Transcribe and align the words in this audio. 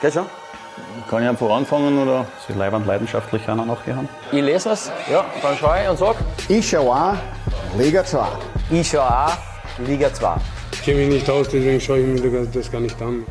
Geht 0.00 0.12
schon? 0.12 0.26
Kann 1.08 1.22
ich 1.22 1.28
einfach 1.28 1.48
anfangen 1.48 1.98
oder? 1.98 2.26
Sie 2.46 2.52
leibend 2.52 2.86
leidenschaftlich 2.86 3.48
einer 3.48 3.64
nachgehen. 3.64 4.08
Ich 4.30 4.42
lese 4.42 4.70
es, 4.70 4.90
ja, 5.10 5.24
dann 5.40 5.56
schaue 5.56 5.82
ich 5.82 5.88
und 5.88 5.98
sage. 5.98 6.18
Ich 6.48 6.68
schaue 6.68 6.90
auch 6.90 7.14
Liga 7.78 8.04
2. 8.04 8.26
Ich 8.70 8.90
schaue 8.90 9.08
auch 9.08 9.32
Liga 9.86 10.12
2. 10.12 10.34
Ich 10.72 10.82
kenne 10.82 10.98
mich 10.98 11.08
nicht 11.08 11.30
aus, 11.30 11.48
deswegen 11.48 11.80
schaue 11.80 12.00
ich 12.00 12.22
mir 12.22 12.46
das 12.46 12.70
gar 12.70 12.80
nicht 12.80 13.00
an. 13.00 13.24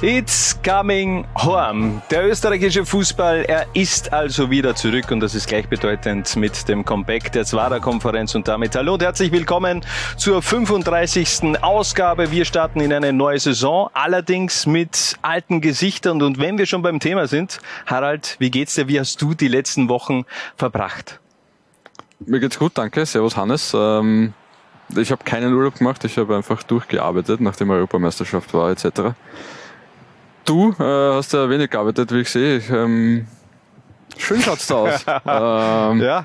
It's 0.00 0.56
coming 0.62 1.26
home. 1.34 2.00
Der 2.08 2.28
österreichische 2.28 2.86
Fußball, 2.86 3.44
er 3.48 3.66
ist 3.74 4.12
also 4.12 4.48
wieder 4.48 4.76
zurück 4.76 5.10
und 5.10 5.18
das 5.18 5.34
ist 5.34 5.48
gleichbedeutend 5.48 6.36
mit 6.36 6.68
dem 6.68 6.84
Comeback 6.84 7.32
der 7.32 7.44
Zwara-Konferenz 7.44 8.36
und 8.36 8.46
damit 8.46 8.76
hallo 8.76 8.94
und 8.94 9.02
herzlich 9.02 9.32
willkommen 9.32 9.84
zur 10.16 10.40
35. 10.40 11.60
Ausgabe. 11.62 12.30
Wir 12.30 12.44
starten 12.44 12.78
in 12.78 12.92
eine 12.92 13.12
neue 13.12 13.40
Saison, 13.40 13.90
allerdings 13.92 14.66
mit 14.66 15.16
alten 15.22 15.60
Gesichtern 15.60 16.22
und 16.22 16.38
wenn 16.38 16.58
wir 16.58 16.66
schon 16.66 16.82
beim 16.82 17.00
Thema 17.00 17.26
sind, 17.26 17.58
Harald, 17.84 18.36
wie 18.38 18.52
geht's 18.52 18.76
dir? 18.76 18.86
Wie 18.86 19.00
hast 19.00 19.20
du 19.20 19.34
die 19.34 19.48
letzten 19.48 19.88
Wochen 19.88 20.26
verbracht? 20.56 21.18
Mir 22.20 22.38
geht's 22.38 22.60
gut, 22.60 22.70
danke. 22.76 23.04
Servus 23.04 23.36
Hannes. 23.36 23.74
Ähm, 23.76 24.32
ich 24.96 25.10
habe 25.10 25.24
keinen 25.24 25.52
Urlaub 25.54 25.76
gemacht, 25.76 26.04
ich 26.04 26.16
habe 26.18 26.36
einfach 26.36 26.62
durchgearbeitet, 26.62 27.40
nachdem 27.40 27.70
Europameisterschaft 27.70 28.54
war 28.54 28.70
etc. 28.70 29.16
Du 30.48 30.74
äh, 30.80 30.82
hast 31.14 31.34
ja 31.34 31.50
wenig 31.50 31.68
gearbeitet, 31.68 32.10
wie 32.10 32.20
ich 32.20 32.30
sehe. 32.30 32.62
Ähm, 32.70 33.26
schön 34.16 34.40
schaut's 34.40 34.66
da 34.66 34.74
aus. 34.76 35.04
ähm, 35.26 36.00
Ja, 36.00 36.24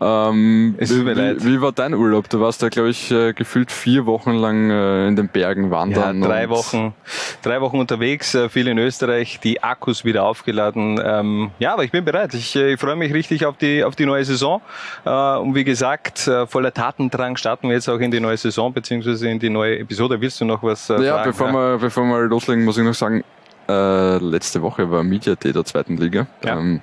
ähm, 0.00 0.74
Es 0.78 0.88
tut 0.90 0.98
wie, 1.00 1.02
mir 1.02 1.14
leid. 1.14 1.36
wie, 1.44 1.54
wie 1.54 1.60
war 1.60 1.72
dein 1.72 1.94
Urlaub? 1.94 2.28
Du 2.28 2.40
warst 2.40 2.62
da, 2.62 2.68
glaube 2.68 2.90
ich, 2.90 3.10
äh, 3.10 3.32
gefühlt 3.32 3.72
vier 3.72 4.06
Wochen 4.06 4.32
lang 4.34 4.70
äh, 4.70 5.08
in 5.08 5.16
den 5.16 5.28
Bergen 5.28 5.64
ja 5.64 5.70
wandern. 5.70 6.20
drei 6.20 6.44
und- 6.44 6.50
Wochen, 6.50 6.94
drei 7.42 7.60
Wochen 7.60 7.78
unterwegs, 7.78 8.34
äh, 8.34 8.48
viel 8.48 8.68
in 8.68 8.78
Österreich, 8.78 9.40
die 9.40 9.62
Akkus 9.62 10.04
wieder 10.04 10.24
aufgeladen. 10.24 11.00
Ähm, 11.04 11.50
ja, 11.58 11.72
aber 11.72 11.84
ich 11.84 11.90
bin 11.90 12.04
bereit. 12.04 12.34
Ich, 12.34 12.54
ich 12.54 12.78
freue 12.80 12.96
mich 12.96 13.12
richtig 13.12 13.44
auf 13.46 13.56
die 13.56 13.82
auf 13.84 13.96
die 13.96 14.06
neue 14.06 14.24
Saison. 14.24 14.60
Äh, 15.04 15.10
und 15.38 15.54
wie 15.54 15.64
gesagt, 15.64 16.30
voller 16.46 16.72
Tatendrang 16.72 17.36
starten 17.36 17.68
wir 17.68 17.74
jetzt 17.74 17.88
auch 17.88 17.98
in 17.98 18.10
die 18.10 18.20
neue 18.20 18.36
Saison 18.36 18.72
beziehungsweise 18.72 19.28
in 19.28 19.38
die 19.38 19.50
neue 19.50 19.78
Episode. 19.78 20.20
Willst 20.20 20.40
du 20.40 20.44
noch 20.44 20.62
was 20.62 20.88
äh, 20.90 21.02
Ja, 21.02 21.14
fragen? 21.18 21.30
bevor 21.30 21.52
wir, 21.52 21.78
bevor 21.78 22.04
wir 22.04 22.20
loslegen, 22.28 22.64
muss 22.64 22.78
ich 22.78 22.84
noch 22.84 22.94
sagen, 22.94 23.24
äh, 23.68 24.16
letzte 24.18 24.62
Woche 24.62 24.90
war 24.90 25.02
Media 25.02 25.34
Day 25.34 25.52
der 25.52 25.64
zweiten 25.64 25.96
Liga. 25.96 26.26
Ja. 26.44 26.58
Ähm, 26.58 26.80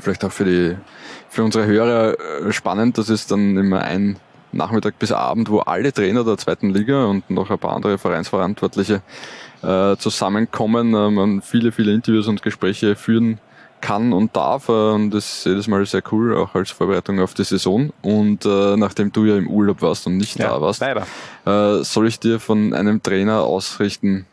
vielleicht 0.00 0.24
auch 0.24 0.32
für 0.32 0.44
die 0.44 0.76
für 1.36 1.44
unsere 1.44 1.66
Hörer 1.66 2.18
äh, 2.18 2.52
spannend. 2.52 2.98
Das 2.98 3.10
ist 3.10 3.30
dann 3.30 3.56
immer 3.56 3.82
ein 3.82 4.16
Nachmittag 4.52 4.98
bis 4.98 5.12
Abend, 5.12 5.50
wo 5.50 5.60
alle 5.60 5.92
Trainer 5.92 6.24
der 6.24 6.38
zweiten 6.38 6.70
Liga 6.70 7.04
und 7.04 7.28
noch 7.30 7.50
ein 7.50 7.58
paar 7.58 7.76
andere 7.76 7.98
Vereinsverantwortliche 7.98 9.02
äh, 9.62 9.96
zusammenkommen, 9.96 10.94
äh, 10.94 11.10
man 11.10 11.42
viele, 11.42 11.72
viele 11.72 11.92
Interviews 11.92 12.26
und 12.26 12.42
Gespräche 12.42 12.96
führen 12.96 13.38
kann 13.82 14.14
und 14.14 14.34
darf. 14.34 14.70
Äh, 14.70 14.72
und 14.72 15.10
das 15.10 15.38
ist 15.38 15.46
jedes 15.46 15.68
Mal 15.68 15.84
sehr 15.84 16.02
cool, 16.10 16.34
auch 16.36 16.54
als 16.54 16.70
Vorbereitung 16.70 17.20
auf 17.20 17.34
die 17.34 17.44
Saison. 17.44 17.92
Und 18.00 18.46
äh, 18.46 18.76
nachdem 18.76 19.12
du 19.12 19.26
ja 19.26 19.36
im 19.36 19.48
Urlaub 19.48 19.82
warst 19.82 20.06
und 20.06 20.16
nicht 20.16 20.38
ja, 20.38 20.48
da 20.48 20.60
warst, 20.62 20.80
leider. 20.80 21.06
äh, 21.44 21.84
soll 21.84 22.08
ich 22.08 22.18
dir 22.18 22.40
von 22.40 22.72
einem 22.72 23.02
Trainer 23.02 23.42
ausrichten, 23.42 24.24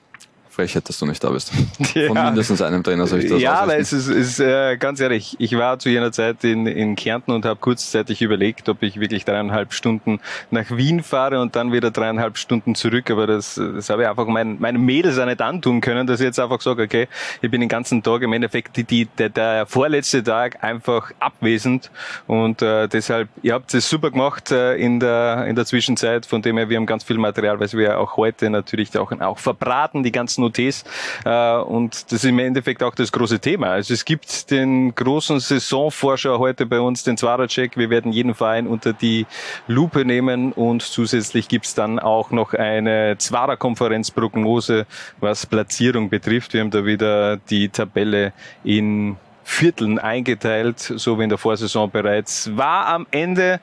Frechheit, 0.54 0.88
dass 0.88 1.00
du 1.00 1.06
nicht 1.06 1.24
da 1.24 1.30
bist. 1.30 1.52
Von 2.08 2.16
Ja. 2.16 2.26
mindestens 2.26 2.62
einem 2.62 2.84
Trainer 2.84 3.08
soll 3.08 3.20
ich 3.20 3.30
das 3.30 3.42
Ja, 3.42 3.54
aber 3.56 3.74
ausrichten. 3.74 3.82
es 3.82 3.94
ist, 3.94 4.08
ist 4.10 4.40
äh, 4.40 4.78
ganz 4.78 5.00
ehrlich, 5.00 5.36
ich 5.40 5.58
war 5.58 5.80
zu 5.80 5.90
jener 5.90 6.12
Zeit 6.12 6.44
in, 6.44 6.68
in 6.68 6.96
Kärnten 6.96 7.32
und 7.32 7.46
habe 7.46 7.60
kurzzeitig 7.60 8.22
überlegt, 8.22 8.70
ob 8.70 8.84
ich 8.84 9.00
wirklich 9.00 9.26
dreieinhalb 9.26 9.74
Stunden 9.74 10.20
nach 10.52 10.70
Wien 10.72 11.04
fahre 11.04 11.42
und 11.42 11.56
dann 11.56 11.72
wieder 11.74 11.92
dreieinhalb 11.92 12.38
Stunden 12.38 12.76
zurück. 12.76 13.10
Aber 13.12 13.28
das, 13.28 13.56
das 13.56 13.90
habe 13.90 14.04
ich 14.04 14.08
einfach 14.08 14.28
meinen 14.28 14.60
meinen 14.62 14.82
Mädels 14.86 15.18
auch 15.18 15.26
nicht 15.26 15.42
antun 15.42 15.82
können, 15.82 16.06
dass 16.08 16.20
ich 16.20 16.26
jetzt 16.26 16.40
einfach 16.40 16.62
sage, 16.62 16.84
okay, 16.84 17.08
ich 17.42 17.50
bin 17.52 17.60
den 17.60 17.70
ganzen 17.70 18.04
Tag 18.04 18.22
im 18.22 18.32
Endeffekt 18.34 18.78
die, 18.78 18.84
die, 18.84 19.06
der, 19.18 19.30
der 19.30 19.66
vorletzte 19.66 20.24
Tag 20.24 20.64
einfach 20.64 21.12
abwesend 21.20 21.90
und 22.28 22.62
äh, 22.62 22.88
deshalb, 22.88 23.30
ihr 23.42 23.54
habt 23.54 23.74
es 23.74 23.90
super 23.90 24.12
gemacht 24.12 24.52
äh, 24.52 24.76
in 24.76 25.00
der 25.00 25.46
in 25.48 25.56
der 25.56 25.66
Zwischenzeit. 25.66 26.26
Von 26.26 26.42
dem 26.42 26.58
her, 26.58 26.70
wir 26.70 26.78
haben 26.78 26.86
ganz 26.86 27.04
viel 27.04 27.18
Material, 27.18 27.60
weil 27.60 27.72
wir 27.74 28.00
auch 28.00 28.18
heute 28.18 28.50
natürlich 28.50 28.98
auch, 28.98 29.12
auch 29.20 29.40
verbraten, 29.40 30.04
die 30.04 30.12
ganzen 30.12 30.43
OTs. 30.44 30.84
Äh, 31.26 31.56
und 31.58 32.12
das 32.12 32.24
ist 32.24 32.26
im 32.26 32.40
Endeffekt 32.40 32.84
auch 32.84 32.96
das 32.96 33.12
große 33.12 33.40
Thema. 33.40 33.68
Also 33.68 33.94
es 33.94 34.06
gibt 34.06 34.52
den 34.52 34.94
großen 34.94 35.40
Saisonforscher 35.40 36.40
heute 36.40 36.66
bei 36.66 36.80
uns, 36.80 37.04
den 37.04 37.18
Zwaracek. 37.18 37.78
Wir 37.78 37.90
werden 37.90 38.12
jeden 38.12 38.36
Verein 38.36 38.68
unter 38.68 38.94
die 38.94 39.26
Lupe 39.68 40.06
nehmen 40.06 40.52
und 40.54 40.82
zusätzlich 40.82 41.48
gibt's 41.48 41.74
dann 41.76 42.00
auch 42.00 42.32
noch 42.32 42.54
eine 42.54 43.18
Zwarer-Konferenzprognose, 43.18 44.86
was 45.20 45.46
Platzierung 45.46 46.10
betrifft. 46.10 46.54
Wir 46.54 46.62
haben 46.62 46.72
da 46.72 46.86
wieder 46.86 47.38
die 47.38 47.70
Tabelle 47.70 48.34
in 48.64 49.18
Vierteln 49.44 50.00
eingeteilt, 50.00 50.80
so 50.80 51.20
wie 51.20 51.24
in 51.24 51.30
der 51.30 51.38
Vorsaison 51.38 51.92
bereits. 51.92 52.56
War 52.56 52.88
am 52.88 53.06
Ende 53.12 53.60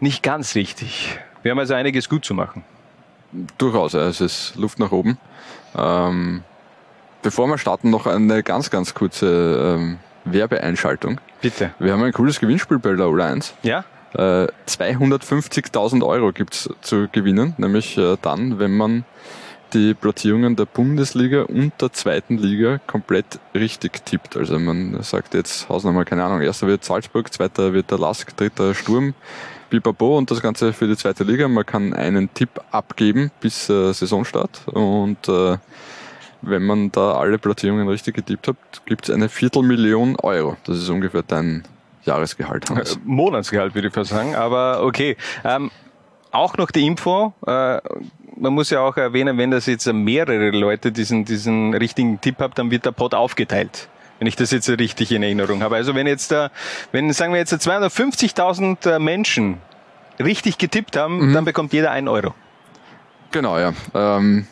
nicht 0.00 0.22
ganz 0.22 0.54
richtig. 0.54 1.18
Wir 1.42 1.50
haben 1.50 1.58
also 1.58 1.74
einiges 1.74 2.08
gut 2.08 2.24
zu 2.24 2.34
machen. 2.34 2.64
Durchaus, 3.58 3.94
ja, 3.94 4.08
es 4.08 4.20
ist 4.20 4.54
Luft 4.56 4.78
nach 4.78 4.92
oben. 4.92 5.18
Ähm, 5.76 6.42
bevor 7.22 7.46
wir 7.46 7.58
starten, 7.58 7.90
noch 7.90 8.06
eine 8.06 8.42
ganz, 8.42 8.70
ganz 8.70 8.94
kurze 8.94 9.76
ähm, 9.78 9.98
Werbeeinschaltung. 10.24 11.20
Bitte. 11.40 11.70
Wir 11.78 11.92
haben 11.92 12.02
ein 12.02 12.12
cooles 12.12 12.40
Gewinnspiel 12.40 12.78
bei 12.78 12.94
der 12.94 13.06
O1. 13.06 13.52
Ja? 13.62 13.84
Äh, 14.14 14.48
250.000 14.68 16.06
Euro 16.06 16.32
gibt's 16.32 16.68
zu 16.82 17.08
gewinnen, 17.10 17.54
nämlich 17.56 17.96
äh, 17.96 18.16
dann, 18.20 18.58
wenn 18.58 18.76
man 18.76 19.04
die 19.72 19.94
Platzierungen 19.94 20.54
der 20.54 20.66
Bundesliga 20.66 21.42
und 21.42 21.72
der 21.80 21.92
zweiten 21.92 22.36
Liga 22.36 22.78
komplett 22.86 23.38
richtig 23.54 24.04
tippt. 24.04 24.36
Also 24.36 24.58
man 24.58 25.02
sagt 25.02 25.32
jetzt 25.32 25.68
Hausnummer, 25.68 26.04
keine 26.04 26.24
Ahnung, 26.24 26.42
erster 26.42 26.66
wird 26.66 26.84
Salzburg, 26.84 27.32
zweiter 27.32 27.72
wird 27.72 27.90
der 27.90 27.98
Lask, 27.98 28.36
dritter 28.36 28.74
Sturm, 28.74 29.14
Bipapo 29.72 30.18
und 30.18 30.30
das 30.30 30.42
Ganze 30.42 30.74
für 30.74 30.86
die 30.86 30.96
zweite 30.96 31.24
Liga. 31.24 31.48
Man 31.48 31.64
kann 31.64 31.94
einen 31.94 32.32
Tipp 32.34 32.60
abgeben 32.70 33.30
bis 33.40 33.70
äh, 33.70 33.94
Saisonstart 33.94 34.68
und 34.68 35.26
äh, 35.28 35.56
wenn 36.42 36.62
man 36.62 36.92
da 36.92 37.12
alle 37.12 37.38
Platzierungen 37.38 37.88
richtig 37.88 38.16
getippt 38.16 38.48
hat, 38.48 38.56
gibt's 38.84 39.08
eine 39.08 39.30
Viertelmillion 39.30 40.16
Euro. 40.16 40.58
Das 40.64 40.76
ist 40.76 40.90
ungefähr 40.90 41.22
dein 41.22 41.62
Jahresgehalt. 42.04 42.68
Hans. 42.68 42.96
Äh, 42.96 42.98
Monatsgehalt 43.04 43.74
würde 43.74 43.88
ich 43.88 43.94
fast 43.94 44.10
sagen, 44.10 44.34
aber 44.34 44.82
okay. 44.82 45.16
Ähm, 45.42 45.70
auch 46.32 46.58
noch 46.58 46.70
die 46.70 46.86
Info, 46.86 47.32
äh, 47.46 47.80
man 48.36 48.52
muss 48.52 48.68
ja 48.68 48.80
auch 48.80 48.96
erwähnen, 48.98 49.38
wenn 49.38 49.50
das 49.50 49.66
jetzt 49.66 49.90
mehrere 49.90 50.50
Leute 50.50 50.92
diesen, 50.92 51.24
diesen 51.24 51.72
richtigen 51.72 52.20
Tipp 52.20 52.36
habt, 52.40 52.58
dann 52.58 52.70
wird 52.70 52.84
der 52.84 52.92
Pot 52.92 53.14
aufgeteilt. 53.14 53.88
Wenn 54.22 54.28
ich 54.28 54.36
das 54.36 54.52
jetzt 54.52 54.68
richtig 54.68 55.10
in 55.10 55.24
Erinnerung 55.24 55.64
habe. 55.64 55.74
Also 55.74 55.96
wenn 55.96 56.06
jetzt 56.06 56.30
da, 56.30 56.52
wenn 56.92 57.12
sagen 57.12 57.32
wir 57.32 57.40
jetzt 57.40 57.52
250.000 57.52 59.00
Menschen 59.00 59.58
richtig 60.20 60.58
getippt 60.58 60.96
haben, 60.96 61.34
dann 61.34 61.44
bekommt 61.44 61.72
jeder 61.72 61.90
einen 61.90 62.06
Euro. 62.06 62.32
Genau, 63.32 63.58
ja. 63.58 63.72
Ähm, 63.92 64.46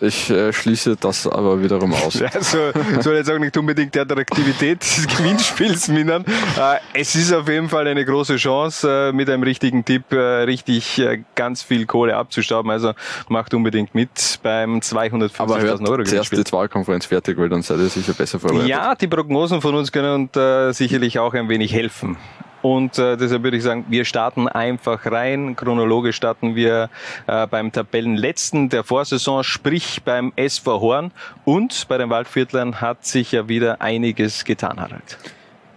ich 0.00 0.30
äh, 0.30 0.52
schließe 0.52 0.96
das 0.96 1.26
aber 1.26 1.62
wiederum 1.62 1.92
aus. 1.92 2.18
Ja, 2.28 2.30
so, 2.40 2.72
soll 3.00 3.16
jetzt 3.16 3.30
auch 3.30 3.38
nicht 3.38 3.56
unbedingt 3.56 3.94
die 3.94 4.00
Attraktivität 4.00 4.80
des 4.82 5.06
Gewinnspiels 5.06 5.88
mindern. 5.88 6.24
Äh, 6.58 6.76
es 6.92 7.14
ist 7.14 7.32
auf 7.32 7.48
jeden 7.48 7.68
Fall 7.68 7.86
eine 7.86 8.04
große 8.04 8.36
Chance, 8.36 9.08
äh, 9.08 9.12
mit 9.12 9.30
einem 9.30 9.42
richtigen 9.42 9.84
Tipp 9.84 10.12
äh, 10.12 10.16
richtig 10.16 10.98
äh, 10.98 11.22
ganz 11.34 11.62
viel 11.62 11.86
Kohle 11.86 12.16
abzustauben. 12.16 12.70
Also 12.70 12.92
macht 13.28 13.54
unbedingt 13.54 13.94
mit 13.94 14.40
beim 14.42 14.74
Aber 14.74 14.80
250.000 14.80 15.88
Euro 15.88 15.98
hört 15.98 16.08
zuerst 16.08 16.30
Gewinnspiel. 16.30 16.44
die 16.44 16.52
Wahlkonferenz 16.52 17.06
fertig, 17.06 17.38
weil 17.38 17.48
dann 17.48 17.62
seid 17.62 17.78
ihr 17.78 17.88
sicher 17.88 18.12
besser 18.12 18.38
vorbereitet. 18.40 18.68
Ja, 18.68 18.94
die 18.94 19.08
Prognosen 19.08 19.60
von 19.60 19.74
uns 19.74 19.92
können 19.92 20.28
uns 20.28 20.36
äh, 20.36 20.72
sicherlich 20.72 21.18
auch 21.18 21.34
ein 21.34 21.48
wenig 21.48 21.72
helfen. 21.72 22.16
Und 22.62 22.98
äh, 22.98 23.16
deshalb 23.16 23.42
würde 23.42 23.56
ich 23.56 23.62
sagen, 23.62 23.86
wir 23.88 24.04
starten 24.04 24.48
einfach 24.48 25.06
rein. 25.06 25.54
Chronologisch 25.56 26.16
starten 26.16 26.54
wir 26.54 26.90
äh, 27.26 27.46
beim 27.46 27.72
Tabellenletzten 27.72 28.68
der 28.68 28.84
Vorsaison, 28.84 29.44
sprich 29.44 30.02
beim 30.04 30.32
SV 30.36 30.80
Horn. 30.80 31.12
Und 31.44 31.86
bei 31.88 31.98
den 31.98 32.10
Waldviertlern 32.10 32.80
hat 32.80 33.04
sich 33.04 33.32
ja 33.32 33.48
wieder 33.48 33.80
einiges 33.80 34.44
getan, 34.44 34.80
Harald. 34.80 35.18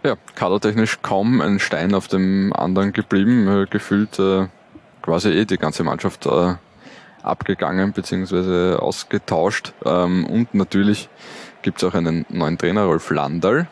Ja, 0.03 0.15
kadertechnisch 0.33 0.99
kaum 1.03 1.41
ein 1.41 1.59
Stein 1.59 1.93
auf 1.93 2.07
dem 2.07 2.53
anderen 2.53 2.91
geblieben. 2.93 3.47
Äh, 3.47 3.65
gefühlt 3.69 4.17
äh, 4.17 4.47
quasi 5.01 5.29
eh 5.29 5.45
die 5.45 5.57
ganze 5.57 5.83
Mannschaft 5.83 6.25
äh, 6.25 6.55
abgegangen 7.21 7.93
bzw. 7.93 8.77
ausgetauscht. 8.77 9.73
Ähm, 9.85 10.25
und 10.25 10.53
natürlich 10.55 11.09
gibt's 11.61 11.83
auch 11.83 11.93
einen 11.93 12.25
neuen 12.29 12.57
Trainer, 12.57 12.85
Rolf 12.85 13.11
Landal. 13.11 13.67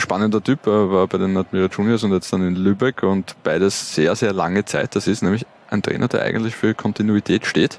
Spannender 0.00 0.42
Typ, 0.42 0.66
er 0.66 0.90
war 0.90 1.06
bei 1.06 1.18
den 1.18 1.36
Admira 1.36 1.68
Juniors 1.70 2.02
und 2.04 2.12
jetzt 2.12 2.32
dann 2.32 2.46
in 2.46 2.56
Lübeck 2.56 3.02
und 3.02 3.34
beides 3.42 3.94
sehr, 3.94 4.14
sehr 4.16 4.32
lange 4.32 4.64
Zeit. 4.64 4.96
Das 4.96 5.06
ist 5.06 5.22
nämlich 5.22 5.46
ein 5.70 5.82
Trainer, 5.82 6.08
der 6.08 6.22
eigentlich 6.22 6.54
für 6.56 6.74
Kontinuität 6.74 7.46
steht. 7.46 7.78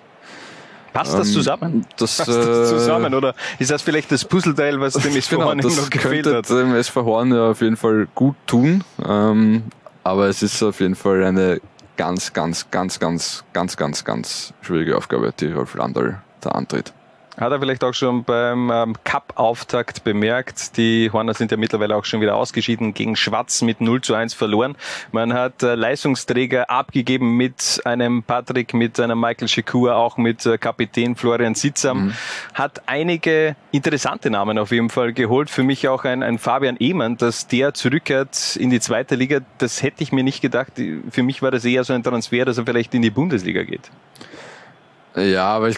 Passt 0.94 1.14
das 1.14 1.28
Ähm, 1.30 1.34
zusammen? 1.34 1.86
Das, 1.98 2.18
Passt 2.18 2.30
das 2.30 2.38
äh, 2.38 2.76
zusammen? 2.76 3.14
Oder 3.14 3.34
ist 3.60 3.72
das 3.72 3.82
vielleicht 3.82 4.12
das 4.12 4.26
Puzzleteil, 4.26 4.80
was 4.82 4.94
dem 4.94 5.16
SV 5.16 5.36
Genau, 5.38 5.48
Horn 5.48 5.58
das 5.60 5.78
noch 5.78 5.90
gefehlt 5.90 6.26
könnte 6.26 6.38
hat? 6.38 6.50
dem 6.50 6.76
SV 6.76 7.06
Horn 7.06 7.34
ja 7.34 7.52
auf 7.52 7.62
jeden 7.62 7.78
Fall 7.78 8.08
gut 8.14 8.36
tun. 8.46 8.84
Ähm, 9.06 9.64
aber 10.04 10.28
es 10.28 10.42
ist 10.44 10.62
auf 10.64 10.80
jeden 10.82 10.96
Fall 10.96 11.24
eine 11.24 11.62
ganz, 11.96 12.34
ganz, 12.34 12.70
ganz, 12.72 13.00
ganz, 13.00 13.44
ganz, 13.54 13.78
ganz, 13.78 14.04
ganz 14.04 14.54
schwierige 14.62 14.98
Aufgabe, 14.98 15.34
die 15.40 15.52
Rolf 15.52 15.76
Landal 15.76 16.22
da 16.42 16.50
antritt. 16.52 16.92
Hat 17.42 17.52
er 17.52 17.60
vielleicht 17.60 17.84
auch 17.84 17.96
schon 17.96 18.24
beim 18.24 18.70
ähm, 18.72 18.96
Cup-Auftakt 19.04 20.04
bemerkt. 20.04 20.78
Die 20.78 21.10
Horner 21.12 21.34
sind 21.34 21.50
ja 21.50 21.58
mittlerweile 21.58 21.96
auch 21.96 22.06
schon 22.06 22.22
wieder 22.22 22.36
ausgeschieden 22.36 22.94
gegen 22.94 23.16
Schwarz 23.16 23.64
mit 23.64 23.82
0 23.82 24.02
zu 24.02 24.14
1 24.14 24.36
verloren. 24.36 24.76
Man 25.12 25.34
hat 25.34 25.64
äh, 25.64 25.74
Leistungsträger 25.74 26.70
abgegeben 26.70 27.38
mit 27.38 27.82
einem 27.84 28.22
Patrick, 28.22 28.76
mit 28.76 29.00
einem 29.00 29.20
Michael 29.20 29.48
Shakur, 29.48 29.96
auch 29.96 30.18
mit 30.18 30.46
äh, 30.46 30.60
Kapitän 30.60 31.16
Florian 31.16 31.56
Sitzam. 31.56 32.06
Mhm. 32.06 32.14
Hat 32.54 32.84
einige 32.86 33.56
interessante 33.72 34.30
Namen 34.30 34.60
auf 34.60 34.72
jeden 34.72 34.92
Fall 34.92 35.12
geholt. 35.12 35.50
Für 35.50 35.64
mich 35.64 35.88
auch 35.88 36.06
ein, 36.06 36.22
ein 36.22 36.38
Fabian 36.38 36.78
Ehmann, 36.78 37.18
dass 37.18 37.48
der 37.48 37.74
zurückkehrt 37.74 38.56
in 38.56 38.70
die 38.70 38.80
zweite 38.80 39.16
Liga. 39.16 39.40
Das 39.58 39.82
hätte 39.82 40.04
ich 40.04 40.12
mir 40.12 40.24
nicht 40.24 40.42
gedacht. 40.42 40.74
Für 41.10 41.24
mich 41.24 41.42
war 41.42 41.50
das 41.50 41.66
eher 41.66 41.84
so 41.86 41.94
ein 41.94 42.04
Transfer, 42.04 42.46
dass 42.46 42.60
er 42.60 42.66
vielleicht 42.68 42.94
in 42.94 43.02
die 43.02 43.10
Bundesliga 43.10 43.64
geht. 43.64 43.90
Ja, 45.16 45.46
aber 45.46 45.70
ich 45.70 45.78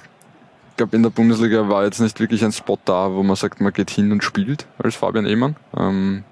glaube, 0.78 0.96
in 0.96 1.04
der 1.04 1.10
Bundesliga 1.10 1.70
war 1.70 1.84
jetzt 1.84 2.00
nicht 2.00 2.20
wirklich 2.20 2.44
ein 2.44 2.52
Spot 2.52 2.80
da, 2.86 3.12
wo 3.12 3.24
man 3.24 3.36
sagt, 3.36 3.62
man 3.62 3.74
geht 3.74 3.90
hin 3.90 4.12
und 4.12 4.24
spielt 4.24 4.66
als 4.78 4.96
Fabian 4.96 5.26
Ehmann. 5.26 5.56
Ähm, 5.78 6.24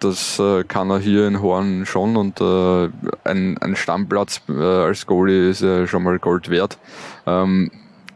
das 0.00 0.38
äh, 0.38 0.64
kann 0.64 0.90
er 0.90 0.98
hier 0.98 1.26
in 1.28 1.42
Horn 1.42 1.84
schon 1.84 2.16
und 2.16 2.40
äh, 2.40 2.88
ein, 3.24 3.58
ein 3.58 3.76
Stammplatz 3.76 4.40
äh, 4.48 4.52
als 4.52 5.06
Goalie 5.06 5.50
ist 5.50 5.60
ja 5.60 5.86
schon 5.86 6.02
mal 6.02 6.18
Gold 6.18 6.48
wert. 6.48 6.78
Ähm, 7.26 7.70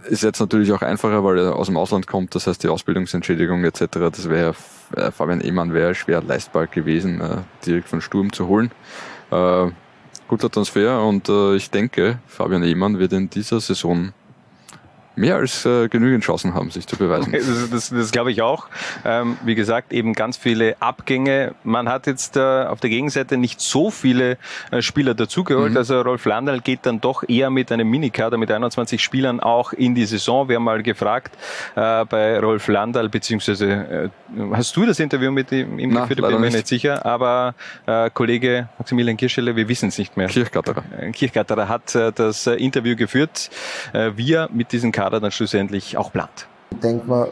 ist 0.08 0.22
jetzt 0.22 0.40
natürlich 0.40 0.72
auch 0.72 0.82
einfacher, 0.82 1.24
weil 1.24 1.38
er 1.38 1.56
aus 1.56 1.66
dem 1.66 1.76
Ausland 1.76 2.06
kommt, 2.06 2.34
das 2.34 2.46
heißt 2.46 2.62
die 2.62 2.68
Ausbildungsentschädigung 2.68 3.64
etc., 3.64 3.86
das 3.92 4.28
wäre 4.28 4.54
äh, 4.96 5.10
Fabian 5.10 5.40
Ehmann 5.40 5.72
wäre 5.72 5.94
schwer 5.94 6.22
leistbar 6.22 6.66
gewesen, 6.66 7.20
äh, 7.20 7.36
direkt 7.66 7.88
von 7.88 8.00
Sturm 8.00 8.32
zu 8.32 8.48
holen. 8.48 8.70
Äh, 9.30 9.66
guter 10.26 10.50
Transfer 10.50 11.02
und 11.02 11.28
äh, 11.28 11.54
ich 11.56 11.70
denke, 11.70 12.18
Fabian 12.26 12.62
Ehmann 12.62 12.98
wird 12.98 13.12
in 13.12 13.28
dieser 13.28 13.60
Saison 13.60 14.12
mehr 15.16 15.36
als 15.36 15.64
äh, 15.64 15.88
genügend 15.88 16.24
Chancen 16.24 16.54
haben, 16.54 16.70
sich 16.70 16.86
zu 16.86 16.96
beweisen. 16.96 17.32
Das, 17.44 17.70
das, 17.70 17.90
das 17.90 18.10
glaube 18.10 18.32
ich 18.32 18.42
auch. 18.42 18.68
Ähm, 19.04 19.36
wie 19.44 19.54
gesagt, 19.54 19.92
eben 19.92 20.14
ganz 20.14 20.36
viele 20.36 20.80
Abgänge. 20.80 21.54
Man 21.62 21.88
hat 21.88 22.06
jetzt 22.06 22.36
äh, 22.36 22.40
auf 22.40 22.80
der 22.80 22.90
Gegenseite 22.90 23.36
nicht 23.36 23.60
so 23.60 23.90
viele 23.90 24.38
äh, 24.70 24.80
Spieler 24.82 25.14
dazugeholt. 25.14 25.72
Mhm. 25.72 25.76
Also 25.76 26.00
Rolf 26.00 26.24
Landal 26.24 26.60
geht 26.60 26.80
dann 26.82 27.00
doch 27.00 27.22
eher 27.28 27.50
mit 27.50 27.70
einem 27.70 27.88
Minikader 27.88 28.38
mit 28.38 28.50
21 28.50 29.02
Spielern 29.02 29.40
auch 29.40 29.72
in 29.72 29.94
die 29.94 30.06
Saison. 30.06 30.48
Wir 30.48 30.56
haben 30.56 30.64
mal 30.64 30.82
gefragt 30.82 31.36
äh, 31.76 32.04
bei 32.06 32.38
Rolf 32.38 32.68
Landal, 32.68 33.08
beziehungsweise 33.08 33.70
äh, 33.70 34.08
hast 34.52 34.76
du 34.76 34.86
das 34.86 34.98
Interview 35.00 35.30
mit 35.30 35.52
ihm 35.52 35.76
Na, 35.92 36.02
geführt? 36.02 36.20
Ich 36.20 36.26
bin 36.26 36.40
mir 36.40 36.50
nicht 36.50 36.66
sicher. 36.66 37.04
Aber 37.04 37.54
äh, 37.86 38.10
Kollege 38.10 38.68
Maximilian 38.78 39.16
Kirschelle, 39.16 39.54
wir 39.54 39.68
wissen 39.68 39.88
es 39.88 39.98
nicht 39.98 40.16
mehr. 40.16 40.28
Kirchgatterer. 40.28 40.82
Kirchgatterer 41.12 41.68
hat 41.68 41.94
äh, 41.94 42.12
das 42.12 42.46
äh, 42.46 42.54
Interview 42.54 42.96
geführt. 42.96 43.50
Äh, 43.92 44.12
wir 44.16 44.48
mit 44.52 44.72
diesem 44.72 44.92
Kader 44.92 45.03
Kader 45.04 45.20
dann 45.20 45.30
schlussendlich 45.30 45.98
auch 45.98 46.10
plant. 46.10 46.46
Ich 46.70 46.78
denke 46.78 47.06
mal, 47.06 47.28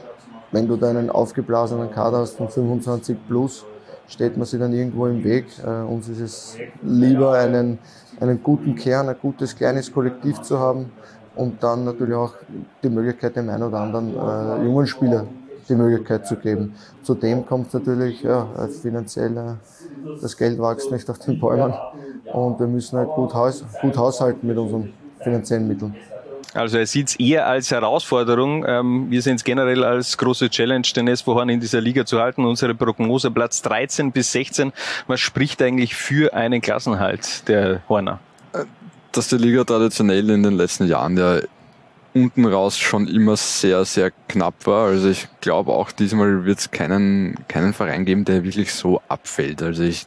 wenn 0.51 0.69
du 0.69 0.77
deinen 0.77 1.09
aufgeblasenen 1.09 1.91
Kader 1.91 2.19
hast 2.19 2.37
von 2.37 2.51
25 2.51 3.17
plus, 3.27 3.65
steht 4.09 4.37
man 4.37 4.45
sich 4.45 4.61
dann 4.61 4.75
irgendwo 4.75 5.07
im 5.07 5.25
Weg. 5.25 5.47
Äh, 5.65 5.81
uns 5.81 6.07
ist 6.07 6.21
es 6.21 6.59
lieber, 6.83 7.33
einen, 7.33 7.79
einen 8.21 8.43
guten 8.43 8.75
Kern, 8.75 9.09
ein 9.09 9.17
gutes 9.23 9.57
kleines 9.57 9.91
Kollektiv 9.91 10.43
zu 10.43 10.59
haben 10.59 10.93
und 11.35 11.63
dann 11.63 11.85
natürlich 11.85 12.15
auch 12.15 12.35
die 12.83 12.91
Möglichkeit 12.91 13.37
dem 13.37 13.49
einen 13.49 13.63
oder 13.63 13.79
anderen 13.79 14.11
äh, 14.11 14.65
jungen 14.67 14.87
Spieler 14.87 15.25
die 15.67 15.75
Möglichkeit 15.75 16.27
zu 16.27 16.37
geben. 16.37 16.75
Zudem 17.03 17.47
kommt 17.47 17.73
natürlich 17.73 18.23
ja, 18.23 18.49
finanziell, 18.83 19.35
äh, 19.35 20.21
das 20.21 20.37
Geld 20.37 20.59
wächst 20.59 20.91
nicht 20.91 21.09
auf 21.09 21.19
den 21.21 21.41
Bäumen 21.41 21.73
und 22.35 22.61
wir 22.61 22.67
müssen 22.67 22.99
halt 22.99 23.09
gut, 23.09 23.33
haus, 23.33 23.65
gut 23.81 23.97
haushalten 23.97 24.47
mit 24.47 24.59
unseren 24.59 24.93
finanziellen 25.21 25.67
Mitteln. 25.67 25.95
Also 26.55 26.79
er 26.79 26.87
sieht 26.87 27.09
es 27.09 27.17
eher 27.17 27.47
als 27.47 27.71
Herausforderung. 27.71 28.65
Ähm, 28.67 29.11
wir 29.11 29.23
sehen 29.23 29.37
es 29.37 29.45
generell 29.45 29.85
als 29.85 30.19
große 30.19 30.51
Challenge, 30.51 30.87
den 30.95 31.09
SV 31.09 31.35
Horn 31.35 31.49
in 31.49 31.61
dieser 31.61 31.81
Liga 31.81 32.05
zu 32.05 32.21
halten. 32.21 32.45
Unsere 32.45 32.75
Prognose 32.75 33.31
Platz 33.31 33.63
13 33.63 34.13
bis 34.13 34.33
16. 34.33 34.73
Was 35.07 35.21
spricht 35.21 35.63
eigentlich 35.63 35.95
für 35.95 36.35
einen 36.35 36.61
Klassenhalt 36.61 37.49
der 37.49 37.83
Horner? 37.89 38.21
Dass 39.13 39.29
die 39.29 39.37
Liga 39.37 39.65
traditionell 39.65 40.29
in 40.31 40.43
den 40.43 40.55
letzten 40.55 40.87
Jahren 40.87 41.17
ja 41.17 41.41
unten 42.15 42.45
raus 42.45 42.79
schon 42.79 43.09
immer 43.09 43.37
sehr, 43.37 43.85
sehr 43.87 44.11
knapp 44.29 44.67
war. 44.67 44.89
Also 44.89 45.09
ich 45.09 45.29
glaube 45.41 45.73
auch 45.73 45.93
diesmal 45.93 46.45
wird 46.45 46.59
es 46.59 46.71
keinen, 46.71 47.37
keinen 47.49 47.73
Verein 47.73 48.05
geben, 48.05 48.25
der 48.27 48.45
wirklich 48.45 48.75
so 48.75 49.01
abfällt. 49.09 49.63
Also 49.63 49.83
ich 49.83 50.07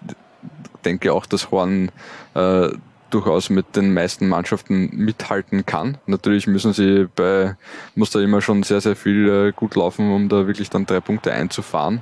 denke 0.83 1.13
auch, 1.13 1.25
dass 1.25 1.50
Horn 1.50 1.89
äh, 2.36 2.69
durchaus 3.15 3.50
mit 3.50 3.77
den 3.77 3.94
meisten 3.94 4.27
Mannschaften 4.27 4.89
mithalten 4.94 5.65
kann. 5.65 5.97
Natürlich 6.06 6.47
müssen 6.47 6.73
sie 6.73 7.07
bei, 7.15 7.56
muss 7.95 8.12
da 8.12 8.19
immer 8.19 8.41
schon 8.41 8.62
sehr, 8.63 8.81
sehr 8.81 8.97
viel 8.97 9.29
äh, 9.29 9.51
gut 9.53 9.75
laufen, 9.75 10.12
um 10.12 10.27
da 10.27 10.47
wirklich 10.47 10.69
dann 10.69 10.85
drei 10.85 11.00
Punkte 11.00 11.31
einzufahren. 11.31 12.01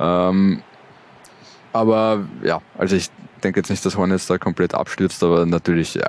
Ähm, 0.00 0.62
aber 1.72 2.24
ja, 2.42 2.60
also 2.76 2.96
ich 2.96 3.08
denke 3.44 3.60
jetzt 3.60 3.70
nicht, 3.70 3.86
dass 3.86 3.96
Horn 3.96 4.10
jetzt 4.10 4.28
da 4.28 4.36
komplett 4.36 4.74
abstürzt, 4.74 5.22
aber 5.22 5.46
natürlich, 5.46 5.94
ja, 5.94 6.08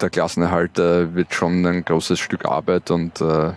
der 0.00 0.08
Klassenerhalt 0.08 0.78
äh, 0.78 1.14
wird 1.14 1.34
schon 1.34 1.66
ein 1.66 1.84
großes 1.84 2.18
Stück 2.18 2.46
Arbeit 2.46 2.90
und 2.90 3.20
äh, 3.20 3.52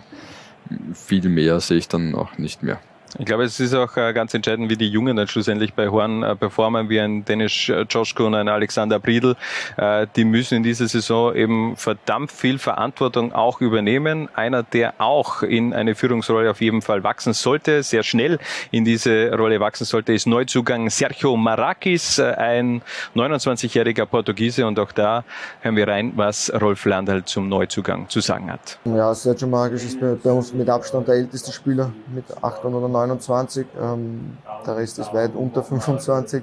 viel 0.92 1.30
mehr 1.30 1.60
sehe 1.60 1.78
ich 1.78 1.88
dann 1.88 2.14
auch 2.14 2.36
nicht 2.36 2.62
mehr. 2.62 2.78
Ich 3.18 3.24
glaube, 3.24 3.44
es 3.44 3.58
ist 3.60 3.72
auch 3.74 3.96
äh, 3.96 4.12
ganz 4.12 4.34
entscheidend, 4.34 4.68
wie 4.68 4.76
die 4.76 4.88
Jungen 4.88 5.16
dann 5.16 5.28
schlussendlich 5.28 5.74
bei 5.74 5.88
Horn 5.88 6.22
äh, 6.22 6.36
performen, 6.36 6.88
wie 6.88 7.00
ein 7.00 7.24
Dennis 7.24 7.68
äh, 7.68 7.86
Joschko 7.88 8.26
und 8.26 8.34
ein 8.34 8.48
Alexander 8.48 8.98
Briedl. 8.98 9.36
Die 10.16 10.24
müssen 10.24 10.56
in 10.56 10.62
dieser 10.62 10.88
Saison 10.88 11.34
eben 11.34 11.76
verdammt 11.76 12.32
viel 12.32 12.58
Verantwortung 12.58 13.32
auch 13.32 13.60
übernehmen. 13.60 14.28
Einer, 14.34 14.62
der 14.62 14.94
auch 14.98 15.42
in 15.42 15.72
eine 15.74 15.94
Führungsrolle 15.94 16.50
auf 16.50 16.60
jeden 16.60 16.82
Fall 16.82 17.02
wachsen 17.04 17.32
sollte, 17.32 17.82
sehr 17.82 18.02
schnell 18.02 18.38
in 18.70 18.84
diese 18.84 19.32
Rolle 19.36 19.60
wachsen 19.60 19.84
sollte, 19.84 20.12
ist 20.12 20.26
Neuzugang 20.26 20.90
Sergio 20.90 21.36
Marakis, 21.36 22.18
ein 22.18 22.82
29-jähriger 23.14 24.06
Portugiese. 24.06 24.66
Und 24.66 24.78
auch 24.78 24.92
da 24.92 25.24
hören 25.60 25.76
wir 25.76 25.88
rein, 25.88 26.12
was 26.16 26.52
Rolf 26.60 26.84
Landl 26.84 27.24
zum 27.24 27.48
Neuzugang 27.48 28.08
zu 28.08 28.20
sagen 28.20 28.50
hat. 28.50 28.78
Ja, 28.84 29.14
Sergio 29.14 29.48
Marakis 29.48 29.84
ist 29.84 30.00
bei 30.00 30.30
uns 30.30 30.52
mit 30.52 30.68
Abstand 30.68 31.08
der 31.08 31.16
älteste 31.16 31.52
Spieler 31.52 31.92
mit 32.14 32.24
8 32.42 32.64
oder 32.64 32.88
9 32.88 32.95
29, 32.96 33.66
ähm, 33.80 34.38
der 34.66 34.76
Rest 34.76 34.98
ist 34.98 35.12
weit 35.12 35.34
unter 35.34 35.62
25. 35.62 36.42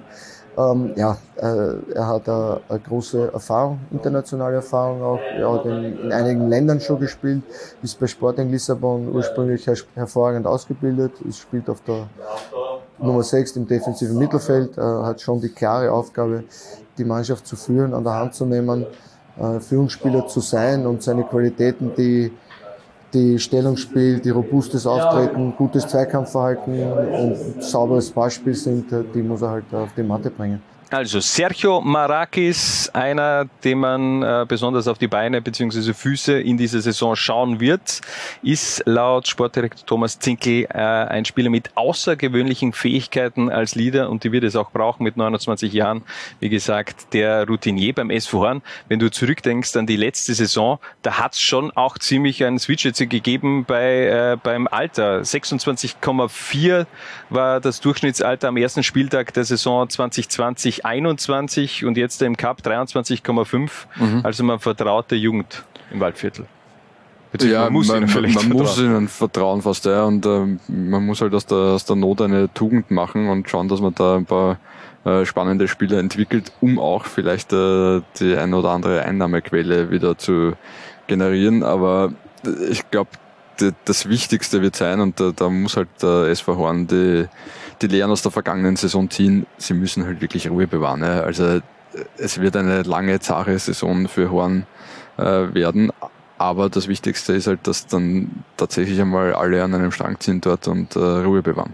Ähm, 0.55 0.91
ja, 0.95 1.17
äh, 1.35 1.93
er 1.95 2.07
hat 2.07 2.29
eine, 2.29 2.61
große 2.87 3.31
Erfahrung, 3.33 3.79
internationale 3.91 4.57
Erfahrung 4.57 5.01
auch. 5.01 5.19
Er 5.19 5.51
hat 5.51 5.65
in, 5.65 5.97
in, 5.97 6.11
einigen 6.11 6.47
Ländern 6.47 6.79
schon 6.79 6.99
gespielt, 6.99 7.41
ist 7.81 7.99
bei 7.99 8.05
Sporting 8.05 8.51
Lissabon 8.51 9.09
ursprünglich 9.09 9.65
her 9.65 9.75
hervorragend 9.95 10.45
ausgebildet, 10.45 11.13
ist, 11.27 11.39
spielt 11.39 11.69
auf 11.69 11.81
der 11.81 12.07
Nummer 12.99 13.23
6 13.23 13.55
im 13.55 13.67
defensiven 13.67 14.17
Mittelfeld, 14.17 14.77
äh, 14.77 14.81
hat 14.81 15.21
schon 15.21 15.41
die 15.41 15.49
klare 15.49 15.91
Aufgabe, 15.91 16.43
die 16.99 17.03
Mannschaft 17.03 17.47
zu 17.47 17.55
führen, 17.55 17.95
an 17.95 18.03
der 18.03 18.13
Hand 18.13 18.35
zu 18.35 18.45
nehmen, 18.45 18.85
äh, 19.39 19.59
Führungsspieler 19.59 20.27
zu 20.27 20.39
sein 20.39 20.85
und 20.85 21.01
seine 21.01 21.23
Qualitäten, 21.23 21.93
die 21.97 22.31
die 23.13 23.37
Stellungsspiel, 23.39 24.19
die 24.19 24.29
robustes 24.29 24.85
Auftreten, 24.87 25.53
gutes 25.57 25.87
Zweikampfverhalten 25.87 26.91
und 26.91 27.63
sauberes 27.63 28.09
Beispiel 28.09 28.55
sind, 28.55 28.85
die 29.13 29.21
muss 29.21 29.41
er 29.41 29.51
halt 29.51 29.73
auf 29.73 29.93
die 29.95 30.03
Matte 30.03 30.29
bringen. 30.29 30.61
Also 30.93 31.21
Sergio 31.21 31.81
Marakis, 31.81 32.87
einer, 32.93 33.45
den 33.63 33.79
man 33.79 34.21
äh, 34.21 34.45
besonders 34.47 34.87
auf 34.87 34.99
die 34.99 35.07
Beine 35.07 35.41
bzw. 35.41 35.91
Füße 35.91 36.39
in 36.39 36.55
dieser 36.55 36.81
Saison 36.81 37.15
schauen 37.15 37.59
wird, 37.59 38.01
ist 38.43 38.83
laut 38.85 39.27
Sportdirektor 39.27 39.87
Thomas 39.87 40.19
Zinkel 40.19 40.67
äh, 40.69 40.77
ein 40.77 41.25
Spieler 41.25 41.49
mit 41.49 41.71
außergewöhnlichen 41.73 42.73
Fähigkeiten 42.73 43.49
als 43.49 43.73
Leader 43.73 44.07
und 44.11 44.23
die 44.23 44.31
wird 44.31 44.43
es 44.43 44.55
auch 44.55 44.69
brauchen 44.69 45.01
mit 45.01 45.17
29 45.17 45.73
Jahren. 45.73 46.03
Wie 46.39 46.49
gesagt, 46.49 47.11
der 47.13 47.47
Routinier 47.47 47.95
beim 47.95 48.11
SV 48.11 48.41
Horn. 48.41 48.61
Wenn 48.87 48.99
du 48.99 49.09
zurückdenkst 49.09 49.75
an 49.75 49.87
die 49.87 49.95
letzte 49.95 50.35
Saison, 50.35 50.77
da 51.01 51.17
hat 51.17 51.33
es 51.33 51.41
schon 51.41 51.71
auch 51.71 51.97
ziemlich 51.97 52.43
einen 52.43 52.59
Switch 52.59 52.85
jetzt 52.85 52.99
gegeben 52.99 53.65
bei, 53.65 54.33
äh, 54.33 54.37
beim 54.43 54.67
Alter. 54.67 55.21
26,4 55.21 56.85
war 57.31 57.59
das 57.59 57.81
Durchschnittsalter 57.81 58.49
am 58.49 58.57
ersten 58.57 58.83
Spieltag 58.83 59.33
der 59.33 59.43
Saison 59.43 59.89
2020 59.89 60.82
21 60.83 61.85
und 61.85 61.97
jetzt 61.97 62.21
im 62.21 62.37
Cup 62.37 62.61
23,5. 62.61 63.69
Mhm. 63.95 64.19
Also 64.23 64.43
man 64.43 64.59
vertraut 64.59 65.11
der 65.11 65.17
Jugend 65.17 65.63
im 65.91 65.99
Waldviertel. 65.99 66.45
Ja, 67.41 67.63
man 67.63 67.73
muss, 67.73 67.87
man, 67.87 68.03
ihnen, 68.03 68.33
man 68.33 68.49
muss 68.49 68.77
ihnen 68.77 69.07
vertrauen 69.07 69.61
fast, 69.63 69.85
ja. 69.85 70.03
Und 70.03 70.25
äh, 70.25 70.57
man 70.67 71.05
muss 71.05 71.19
halt 71.21 71.33
aus 71.33 71.47
der, 71.47 71.57
aus 71.57 71.85
der 71.85 71.95
Not 71.95 72.21
eine 72.21 72.53
Tugend 72.53 72.91
machen 72.91 73.27
und 73.27 73.49
schauen, 73.49 73.67
dass 73.67 73.81
man 73.81 73.95
da 73.95 74.17
ein 74.17 74.25
paar 74.25 74.59
äh, 75.03 75.25
spannende 75.25 75.67
Spieler 75.67 75.97
entwickelt, 75.97 76.51
um 76.61 76.77
auch 76.77 77.05
vielleicht 77.05 77.51
äh, 77.51 78.01
die 78.19 78.35
eine 78.37 78.55
oder 78.55 78.69
andere 78.69 79.03
Einnahmequelle 79.03 79.89
wieder 79.89 80.17
zu 80.17 80.53
generieren. 81.07 81.63
Aber 81.63 82.13
ich 82.69 82.89
glaube, 82.91 83.09
das 83.85 84.07
Wichtigste 84.09 84.61
wird 84.61 84.75
sein, 84.75 84.99
und 84.99 85.19
da, 85.19 85.31
da 85.35 85.49
muss 85.49 85.75
halt 85.75 85.89
der 86.01 86.27
SV 86.27 86.57
Horn 86.57 86.87
die, 86.87 87.25
die 87.83 87.87
Lehren 87.87 88.11
aus 88.11 88.21
der 88.21 88.31
vergangenen 88.31 88.75
Saison 88.75 89.09
ziehen, 89.09 89.45
sie 89.57 89.73
müssen 89.73 90.05
halt 90.05 90.21
wirklich 90.21 90.49
Ruhe 90.49 90.67
bewahren. 90.67 91.01
Ja. 91.01 91.21
Also 91.21 91.59
es 92.17 92.39
wird 92.41 92.55
eine 92.55 92.83
lange, 92.83 93.19
zahre 93.19 93.57
Saison 93.59 94.07
für 94.07 94.31
Horn 94.31 94.65
äh, 95.17 95.23
werden, 95.23 95.91
aber 96.37 96.69
das 96.69 96.87
Wichtigste 96.87 97.33
ist 97.33 97.47
halt, 97.47 97.67
dass 97.67 97.85
dann 97.85 98.43
tatsächlich 98.57 98.99
einmal 98.99 99.33
alle 99.33 99.63
an 99.63 99.73
einem 99.73 99.91
Strang 99.91 100.19
ziehen 100.19 100.41
dort 100.41 100.67
und 100.67 100.95
äh, 100.95 100.99
Ruhe 100.99 101.41
bewahren. 101.41 101.73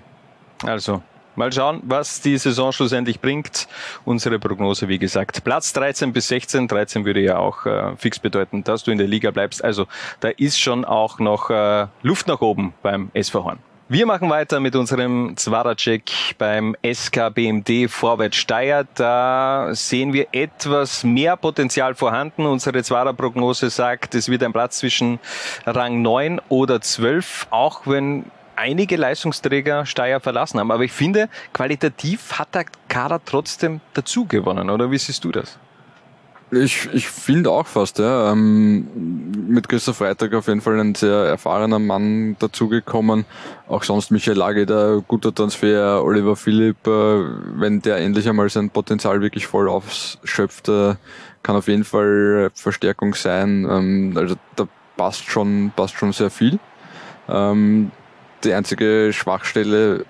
Also, 0.66 1.02
Mal 1.40 1.54
schauen, 1.54 1.82
was 1.86 2.20
die 2.20 2.38
Saison 2.38 2.74
schlussendlich 2.74 3.22
bringt. 3.22 3.70
Unsere 4.04 4.40
Prognose, 4.40 4.90
wie 4.90 5.00
gesagt, 5.00 5.42
Platz 5.46 5.72
13 5.72 6.12
bis 6.12 6.28
16. 6.28 6.68
13 6.68 7.06
würde 7.06 7.22
ja 7.22 7.38
auch 7.38 7.66
äh, 7.66 7.96
fix 7.96 8.20
bedeuten, 8.20 8.66
dass 8.66 8.84
du 8.84 8.92
in 8.92 8.98
der 8.98 9.08
Liga 9.08 9.32
bleibst. 9.32 9.64
Also 9.64 9.86
da 10.20 10.28
ist 10.28 10.60
schon 10.60 10.84
auch 10.84 11.20
noch 11.20 11.50
äh, 11.50 11.88
Luft 12.02 12.28
nach 12.28 12.42
oben 12.42 12.74
beim 12.82 13.10
SV 13.14 13.46
Horn. 13.46 13.60
Wir 13.92 14.06
machen 14.06 14.30
weiter 14.30 14.60
mit 14.60 14.76
unserem 14.76 15.36
Zwarer-Check 15.36 16.36
beim 16.38 16.76
SKBMD 16.84 17.90
Vorwärts 17.90 18.38
Steyr. 18.38 18.86
Da 18.94 19.70
sehen 19.72 20.14
wir 20.14 20.28
etwas 20.32 21.04
mehr 21.04 21.36
Potenzial 21.36 21.96
vorhanden. 21.96 22.46
Unsere 22.46 22.84
Zwarer-Prognose 22.84 23.72
sagt, 23.72 24.14
es 24.14 24.30
wird 24.30 24.44
ein 24.44 24.54
Platz 24.54 24.78
zwischen 24.78 25.18
Rang 25.66 26.04
9 26.04 26.40
oder 26.50 26.82
12, 26.82 27.48
auch 27.50 27.88
wenn 27.88 28.26
einige 28.56 28.96
Leistungsträger 28.96 29.88
Steyr 29.88 30.20
verlassen 30.20 30.60
haben. 30.60 30.70
Aber 30.70 30.84
ich 30.84 30.92
finde, 30.92 31.28
qualitativ 31.52 32.38
hat 32.38 32.54
der 32.54 32.66
Kader 32.90 33.20
trotzdem 33.26 33.82
dazu 33.96 34.26
gewonnen, 34.26 34.70
oder 34.70 34.92
wie 34.92 35.00
siehst 35.00 35.24
du 35.24 35.32
das? 35.32 35.58
Ich, 36.52 36.90
ich 36.94 37.08
finde 37.08 37.52
auch 37.52 37.68
fast, 37.68 38.00
ja. 38.00 38.32
Ähm, 38.32 38.88
mit 39.48 39.70
Christoph 39.70 39.98
Freitag 39.98 40.34
auf 40.34 40.48
jeden 40.48 40.62
Fall 40.62 40.80
ein 40.80 40.96
sehr 40.96 41.26
erfahrener 41.26 41.78
Mann 41.78 42.38
dazugekommen. 42.40 43.26
Auch 43.68 43.84
sonst 43.84 44.10
Michael 44.10 44.38
Lage, 44.38 44.66
der 44.66 45.04
guter 45.08 45.34
Transfer, 45.34 46.04
Oliver 46.04 46.36
Philipp, 46.36 46.88
äh, 46.88 47.24
wenn 47.60 47.82
der 47.82 47.98
endlich 47.98 48.28
einmal 48.28 48.50
sein 48.50 48.72
Potenzial 48.72 49.22
wirklich 49.22 49.46
voll 49.46 49.70
ausschöpft, 49.70 50.70
äh, 50.70 50.96
kann 51.44 51.56
auf 51.56 51.68
jeden 51.68 51.84
Fall 51.84 52.50
Verstärkung 52.56 53.14
sein. 53.14 53.68
Ähm, 53.70 54.14
also 54.16 54.36
da 54.56 54.68
passt 54.98 55.30
schon, 55.30 55.72
passt 55.76 55.96
schon 55.98 56.14
sehr 56.14 56.32
viel. 56.32 56.60
Ähm, 57.28 57.92
die 58.44 58.54
einzige 58.54 59.12
Schwachstelle, 59.14 60.06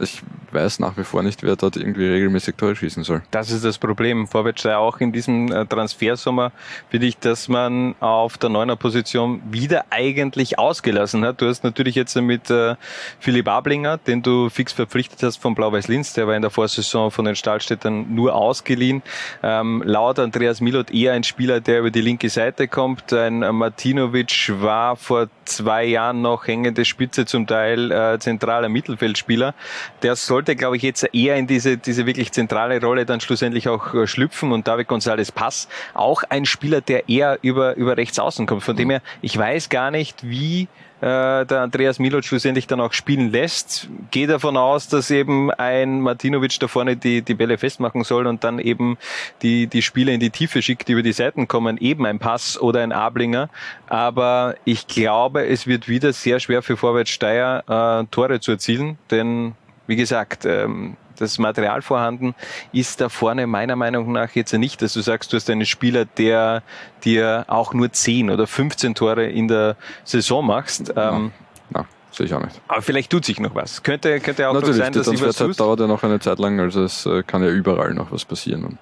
ich 0.00 0.22
weiß 0.52 0.78
nach 0.80 0.96
wie 0.96 1.04
vor 1.04 1.22
nicht, 1.22 1.42
wer 1.42 1.56
dort 1.56 1.76
irgendwie 1.76 2.06
regelmäßig 2.06 2.56
Tore 2.56 2.76
schießen 2.76 3.04
soll. 3.04 3.22
Das 3.30 3.50
ist 3.50 3.64
das 3.64 3.78
Problem. 3.78 4.26
Vorwärts 4.26 4.66
auch 4.66 5.00
in 5.00 5.12
diesem 5.12 5.50
äh, 5.50 5.66
Transfersommer 5.66 6.52
finde 6.88 7.06
ich, 7.06 7.18
dass 7.18 7.48
man 7.48 7.94
auf 8.00 8.38
der 8.38 8.50
neuner 8.50 8.76
Position 8.76 9.42
wieder 9.50 9.86
eigentlich 9.90 10.58
ausgelassen 10.58 11.24
hat. 11.24 11.40
Du 11.40 11.48
hast 11.48 11.64
natürlich 11.64 11.94
jetzt 11.94 12.16
mit 12.16 12.50
äh, 12.50 12.76
Philipp 13.18 13.48
Ablinger, 13.48 13.98
den 13.98 14.22
du 14.22 14.48
fix 14.48 14.72
verpflichtet 14.72 15.22
hast 15.22 15.38
von 15.38 15.54
Blau-Weiß-Linz, 15.54 16.12
der 16.14 16.26
war 16.26 16.34
in 16.34 16.42
der 16.42 16.50
Vorsaison 16.50 17.10
von 17.10 17.24
den 17.24 17.36
Stahlstädtern 17.36 18.14
nur 18.14 18.34
ausgeliehen. 18.34 19.02
Ähm, 19.42 19.82
laut 19.84 20.18
Andreas 20.18 20.60
Milot 20.60 20.90
eher 20.90 21.12
ein 21.12 21.24
Spieler, 21.24 21.60
der 21.60 21.80
über 21.80 21.90
die 21.90 22.00
linke 22.00 22.28
Seite 22.28 22.68
kommt. 22.68 23.12
Ein 23.12 23.38
Martinovic 23.38 24.52
war 24.60 24.96
vor 24.96 25.28
zwei 25.44 25.84
Jahren 25.84 26.22
noch 26.22 26.46
hängende 26.46 26.84
Spitze, 26.84 27.26
zum 27.26 27.46
Teil 27.46 27.90
äh, 27.90 28.18
zentraler 28.18 28.68
Mittelfeldspieler. 28.68 29.54
Der 30.02 30.16
soll 30.16 30.39
sollte, 30.40 30.56
glaube 30.56 30.78
ich, 30.78 30.82
jetzt 30.82 31.06
eher 31.12 31.36
in 31.36 31.46
diese, 31.46 31.76
diese 31.76 32.06
wirklich 32.06 32.32
zentrale 32.32 32.80
Rolle 32.80 33.04
dann 33.04 33.20
schlussendlich 33.20 33.68
auch 33.68 33.92
äh, 33.92 34.06
schlüpfen 34.06 34.52
und 34.52 34.66
David 34.66 34.88
González 34.88 35.30
Pass, 35.32 35.68
auch 35.92 36.22
ein 36.30 36.46
Spieler, 36.46 36.80
der 36.80 37.10
eher 37.10 37.38
über, 37.42 37.76
über 37.76 37.98
rechts 37.98 38.18
außen 38.18 38.46
kommt. 38.46 38.62
Von 38.62 38.74
dem 38.74 38.88
her, 38.88 39.02
ich 39.20 39.36
weiß 39.36 39.68
gar 39.68 39.90
nicht, 39.90 40.26
wie 40.26 40.66
äh, 41.02 41.44
der 41.44 41.60
Andreas 41.60 41.98
Miloc 41.98 42.24
schlussendlich 42.24 42.66
dann 42.66 42.80
auch 42.80 42.94
spielen 42.94 43.32
lässt. 43.32 43.88
Gehe 44.10 44.26
davon 44.26 44.56
aus, 44.56 44.88
dass 44.88 45.10
eben 45.10 45.50
ein 45.50 46.00
Martinovic 46.00 46.58
da 46.58 46.68
vorne 46.68 46.96
die, 46.96 47.20
die 47.20 47.34
Bälle 47.34 47.58
festmachen 47.58 48.02
soll 48.02 48.26
und 48.26 48.42
dann 48.42 48.58
eben 48.58 48.96
die, 49.42 49.66
die 49.66 49.82
Spieler 49.82 50.12
in 50.12 50.20
die 50.20 50.30
Tiefe 50.30 50.62
schickt, 50.62 50.88
die 50.88 50.92
über 50.92 51.02
die 51.02 51.12
Seiten 51.12 51.48
kommen, 51.48 51.76
eben 51.76 52.06
ein 52.06 52.18
Pass 52.18 52.58
oder 52.58 52.82
ein 52.82 52.92
Ablinger. 52.92 53.50
Aber 53.88 54.54
ich 54.64 54.86
glaube, 54.86 55.46
es 55.46 55.66
wird 55.66 55.86
wieder 55.86 56.14
sehr 56.14 56.40
schwer 56.40 56.62
für 56.62 56.78
Vorwärts 56.78 57.10
Steyr, 57.10 57.62
äh, 57.68 58.06
Tore 58.10 58.40
zu 58.40 58.52
erzielen, 58.52 58.96
denn 59.10 59.54
wie 59.90 59.96
gesagt, 59.96 60.44
ähm, 60.44 60.96
das 61.18 61.38
Material 61.40 61.82
vorhanden 61.82 62.36
ist 62.72 63.00
da 63.00 63.08
vorne 63.08 63.48
meiner 63.48 63.74
Meinung 63.74 64.12
nach 64.12 64.30
jetzt 64.36 64.52
nicht, 64.52 64.80
dass 64.82 64.92
du 64.92 65.00
sagst, 65.00 65.32
du 65.32 65.36
hast 65.36 65.50
einen 65.50 65.66
Spieler, 65.66 66.04
der 66.04 66.62
dir 67.02 67.44
auch 67.48 67.74
nur 67.74 67.92
10 67.92 68.30
oder 68.30 68.46
15 68.46 68.94
Tore 68.94 69.26
in 69.26 69.48
der 69.48 69.76
Saison 70.04 70.46
machst. 70.46 70.94
Ähm, 70.96 71.32
ja, 71.74 71.84
sehe 72.12 72.26
ich 72.26 72.32
auch 72.32 72.40
nicht. 72.40 72.60
Aber 72.68 72.82
vielleicht 72.82 73.10
tut 73.10 73.24
sich 73.24 73.40
noch 73.40 73.52
was. 73.56 73.82
Könnte, 73.82 74.20
könnte 74.20 74.48
auch 74.48 74.54
Natürlich, 74.54 74.76
sein, 74.76 74.92
dass 74.92 75.10
die 75.10 75.16
Transferzeit 75.16 75.58
dauert 75.58 75.80
ja 75.80 75.88
noch 75.88 76.04
eine 76.04 76.20
Zeit 76.20 76.38
lang, 76.38 76.60
also 76.60 76.84
es 76.84 77.04
äh, 77.06 77.24
kann 77.24 77.42
ja 77.42 77.50
überall 77.50 77.92
noch 77.92 78.12
was 78.12 78.24
passieren. 78.24 78.64
Und 78.64 78.78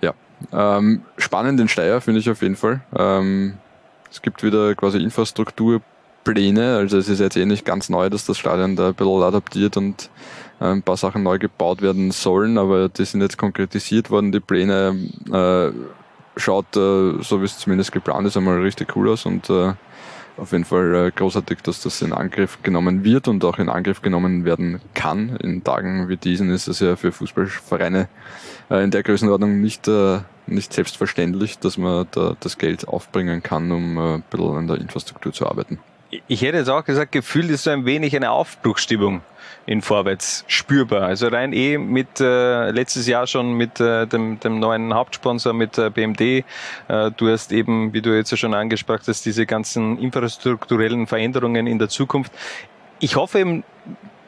ja, 0.00 0.14
ähm, 0.50 1.02
spannend 1.18 1.60
in 1.60 1.68
Steyr 1.68 2.00
finde 2.00 2.20
ich 2.20 2.30
auf 2.30 2.40
jeden 2.40 2.56
Fall. 2.56 2.80
Ähm, 2.96 3.58
es 4.10 4.22
gibt 4.22 4.42
wieder 4.42 4.74
quasi 4.74 4.96
Infrastruktur 4.96 5.82
Pläne. 6.28 6.76
Also 6.76 6.98
es 6.98 7.08
ist 7.08 7.20
jetzt 7.20 7.36
eh 7.36 7.46
nicht 7.46 7.64
ganz 7.64 7.88
neu, 7.88 8.10
dass 8.10 8.26
das 8.26 8.36
Stadion 8.36 8.76
da 8.76 8.88
ein 8.88 8.94
bisschen 8.94 9.22
adaptiert 9.22 9.78
und 9.78 10.10
äh, 10.60 10.66
ein 10.66 10.82
paar 10.82 10.98
Sachen 10.98 11.22
neu 11.22 11.38
gebaut 11.38 11.80
werden 11.80 12.10
sollen, 12.10 12.58
aber 12.58 12.90
die 12.90 13.06
sind 13.06 13.22
jetzt 13.22 13.38
konkretisiert 13.38 14.10
worden. 14.10 14.30
Die 14.30 14.40
Pläne 14.40 15.08
äh, 15.32 15.72
schaut, 16.38 16.76
äh, 16.76 17.22
so 17.22 17.40
wie 17.40 17.46
es 17.46 17.58
zumindest 17.58 17.92
geplant 17.92 18.26
ist, 18.26 18.36
einmal 18.36 18.60
richtig 18.60 18.94
cool 18.94 19.08
aus 19.08 19.24
und 19.24 19.48
äh, 19.48 19.72
auf 20.36 20.52
jeden 20.52 20.66
Fall 20.66 20.94
äh, 20.94 21.10
großartig, 21.10 21.62
dass 21.62 21.80
das 21.80 22.02
in 22.02 22.12
Angriff 22.12 22.58
genommen 22.62 23.04
wird 23.04 23.26
und 23.26 23.42
auch 23.44 23.58
in 23.58 23.70
Angriff 23.70 24.02
genommen 24.02 24.44
werden 24.44 24.82
kann. 24.92 25.34
In 25.36 25.64
Tagen 25.64 26.10
wie 26.10 26.18
diesen 26.18 26.50
ist 26.50 26.68
es 26.68 26.80
ja 26.80 26.96
für 26.96 27.10
Fußballvereine 27.10 28.06
äh, 28.70 28.84
in 28.84 28.90
der 28.90 29.02
Größenordnung 29.02 29.62
nicht, 29.62 29.90
nicht 30.46 30.74
selbstverständlich, 30.74 31.58
dass 31.58 31.78
man 31.78 32.06
da 32.10 32.36
das 32.38 32.58
Geld 32.58 32.86
aufbringen 32.86 33.42
kann, 33.42 33.72
um 33.72 33.96
ein 33.96 34.22
bisschen 34.28 34.56
an 34.56 34.66
der 34.66 34.76
Infrastruktur 34.76 35.32
zu 35.32 35.46
arbeiten 35.46 35.78
ich 36.26 36.42
hätte 36.42 36.58
jetzt 36.58 36.70
auch 36.70 36.84
gesagt, 36.84 37.12
gefühlt 37.12 37.50
ist 37.50 37.64
so 37.64 37.70
ein 37.70 37.84
wenig 37.84 38.14
eine 38.16 38.30
Aufbruchsstimmung 38.30 39.22
in 39.66 39.82
Vorwärts 39.82 40.44
spürbar. 40.46 41.02
Also 41.02 41.28
rein 41.28 41.52
eh 41.52 41.76
mit 41.76 42.20
äh, 42.20 42.70
letztes 42.70 43.06
Jahr 43.06 43.26
schon 43.26 43.52
mit 43.52 43.80
äh, 43.80 44.06
dem, 44.06 44.40
dem 44.40 44.60
neuen 44.60 44.94
Hauptsponsor 44.94 45.52
mit 45.52 45.76
äh, 45.76 45.90
BMD. 45.90 46.20
Äh, 46.20 46.44
du 47.14 47.28
hast 47.28 47.52
eben, 47.52 47.92
wie 47.92 48.00
du 48.00 48.16
jetzt 48.16 48.36
schon 48.38 48.54
angesprochen 48.54 49.02
hast, 49.06 49.26
diese 49.26 49.44
ganzen 49.44 49.98
infrastrukturellen 49.98 51.06
Veränderungen 51.06 51.66
in 51.66 51.78
der 51.78 51.90
Zukunft. 51.90 52.32
Ich 52.98 53.16
hoffe 53.16 53.40
eben, 53.40 53.64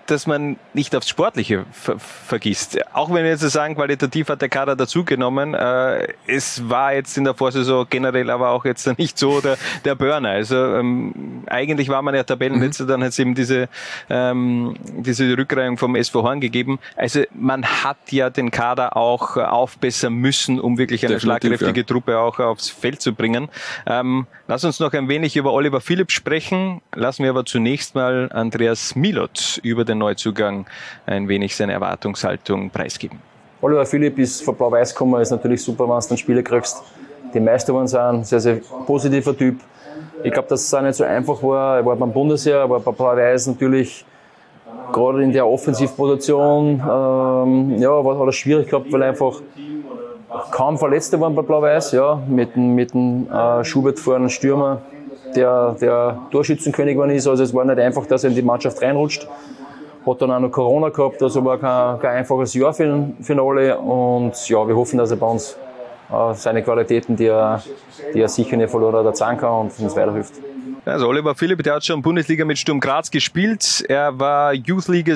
dass 0.07 0.27
man 0.27 0.57
nicht 0.75 0.95
aufs 0.95 1.09
Sportliche 1.09 1.65
ver 1.73 1.99
vergisst. 1.99 2.79
Auch 2.93 3.13
wenn 3.13 3.25
wir 3.25 3.31
jetzt 3.31 3.41
sagen, 3.41 3.75
qualitativ 3.75 4.29
hat 4.29 4.41
der 4.43 4.49
Kader 4.49 4.77
dazugenommen, 4.77 5.55
äh, 5.55 6.09
es 6.27 6.69
war 6.69 6.95
jetzt 6.95 7.17
in 7.17 7.25
der 7.25 7.35
Vorsaison 7.35 7.87
generell 7.89 8.31
aber 8.31 8.51
auch 8.51 8.65
jetzt 8.65 8.87
nicht 8.99 9.19
so 9.19 9.41
der, 9.41 9.57
der 9.85 9.95
Burner. 9.95 10.31
Also 10.31 10.57
ähm, 10.57 11.45
eigentlich 11.47 11.89
war 11.89 12.03
man 12.03 12.15
ja 12.15 12.23
Tabellenletzter, 12.23 12.85
mhm. 12.85 12.89
dann 12.89 13.03
hat 13.03 13.11
es 13.11 13.19
eben 13.19 13.35
diese, 13.35 13.69
ähm, 14.09 14.75
diese 14.81 15.37
Rückreihung 15.37 15.77
vom 15.79 15.97
SV 15.97 16.23
Horn 16.23 16.41
gegeben. 16.41 16.79
Also 16.97 17.23
man 17.35 17.65
hat 17.65 17.99
ja 18.11 18.31
den 18.31 18.51
Kader 18.51 18.97
auch 18.97 19.37
aufbessern 19.37 20.15
müssen, 20.15 20.61
um 20.61 20.79
wirklich 20.79 21.05
eine 21.05 21.15
Definitiv, 21.15 21.41
schlagkräftige 21.49 21.81
ja. 21.81 21.87
Truppe 21.87 22.19
auch 22.19 22.39
aufs 22.39 22.69
Feld 22.69 23.03
zu 23.03 23.15
bringen. 23.15 23.49
Ähm, 23.87 24.27
lass 24.49 24.65
uns 24.65 24.81
noch 24.81 24.93
ein 24.93 25.09
wenig 25.09 25.37
über 25.37 25.53
Oliver 25.53 25.81
Philipp 25.81 26.13
sprechen. 26.13 26.81
Lassen 26.95 27.23
wir 27.23 27.31
aber 27.31 27.45
zunächst 27.45 27.95
mal 27.95 28.31
Andreas 28.33 28.95
Milot 28.95 29.61
über 29.63 29.85
den 29.91 29.99
Neuzugang 29.99 30.67
ein 31.07 31.29
wenig 31.29 31.55
seine 31.57 31.73
Erwartungshaltung 31.73 32.71
preisgeben. 32.71 33.19
Oliver 33.63 33.85
Philipp 33.85 34.19
ist 34.19 34.43
von 34.43 34.55
Blau-Weiß 34.55 34.95
gekommen, 34.95 35.21
ist 35.21 35.31
natürlich 35.31 35.63
super, 35.63 35.89
wenn 35.89 36.01
du 36.01 36.09
dann 36.09 36.19
Spiele 36.19 36.43
kriegst. 36.43 36.83
Die 37.35 37.41
meisten 37.41 37.75
waren 37.75 37.87
sind, 37.87 38.27
sehr, 38.27 38.41
sehr 38.41 38.61
positiver 38.87 39.37
Typ. 39.37 39.61
Ich 40.23 40.33
glaube, 40.33 40.49
dass 40.49 40.63
es 40.63 40.75
auch 40.75 40.83
nicht 40.83 40.95
so 40.95 41.05
einfach 41.05 41.43
war. 41.43 41.77
Er 41.77 41.87
war 41.87 41.97
beim 41.97 42.13
Bundesheer, 42.13 42.61
er 42.61 42.71
war 42.71 42.81
bei 42.81 42.93
Blau-Weiß 42.93 43.49
natürlich 43.49 44.05
gerade 44.93 45.23
in 45.23 45.33
der 45.33 45.47
Offensivposition, 45.47 46.81
ähm, 46.81 47.79
ja, 47.79 48.05
war, 48.05 48.19
hat 48.19 48.27
er 48.27 48.33
schwierig 48.33 48.69
gehabt, 48.69 48.93
weil 48.93 49.03
einfach 49.03 49.41
kaum 50.51 50.79
Verletzte 50.79 51.21
waren 51.21 51.35
bei 51.35 51.43
Blau-Weiß, 51.43 51.93
ja, 51.93 52.21
mit, 52.29 52.57
mit 52.57 52.93
dem 52.93 53.31
äh, 53.31 53.65
Schubert 53.65 53.99
vorne 53.99 54.31
Stürmer, 54.31 54.81
der, 55.37 55.77
der 55.81 56.19
Torschützenkönig 56.31 56.95
geworden 56.95 57.11
ist. 57.11 57.27
Also 57.27 57.43
es 57.43 57.55
war 57.55 57.65
nicht 57.65 57.79
einfach, 57.79 58.07
dass 58.07 58.25
er 58.25 58.31
in 58.31 58.37
die 58.37 58.43
Mannschaft 58.43 58.83
reinrutscht. 58.83 59.29
Hat 60.07 60.23
dann 60.23 60.31
auch 60.31 60.41
noch 60.41 60.51
Corona 60.51 60.89
gehabt, 60.89 61.23
also 61.23 61.45
war 61.45 61.59
kein, 61.59 62.01
kein 62.01 62.17
einfaches 62.19 62.55
Jahr 62.55 62.73
für, 62.73 63.11
für 63.21 63.43
alle. 63.43 63.79
Und 63.79 64.49
ja, 64.49 64.67
wir 64.67 64.75
hoffen, 64.75 64.99
dass 64.99 65.11
er 65.11 65.19
bei 65.19 65.27
uns 65.27 65.57
äh, 66.11 66.35
seine 66.35 66.63
Qualitäten, 66.63 67.17
die 67.17 67.27
er, 67.27 67.63
die 68.15 68.21
er 68.21 68.29
sicher 68.29 68.57
nicht 68.57 68.71
verloren 68.71 68.97
hat, 68.97 69.05
erzahlen 69.05 69.39
kann 69.39 69.53
und 69.53 69.79
uns 69.79 69.95
weiterhilft. 69.95 70.35
Also 70.85 71.09
Oliver 71.09 71.35
Philipp, 71.35 71.63
der 71.63 71.75
hat 71.75 71.85
schon 71.85 72.01
Bundesliga 72.01 72.45
mit 72.45 72.59
Sturm 72.59 72.81
Graz 72.81 73.11
gespielt. 73.11 73.85
Er 73.89 74.19
war 74.19 74.55
Youth 74.55 74.89
League, 74.89 75.15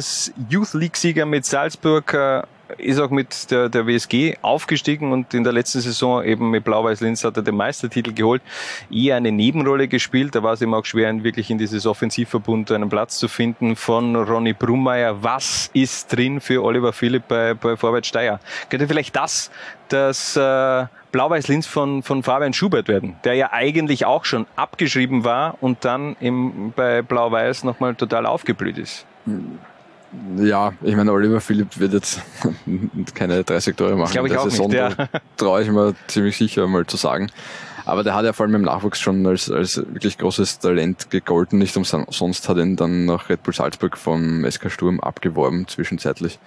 Youth 0.51 0.75
League 0.75 0.97
Sieger 0.97 1.25
mit 1.25 1.47
Salzburg, 1.47 2.13
äh, 2.13 2.43
ist 2.79 2.99
auch 2.99 3.11
mit 3.11 3.51
der, 3.51 3.69
der 3.69 3.87
WSG 3.87 4.37
aufgestiegen 4.43 5.13
und 5.13 5.35
in 5.35 5.45
der 5.45 5.53
letzten 5.53 5.81
Saison 5.81 6.25
eben 6.25 6.51
mit 6.51 6.65
Blau-Weiß-Linz 6.65 7.25
hat 7.25 7.37
er 7.37 7.43
den 7.43 7.57
Meistertitel 7.57 8.13
geholt. 8.13 8.43
Eher 8.91 9.17
eine 9.17 9.33
Nebenrolle 9.33 9.89
gespielt. 9.89 10.35
Da 10.35 10.43
war 10.43 10.55
es 10.55 10.63
ihm 10.63 10.75
auch 10.75 10.85
schwer, 10.85 11.23
wirklich 11.23 11.51
in 11.51 11.59
dieses 11.59 11.87
Offensivverbund 11.87 12.73
einen 12.73 12.89
Platz 12.89 13.19
zu 13.19 13.29
finden 13.29 13.77
von 13.77 14.17
Ronny 14.17 14.53
Brummeier. 14.53 15.23
Was 15.23 15.71
ist 15.73 16.15
drin 16.15 16.41
für 16.41 16.63
Oliver 16.63 16.93
Philipp 16.93 17.29
bei, 17.29 17.55
bei 17.55 17.77
Vorwärts 17.77 18.09
Steyr? 18.09 18.41
Könnte 18.71 18.89
vielleicht 18.89 19.15
das 19.15 19.51
das 19.89 20.37
äh, 20.37 20.87
Blau-Weiß-Linz 21.13 21.67
von, 21.67 22.03
von 22.03 22.23
Fabian 22.23 22.53
Schubert 22.53 22.89
werden, 22.89 23.17
der 23.25 23.35
ja 23.35 23.53
eigentlich 23.53 24.05
auch 24.05 24.25
schon 24.25 24.47
abgeschrieben 24.57 25.25
war 25.25 25.57
und 25.61 25.85
dann 25.85 26.17
im, 26.21 26.73
bei 26.75 27.03
Blau-Weiß 27.03 27.65
nochmal 27.65 27.95
total 27.95 28.27
aufgeblüht 28.27 28.79
ist. 28.79 29.07
Ja, 30.37 30.73
ich 30.83 30.97
meine, 30.97 31.13
Oliver 31.13 31.41
Philipp 31.41 31.79
wird 31.79 31.93
jetzt 31.93 32.21
keine 33.15 33.45
30 33.45 33.77
Tore 33.77 33.97
machen. 33.97 34.13
Glaube 34.13 34.29
ich 34.29 34.37
auch 34.37 34.45
Saison, 34.45 34.69
nicht, 34.69 34.77
ja. 34.77 35.09
Traue 35.37 35.63
ich 35.63 35.71
mir 35.71 35.95
ziemlich 36.07 36.37
sicher 36.37 36.67
mal 36.67 36.87
zu 36.87 36.97
sagen. 36.97 37.31
Aber 37.87 38.03
der 38.03 38.15
hat 38.15 38.25
ja 38.25 38.33
vor 38.33 38.47
allem 38.47 38.55
im 38.55 38.63
Nachwuchs 38.63 38.99
schon 39.01 39.27
als, 39.27 39.51
als 39.51 39.77
wirklich 39.77 40.17
großes 40.17 40.59
Talent 40.59 41.11
gegolten. 41.11 41.59
Nicht 41.59 41.77
umsonst 41.77 42.49
hat 42.49 42.57
ihn 42.57 42.77
dann 42.77 43.05
nach 43.05 43.29
Red 43.29 43.43
Bull 43.43 43.53
Salzburg 43.53 43.99
vom 43.99 44.51
SK 44.51 44.71
Sturm 44.71 45.01
abgeworben, 45.01 45.69
zwischenzeitlich. 45.69 46.39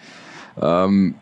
Ähm, 0.59 1.15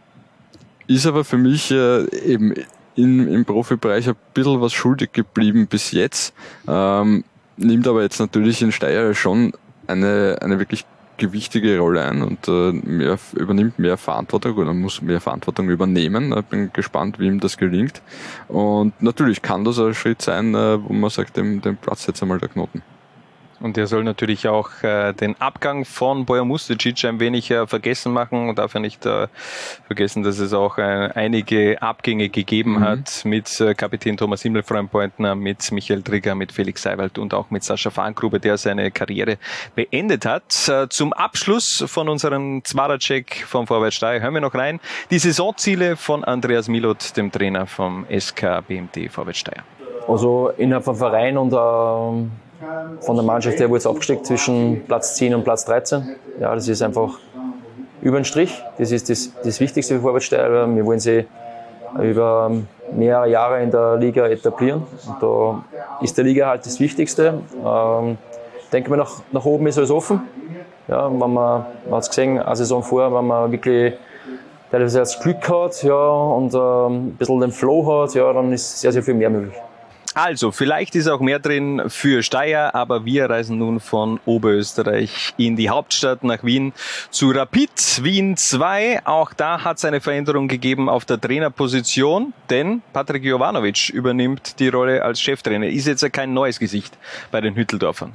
ist 0.88 1.06
aber 1.06 1.26
für 1.26 1.38
mich 1.38 1.72
äh, 1.72 2.06
eben 2.26 2.54
in, 2.96 3.28
im 3.28 3.44
Profibereich 3.44 4.08
ein 4.08 4.16
bisschen 4.34 4.62
was 4.62 4.74
schuldig 4.74 5.12
geblieben 5.12 5.68
bis 5.68 5.92
jetzt. 5.92 6.34
Ähm, 6.68 7.26
nimmt 7.58 7.88
aber 7.88 8.02
jetzt 8.02 8.20
natürlich 8.20 8.62
in 8.62 8.72
Steyr 8.72 9.14
schon 9.14 9.52
eine, 9.88 10.38
eine 10.42 10.60
wirklich 10.60 10.86
gewichtige 11.18 11.80
Rolle 11.80 12.04
ein 12.04 12.22
und 12.22 12.48
äh, 12.48 12.72
mehr, 12.72 13.18
übernimmt 13.34 13.80
mehr 13.80 13.98
Verantwortung 13.98 14.58
oder 14.58 14.74
muss 14.74 15.02
mehr 15.02 15.22
Verantwortung 15.22 15.70
übernehmen. 15.70 16.36
Ich 16.38 16.46
bin 16.46 16.72
gespannt, 16.74 17.20
wie 17.20 17.28
ihm 17.28 17.40
das 17.40 17.58
gelingt. 17.58 18.02
Und 18.48 19.02
natürlich 19.02 19.42
kann 19.42 19.64
das 19.64 19.80
ein 19.80 19.94
Schritt 19.94 20.22
sein, 20.22 20.54
äh, 20.56 20.78
wo 20.82 20.94
man 20.94 21.10
sagt, 21.10 21.38
dem, 21.38 21.62
dem 21.62 21.78
Platz 21.78 22.08
jetzt 22.08 22.22
einmal 22.22 22.40
der 22.40 22.50
Knoten. 22.50 22.82
Und 23.60 23.78
er 23.78 23.88
soll 23.88 24.04
natürlich 24.04 24.48
auch 24.48 24.70
äh, 24.84 25.14
den 25.14 25.40
Abgang 25.40 25.86
von 25.86 26.26
Bojan 26.26 26.48
Musticic 26.48 27.06
ein 27.06 27.20
wenig 27.20 27.50
äh, 27.52 27.66
vergessen 27.68 28.12
machen 28.12 28.50
und 28.50 28.60
darf 28.60 28.74
ja 28.74 28.80
nicht 28.80 29.06
äh, 29.06 29.28
vergessen, 29.88 30.24
dass 30.24 30.40
es 30.40 30.54
auch 30.54 30.78
äh, 30.78 30.82
einige 31.16 31.82
Abgänge 31.82 32.30
gegeben 32.30 32.74
mhm. 32.74 32.80
hat 32.82 33.26
mit 33.26 33.60
äh, 33.62 33.74
Kapitän 33.74 34.18
Thomas 34.18 34.42
Himmelfreund-Pointner, 34.42 35.36
mit 35.36 35.72
Michael 35.72 36.04
Trigger, 36.04 36.36
mit 36.36 36.52
Felix 36.52 36.82
Seiwald 36.82 37.18
und 37.18 37.34
auch 37.34 37.50
mit 37.50 37.64
Sascha 37.64 37.90
Fahngrube, 37.90 38.40
der 38.40 38.58
seine 38.58 38.92
Karriere 38.92 39.38
beendet 39.76 40.26
hat. 40.26 40.68
Äh, 40.68 40.90
zum 40.90 41.14
Abschluss 41.14 41.84
von 41.88 42.10
unserem 42.10 42.64
Zwaracek 42.64 43.46
vom 43.48 43.68
Vorwärts 43.68 43.96
Steyr 43.96 44.22
hören 44.22 44.34
wir 44.34 44.42
noch 44.42 44.56
rein. 44.56 44.80
Die 45.12 45.20
Saisonziele 45.20 45.96
von 45.96 46.24
Andreas 46.24 46.68
Milot, 46.68 47.16
dem 47.18 47.32
Trainer 47.32 47.66
vom 47.68 48.06
SK 48.16 48.68
BMT 48.68 49.10
Vorwärts 49.10 49.40
Steyr. 49.40 49.64
Also 50.08 50.52
innerhalb 50.58 50.86
vom 50.86 50.96
Verein 50.96 51.38
und 51.38 51.54
äh 51.54 52.45
von 53.02 53.16
der 53.16 53.26
Mannschaft 53.26 53.60
her 53.60 53.70
wurde 53.70 53.80
es 53.80 53.88
abgesteckt 53.88 54.26
zwischen 54.26 54.84
Platz 54.86 55.16
10 55.16 55.36
und 55.36 55.44
Platz 55.44 55.66
13. 55.66 56.16
Ja, 56.40 56.54
das 56.56 56.68
ist 56.68 56.82
einfach 56.82 57.18
über 58.02 58.20
den 58.20 58.26
Strich. 58.26 58.64
Das 58.78 58.92
ist 58.92 59.10
das, 59.10 59.32
das 59.44 59.60
Wichtigste 59.60 59.96
für 59.96 60.02
Vorwärtssteiger. 60.02 60.74
Wir 60.74 60.86
wollen 60.86 61.00
sie 61.00 61.26
über 62.00 62.52
mehrere 62.94 63.30
Jahre 63.30 63.64
in 63.64 63.72
der 63.72 63.98
Liga 63.98 64.28
etablieren. 64.28 64.84
Und 65.08 65.22
da 65.22 65.64
ist 66.02 66.18
der 66.18 66.26
Liga 66.26 66.48
halt 66.48 66.66
das 66.66 66.80
Wichtigste. 66.80 67.42
Ähm, 67.66 68.18
denke 68.76 68.92
mir, 68.92 68.98
nach, 68.98 69.22
nach 69.32 69.46
oben 69.46 69.68
ist 69.68 69.78
alles 69.78 69.92
offen. 69.92 70.22
Ja, 70.88 71.10
wenn 71.10 71.18
man, 71.18 71.34
man 71.34 71.66
hat 71.92 72.04
es 72.04 72.10
gesehen, 72.10 72.38
eine 72.40 72.56
Saison 72.56 72.84
vor, 72.84 73.14
wenn 73.14 73.26
man 73.26 73.52
wirklich 73.52 73.94
teilweise 74.70 75.00
das 75.00 75.20
Glück 75.20 75.50
hat 75.50 75.82
ja, 75.84 75.96
und 75.96 76.54
ähm, 76.54 77.08
ein 77.08 77.16
bisschen 77.18 77.40
den 77.40 77.52
Flow 77.52 78.04
hat, 78.04 78.14
ja, 78.14 78.32
dann 78.34 78.52
ist 78.54 78.82
sehr, 78.82 78.92
sehr 78.92 79.02
viel 79.02 79.14
mehr 79.14 79.30
möglich. 79.30 79.56
Also, 80.16 80.54
vielleicht 80.54 80.96
ist 80.96 81.10
auch 81.10 81.20
mehr 81.20 81.40
drin 81.40 81.84
für 81.88 82.24
Steyr, 82.24 82.74
aber 82.74 83.04
wir 83.04 83.30
reisen 83.30 83.58
nun 83.58 83.82
von 83.82 84.22
Oberösterreich 84.26 85.34
in 85.36 85.58
die 85.58 85.70
Hauptstadt 85.70 86.24
nach 86.24 86.42
Wien 86.42 86.72
zu 87.10 87.32
Rapid 87.32 88.02
Wien 88.02 88.38
2. 88.38 89.02
Auch 89.06 89.34
da 89.34 89.66
hat 89.66 89.76
es 89.76 89.84
eine 89.84 90.00
Veränderung 90.00 90.48
gegeben 90.48 90.88
auf 90.88 91.04
der 91.04 91.20
Trainerposition, 91.20 92.34
denn 92.50 92.82
Patrick 92.94 93.26
Jovanovic 93.26 93.90
übernimmt 93.90 94.58
die 94.60 94.70
Rolle 94.70 95.04
als 95.04 95.20
Cheftrainer. 95.20 95.68
Ist 95.68 95.86
jetzt 95.86 96.02
ja 96.02 96.08
kein 96.08 96.34
neues 96.34 96.60
Gesicht 96.60 96.98
bei 97.30 97.42
den 97.42 97.56
Hütteldorfern. 97.56 98.14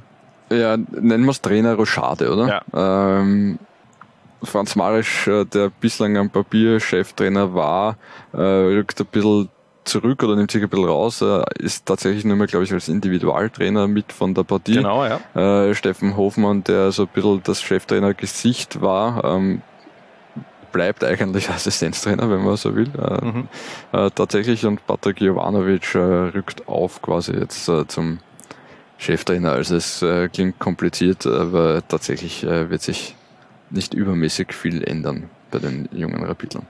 Ja, 0.49 0.77
nennen 0.77 1.25
wir 1.25 1.31
es 1.31 1.41
Trainer 1.41 1.75
Rochade, 1.75 2.33
oder? 2.33 2.63
Ja. 2.73 3.19
Ähm, 3.19 3.59
Franz 4.41 4.75
Marisch, 4.75 5.27
äh, 5.27 5.45
der 5.45 5.69
bislang 5.69 6.17
am 6.17 6.31
Papier 6.31 6.79
Cheftrainer 6.79 7.53
war, 7.53 7.97
äh, 8.33 8.37
rückt 8.41 8.99
ein 8.99 9.05
bisschen 9.05 9.49
zurück 9.83 10.23
oder 10.23 10.35
nimmt 10.35 10.51
sich 10.51 10.61
ein 10.61 10.69
bisschen 10.69 10.85
raus, 10.85 11.21
Er 11.21 11.45
ist 11.59 11.85
tatsächlich 11.85 12.25
nur 12.25 12.35
mehr, 12.35 12.47
glaube 12.47 12.65
ich, 12.65 12.73
als 12.73 12.87
Individualtrainer 12.87 13.87
mit 13.87 14.11
von 14.11 14.33
der 14.33 14.43
Partie. 14.43 14.75
Genau, 14.75 15.05
ja. 15.05 15.19
Äh, 15.69 15.73
Steffen 15.75 16.15
Hofmann, 16.17 16.63
der 16.63 16.91
so 16.91 17.03
ein 17.03 17.09
bisschen 17.13 17.41
das 17.43 17.61
Cheftrainer-Gesicht 17.61 18.81
war, 18.81 19.23
ähm, 19.23 19.61
bleibt 20.71 21.03
eigentlich 21.03 21.49
Assistenztrainer, 21.49 22.29
wenn 22.29 22.43
man 22.43 22.55
so 22.57 22.75
will. 22.75 22.89
Äh, 22.97 23.25
mhm. 23.25 23.47
äh, 23.91 24.09
tatsächlich 24.11 24.65
und 24.65 24.85
Patrick 24.85 25.19
Jovanovic 25.21 25.95
äh, 25.95 25.99
rückt 25.99 26.67
auf 26.67 27.01
quasi 27.01 27.33
jetzt 27.33 27.67
äh, 27.67 27.87
zum 27.87 28.19
Cheftrainer. 28.97 29.53
Also 29.53 29.75
es 29.75 30.01
äh, 30.01 30.29
klingt 30.29 30.59
kompliziert, 30.59 31.25
aber 31.25 31.81
tatsächlich 31.87 32.43
wird 32.43 32.81
sich 32.81 33.15
nicht 33.71 33.93
übermäßig 33.93 34.53
viel 34.53 34.83
ändern 34.83 35.29
bei 35.49 35.59
den 35.59 35.89
jungen 35.91 36.23
Rapidlern 36.23 36.67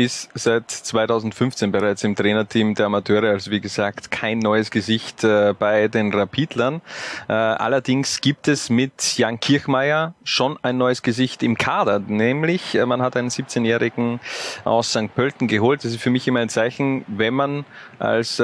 ist 0.00 0.30
seit 0.34 0.70
2015 0.70 1.70
bereits 1.72 2.02
im 2.04 2.16
Trainerteam 2.16 2.74
der 2.74 2.86
Amateure, 2.86 3.30
also 3.30 3.50
wie 3.50 3.60
gesagt 3.60 4.10
kein 4.10 4.38
neues 4.38 4.70
Gesicht 4.70 5.24
äh, 5.24 5.54
bei 5.58 5.88
den 5.88 6.12
Rapidlern. 6.12 6.80
Äh, 7.28 7.32
allerdings 7.34 8.22
gibt 8.22 8.48
es 8.48 8.70
mit 8.70 9.18
Jan 9.18 9.38
Kirchmeier 9.38 10.14
schon 10.24 10.58
ein 10.62 10.78
neues 10.78 11.02
Gesicht 11.02 11.42
im 11.42 11.58
Kader, 11.58 11.98
nämlich 11.98 12.74
äh, 12.74 12.86
man 12.86 13.02
hat 13.02 13.14
einen 13.16 13.28
17-Jährigen 13.28 14.20
aus 14.64 14.90
St. 14.90 15.14
Pölten 15.14 15.48
geholt. 15.48 15.84
Das 15.84 15.92
ist 15.92 16.00
für 16.00 16.10
mich 16.10 16.26
immer 16.26 16.40
ein 16.40 16.48
Zeichen, 16.48 17.04
wenn 17.06 17.34
man 17.34 17.64
als 17.98 18.36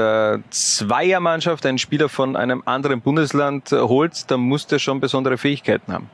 Zweiermannschaft 0.50 1.64
einen 1.64 1.78
Spieler 1.78 2.10
von 2.10 2.36
einem 2.36 2.62
anderen 2.66 3.00
Bundesland 3.00 3.72
holt, 3.72 4.30
dann 4.30 4.40
muss 4.40 4.66
der 4.66 4.78
schon 4.78 5.00
besondere 5.00 5.38
Fähigkeiten 5.38 5.92
haben. 5.92 6.10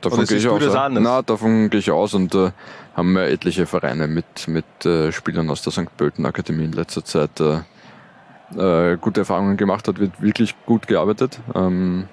Davon 0.00 0.24
gehe 0.24 0.38
ich 0.38 0.48
aus. 0.48 0.62
Na, 0.90 1.22
davon 1.22 1.70
gehe 1.70 1.80
ich 1.80 1.90
aus 1.90 2.14
und 2.14 2.34
äh, 2.34 2.52
haben 2.94 3.12
wir 3.12 3.28
etliche 3.28 3.66
Vereine 3.66 4.06
mit, 4.06 4.48
mit 4.48 4.86
äh, 4.86 5.12
Spielern 5.12 5.50
aus 5.50 5.62
der 5.62 5.72
St. 5.72 5.96
Pölten 5.96 6.26
Akademie 6.26 6.64
in 6.64 6.72
letzter 6.72 7.04
Zeit 7.04 7.40
äh, 7.40 7.60
äh, 8.56 8.96
gute 8.96 9.20
Erfahrungen 9.20 9.56
gemacht 9.56 9.88
hat, 9.88 9.98
wird 9.98 10.20
wirklich 10.22 10.54
gut 10.66 10.86
gearbeitet. 10.86 11.40
Ähm, 11.54 12.08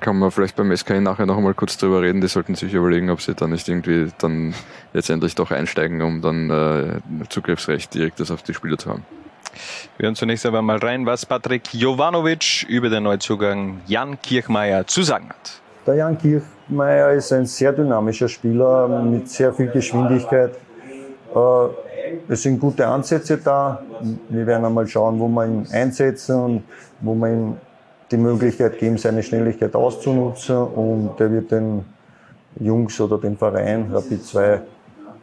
kann 0.00 0.18
man 0.18 0.30
vielleicht 0.30 0.56
beim 0.56 0.74
SKI 0.76 1.00
nachher 1.00 1.26
noch 1.26 1.36
einmal 1.36 1.54
kurz 1.54 1.78
drüber 1.78 2.02
reden. 2.02 2.20
Die 2.20 2.28
sollten 2.28 2.54
sich 2.54 2.74
überlegen, 2.74 3.10
ob 3.10 3.22
sie 3.22 3.34
da 3.34 3.46
nicht 3.46 3.68
irgendwie 3.68 4.12
dann 4.18 4.54
letztendlich 4.92 5.34
doch 5.34 5.50
einsteigen, 5.50 6.02
um 6.02 6.20
dann 6.20 6.50
äh, 6.50 7.00
Zugriffsrecht 7.28 7.94
direktes 7.94 8.30
auf 8.30 8.42
die 8.42 8.54
Spieler 8.54 8.78
zu 8.78 8.90
haben. 8.90 9.04
Wir 9.96 10.04
hören 10.04 10.16
zunächst 10.16 10.44
aber 10.44 10.60
mal 10.60 10.76
rein, 10.76 11.06
was 11.06 11.24
Patrick 11.24 11.72
Jovanovic 11.72 12.66
über 12.68 12.90
den 12.90 13.04
Neuzugang 13.04 13.80
Jan 13.86 14.20
Kirchmeier 14.20 14.86
zu 14.86 15.02
sagen 15.02 15.30
hat. 15.30 15.62
Der 15.86 15.94
Jan 15.94 16.18
Kirchmeier 16.18 17.12
ist 17.12 17.32
ein 17.32 17.46
sehr 17.46 17.72
dynamischer 17.72 18.28
Spieler 18.28 18.88
mit 18.88 19.28
sehr 19.28 19.52
viel 19.52 19.68
Geschwindigkeit. 19.68 20.52
Äh, 21.32 21.38
es 22.28 22.42
sind 22.42 22.58
gute 22.58 22.86
Ansätze 22.86 23.38
da. 23.38 23.82
Wir 24.28 24.46
werden 24.46 24.64
einmal 24.64 24.88
schauen, 24.88 25.20
wo 25.20 25.28
wir 25.28 25.46
ihn 25.46 25.66
einsetzen 25.70 26.40
und 26.42 26.64
wo 27.00 27.14
wir 27.14 27.28
ihm 27.28 27.56
die 28.10 28.16
Möglichkeit 28.16 28.78
geben, 28.78 28.98
seine 28.98 29.22
Schnelligkeit 29.22 29.74
auszunutzen. 29.76 30.56
Und 30.56 31.20
er 31.20 31.30
wird 31.30 31.52
den 31.52 31.84
Jungs 32.58 33.00
oder 33.00 33.18
den 33.18 33.36
Verein 33.36 33.88
Rapid 33.92 34.24
2 34.24 34.60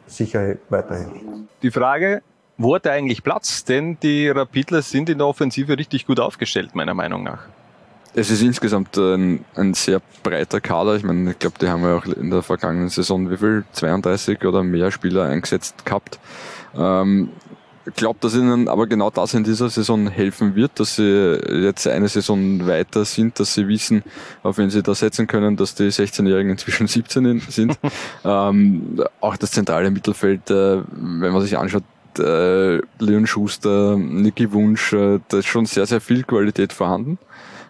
sicher 0.08 0.56
weiterhelfen. 0.69 1.49
Die 1.62 1.71
Frage, 1.71 2.21
wo 2.58 2.76
hat 2.76 2.86
er 2.86 2.93
eigentlich 2.93 3.23
Platz? 3.23 3.65
Denn 3.65 3.97
die 4.02 4.30
Rapidler 4.30 4.82
sind 4.82 5.10
in 5.10 5.17
der 5.17 5.28
Offensive 5.28 5.78
richtig 5.78 6.06
gut 6.06 6.19
aufgestellt, 6.19 6.73
meiner 6.73 6.93
Meinung 6.93 7.23
nach. 7.23 7.47
Es 8.15 8.30
ist 8.30 8.41
insgesamt 8.43 8.95
ein, 8.97 9.43
ein 9.56 9.73
sehr 9.73 10.02
breiter 10.21 10.62
Kader. 10.62 10.95
Ich 10.95 11.04
meine, 11.04 11.32
ich 11.32 11.39
glaube, 11.39 11.56
die 11.60 11.67
haben 11.67 11.84
ja 11.84 11.97
auch 11.97 12.06
in 12.06 12.30
der 12.30 12.43
vergangenen 12.43 12.89
Saison 12.89 13.30
wie 13.32 13.38
viel? 13.38 13.63
32 13.71 14.43
oder 14.45 14.63
mehr 14.63 14.91
Spieler 14.91 15.26
eingesetzt 15.26 15.84
gehabt. 15.86 16.19
Ähm, 16.76 17.30
ich 17.86 17.95
glaube, 17.95 18.19
dass 18.21 18.36
ihnen 18.36 18.69
aber 18.69 18.88
genau 18.88 19.10
das 19.10 19.34
in 19.34 19.43
dieser 19.43 19.69
Saison 19.69 20.08
helfen 20.08 20.56
wird, 20.56 20.80
dass 20.80 20.95
sie 20.95 21.38
jetzt 21.63 21.86
eine 21.88 22.08
Saison 22.08 22.65
weiter 22.65 23.04
sind, 23.04 23.39
dass 23.39 23.56
sie 23.56 23.67
wissen, 23.67 24.04
auf 24.41 24.58
wen 24.58 24.69
sie 24.69 24.82
da 24.82 24.95
setzen 24.95 25.28
können, 25.28 25.58
dass 25.58 25.76
die 25.76 25.89
16-Jährigen 25.91 26.52
inzwischen 26.52 26.88
17 26.88 27.41
sind. 27.49 27.78
ähm, 28.23 29.04
auch 29.19 29.36
das 29.36 29.52
zentrale 29.52 29.91
Mittelfeld, 29.91 30.49
äh, 30.49 30.82
wenn 30.91 31.34
man 31.34 31.41
sich 31.41 31.58
anschaut, 31.58 31.84
äh, 32.19 32.78
Leon 32.99 33.28
Schuster, 33.28 33.97
Niki 33.97 34.52
Wunsch, 34.54 34.93
äh, 34.93 35.19
da 35.28 35.39
ist 35.39 35.47
schon 35.47 35.65
sehr, 35.65 35.86
sehr 35.86 35.99
viel 35.99 36.23
Qualität 36.23 36.71
vorhanden. 36.71 37.17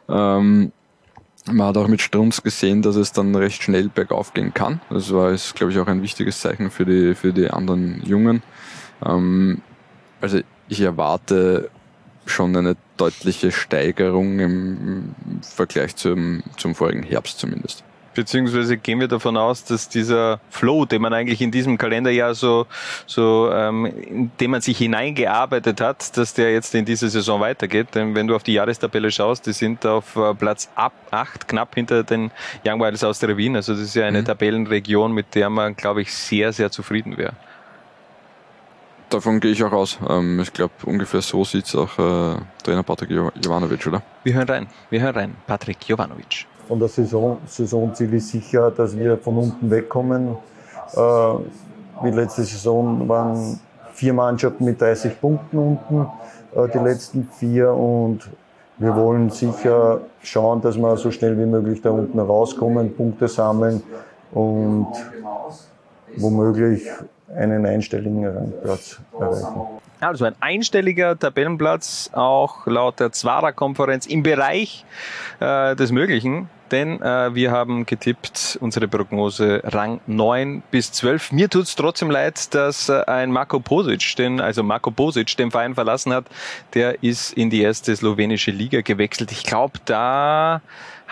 Ähm, 0.10 0.72
Man 1.48 1.68
hat 1.68 1.78
auch 1.78 1.88
mit 1.88 2.02
Strunz 2.02 2.42
gesehen, 2.42 2.82
dass 2.82 2.96
es 2.96 3.12
dann 3.12 3.36
recht 3.36 3.64
schnell 3.64 3.90
bergauf 3.90 4.34
gehen 4.34 4.54
kann. 4.54 4.80
Das 4.90 5.12
war, 5.12 5.36
glaube 5.56 5.74
ich, 5.74 5.80
auch 5.80 5.88
ein 5.88 6.02
wichtiges 6.02 6.40
Zeichen 6.40 6.72
für 6.72 6.86
die, 6.86 7.16
für 7.16 7.34
die 7.34 7.50
anderen 7.50 8.02
Jungen. 8.06 8.42
Ähm, 9.06 9.62
also 10.22 10.40
ich 10.70 10.80
erwarte 10.80 11.70
schon 12.26 12.56
eine 12.56 12.78
deutliche 12.96 13.52
Steigerung 13.52 14.40
im 14.40 15.16
Vergleich 15.42 15.98
zum, 15.98 16.44
zum 16.56 16.76
vorigen 16.76 17.04
Herbst 17.04 17.40
zumindest. 17.40 17.84
Beziehungsweise 18.14 18.78
gehen 18.78 19.00
wir 19.00 19.08
davon 19.08 19.38
aus, 19.38 19.64
dass 19.64 19.90
dieser 19.90 20.40
Flow, 20.50 20.86
den 20.86 21.02
man 21.02 21.14
eigentlich 21.14 21.42
in 21.42 21.52
diesem 21.52 21.78
Kalenderjahr 21.78 22.36
so, 22.36 22.68
so 23.06 23.52
ähm, 23.52 23.86
in 23.86 24.32
dem 24.40 24.52
man 24.52 24.62
sich 24.62 24.78
hineingearbeitet 24.78 25.82
hat, 25.82 26.16
dass 26.18 26.34
der 26.34 26.52
jetzt 26.54 26.76
in 26.76 26.86
dieser 26.86 27.10
Saison 27.10 27.42
weitergeht. 27.42 27.96
Denn 27.96 28.16
wenn 28.16 28.28
du 28.28 28.36
auf 28.36 28.44
die 28.44 28.54
Jahrestabelle 28.54 29.12
schaust, 29.12 29.46
die 29.48 29.54
sind 29.54 29.86
auf 29.86 30.16
äh, 30.16 30.34
Platz 30.34 30.70
ab 30.76 30.94
acht, 31.12 31.48
knapp 31.48 31.76
hinter 31.76 32.04
den 32.04 32.32
Young 32.66 32.80
Wilders 32.80 33.04
aus 33.04 33.20
der 33.20 33.38
Wien. 33.38 33.56
Also 33.56 33.74
das 33.74 33.82
ist 33.82 33.96
ja 33.96 34.06
eine 34.06 34.22
mhm. 34.22 34.26
Tabellenregion, 34.26 35.12
mit 35.14 35.36
der 35.36 35.50
man, 35.50 35.76
glaube 35.76 36.02
ich, 36.02 36.14
sehr, 36.14 36.54
sehr 36.54 36.72
zufrieden 36.72 37.18
wäre 37.18 37.34
davon 39.14 39.40
gehe 39.40 39.52
ich 39.52 39.64
auch 39.64 39.72
aus. 39.72 40.00
Ähm, 40.10 40.40
ich 40.40 40.52
glaube, 40.54 40.74
ungefähr 40.86 41.22
so 41.22 41.44
sieht 41.44 41.66
es 41.66 41.76
auch 41.76 42.00
äh, 42.00 42.38
Trainer 42.64 42.84
Patrick 42.84 43.12
Jovanovic, 43.12 43.86
oder? 43.88 44.02
Wir 44.24 44.34
hören 44.34 44.50
rein. 44.50 44.68
Wir 44.90 45.02
hören 45.02 45.16
rein. 45.16 45.36
Patrick 45.46 45.88
Jovanovic. 45.88 46.48
Von 46.68 46.80
der 46.80 46.88
Saison, 46.88 47.38
Saisonziel 47.46 48.14
ist 48.14 48.30
sicher, 48.30 48.72
dass 48.72 48.98
wir 48.98 49.18
von 49.18 49.38
unten 49.38 49.70
wegkommen. 49.70 50.38
Äh, 50.94 51.00
wie 51.00 52.10
letzte 52.12 52.44
Saison 52.44 53.08
waren 53.08 53.60
vier 53.94 54.14
Mannschaften 54.14 54.66
mit 54.66 54.82
30 54.82 55.20
Punkten 55.20 55.58
unten, 55.58 56.08
äh, 56.56 56.68
die 56.74 56.80
letzten 56.80 57.28
vier. 57.38 57.74
Und 57.74 58.30
wir 58.78 58.96
wollen 58.96 59.30
sicher 59.30 60.02
schauen, 60.22 60.62
dass 60.62 60.78
wir 60.78 60.98
so 60.98 61.12
schnell 61.12 61.38
wie 61.38 61.46
möglich 61.46 61.82
da 61.82 61.92
unten 61.92 62.20
rauskommen, 62.20 62.96
Punkte 62.96 63.28
sammeln 63.28 63.84
und 64.32 64.88
womöglich 66.18 66.88
einen 67.36 67.66
einstelligen 67.66 68.26
Rangplatz 68.26 69.00
erreichen. 69.20 69.82
Also 70.00 70.26
ein 70.26 70.36
einstelliger 70.42 71.18
Tabellenplatz, 71.18 72.10
auch 72.14 72.68
laut 72.68 73.00
der 73.00 73.12
Zwarer-Konferenz 73.12 74.06
im 74.06 74.22
Bereich 74.24 74.86
äh, 75.40 75.76
des 75.76 75.92
Möglichen. 75.92 76.50
Denn 76.72 77.00
äh, 77.02 77.36
wir 77.36 77.52
haben 77.52 77.86
getippt, 77.86 78.58
unsere 78.60 78.88
Prognose 78.88 79.62
Rang 79.64 80.02
9 80.08 80.64
bis 80.72 80.92
12. 80.92 81.32
Mir 81.32 81.48
tut's 81.48 81.76
trotzdem 81.76 82.10
leid, 82.10 82.54
dass 82.56 82.90
äh, 82.90 83.04
ein 83.06 83.32
Marko 83.32 83.60
Posic, 83.60 84.16
den, 84.16 84.42
also 84.42 84.64
Marko 84.64 84.90
Posic, 84.90 85.38
den 85.38 85.52
Verein 85.52 85.76
verlassen 85.76 86.14
hat. 86.14 86.26
Der 86.74 87.04
ist 87.04 87.34
in 87.34 87.52
die 87.52 87.62
erste 87.62 87.96
slowenische 87.96 88.50
Liga 88.50 88.82
gewechselt. 88.82 89.32
Ich 89.32 89.44
glaube, 89.44 89.80
da 89.86 90.62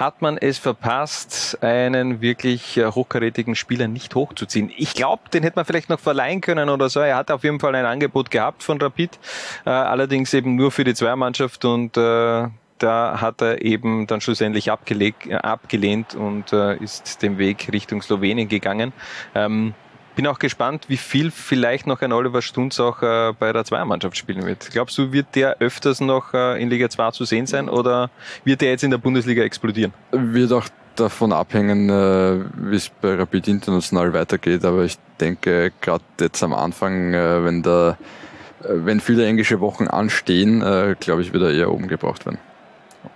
hat 0.02 0.22
man 0.24 0.38
es 0.40 0.58
verpasst, 0.58 1.60
einen 1.62 2.22
wirklich 2.22 2.76
äh, 2.76 2.88
hochkarätigen 2.88 3.56
Spieler 3.56 3.88
nicht 3.88 4.16
hochzuziehen. 4.16 4.72
Ich 4.76 4.96
glaube, 4.96 5.30
den 5.32 5.44
hätte 5.44 5.58
man 5.58 5.66
vielleicht 5.66 5.90
noch 5.90 6.00
verleihen 6.00 6.42
können 6.42 6.70
oder 6.70 6.90
so. 6.90 7.02
Er 7.02 7.16
hat 7.16 7.30
auf 7.30 7.44
jeden 7.44 7.60
Fall 7.60 7.76
ein 7.76 7.86
Angebot 7.86 8.32
gehabt 8.32 8.64
von 8.64 8.82
Rapid, 8.82 9.20
äh, 9.66 9.70
allerdings 9.70 10.34
eben 10.34 10.56
nur 10.56 10.72
für 10.72 10.84
die 10.84 10.96
Zweiermannschaft 10.96 11.64
und 11.66 11.98
äh, 11.98 12.48
da 12.80 13.22
hat 13.22 13.42
er 13.42 13.62
eben 13.62 14.08
dann 14.08 14.22
schlussendlich 14.22 14.72
abgelehnt 14.72 16.16
und 16.16 16.52
ist 16.52 17.22
den 17.22 17.38
Weg 17.38 17.70
Richtung 17.72 18.02
Slowenien 18.02 18.48
gegangen. 18.48 18.92
Ähm, 19.36 19.76
bin 20.16 20.28
auch 20.28 20.40
gespannt, 20.40 20.86
wie 20.88 20.98
viel 20.98 21.32
vielleicht 21.32 21.88
noch 21.88 22.02
ein 22.02 22.12
Oliver 22.12 22.42
Stunz 22.42 22.80
auch 22.80 23.02
äh, 23.02 23.34
bei 23.38 23.54
der 23.54 23.64
Zweiermannschaft 23.64 24.18
spielen 24.18 24.46
wird. 24.46 24.70
Glaubst 24.72 24.98
du, 24.98 25.12
wird 25.12 25.36
der 25.36 25.58
öfters 25.60 26.02
noch 26.02 26.34
äh, 26.34 26.62
in 26.62 26.70
Liga 26.70 26.90
2 26.90 27.12
zu 27.12 27.26
sehen 27.26 27.46
sein 27.46 27.70
oder 27.70 28.10
wird 28.44 28.62
der 28.62 28.72
jetzt 28.72 28.84
in 28.84 28.92
der 28.92 28.98
Bundesliga 28.98 29.44
explodieren? 29.44 29.94
Wird 30.12 30.52
auch 30.52 30.68
davon 30.96 31.32
abhängen, 31.32 31.90
äh, 31.90 32.46
wie 32.56 32.76
es 32.76 32.90
bei 32.90 33.16
Rapid 33.16 33.48
international 33.48 34.14
weitergeht, 34.14 34.66
aber 34.66 34.84
ich 34.84 34.98
denke, 35.20 35.72
gerade 35.82 36.04
jetzt 36.20 36.44
am 36.44 36.54
Anfang, 36.54 37.14
äh, 37.14 37.44
wenn 37.46 37.64
da 37.64 37.98
äh, 38.64 38.68
wenn 38.70 39.00
viele 39.00 39.26
englische 39.26 39.60
Wochen 39.60 39.88
anstehen, 39.88 40.62
äh, 40.62 40.96
glaube 41.00 41.22
ich, 41.22 41.34
wird 41.34 41.44
er 41.44 41.52
eher 41.52 41.72
oben 41.72 41.88
gebraucht 41.88 42.26
werden. 42.26 42.40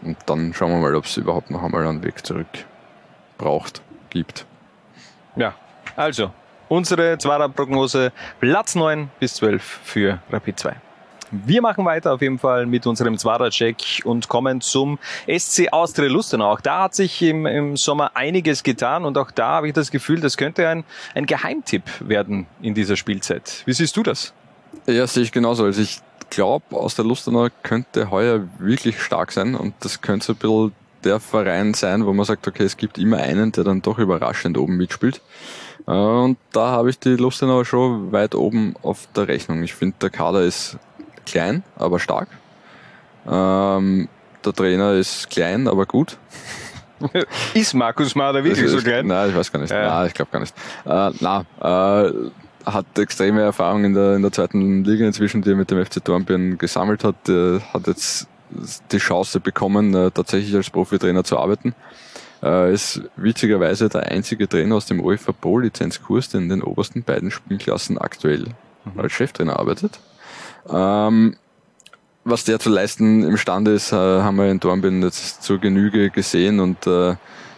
Und 0.02 0.18
dann 0.26 0.54
schauen 0.54 0.72
wir 0.72 0.80
mal, 0.80 0.96
ob 0.96 1.06
es 1.06 1.18
überhaupt 1.18 1.52
noch 1.52 1.64
einmal 1.64 1.86
einen 1.86 2.04
Weg 2.04 2.26
zurück 2.26 2.48
braucht, 3.38 3.82
gibt. 4.10 4.46
Ja, 5.36 5.54
also 5.96 6.32
unsere 6.70 7.18
Zwarer-Prognose 7.18 8.12
Platz 8.40 8.76
9 8.76 9.10
bis 9.20 9.36
12 9.36 9.64
für 9.84 10.20
Rapid 10.32 10.60
2. 10.60 10.76
Wir 11.32 11.62
machen 11.62 11.86
weiter 11.86 12.14
auf 12.14 12.22
jeden 12.22 12.40
Fall 12.40 12.66
mit 12.66 12.86
unserem 12.86 13.18
Zwarer-Check 13.18 14.04
und 14.06 14.30
kommen 14.30 14.62
zum 14.62 15.00
SC 15.28 15.70
Austria 15.72 16.10
Lustenau. 16.10 16.52
Auch 16.52 16.62
da 16.62 16.84
hat 16.84 16.96
sich 16.96 17.22
im, 17.22 17.46
im 17.46 17.78
Sommer 17.78 18.12
einiges 18.16 18.64
getan 18.64 19.06
und 19.06 19.18
auch 19.18 19.32
da 19.32 19.48
habe 19.48 19.68
ich 19.68 19.74
das 19.74 19.92
Gefühl, 19.92 20.22
das 20.22 20.38
könnte 20.38 20.68
ein, 20.68 20.84
ein 21.14 21.26
Geheimtipp 21.26 21.84
werden 22.00 22.46
in 22.62 22.74
dieser 22.74 22.96
Spielzeit. 22.96 23.64
Wie 23.66 23.74
siehst 23.74 23.98
du 23.98 24.04
das? 24.04 24.34
Ja, 24.86 25.08
sehe 25.08 25.24
ich 25.24 25.32
genauso. 25.32 25.66
Also 25.66 25.82
ich 25.82 26.00
glaube, 26.30 26.76
aus 26.76 26.96
der 26.96 27.06
Lustenau 27.06 27.48
könnte 27.64 28.12
heuer 28.12 28.48
wirklich 28.60 29.02
stark 29.02 29.32
sein 29.32 29.56
und 29.56 29.74
das 29.80 30.02
könnte 30.02 30.28
so 30.28 30.34
ein 30.34 30.38
bisschen 30.38 30.74
der 31.04 31.20
Verein 31.20 31.74
sein, 31.74 32.06
wo 32.06 32.14
man 32.14 32.26
sagt, 32.26 32.48
okay, 32.48 32.64
es 32.64 32.78
gibt 32.78 32.98
immer 32.98 33.18
einen, 33.18 33.52
der 33.52 33.64
dann 33.64 33.82
doch 33.82 34.00
überraschend 34.00 34.58
oben 34.58 34.76
mitspielt. 34.78 35.22
Äh, 35.88 35.92
und 35.92 36.38
da 36.52 36.68
habe 36.68 36.90
ich 36.90 37.00
die 37.00 37.16
Lustenau 37.16 37.64
schon 37.64 38.12
weit 38.12 38.36
oben 38.36 38.76
auf 38.82 39.08
der 39.16 39.28
Rechnung. 39.28 39.64
Ich 39.64 39.74
finde, 39.74 39.96
der 40.02 40.10
Kader 40.10 40.42
ist 40.42 40.78
klein, 41.26 41.64
aber 41.76 42.00
stark. 42.00 42.28
Ähm, 43.28 44.08
der 44.44 44.54
Trainer 44.54 44.94
ist 44.94 45.30
klein, 45.30 45.68
aber 45.68 45.86
gut. 45.86 46.18
ist 47.54 47.74
Markus 47.74 48.16
Mader 48.16 48.44
wirklich 48.44 48.70
so 48.70 48.78
klein? 48.78 49.08
Nein, 49.08 49.30
ich 49.30 49.36
weiß 49.36 49.52
gar 49.52 49.60
nicht. 49.60 49.72
Ja. 49.72 50.00
Nein, 50.00 50.08
ich 50.08 50.14
glaube 50.14 50.32
gar 50.32 50.40
nicht. 50.40 50.56
Äh, 50.86 51.12
na, 51.20 51.46
äh, 51.60 52.14
hat 52.66 52.86
extreme 52.98 53.42
Erfahrung 53.42 53.84
in 53.84 53.94
der, 53.94 54.16
in 54.16 54.22
der 54.22 54.32
zweiten 54.32 54.84
Liga 54.84 55.06
inzwischen, 55.06 55.42
die 55.42 55.52
er 55.52 55.56
mit 55.56 55.70
dem 55.70 55.84
FC 55.84 56.04
Dornbirn 56.04 56.58
gesammelt 56.58 57.04
hat. 57.04 57.30
Er 57.30 57.62
hat 57.74 57.88
jetzt 57.88 58.28
die 58.92 58.98
Chance 58.98 59.40
bekommen, 59.40 59.94
äh, 59.94 60.12
tatsächlich 60.12 60.56
als 60.56 60.70
Profitrainer 60.70 61.24
zu 61.24 61.38
arbeiten. 61.38 61.76
Er 62.46 62.70
ist 62.70 63.02
witzigerweise 63.16 63.90
der 63.90 64.04
einzige 64.04 64.48
Trainer 64.48 64.76
aus 64.76 64.86
dem 64.86 65.00
UEFA 65.00 65.32
Pro 65.32 65.58
Lizenzkurs, 65.58 66.30
der 66.30 66.42
in 66.42 66.50
den 66.50 66.62
obersten 66.62 67.02
beiden 67.02 67.32
Spielklassen 67.32 67.98
aktuell 67.98 68.46
mhm. 68.86 69.00
als 69.00 69.14
Cheftrainer 69.14 69.58
arbeitet. 69.58 70.00
Ähm, 70.70 71.38
was 72.24 72.44
der 72.44 72.60
zu 72.60 72.70
leisten 72.70 73.24
imstande 73.24 73.74
ist, 73.74 73.92
äh, 73.92 73.96
haben 73.96 74.38
wir 74.38 74.52
in 74.52 74.60
Dornbirn 74.60 75.02
jetzt 75.02 75.42
zur 75.42 75.58
Genüge 75.58 76.12
gesehen 76.12 76.60
und 76.60 76.86
äh, 76.86 77.16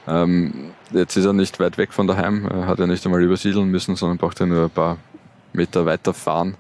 ähm, 0.08 0.72
jetzt 0.92 1.18
ist 1.18 1.26
er 1.26 1.34
nicht 1.34 1.60
weit 1.60 1.78
weg 1.78 1.92
von 1.92 2.08
daheim, 2.08 2.48
er 2.48 2.68
hat 2.68 2.80
ja 2.80 2.88
nicht 2.88 3.06
einmal 3.06 3.22
übersiedeln 3.22 3.68
müssen, 3.68 3.98
sondern 3.98 4.18
braucht 4.18 4.40
ja 4.40 4.46
nur 4.46 4.64
ein 4.64 4.70
paar 4.70 5.00
Meter 5.52 5.86
weiterfahren. 5.86 6.56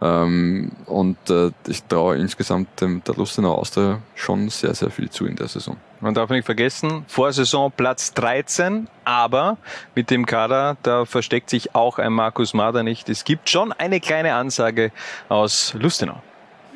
Ähm, 0.00 0.70
und 0.86 1.18
äh, 1.30 1.50
ich 1.66 1.82
traue 1.82 2.14
insgesamt 2.14 2.80
dem, 2.80 3.02
der 3.02 3.16
Lustenau 3.16 3.54
Austria 3.54 3.98
schon 4.14 4.50
sehr, 4.50 4.72
sehr 4.72 4.90
viel 4.90 5.10
zu 5.10 5.26
in 5.26 5.34
der 5.34 5.48
Saison. 5.48 5.76
Man 6.02 6.14
darf 6.14 6.30
nicht 6.30 6.44
vergessen, 6.44 7.04
Vorsaison 7.06 7.70
Platz 7.70 8.12
13, 8.14 8.88
aber 9.04 9.56
mit 9.94 10.10
dem 10.10 10.26
Kader, 10.26 10.76
da 10.82 11.04
versteckt 11.04 11.48
sich 11.48 11.76
auch 11.76 12.00
ein 12.00 12.12
Markus 12.12 12.54
Mader 12.54 12.82
nicht. 12.82 13.08
Es 13.08 13.22
gibt 13.22 13.48
schon 13.48 13.70
eine 13.70 14.00
kleine 14.00 14.34
Ansage 14.34 14.90
aus 15.28 15.76
Lustenau. 15.78 16.16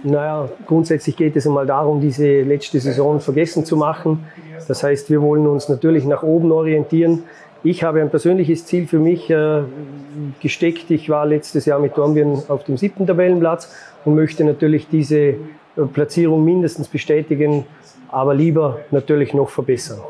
Naja, 0.05 0.49
grundsätzlich 0.69 1.17
geht 1.17 1.35
es 1.35 1.45
einmal 1.45 1.67
darum, 1.67 2.01
diese 2.01 2.43
letzte 2.43 2.79
Saison 2.79 3.19
vergessen 3.19 3.65
zu 3.65 3.77
machen. 3.77 4.25
Das 4.69 4.85
heißt, 4.85 5.11
wir 5.11 5.21
wollen 5.21 5.49
uns 5.49 5.69
natürlich 5.69 6.05
nach 6.05 6.23
oben 6.23 6.53
orientieren. 6.53 7.25
Ich 7.65 7.83
habe 7.83 8.03
ein 8.03 8.11
persönliches 8.11 8.65
Ziel 8.65 8.87
für 8.87 9.01
mich 9.01 9.29
äh, 9.29 9.63
gesteckt. 10.41 10.89
Ich 10.93 11.11
war 11.11 11.27
letztes 11.27 11.65
Jahr 11.65 11.81
mit 11.81 11.99
Dornbirn 11.99 12.45
auf 12.47 12.63
dem 12.63 12.77
siebten 12.77 13.09
Tabellenplatz 13.09 13.75
und 14.05 14.15
möchte 14.15 14.45
natürlich 14.45 14.87
diese 14.89 15.19
äh, 15.19 15.37
Platzierung 15.93 16.45
mindestens 16.45 16.87
bestätigen, 16.87 17.65
aber 18.11 18.35
lieber 18.35 18.81
natürlich 18.91 19.35
noch 19.35 19.49
verbessern. 19.49 20.01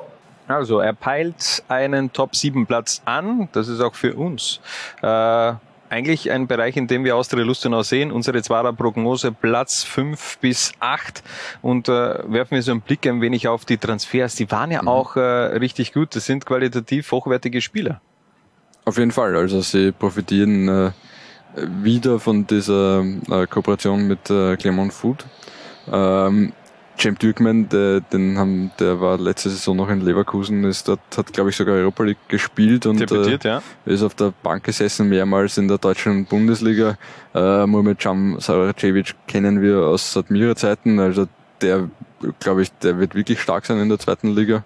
Also 0.48 0.78
er 0.78 0.92
peilt 0.92 1.64
einen 1.68 2.12
Top-7-Platz 2.12 3.02
an. 3.04 3.48
Das 3.52 3.68
ist 3.68 3.80
auch 3.80 3.94
für 3.94 4.14
uns 4.14 4.60
äh, 5.02 5.52
eigentlich 5.90 6.30
ein 6.30 6.46
Bereich, 6.46 6.76
in 6.76 6.86
dem 6.86 7.04
wir 7.04 7.16
Austria 7.16 7.44
Lustenau 7.44 7.82
sehen. 7.82 8.12
Unsere 8.12 8.42
Zwarer 8.42 8.72
Prognose 8.72 9.32
Platz 9.32 9.82
5 9.84 10.38
bis 10.38 10.72
8 10.80 11.22
und 11.62 11.88
äh, 11.88 11.92
werfen 11.92 12.54
wir 12.54 12.62
so 12.62 12.72
einen 12.72 12.80
Blick 12.80 13.06
ein 13.06 13.20
wenig 13.20 13.48
auf 13.48 13.64
die 13.64 13.76
Transfers. 13.76 14.36
Die 14.36 14.50
waren 14.50 14.70
ja 14.70 14.82
mhm. 14.82 14.88
auch 14.88 15.16
äh, 15.16 15.20
richtig 15.20 15.92
gut. 15.92 16.14
Das 16.14 16.26
sind 16.26 16.46
qualitativ 16.46 17.10
hochwertige 17.10 17.60
Spieler. 17.60 18.00
Auf 18.84 18.98
jeden 18.98 19.10
Fall. 19.10 19.36
Also 19.36 19.60
sie 19.62 19.90
profitieren 19.90 20.68
äh, 20.68 20.90
wieder 21.56 22.20
von 22.20 22.46
dieser 22.46 23.00
äh, 23.00 23.46
Kooperation 23.46 24.06
mit 24.06 24.30
äh, 24.30 24.56
Clermont 24.56 24.92
Food. 24.92 25.24
Ähm, 25.90 26.52
James 26.98 27.18
Dürkman, 27.18 27.68
der, 27.68 28.00
den 28.00 28.38
haben, 28.38 28.70
der 28.78 29.00
war 29.00 29.18
letzte 29.18 29.50
Saison 29.50 29.76
noch 29.76 29.88
in 29.90 30.00
Leverkusen, 30.00 30.64
ist 30.64 30.88
dort, 30.88 31.00
hat 31.16 31.32
glaube 31.32 31.50
ich 31.50 31.56
sogar 31.56 31.74
Europa 31.74 32.04
League 32.04 32.28
gespielt 32.28 32.86
und 32.86 33.10
äh, 33.10 33.38
ja. 33.42 33.62
ist 33.84 34.02
auf 34.02 34.14
der 34.14 34.32
Bank 34.42 34.64
gesessen 34.64 35.08
mehrmals 35.08 35.58
in 35.58 35.68
der 35.68 35.78
deutschen 35.78 36.24
Bundesliga. 36.24 36.96
Äh, 37.34 37.66
Muhammad 37.66 37.98
Cam 37.98 38.40
Sarajevic 38.40 39.14
kennen 39.26 39.60
wir 39.60 39.78
aus 39.78 40.16
Admira 40.16 40.56
Zeiten, 40.56 40.98
also 40.98 41.26
der, 41.60 41.88
glaube 42.40 42.62
ich, 42.62 42.72
der 42.82 42.98
wird 42.98 43.14
wirklich 43.14 43.40
stark 43.40 43.66
sein 43.66 43.78
in 43.78 43.88
der 43.88 43.98
zweiten 43.98 44.34
Liga. 44.34 44.64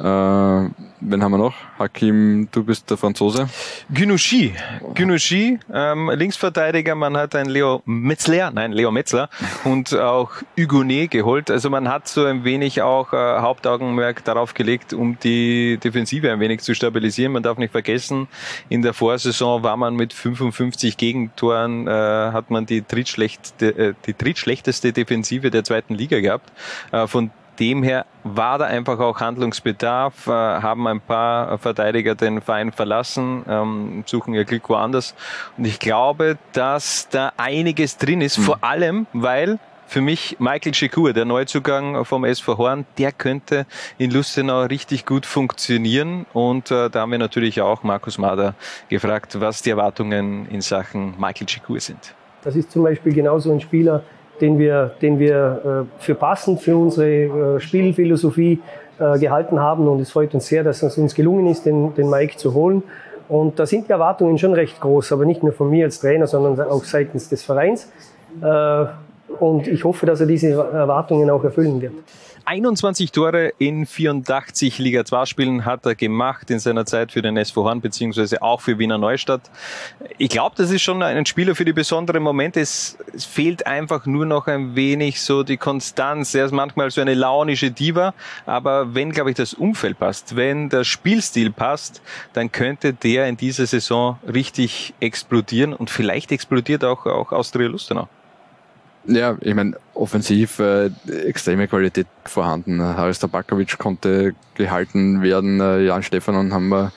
Äh, 0.00 0.02
wen 0.02 1.22
haben 1.22 1.32
wir 1.32 1.38
noch? 1.38 1.54
Hakim, 1.78 2.48
du 2.50 2.64
bist 2.64 2.90
der 2.90 2.96
Franzose. 2.96 3.48
Günuschi. 3.92 4.52
Günuschi, 4.94 5.60
ähm, 5.72 6.10
Linksverteidiger. 6.10 6.96
Man 6.96 7.16
hat 7.16 7.36
einen 7.36 7.48
Leo 7.48 7.80
Metzler, 7.84 8.50
nein, 8.50 8.72
Leo 8.72 8.90
Metzler 8.90 9.28
und 9.64 9.94
auch 9.94 10.32
Hugonet 10.58 11.12
geholt. 11.12 11.48
Also 11.48 11.70
man 11.70 11.88
hat 11.88 12.08
so 12.08 12.24
ein 12.24 12.42
wenig 12.42 12.82
auch 12.82 13.12
äh, 13.12 13.16
Hauptaugenmerk 13.16 14.24
darauf 14.24 14.54
gelegt, 14.54 14.92
um 14.92 15.16
die 15.20 15.78
Defensive 15.78 16.32
ein 16.32 16.40
wenig 16.40 16.60
zu 16.60 16.74
stabilisieren. 16.74 17.32
Man 17.32 17.44
darf 17.44 17.58
nicht 17.58 17.70
vergessen, 17.70 18.26
in 18.68 18.82
der 18.82 18.94
Vorsaison 18.94 19.62
war 19.62 19.76
man 19.76 19.94
mit 19.94 20.12
55 20.12 20.96
Gegentoren, 20.96 21.86
äh, 21.86 21.90
hat 21.90 22.50
man 22.50 22.66
die 22.66 22.84
drittschlechteste, 22.84 23.66
äh, 23.78 23.94
die 24.06 24.16
drittschlechteste 24.16 24.92
Defensive 24.92 25.52
der 25.52 25.62
zweiten 25.62 25.94
Liga 25.94 26.18
gehabt. 26.20 26.50
Äh, 26.90 27.06
von 27.06 27.30
dem 27.58 27.82
her 27.82 28.06
war 28.22 28.58
da 28.58 28.66
einfach 28.66 28.98
auch 28.98 29.20
Handlungsbedarf, 29.20 30.26
äh, 30.26 30.30
haben 30.30 30.86
ein 30.86 31.00
paar 31.00 31.58
Verteidiger 31.58 32.14
den 32.14 32.40
Verein 32.40 32.72
verlassen, 32.72 33.44
ähm, 33.48 34.04
suchen 34.06 34.34
ihr 34.34 34.44
Glück 34.44 34.68
woanders. 34.68 35.14
Und 35.56 35.66
ich 35.66 35.78
glaube, 35.78 36.38
dass 36.52 37.08
da 37.08 37.32
einiges 37.36 37.98
drin 37.98 38.20
ist, 38.20 38.38
mhm. 38.38 38.42
vor 38.42 38.58
allem, 38.62 39.06
weil 39.12 39.58
für 39.86 40.00
mich 40.00 40.36
Michael 40.40 40.74
Schikur, 40.74 41.12
der 41.12 41.24
Neuzugang 41.24 42.04
vom 42.04 42.24
SV 42.24 42.58
Horn, 42.58 42.86
der 42.98 43.12
könnte 43.12 43.66
in 43.98 44.10
Lustenau 44.10 44.62
richtig 44.62 45.06
gut 45.06 45.26
funktionieren. 45.26 46.26
Und 46.32 46.70
äh, 46.70 46.90
da 46.90 47.02
haben 47.02 47.12
wir 47.12 47.18
natürlich 47.18 47.60
auch 47.60 47.82
Markus 47.82 48.18
Mader 48.18 48.54
gefragt, 48.88 49.40
was 49.40 49.62
die 49.62 49.70
Erwartungen 49.70 50.48
in 50.48 50.60
Sachen 50.62 51.14
Michael 51.18 51.48
Schikur 51.48 51.80
sind. 51.80 52.14
Das 52.42 52.56
ist 52.56 52.72
zum 52.72 52.82
Beispiel 52.82 53.12
genauso 53.12 53.52
ein 53.52 53.60
Spieler, 53.60 54.02
den 54.40 54.58
wir, 54.58 54.92
den 55.00 55.18
wir 55.18 55.86
äh, 55.98 56.02
für 56.02 56.14
passend 56.14 56.60
für 56.60 56.76
unsere 56.76 57.56
äh, 57.56 57.60
Spielphilosophie 57.60 58.60
äh, 58.98 59.18
gehalten 59.18 59.60
haben. 59.60 59.86
Und 59.88 60.00
es 60.00 60.10
freut 60.10 60.34
uns 60.34 60.46
sehr, 60.46 60.64
dass 60.64 60.82
es 60.82 60.98
uns 60.98 61.14
gelungen 61.14 61.46
ist, 61.46 61.66
den, 61.66 61.94
den 61.94 62.10
Mike 62.10 62.36
zu 62.36 62.54
holen. 62.54 62.82
Und 63.28 63.58
da 63.58 63.66
sind 63.66 63.88
die 63.88 63.92
Erwartungen 63.92 64.38
schon 64.38 64.52
recht 64.52 64.80
groß, 64.80 65.12
aber 65.12 65.24
nicht 65.24 65.42
nur 65.42 65.52
von 65.52 65.70
mir 65.70 65.86
als 65.86 66.00
Trainer, 66.00 66.26
sondern 66.26 66.60
auch 66.68 66.84
seitens 66.84 67.30
des 67.30 67.42
Vereins. 67.42 67.90
Und 69.40 69.66
ich 69.66 69.82
hoffe, 69.82 70.04
dass 70.04 70.20
er 70.20 70.26
diese 70.26 70.50
Erwartungen 70.50 71.30
auch 71.30 71.42
erfüllen 71.42 71.80
wird. 71.80 71.94
21 72.46 73.10
Tore 73.10 73.52
in 73.58 73.86
84 73.86 74.78
Liga 74.78 75.04
2 75.04 75.24
Spielen 75.24 75.64
hat 75.64 75.86
er 75.86 75.94
gemacht 75.94 76.50
in 76.50 76.58
seiner 76.58 76.84
Zeit 76.84 77.12
für 77.12 77.22
den 77.22 77.38
SV 77.38 77.64
Horn 77.64 77.80
beziehungsweise 77.80 78.42
auch 78.42 78.60
für 78.60 78.78
Wiener 78.78 78.98
Neustadt. 78.98 79.50
Ich 80.18 80.28
glaube, 80.28 80.54
das 80.56 80.70
ist 80.70 80.82
schon 80.82 81.02
ein 81.02 81.24
Spieler 81.24 81.54
für 81.54 81.64
die 81.64 81.72
besonderen 81.72 82.22
Momente. 82.22 82.60
Es, 82.60 82.98
es, 83.14 83.24
fehlt 83.24 83.66
einfach 83.66 84.04
nur 84.04 84.26
noch 84.26 84.46
ein 84.46 84.76
wenig 84.76 85.22
so 85.22 85.42
die 85.42 85.56
Konstanz. 85.56 86.34
Er 86.34 86.44
ist 86.44 86.52
manchmal 86.52 86.90
so 86.90 87.00
eine 87.00 87.14
launische 87.14 87.70
Diva, 87.70 88.12
aber 88.44 88.94
wenn, 88.94 89.12
glaube 89.12 89.30
ich, 89.30 89.36
das 89.36 89.54
Umfeld 89.54 89.98
passt, 89.98 90.36
wenn 90.36 90.68
der 90.68 90.84
Spielstil 90.84 91.50
passt, 91.50 92.02
dann 92.34 92.52
könnte 92.52 92.92
der 92.92 93.26
in 93.26 93.38
dieser 93.38 93.66
Saison 93.66 94.18
richtig 94.30 94.92
explodieren 95.00 95.72
und 95.72 95.88
vielleicht 95.88 96.30
explodiert 96.30 96.84
auch, 96.84 97.06
auch 97.06 97.32
Austria 97.32 97.68
Lustenau. 97.68 98.08
Ja, 99.06 99.36
ich 99.40 99.54
meine, 99.54 99.76
offensiv 99.94 100.58
äh, 100.58 100.90
extreme 101.26 101.68
Qualität 101.68 102.06
vorhanden. 102.24 102.82
Haris 102.82 103.18
Tabakovic 103.18 103.78
konnte 103.78 104.34
gehalten 104.54 105.22
werden. 105.22 105.60
Äh, 105.60 105.84
Jan 105.84 106.02
Stefanon 106.02 106.52
haben 106.52 106.68
wir 106.68 106.92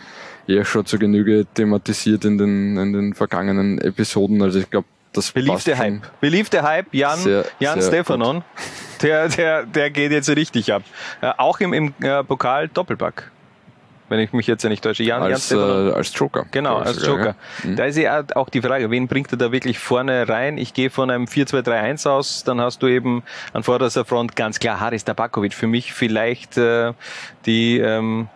ja 0.47 0.63
schon 0.63 0.85
zu 0.85 0.97
Genüge 0.97 1.45
thematisiert 1.53 2.23
in 2.25 2.37
den, 2.37 2.77
in 2.77 2.93
den 2.93 3.13
vergangenen 3.13 3.79
Episoden. 3.79 4.41
Also 4.41 4.59
ich 4.59 4.69
glaube, 4.69 4.87
das 5.11 5.31
Beliebte 5.31 5.77
Hype. 5.77 6.01
Beliebte 6.21 6.63
Hype, 6.63 6.93
Jan, 6.93 7.19
sehr, 7.19 7.45
Jan 7.59 7.81
sehr 7.81 7.89
Stefanon. 7.89 8.43
Der, 9.01 9.29
der, 9.29 9.63
der 9.65 9.91
geht 9.91 10.11
jetzt 10.11 10.29
richtig 10.29 10.73
ab. 10.73 10.81
Äh, 11.21 11.31
auch 11.37 11.59
im, 11.59 11.73
im 11.73 11.93
äh, 12.01 12.23
Pokal 12.23 12.67
Doppelpack 12.67 13.31
wenn 14.09 14.19
ich 14.19 14.33
mich 14.33 14.47
jetzt 14.47 14.63
ja 14.63 14.69
nicht 14.69 14.83
täusche. 14.83 15.03
Jan, 15.03 15.21
als, 15.21 15.49
Jan 15.49 15.89
äh, 15.89 15.91
als 15.91 16.11
Joker. 16.17 16.45
Genau, 16.51 16.77
als 16.77 16.97
sogar, 16.97 17.09
Joker. 17.09 17.35
Ja. 17.63 17.69
Mhm. 17.69 17.75
Da 17.75 17.85
ist 17.85 17.97
ja 17.97 18.23
auch 18.35 18.49
die 18.49 18.61
Frage, 18.61 18.89
wen 18.91 19.07
bringt 19.07 19.31
er 19.31 19.37
da 19.37 19.51
wirklich 19.51 19.79
vorne 19.79 20.27
rein? 20.27 20.57
Ich 20.57 20.73
gehe 20.73 20.89
von 20.89 21.09
einem 21.09 21.25
4-2-3-1 21.25 22.09
aus, 22.09 22.43
dann 22.43 22.61
hast 22.61 22.81
du 22.81 22.87
eben 22.87 23.23
an 23.53 23.63
vorderster 23.63 24.05
Front 24.05 24.35
ganz 24.35 24.59
klar 24.59 24.79
Haris 24.79 25.03
Tabakovic. 25.03 25.53
Für 25.53 25.67
mich 25.67 25.93
vielleicht 25.93 26.57
äh, 26.57 26.93
die 27.45 27.79
ähm, 27.79 28.29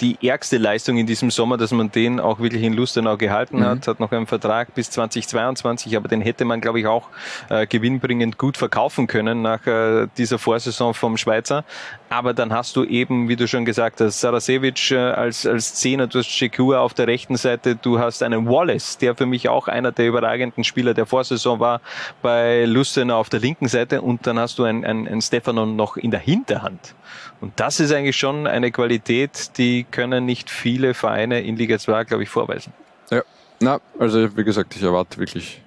die 0.00 0.16
ärgste 0.26 0.58
Leistung 0.58 0.96
in 0.96 1.06
diesem 1.06 1.30
Sommer, 1.30 1.56
dass 1.56 1.72
man 1.72 1.90
den 1.90 2.20
auch 2.20 2.38
wirklich 2.38 2.62
in 2.62 2.72
Lustenau 2.72 3.16
gehalten 3.16 3.58
mhm. 3.58 3.64
hat, 3.64 3.88
hat 3.88 4.00
noch 4.00 4.12
einen 4.12 4.26
Vertrag 4.26 4.74
bis 4.74 4.90
2022, 4.90 5.96
aber 5.96 6.08
den 6.08 6.20
hätte 6.20 6.44
man, 6.44 6.60
glaube 6.60 6.80
ich, 6.80 6.86
auch 6.86 7.08
äh, 7.48 7.66
gewinnbringend 7.66 8.38
gut 8.38 8.56
verkaufen 8.56 9.06
können 9.06 9.42
nach 9.42 9.66
äh, 9.66 10.06
dieser 10.16 10.38
Vorsaison 10.38 10.94
vom 10.94 11.16
Schweizer. 11.16 11.64
Aber 12.10 12.32
dann 12.32 12.52
hast 12.52 12.76
du 12.76 12.84
eben, 12.84 13.28
wie 13.28 13.36
du 13.36 13.46
schon 13.46 13.64
gesagt 13.64 14.00
hast, 14.00 14.20
Sarasevic 14.20 14.90
äh, 14.90 14.96
als, 14.96 15.46
als 15.46 15.74
Zehner, 15.74 16.06
du 16.06 16.18
hast 16.18 16.28
Shekur 16.28 16.80
auf 16.80 16.94
der 16.94 17.06
rechten 17.06 17.36
Seite, 17.36 17.76
du 17.76 17.98
hast 17.98 18.22
einen 18.22 18.48
Wallace, 18.48 18.98
der 18.98 19.14
für 19.14 19.26
mich 19.26 19.48
auch 19.48 19.68
einer 19.68 19.92
der 19.92 20.06
überragenden 20.06 20.64
Spieler 20.64 20.94
der 20.94 21.06
Vorsaison 21.06 21.60
war 21.60 21.80
bei 22.22 22.64
Lustenau 22.64 23.18
auf 23.18 23.28
der 23.28 23.40
linken 23.40 23.68
Seite 23.68 24.00
und 24.00 24.26
dann 24.26 24.38
hast 24.38 24.58
du 24.58 24.64
einen, 24.64 24.84
einen, 24.84 25.06
einen 25.08 25.20
Stefanon 25.20 25.76
noch 25.76 25.96
in 25.96 26.10
der 26.10 26.20
Hinterhand. 26.20 26.94
Und 27.40 27.52
das 27.56 27.80
ist 27.80 27.92
eigentlich 27.92 28.16
schon 28.16 28.46
eine 28.46 28.70
Qualität, 28.70 29.56
die 29.58 29.84
können 29.84 30.24
nicht 30.24 30.50
viele 30.50 30.94
Vereine 30.94 31.40
in 31.40 31.56
Liga 31.56 31.78
2, 31.78 32.04
glaube 32.04 32.24
ich, 32.24 32.28
vorweisen. 32.28 32.72
Ja, 33.10 33.22
na, 33.60 33.80
also 33.98 34.36
wie 34.36 34.44
gesagt, 34.44 34.74
ich 34.74 34.82
erwarte 34.82 35.18
wirklich 35.18 35.62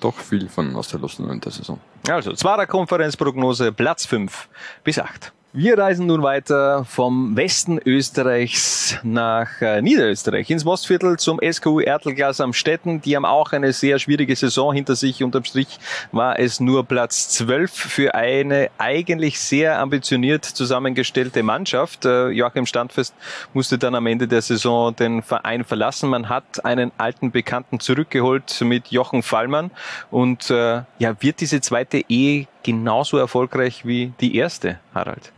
doch 0.00 0.16
viel 0.16 0.48
von 0.48 0.74
aus 0.76 0.88
der 0.88 1.00
Lustenau 1.00 1.30
in 1.30 1.40
der 1.40 1.52
Saison. 1.52 1.78
Also, 2.08 2.32
zweiter 2.32 2.66
Konferenzprognose, 2.66 3.72
Platz 3.72 4.06
5 4.06 4.48
bis 4.82 4.98
8. 4.98 5.32
Wir 5.52 5.76
reisen 5.76 6.06
nun 6.06 6.22
weiter 6.22 6.84
vom 6.84 7.36
Westen 7.36 7.80
Österreichs 7.84 8.96
nach 9.02 9.60
äh, 9.60 9.82
Niederösterreich, 9.82 10.48
ins 10.48 10.64
Mostviertel 10.64 11.18
zum 11.18 11.40
SKU 11.42 11.80
Ertelglas 11.80 12.40
am 12.40 12.52
Stetten. 12.52 13.00
Die 13.00 13.16
haben 13.16 13.24
auch 13.24 13.50
eine 13.50 13.72
sehr 13.72 13.98
schwierige 13.98 14.36
Saison 14.36 14.72
hinter 14.72 14.94
sich. 14.94 15.24
Unterm 15.24 15.42
Strich 15.42 15.80
war 16.12 16.38
es 16.38 16.60
nur 16.60 16.84
Platz 16.84 17.30
12 17.30 17.72
für 17.72 18.14
eine 18.14 18.70
eigentlich 18.78 19.40
sehr 19.40 19.80
ambitioniert 19.80 20.44
zusammengestellte 20.44 21.42
Mannschaft. 21.42 22.04
Äh, 22.04 22.28
Joachim 22.28 22.66
Standfest 22.66 23.12
musste 23.52 23.76
dann 23.76 23.96
am 23.96 24.06
Ende 24.06 24.28
der 24.28 24.42
Saison 24.42 24.94
den 24.94 25.20
Verein 25.20 25.64
verlassen. 25.64 26.10
Man 26.10 26.28
hat 26.28 26.64
einen 26.64 26.92
alten 26.96 27.32
Bekannten 27.32 27.80
zurückgeholt 27.80 28.60
mit 28.60 28.92
Jochen 28.92 29.24
Fallmann. 29.24 29.72
Und 30.12 30.48
äh, 30.50 30.82
ja, 31.00 31.20
wird 31.20 31.40
diese 31.40 31.60
zweite 31.60 32.04
Ehe 32.08 32.46
genauso 32.62 33.18
erfolgreich 33.18 33.84
wie 33.86 34.12
die 34.20 34.36
erste, 34.36 34.78
Harald? 34.94 35.32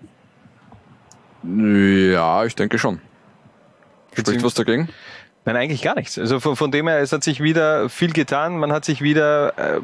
Ja, 1.43 2.45
ich 2.45 2.55
denke 2.55 2.79
schon. 2.79 3.01
Spricht 4.13 4.45
was 4.45 4.55
dagegen? 4.55 4.89
Nein, 5.45 5.57
eigentlich 5.57 5.83
gar 5.83 5.97
nichts. 5.97 6.17
Also 6.21 6.39
von, 6.39 6.55
von 6.55 6.71
dem 6.71 6.87
her, 6.87 7.01
es 7.01 7.13
hat 7.13 7.25
sich 7.25 7.43
wieder 7.43 7.89
viel 7.89 8.13
getan. 8.13 8.59
Man 8.59 8.71
hat 8.71 8.85
sich 8.85 9.03
wieder 9.03 9.59
äh, 9.59 9.81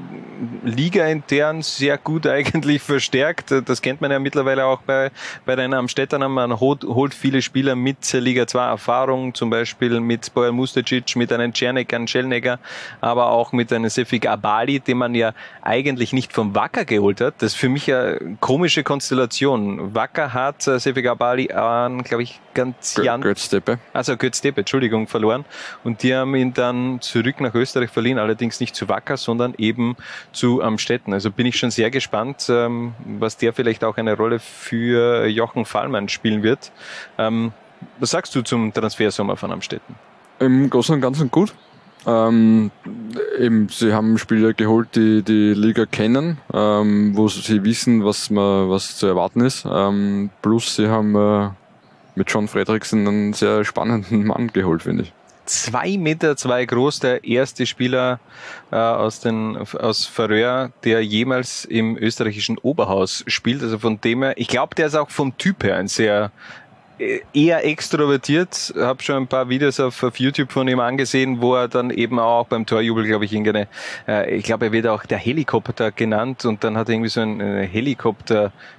Liga-intern 0.64 1.62
sehr 1.62 1.98
gut 1.98 2.26
eigentlich 2.28 2.80
verstärkt. 2.80 3.52
Das 3.66 3.82
kennt 3.82 4.00
man 4.00 4.12
ja 4.12 4.20
mittlerweile 4.20 4.66
auch 4.66 4.82
bei, 4.82 5.10
bei 5.44 5.56
den 5.56 5.74
Amstettern. 5.74 6.30
Man 6.30 6.60
holt, 6.60 6.84
holt 6.84 7.12
viele 7.12 7.42
Spieler 7.42 7.74
mit 7.74 8.12
Liga 8.12 8.46
2 8.46 8.66
Erfahrung, 8.66 9.34
zum 9.34 9.50
Beispiel 9.50 9.98
mit 9.98 10.32
Bojan 10.32 10.54
Mustecic, 10.54 11.16
mit 11.16 11.32
einem 11.32 11.52
Czernek, 11.52 11.92
einem 11.92 12.06
Schelnegger, 12.06 12.60
aber 13.00 13.32
auch 13.32 13.50
mit 13.50 13.72
einem 13.72 13.90
Sefik 13.90 14.28
Abali, 14.28 14.78
den 14.78 14.98
man 14.98 15.16
ja 15.16 15.32
eigentlich 15.62 16.12
nicht 16.12 16.32
vom 16.32 16.54
Wacker 16.54 16.84
geholt 16.84 17.20
hat. 17.20 17.34
Das 17.38 17.54
ist 17.54 17.58
für 17.58 17.68
mich 17.68 17.92
eine 17.92 18.36
komische 18.38 18.84
Konstellation. 18.84 19.92
Wacker 19.92 20.32
hat 20.32 20.68
äh, 20.68 20.78
Sefik 20.78 21.08
Abali 21.08 21.50
an, 21.50 22.04
glaube 22.04 22.22
ich, 22.22 22.40
ganz 22.54 22.96
Jan... 23.02 23.22
Götztepe. 23.22 23.80
Also 23.92 24.16
Götztepe, 24.16 24.60
Entschuldigung, 24.60 25.08
verloren. 25.08 25.44
Und 25.84 26.02
die 26.02 26.14
haben 26.14 26.34
ihn 26.34 26.54
dann 26.54 27.00
zurück 27.00 27.40
nach 27.40 27.54
Österreich 27.54 27.90
verliehen, 27.90 28.18
allerdings 28.18 28.60
nicht 28.60 28.74
zu 28.74 28.88
Wacker, 28.88 29.16
sondern 29.16 29.54
eben 29.58 29.96
zu 30.32 30.62
Amstetten. 30.62 31.12
Also 31.12 31.30
bin 31.30 31.46
ich 31.46 31.58
schon 31.58 31.70
sehr 31.70 31.90
gespannt, 31.90 32.46
ähm, 32.48 32.94
was 33.18 33.36
der 33.36 33.52
vielleicht 33.52 33.84
auch 33.84 33.96
eine 33.96 34.16
Rolle 34.16 34.38
für 34.38 35.26
Jochen 35.26 35.64
Fallmann 35.64 36.08
spielen 36.08 36.42
wird. 36.42 36.72
Ähm, 37.18 37.52
was 37.98 38.10
sagst 38.10 38.34
du 38.34 38.42
zum 38.42 38.72
Transfersommer 38.72 39.36
von 39.36 39.52
Amstetten? 39.52 39.94
Im 40.38 40.70
Großen 40.70 40.94
und 40.94 41.00
Ganzen 41.00 41.30
gut. 41.30 41.52
Ähm, 42.06 42.70
eben, 43.38 43.68
sie 43.68 43.92
haben 43.92 44.18
Spieler 44.18 44.54
geholt, 44.54 44.94
die 44.94 45.22
die 45.22 45.52
Liga 45.52 45.84
kennen, 45.84 46.38
ähm, 46.54 47.16
wo 47.16 47.28
sie 47.28 47.64
wissen, 47.64 48.04
was 48.04 48.30
man, 48.30 48.70
was 48.70 48.96
zu 48.96 49.06
erwarten 49.06 49.40
ist. 49.40 49.66
Ähm, 49.70 50.30
plus 50.40 50.76
sie 50.76 50.88
haben 50.88 51.14
äh, 51.16 51.50
mit 52.14 52.30
John 52.30 52.48
Fredrickson 52.48 53.06
einen 53.06 53.32
sehr 53.32 53.64
spannenden 53.64 54.26
Mann 54.26 54.48
geholt, 54.52 54.82
finde 54.82 55.04
ich 55.04 55.12
zwei 55.48 55.96
Meter 55.98 56.36
zwei 56.36 56.64
groß, 56.64 57.00
der 57.00 57.24
erste 57.24 57.66
Spieler 57.66 58.20
äh, 58.70 58.76
aus, 58.76 59.20
den, 59.20 59.56
aus 59.56 60.06
Färöer, 60.06 60.70
der 60.84 61.04
jemals 61.04 61.64
im 61.64 61.96
österreichischen 61.96 62.58
Oberhaus 62.58 63.24
spielt. 63.26 63.62
Also 63.62 63.78
von 63.78 64.00
dem 64.00 64.22
her, 64.22 64.34
ich 64.36 64.48
glaube, 64.48 64.74
der 64.74 64.86
ist 64.86 64.94
auch 64.94 65.10
vom 65.10 65.36
Typ 65.38 65.64
her 65.64 65.76
ein 65.76 65.88
sehr 65.88 66.30
eher 67.32 67.64
extrovertiert. 67.64 68.74
Habe 68.76 69.02
schon 69.02 69.16
ein 69.16 69.26
paar 69.26 69.48
Videos 69.48 69.78
auf, 69.80 70.02
auf, 70.02 70.18
YouTube 70.18 70.52
von 70.52 70.68
ihm 70.68 70.80
angesehen, 70.80 71.40
wo 71.40 71.54
er 71.54 71.68
dann 71.68 71.90
eben 71.90 72.18
auch 72.18 72.46
beim 72.46 72.66
Torjubel, 72.66 73.06
glaube 73.06 73.24
ich, 73.24 73.32
irgendeine, 73.32 73.68
äh, 74.06 74.36
ich 74.36 74.44
glaube, 74.44 74.66
er 74.66 74.72
wird 74.72 74.86
auch 74.86 75.04
der 75.04 75.18
Helikopter 75.18 75.92
genannt 75.92 76.44
und 76.44 76.64
dann 76.64 76.76
hat 76.76 76.88
er 76.88 76.94
irgendwie 76.94 77.10
so 77.10 77.20
eine 77.20 77.62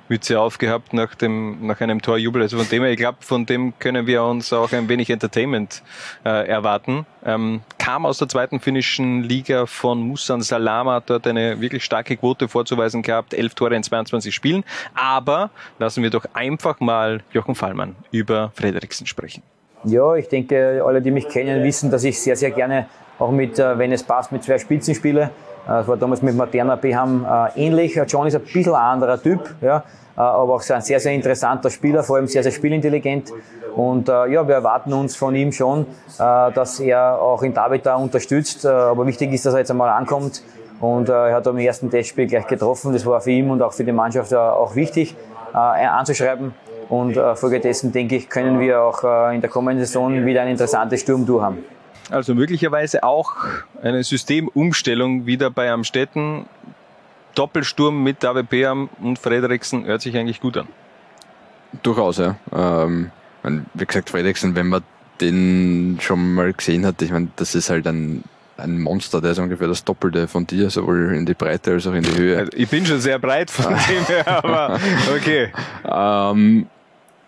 Helikoptermütze 0.09 0.39
aufgehabt 0.39 0.93
nach 0.93 1.15
dem, 1.15 1.65
nach 1.65 1.79
einem 1.81 2.01
Torjubel. 2.01 2.41
Also 2.41 2.57
von 2.57 2.67
dem 2.67 2.83
her, 2.83 2.91
ich 2.91 2.97
glaube, 2.97 3.19
von 3.21 3.45
dem 3.45 3.73
können 3.79 4.07
wir 4.07 4.23
uns 4.23 4.51
auch 4.51 4.71
ein 4.71 4.89
wenig 4.89 5.09
Entertainment 5.09 5.83
äh, 6.25 6.47
erwarten. 6.47 7.05
Ähm, 7.23 7.61
kam 7.77 8.05
aus 8.05 8.17
der 8.17 8.27
zweiten 8.27 8.59
finnischen 8.59 9.23
Liga 9.23 9.65
von 9.65 10.01
Musan 10.01 10.41
Salama, 10.41 10.99
dort 10.99 11.27
eine 11.27 11.61
wirklich 11.61 11.83
starke 11.83 12.17
Quote 12.17 12.47
vorzuweisen 12.47 13.01
gehabt, 13.01 13.33
elf 13.33 13.53
Tore 13.53 13.75
in 13.75 13.83
22 13.83 14.33
Spielen. 14.33 14.63
Aber 14.95 15.51
lassen 15.77 16.03
wir 16.03 16.09
doch 16.09 16.25
einfach 16.33 16.79
mal 16.79 17.21
Jochen 17.31 17.55
Fallmann 17.55 17.95
über 18.11 18.51
Frederiksen 18.55 19.05
sprechen. 19.05 19.43
Ja, 19.85 20.15
ich 20.15 20.27
denke, 20.27 20.83
alle, 20.85 21.01
die 21.01 21.11
mich 21.11 21.29
kennen, 21.29 21.63
wissen, 21.63 21.89
dass 21.89 22.03
ich 22.03 22.19
sehr, 22.19 22.35
sehr 22.35 22.51
gerne 22.51 22.87
auch 23.17 23.31
mit, 23.31 23.59
äh, 23.59 23.77
wenn 23.77 23.91
es 23.91 24.03
passt, 24.03 24.31
mit 24.31 24.43
zwei 24.43 24.57
Spitzen 24.57 24.95
spiele. 24.95 25.29
Äh, 25.65 25.69
das 25.69 25.87
war 25.87 25.97
damals 25.97 26.21
mit 26.21 26.35
Moderna 26.35 26.75
Beham 26.75 27.25
äh, 27.25 27.65
ähnlich. 27.65 27.99
John 28.07 28.27
ist 28.27 28.35
ein 28.35 28.41
bisschen 28.41 28.73
ein 28.73 28.81
anderer 28.81 29.21
Typ, 29.21 29.55
ja, 29.61 29.83
aber 30.15 30.55
auch 30.55 30.69
ein 30.69 30.81
sehr, 30.81 30.99
sehr 30.99 31.13
interessanter 31.13 31.69
Spieler, 31.69 32.03
vor 32.03 32.17
allem 32.17 32.27
sehr, 32.27 32.43
sehr 32.43 32.51
spielintelligent. 32.51 33.31
Und 33.73 34.09
ja, 34.09 34.45
wir 34.45 34.55
erwarten 34.55 34.91
uns 34.91 35.15
von 35.15 35.33
ihm 35.33 35.53
schon, 35.53 35.85
dass 36.17 36.81
er 36.81 37.21
auch 37.21 37.41
in 37.41 37.53
David 37.53 37.85
da 37.85 37.95
unterstützt. 37.95 38.65
Aber 38.65 39.07
wichtig 39.07 39.31
ist, 39.31 39.45
dass 39.45 39.53
er 39.53 39.59
jetzt 39.59 39.71
einmal 39.71 39.89
ankommt. 39.89 40.43
Und 40.81 41.07
er 41.07 41.33
hat 41.33 41.47
am 41.47 41.57
ersten 41.57 41.89
Testspiel 41.89 42.27
gleich 42.27 42.47
getroffen. 42.47 42.91
Das 42.91 43.05
war 43.05 43.21
für 43.21 43.31
ihn 43.31 43.49
und 43.49 43.61
auch 43.61 43.71
für 43.71 43.85
die 43.85 43.93
Mannschaft 43.93 44.33
auch 44.33 44.75
wichtig 44.75 45.15
anzuschreiben. 45.53 46.53
Und 46.89 47.15
äh, 47.15 47.35
folgedessen, 47.35 47.91
denke 47.91 48.15
ich, 48.15 48.29
können 48.29 48.59
wir 48.59 48.81
auch 48.81 49.03
äh, 49.03 49.35
in 49.35 49.41
der 49.41 49.49
kommenden 49.49 49.85
Saison 49.85 50.25
wieder 50.25 50.41
ein 50.41 50.47
interessantes 50.47 51.01
Sturmduo 51.01 51.41
haben. 51.41 51.63
Also 52.09 52.35
möglicherweise 52.35 53.03
auch 53.03 53.35
eine 53.81 54.03
Systemumstellung 54.03 55.25
wieder 55.25 55.49
bei 55.49 55.71
Amstetten. 55.71 56.45
Doppelsturm 57.35 58.03
mit 58.03 58.23
David 58.23 58.49
Beam 58.49 58.89
und 59.01 59.19
Frederiksen 59.19 59.85
hört 59.85 60.01
sich 60.01 60.17
eigentlich 60.17 60.41
gut 60.41 60.57
an. 60.57 60.67
Durchaus, 61.83 62.17
ja. 62.17 62.35
Ähm, 62.51 63.11
wie 63.73 63.85
gesagt, 63.85 64.09
Frederiksen, 64.09 64.55
wenn 64.55 64.67
man 64.67 64.83
den 65.21 65.99
schon 66.01 66.33
mal 66.33 66.51
gesehen 66.53 66.85
hat, 66.85 67.01
ich 67.01 67.11
meine, 67.11 67.29
das 67.35 67.55
ist 67.55 67.69
halt 67.69 67.87
ein 67.87 68.23
ein 68.59 68.79
Monster, 68.81 69.21
der 69.21 69.31
ist 69.31 69.39
ungefähr 69.39 69.67
das 69.67 69.83
Doppelte 69.83 70.27
von 70.27 70.45
dir, 70.45 70.69
sowohl 70.69 71.15
in 71.15 71.25
die 71.25 71.33
Breite 71.33 71.71
als 71.71 71.87
auch 71.87 71.93
in 71.93 72.03
die 72.03 72.15
Höhe. 72.15 72.37
Also 72.37 72.51
ich 72.55 72.69
bin 72.69 72.85
schon 72.85 72.99
sehr 72.99 73.17
breit 73.17 73.49
von 73.49 73.73
dem 73.73 74.05
her, 74.05 74.43
aber 74.43 74.79
okay. 75.15 75.51
ähm, 75.85 76.67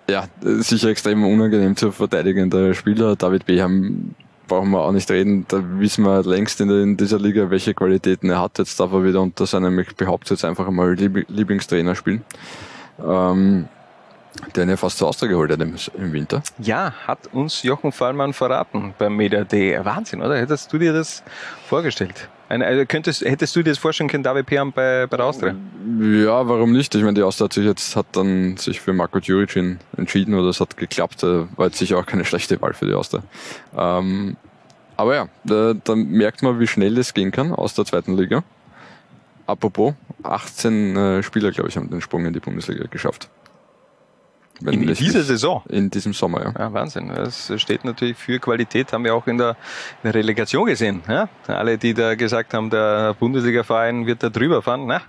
ja, 0.09 0.25
sicher 0.41 0.89
extrem 0.89 1.23
unangenehm 1.23 1.75
zu 1.75 1.91
verteidigender 1.91 2.73
Spieler. 2.73 3.15
David 3.15 3.45
Beham 3.45 4.13
brauchen 4.51 4.71
wir 4.71 4.81
auch 4.81 4.91
nicht 4.91 5.09
reden. 5.09 5.45
Da 5.47 5.63
wissen 5.79 6.03
wir 6.03 6.23
längst 6.23 6.59
in, 6.59 6.69
in 6.69 6.97
dieser 6.97 7.17
Liga, 7.17 7.49
welche 7.49 7.73
Qualitäten 7.73 8.29
er 8.29 8.41
hat. 8.41 8.57
Jetzt 8.57 8.77
darf 8.81 8.91
er 8.91 9.05
wieder 9.05 9.21
unter 9.21 9.45
seinem, 9.45 9.79
ich 9.79 9.95
behaupte 9.95 10.33
jetzt 10.33 10.43
einfach 10.43 10.69
mal 10.69 10.93
Lieblingstrainer 10.93 11.95
spielen. 11.95 12.25
Ähm, 13.01 13.69
der 14.53 14.65
ja 14.65 14.75
fast 14.75 14.97
zur 14.97 15.07
Austria 15.07 15.29
geholt 15.29 15.51
hat 15.51 15.61
im, 15.61 16.13
Winter. 16.13 16.43
Ja, 16.59 16.93
hat 17.07 17.27
uns 17.33 17.63
Jochen 17.63 17.93
Fallmann 17.93 18.33
verraten 18.33 18.93
beim 18.97 19.15
Media 19.15 19.45
Day. 19.45 19.79
Wahnsinn, 19.83 20.21
oder? 20.21 20.37
Hättest 20.37 20.71
du 20.73 20.77
dir 20.77 20.91
das 20.91 21.23
vorgestellt? 21.69 22.27
Eine, 22.51 22.65
also 22.65 22.85
könntest, 22.85 23.21
hättest 23.21 23.55
du 23.55 23.63
dir 23.63 23.71
das 23.71 23.77
vorstellen 23.77 24.09
können, 24.09 24.23
David 24.23 24.45
Peam 24.45 24.73
bei, 24.73 25.07
bei 25.07 25.15
der 25.15 25.25
Austria? 25.25 25.55
Ja, 26.01 26.45
warum 26.49 26.73
nicht? 26.73 26.93
Ich 26.93 27.01
meine, 27.01 27.13
die 27.13 27.23
Austria 27.23 27.45
hat 27.45 27.53
sich 27.53 27.65
jetzt 27.65 27.95
hat 27.95 28.07
dann 28.11 28.57
sich 28.57 28.81
für 28.81 28.91
Marco 28.91 29.21
Djuricin 29.21 29.79
entschieden 29.95 30.33
oder 30.33 30.49
es 30.49 30.59
hat 30.59 30.75
geklappt. 30.75 31.23
War 31.23 31.67
jetzt 31.67 31.77
sicher 31.77 31.97
auch 31.97 32.05
keine 32.05 32.25
schlechte 32.25 32.61
Wahl 32.61 32.73
für 32.73 32.85
die 32.85 32.93
Austria. 32.93 33.23
Ähm, 33.77 34.35
aber 34.97 35.15
ja, 35.15 35.27
da, 35.45 35.73
da 35.81 35.95
merkt 35.95 36.43
man, 36.43 36.59
wie 36.59 36.67
schnell 36.67 36.97
es 36.97 37.13
gehen 37.13 37.31
kann 37.31 37.53
aus 37.53 37.73
der 37.73 37.85
zweiten 37.85 38.17
Liga. 38.17 38.43
Apropos, 39.47 39.93
18 40.23 40.97
äh, 40.97 41.23
Spieler, 41.23 41.51
glaube 41.51 41.69
ich, 41.69 41.77
haben 41.77 41.89
den 41.89 42.01
Sprung 42.01 42.25
in 42.25 42.33
die 42.33 42.41
Bundesliga 42.41 42.83
geschafft. 42.91 43.29
In, 44.65 44.93
dieser 44.93 45.23
Saison? 45.23 45.63
In 45.69 45.89
diesem 45.89 46.13
Sommer, 46.13 46.43
ja. 46.43 46.53
ja. 46.57 46.73
Wahnsinn. 46.73 47.09
Das 47.09 47.51
steht 47.57 47.85
natürlich 47.85 48.17
für 48.17 48.39
Qualität, 48.39 48.93
haben 48.93 49.03
wir 49.03 49.15
auch 49.15 49.27
in 49.27 49.37
der, 49.37 49.51
in 50.03 50.11
der 50.11 50.15
Relegation 50.15 50.65
gesehen. 50.65 51.01
Ja? 51.07 51.29
Alle, 51.47 51.77
die 51.77 51.93
da 51.93 52.15
gesagt 52.15 52.53
haben, 52.53 52.69
der 52.69 53.15
Bundesliga-Verein 53.19 54.05
wird 54.05 54.23
da 54.23 54.29
drüber 54.29 54.61
fahren, 54.61 54.85
na, 54.85 55.01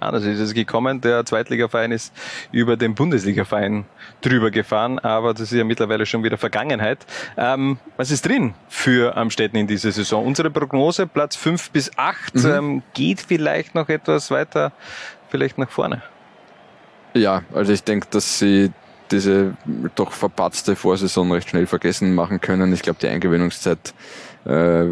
anders 0.00 0.24
ist 0.24 0.40
es 0.40 0.54
gekommen. 0.54 1.00
Der 1.00 1.24
Zweitligaverein 1.24 1.92
ist 1.92 2.12
über 2.52 2.76
den 2.76 2.94
Bundesligaverein 2.94 3.84
drüber 4.20 4.50
gefahren, 4.50 4.98
aber 4.98 5.32
das 5.32 5.42
ist 5.42 5.52
ja 5.52 5.64
mittlerweile 5.64 6.06
schon 6.06 6.24
wieder 6.24 6.38
Vergangenheit. 6.38 7.06
Ähm, 7.36 7.78
was 7.96 8.10
ist 8.10 8.26
drin 8.26 8.54
für 8.68 9.16
Amstetten 9.16 9.58
in 9.58 9.66
dieser 9.66 9.92
Saison? 9.92 10.26
Unsere 10.26 10.50
Prognose, 10.50 11.06
Platz 11.06 11.36
5 11.36 11.70
bis 11.70 11.96
8, 11.96 12.34
mhm. 12.34 12.46
ähm, 12.46 12.82
geht 12.94 13.20
vielleicht 13.20 13.74
noch 13.74 13.88
etwas 13.88 14.30
weiter, 14.30 14.72
vielleicht 15.28 15.58
nach 15.58 15.70
vorne. 15.70 16.02
Ja, 17.14 17.42
also 17.52 17.72
ich 17.72 17.82
denke, 17.82 18.06
dass 18.10 18.38
sie 18.38 18.70
diese 19.10 19.54
doch 19.94 20.12
verpatzte 20.12 20.76
Vorsaison 20.76 21.32
recht 21.32 21.50
schnell 21.50 21.66
vergessen 21.66 22.14
machen 22.14 22.40
können. 22.40 22.72
Ich 22.72 22.82
glaube, 22.82 22.98
die 23.00 23.08
Eingewöhnungszeit 23.08 23.94
äh, 24.44 24.84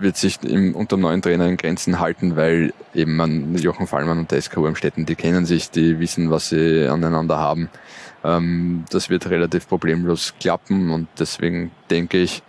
wird 0.00 0.16
sich 0.16 0.42
im, 0.42 0.74
unter 0.74 0.96
dem 0.96 1.02
neuen 1.02 1.22
Trainer 1.22 1.46
in 1.46 1.56
Grenzen 1.56 2.00
halten, 2.00 2.36
weil 2.36 2.72
eben 2.94 3.16
man 3.16 3.54
Jochen 3.56 3.86
Fallmann 3.86 4.18
und 4.18 4.30
der 4.30 4.40
SK 4.40 4.58
Urmstetten, 4.58 5.06
die 5.06 5.14
kennen 5.14 5.44
sich, 5.44 5.70
die 5.70 5.98
wissen, 6.00 6.30
was 6.30 6.48
sie 6.48 6.86
aneinander 6.88 7.38
haben. 7.38 7.68
Ähm, 8.24 8.84
das 8.90 9.10
wird 9.10 9.28
relativ 9.28 9.68
problemlos 9.68 10.34
klappen 10.40 10.90
und 10.90 11.08
deswegen 11.18 11.70
denke 11.90 12.18
ich, 12.18 12.42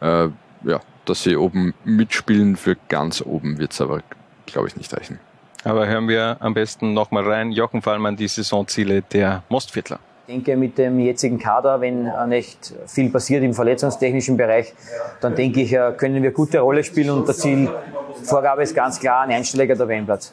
äh, 0.00 0.28
ja, 0.64 0.80
dass 1.04 1.22
sie 1.22 1.36
oben 1.36 1.74
mitspielen. 1.84 2.56
Für 2.56 2.76
ganz 2.88 3.20
oben 3.20 3.58
wird 3.58 3.72
es 3.72 3.80
aber, 3.80 4.02
glaube 4.46 4.68
ich, 4.68 4.76
nicht 4.76 4.92
reichen. 4.94 5.18
Aber 5.64 5.86
hören 5.86 6.08
wir 6.08 6.36
am 6.40 6.52
besten 6.52 6.92
nochmal 6.92 7.24
rein. 7.24 7.50
Jochen 7.50 7.80
Fallmann, 7.80 8.16
die 8.16 8.28
Saisonziele 8.28 9.00
der 9.00 9.42
Mostviertler. 9.48 9.98
Ich 10.26 10.34
denke, 10.34 10.56
mit 10.56 10.78
dem 10.78 11.00
jetzigen 11.00 11.38
Kader, 11.38 11.80
wenn 11.80 12.10
nicht 12.28 12.72
viel 12.86 13.10
passiert 13.10 13.42
im 13.42 13.52
verletzungstechnischen 13.52 14.36
Bereich, 14.36 14.72
dann 15.20 15.34
denke 15.34 15.60
ich, 15.62 15.72
äh, 15.72 15.92
können 15.96 16.22
wir 16.22 16.30
gute 16.30 16.60
Rolle 16.60 16.82
spielen 16.82 17.10
und 17.10 17.28
der 17.28 17.34
Zielvorgabe 17.34 18.62
ist 18.62 18.74
ganz 18.74 19.00
klar 19.00 19.22
ein 19.22 19.30
einstelliger 19.30 19.76
Tabellenplatz. 19.76 20.32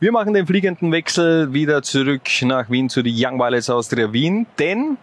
Wir 0.00 0.12
machen 0.12 0.34
den 0.34 0.46
fliegenden 0.46 0.92
Wechsel 0.92 1.54
wieder 1.54 1.82
zurück 1.82 2.22
nach 2.42 2.68
Wien 2.68 2.90
zu 2.90 3.02
den 3.02 3.14
Young 3.16 3.38
Violets 3.38 3.70
Austria 3.70 4.12
Wien, 4.12 4.46
denn 4.58 4.98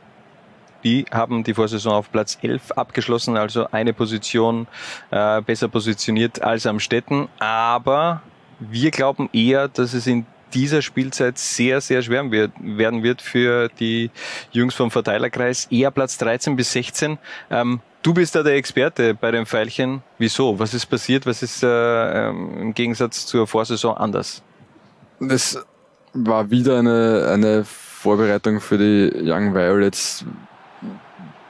die 0.84 1.06
haben 1.10 1.44
die 1.44 1.56
Vorsaison 1.56 1.94
auf 1.94 2.12
Platz 2.12 2.38
11 2.42 2.74
abgeschlossen, 2.74 3.36
also 3.36 3.68
eine 3.72 3.94
Position 3.94 4.68
äh, 5.10 5.42
besser 5.42 5.70
positioniert 5.70 6.44
als 6.44 6.68
am 6.68 6.80
Städten, 6.80 7.30
aber 7.40 8.22
wir 8.60 8.92
glauben 8.92 9.30
eher, 9.34 9.68
dass 9.68 9.94
es 9.94 10.08
in 10.08 10.26
dieser 10.54 10.82
Spielzeit 10.82 11.38
sehr, 11.38 11.82
sehr 11.82 12.02
schwer 12.02 12.30
wird, 12.32 12.52
werden 12.60 13.04
wird 13.04 13.22
für 13.22 13.70
die 13.80 14.12
Jungs 14.52 14.76
vom 14.76 14.92
Verteilerkreis. 14.92 15.68
Eher 15.72 15.92
Platz 15.92 16.18
13 16.18 16.56
bis 16.56 16.72
16. 16.72 17.18
Ähm, 17.50 17.80
du 18.04 18.14
bist 18.14 18.36
da 18.36 18.44
der 18.44 18.56
Experte 18.56 19.14
bei 19.14 19.32
den 19.32 19.46
Pfeilchen. 19.46 20.04
Wieso? 20.18 20.60
Was 20.60 20.74
ist 20.74 20.86
passiert? 20.86 21.26
Was 21.26 21.42
ist 21.44 21.64
äh, 21.64 21.68
ähm, 22.30 22.58
im 22.60 22.74
Gegensatz 22.74 23.26
zur 23.26 23.48
Vorsaison 23.48 23.98
anders? 23.98 24.44
Das 25.20 25.58
war 26.14 26.52
wieder 26.52 26.80
eine, 26.80 27.30
eine 27.34 27.64
Vorbereitung 27.66 28.60
für 28.60 28.78
die 28.78 29.12
Young 29.30 29.56
Violets, 29.56 30.26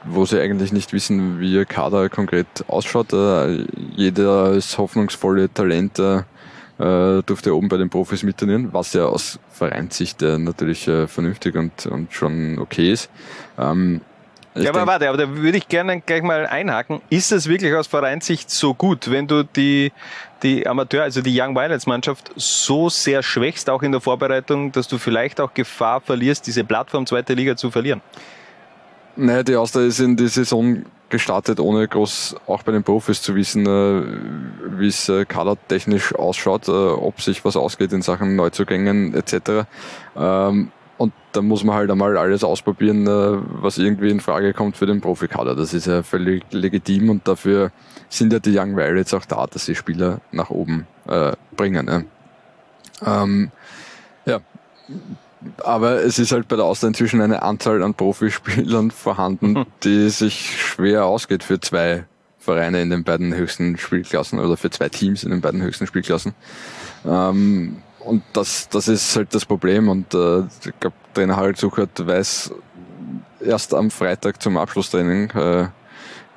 wo 0.04 0.24
sie 0.24 0.40
eigentlich 0.40 0.72
nicht 0.72 0.92
wissen, 0.92 1.40
wie 1.40 1.52
ihr 1.52 1.64
Kader 1.66 2.08
konkret 2.08 2.46
ausschaut. 2.68 3.12
Äh, 3.12 3.66
jeder 3.96 4.52
ist 4.52 4.78
hoffnungsvolle 4.78 5.52
Talente 5.52 6.24
äh, 6.30 6.33
durfte 6.78 7.54
oben 7.54 7.68
bei 7.68 7.76
den 7.76 7.88
Profis 7.88 8.22
mittrainieren, 8.22 8.72
was 8.72 8.92
ja 8.94 9.06
aus 9.06 9.38
Vereinssicht 9.50 10.22
äh, 10.22 10.38
natürlich 10.38 10.88
äh, 10.88 11.06
vernünftig 11.06 11.54
und, 11.54 11.86
und 11.86 12.12
schon 12.12 12.58
okay 12.58 12.90
ist. 12.90 13.10
Ähm, 13.58 14.00
ja, 14.56 14.70
aber 14.70 14.86
warte, 14.86 15.08
aber 15.08 15.18
da 15.18 15.36
würde 15.36 15.58
ich 15.58 15.66
gerne 15.66 16.00
gleich 16.00 16.22
mal 16.22 16.46
einhaken. 16.46 17.00
Ist 17.10 17.32
es 17.32 17.48
wirklich 17.48 17.74
aus 17.74 17.88
Vereinssicht 17.88 18.50
so 18.50 18.72
gut, 18.72 19.10
wenn 19.10 19.26
du 19.26 19.42
die, 19.42 19.92
die 20.44 20.66
Amateur, 20.66 21.02
also 21.02 21.22
die 21.22 21.40
Young 21.40 21.56
Violets 21.56 21.86
Mannschaft 21.86 22.30
so 22.36 22.88
sehr 22.88 23.24
schwächst, 23.24 23.68
auch 23.68 23.82
in 23.82 23.90
der 23.90 24.00
Vorbereitung, 24.00 24.70
dass 24.70 24.86
du 24.86 24.98
vielleicht 24.98 25.40
auch 25.40 25.54
Gefahr 25.54 26.00
verlierst, 26.00 26.46
diese 26.46 26.62
Plattform 26.62 27.04
zweite 27.04 27.34
Liga 27.34 27.56
zu 27.56 27.72
verlieren? 27.72 28.00
Naja, 29.16 29.42
die 29.42 29.56
Austria 29.56 29.86
ist 29.86 29.98
in 29.98 30.16
die 30.16 30.28
Saison 30.28 30.84
gestartet, 31.14 31.60
ohne 31.60 31.86
groß 31.86 32.34
auch 32.48 32.64
bei 32.64 32.72
den 32.72 32.82
Profis 32.82 33.22
zu 33.22 33.36
wissen, 33.36 33.66
äh, 33.66 34.02
wie 34.78 34.88
es 34.88 35.08
äh, 35.08 35.24
kadertechnisch 35.24 36.12
ausschaut, 36.12 36.66
äh, 36.66 36.72
ob 36.72 37.20
sich 37.20 37.44
was 37.44 37.56
ausgeht 37.56 37.92
in 37.92 38.02
Sachen 38.02 38.34
Neuzugängen 38.34 39.14
etc. 39.14 39.66
Ähm, 40.16 40.72
und 40.98 41.12
da 41.30 41.40
muss 41.40 41.62
man 41.62 41.76
halt 41.76 41.90
einmal 41.90 42.16
alles 42.18 42.42
ausprobieren, 42.42 43.06
äh, 43.06 43.38
was 43.62 43.78
irgendwie 43.78 44.10
in 44.10 44.18
Frage 44.18 44.52
kommt 44.52 44.76
für 44.76 44.86
den 44.86 45.00
Profikader. 45.00 45.54
Das 45.54 45.72
ist 45.72 45.86
ja 45.86 46.02
völlig 46.02 46.42
legitim 46.50 47.10
und 47.10 47.28
dafür 47.28 47.70
sind 48.08 48.32
ja 48.32 48.40
die 48.40 48.58
Young 48.58 48.76
Violets 48.76 49.14
auch 49.14 49.24
da, 49.24 49.46
dass 49.46 49.66
sie 49.66 49.76
Spieler 49.76 50.20
nach 50.32 50.50
oben 50.50 50.88
äh, 51.06 51.32
bringen. 51.56 51.86
Ne? 51.86 52.06
Ähm, 53.06 53.52
ja, 54.26 54.40
Aber 55.62 56.02
es 56.02 56.18
ist 56.18 56.32
halt 56.32 56.48
bei 56.48 56.56
der 56.56 56.64
Austria 56.64 56.88
inzwischen 56.88 57.20
eine 57.20 57.42
Anzahl 57.42 57.82
an 57.82 57.94
Profispielern 57.94 58.90
vorhanden, 58.92 59.52
mhm. 59.52 59.66
die 59.82 60.08
sich 60.10 60.60
schwer 60.60 61.06
ausgeht 61.06 61.42
für 61.44 61.60
zwei 61.60 62.04
Vereine 62.38 62.82
in 62.82 62.90
den 62.90 63.04
beiden 63.04 63.34
höchsten 63.34 63.78
Spielklassen 63.78 64.38
oder 64.38 64.56
für 64.56 64.70
zwei 64.70 64.88
Teams 64.88 65.24
in 65.24 65.30
den 65.30 65.40
beiden 65.40 65.62
höchsten 65.62 65.86
Spielklassen. 65.86 66.34
Ähm, 67.06 67.78
und 68.00 68.22
das, 68.34 68.68
das 68.68 68.88
ist 68.88 69.16
halt 69.16 69.34
das 69.34 69.46
Problem. 69.46 69.88
Und 69.88 70.12
äh, 70.14 70.40
ich 70.40 70.78
glaube, 70.78 70.96
Trainer 71.14 71.36
Harald 71.36 71.56
Suchert 71.56 72.06
weiß 72.06 72.52
erst 73.40 73.74
am 73.74 73.90
Freitag 73.90 74.42
zum 74.42 74.56
Abschlusstraining 74.56 75.30
äh, 75.30 75.68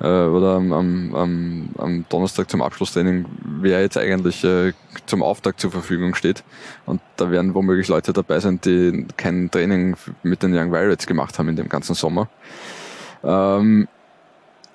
äh, 0.00 0.04
oder 0.04 0.56
am, 0.56 0.72
am, 0.72 1.70
am 1.76 2.04
Donnerstag 2.08 2.50
zum 2.50 2.62
Abschlusstraining, 2.62 3.26
wer 3.60 3.80
jetzt 3.80 3.96
eigentlich 3.96 4.44
äh, 4.44 4.72
zum 5.06 5.22
Auftakt 5.22 5.60
zur 5.60 5.70
Verfügung 5.70 6.14
steht. 6.14 6.44
Und 6.86 7.00
da 7.16 7.30
werden 7.30 7.54
womöglich 7.54 7.88
Leute 7.88 8.12
dabei 8.12 8.40
sein, 8.40 8.60
die 8.64 9.06
kein 9.16 9.50
Training 9.50 9.96
mit 10.22 10.42
den 10.42 10.56
Young 10.56 10.72
Violets 10.72 11.06
gemacht 11.06 11.38
haben 11.38 11.48
in 11.48 11.56
dem 11.56 11.68
ganzen 11.68 11.94
Sommer. 11.94 12.28
Ähm, 13.24 13.88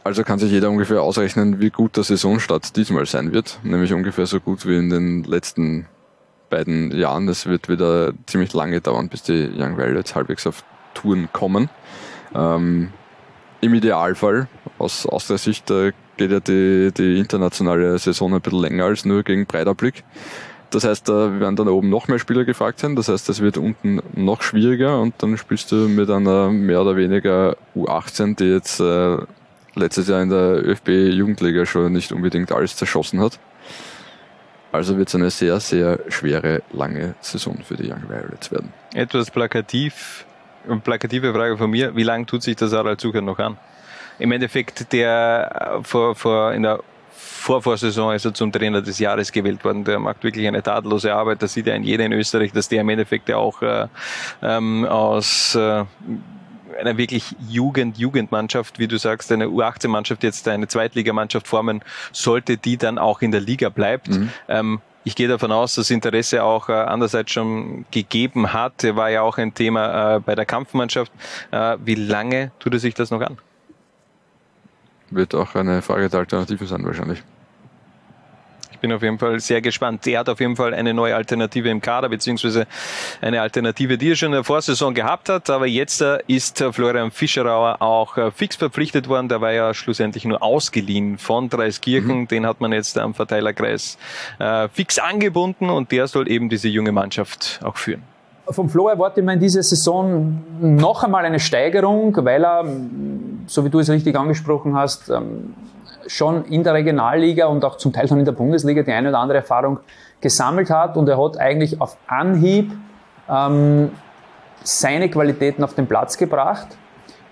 also 0.04 0.24
kann 0.24 0.40
sich 0.40 0.52
jeder 0.52 0.70
ungefähr 0.70 1.02
ausrechnen, 1.02 1.62
wie 1.62 1.70
gut 1.70 1.96
der 1.96 2.04
Saisonstart 2.04 2.76
diesmal 2.76 3.06
sein 3.06 3.32
wird. 3.32 3.60
Nämlich 3.64 3.94
ungefähr 3.94 4.26
so 4.26 4.42
gut 4.42 4.66
wie 4.66 4.78
in 4.78 4.90
den 4.90 5.24
letzten 5.24 5.86
beiden 6.50 6.92
Jahren. 6.92 7.30
Es 7.30 7.46
wird 7.46 7.70
wieder 7.70 8.12
ziemlich 8.26 8.54
lange 8.54 8.82
dauern, 8.82 9.08
bis 9.08 9.24
die 9.24 9.50
Young 9.58 9.78
Violets 9.78 10.14
halbwegs 10.14 10.46
auf 10.46 10.64
Touren 10.94 11.30
kommen. 11.32 11.70
Ähm, 12.36 12.90
Im 13.64 13.74
Idealfall, 13.74 14.50
aus, 14.78 15.06
aus 15.06 15.28
der 15.28 15.38
Sicht, 15.38 15.72
äh, 15.72 15.94
geht 16.18 16.32
ja 16.32 16.42
die, 16.42 16.92
die 16.92 17.18
internationale 17.18 17.98
Saison 17.98 18.34
ein 18.34 18.42
bisschen 18.42 18.60
länger 18.60 18.84
als 18.84 19.06
nur 19.06 19.24
gegen 19.24 19.46
Breiterblick. 19.46 20.04
Das 20.70 20.84
heißt, 20.84 21.08
da 21.08 21.40
werden 21.40 21.56
dann 21.56 21.70
oben 21.70 21.90
noch 21.90 22.10
mehr 22.10 22.20
Spieler 22.20 22.44
gefragt 22.44 22.80
sein. 22.80 22.98
Das 22.98 23.08
heißt, 23.08 23.30
es 23.30 23.40
wird 23.40 23.58
unten 23.58 24.02
noch 24.16 24.42
schwieriger 24.42 25.00
und 25.00 25.14
dann 25.20 25.38
spielst 25.38 25.72
du 25.72 25.88
mit 25.88 26.10
einer 26.10 26.50
mehr 26.50 26.82
oder 26.82 26.98
weniger 26.98 27.56
U18, 27.74 28.36
die 28.36 28.52
jetzt 28.52 28.82
äh, 28.82 29.18
letztes 29.76 30.10
Jahr 30.10 30.22
in 30.22 30.30
der 30.30 30.62
ÖFB-Jugendliga 30.68 31.66
schon 31.66 31.94
nicht 31.94 32.12
unbedingt 32.12 32.52
alles 32.52 32.76
zerschossen 32.76 33.22
hat. 33.22 33.40
Also 34.74 34.98
wird 34.98 35.08
es 35.08 35.16
eine 35.16 35.30
sehr, 35.30 35.62
sehr 35.62 36.00
schwere, 36.10 36.64
lange 36.74 37.16
Saison 37.22 37.60
für 37.64 37.78
die 37.78 37.90
Young 37.90 38.10
Violets 38.10 38.52
werden. 38.52 38.74
Etwas 38.94 39.32
plakativ, 39.32 40.26
plakative 40.84 41.34
Frage 41.34 41.58
von 41.58 41.70
mir. 41.70 41.96
Wie 41.96 42.04
lange 42.04 42.26
tut 42.26 42.44
sich 42.44 42.56
das 42.56 42.74
Harald 42.74 43.02
Zucker 43.02 43.22
noch 43.22 43.40
an? 43.40 43.58
Im 44.20 44.32
Endeffekt, 44.32 44.92
der 44.94 45.80
äh, 45.80 45.84
vor, 45.84 46.16
vor, 46.16 46.54
in 46.54 46.64
der 46.64 46.80
Vorvorsaison 47.16 48.14
ist 48.14 48.26
er 48.26 48.34
zum 48.34 48.52
Trainer 48.52 48.82
des 48.82 49.00
Jahres 49.00 49.32
gewählt 49.32 49.64
worden. 49.64 49.84
Der 49.84 50.00
macht 50.00 50.24
wirklich 50.24 50.48
eine 50.48 50.64
tadellose 50.64 51.14
Arbeit. 51.14 51.42
Das 51.42 51.54
sieht 51.54 51.68
ja 51.68 51.76
in 51.76 51.84
jeder 51.84 52.06
in 52.06 52.14
Österreich, 52.14 52.54
dass 52.54 52.70
der 52.70 52.82
im 52.82 52.90
Endeffekt 52.90 53.28
ja 53.28 53.38
auch 53.38 53.62
äh, 53.62 53.88
ähm, 54.42 54.86
aus 54.86 55.56
äh, 55.56 55.84
einer 56.80 56.98
wirklich 56.98 57.36
Jugend-Jugendmannschaft, 57.50 58.80
wie 58.80 58.88
du 58.88 58.98
sagst, 58.98 59.32
eine 59.32 59.48
U18-Mannschaft 59.48 60.24
jetzt 60.24 60.48
eine 60.48 60.68
Zweitligamannschaft 60.68 61.48
formen 61.48 61.84
sollte, 62.12 62.58
die 62.58 62.78
dann 62.78 62.98
auch 62.98 63.22
in 63.22 63.32
der 63.32 63.42
Liga 63.42 63.70
bleibt. 63.70 64.10
Mhm. 64.10 64.30
Ähm, 64.48 64.82
ich 65.04 65.16
gehe 65.16 65.28
davon 65.28 65.52
aus, 65.52 65.76
dass 65.76 65.90
Interesse 65.90 66.44
auch 66.44 66.70
äh, 66.70 66.74
andererseits 66.74 67.32
schon 67.32 67.86
gegeben 67.92 68.54
hat. 68.54 68.84
War 68.96 69.10
ja 69.10 69.22
auch 69.22 69.38
ein 69.38 69.54
Thema 69.54 70.16
äh, 70.16 70.20
bei 70.20 70.36
der 70.36 70.46
Kampfmannschaft. 70.46 71.12
Äh, 71.52 71.78
wie 71.84 71.96
lange 71.96 72.52
tut 72.60 72.74
er 72.74 72.80
sich 72.80 72.94
das 72.94 73.12
noch 73.12 73.22
an? 73.22 73.38
Wird 75.10 75.36
auch 75.36 75.56
eine 75.56 75.82
Frage 75.82 76.10
der 76.10 76.22
Alternative 76.22 76.66
sein 76.66 76.86
wahrscheinlich 76.86 77.24
bin 78.84 78.92
auf 78.92 79.02
jeden 79.02 79.18
Fall 79.18 79.40
sehr 79.40 79.62
gespannt. 79.62 80.06
Er 80.08 80.20
hat 80.20 80.28
auf 80.28 80.42
jeden 80.42 80.58
Fall 80.58 80.74
eine 80.74 80.94
neue 80.94 81.16
Alternative 81.16 81.70
im 81.70 81.80
Kader, 81.80 82.10
beziehungsweise 82.10 82.68
eine 83.22 83.42
Alternative, 83.42 83.98
die 83.98 84.12
er 84.12 84.16
schon 84.18 84.28
in 84.28 84.34
der 84.34 84.44
Vorsaison 84.44 84.94
gehabt 84.94 85.30
hat. 85.30 85.50
Aber 85.50 85.68
jetzt 85.68 86.02
äh, 86.02 86.20
ist 86.28 86.60
äh, 86.60 86.74
Florian 86.74 87.10
Fischerauer 87.10 87.82
auch 87.82 88.18
äh, 88.18 88.30
fix 88.32 88.58
verpflichtet 88.58 89.08
worden. 89.08 89.30
Der 89.30 89.40
war 89.40 89.54
ja 89.54 89.74
schlussendlich 89.74 90.26
nur 90.26 90.44
ausgeliehen 90.44 91.18
von 91.18 91.48
Dreiskirchen. 91.48 92.22
Mhm. 92.22 92.28
Den 92.28 92.46
hat 92.46 92.60
man 92.60 92.74
jetzt 92.74 92.98
am 92.98 93.14
Verteilerkreis 93.14 93.98
fix 94.74 95.00
angebunden 95.00 95.70
und 95.70 95.92
der 95.92 96.08
soll 96.08 96.30
eben 96.30 96.50
diese 96.50 96.68
junge 96.68 96.92
Mannschaft 96.92 97.62
auch 97.64 97.78
führen. 97.78 98.04
Vom 98.50 98.70
Flo 98.70 98.90
erwarte 98.90 99.22
ich 99.22 99.26
mir 99.26 99.34
in 99.34 99.40
dieser 99.40 99.64
Saison 99.64 100.42
noch 100.60 101.04
einmal 101.04 101.24
eine 101.24 101.40
Steigerung, 101.40 102.14
weil 102.26 102.44
er, 102.44 102.66
so 103.48 103.64
wie 103.64 103.70
du 103.70 103.80
es 103.80 103.90
richtig 103.90 104.18
angesprochen 104.18 104.76
hast, 104.76 105.10
ähm, 105.10 105.54
schon 106.08 106.46
in 106.46 106.64
der 106.64 106.74
Regionalliga 106.74 107.48
und 107.48 107.64
auch 107.66 107.78
zum 107.78 107.94
Teil 107.94 108.08
schon 108.08 108.20
in 108.20 108.26
der 108.26 108.32
Bundesliga 108.32 108.84
die 108.84 108.92
eine 108.92 109.10
oder 109.10 109.20
andere 109.20 109.40
Erfahrung 109.40 109.80
gesammelt 110.22 110.70
hat 110.70 110.98
und 110.98 111.08
er 111.10 111.22
hat 111.22 111.38
eigentlich 111.38 111.82
auf 111.82 111.98
Anhieb 112.08 112.72
ähm, 113.30 113.92
seine 114.64 115.10
Qualitäten 115.10 115.64
auf 115.64 115.74
den 115.74 115.88
Platz 115.88 116.18
gebracht, 116.18 116.68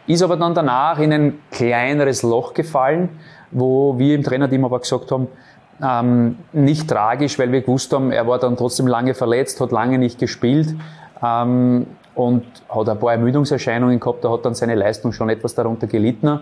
ist 0.08 0.22
aber 0.24 0.38
dann 0.38 0.54
danach 0.54 1.00
in 1.00 1.14
ein 1.14 1.40
kleineres 1.52 2.24
Loch 2.24 2.54
gefallen, 2.54 3.10
wo 3.52 3.98
wir 3.98 4.16
im 4.16 4.24
Trainerteam 4.24 4.66
aber 4.66 4.80
gesagt 4.80 5.12
haben, 5.12 5.28
ähm, 5.84 6.38
nicht 6.54 6.90
tragisch, 6.90 7.40
weil 7.40 7.52
wir 7.52 7.62
gewusst 7.62 7.92
haben, 7.94 8.12
er 8.12 8.28
war 8.28 8.40
dann 8.40 8.58
trotzdem 8.58 8.88
lange 8.88 9.14
verletzt, 9.14 9.60
hat 9.62 9.72
lange 9.72 9.98
nicht 9.98 10.20
gespielt 10.20 10.76
ähm, 11.24 11.88
und 12.14 12.46
hat 12.70 12.90
ein 12.90 13.00
paar 13.00 13.14
Ermüdungserscheinungen 13.14 14.00
gehabt, 14.00 14.24
da 14.24 14.32
hat 14.32 14.46
dann 14.46 14.54
seine 14.54 14.76
Leistung 14.76 15.12
schon 15.12 15.30
etwas 15.30 15.56
darunter 15.56 15.88
gelitten. 15.88 16.42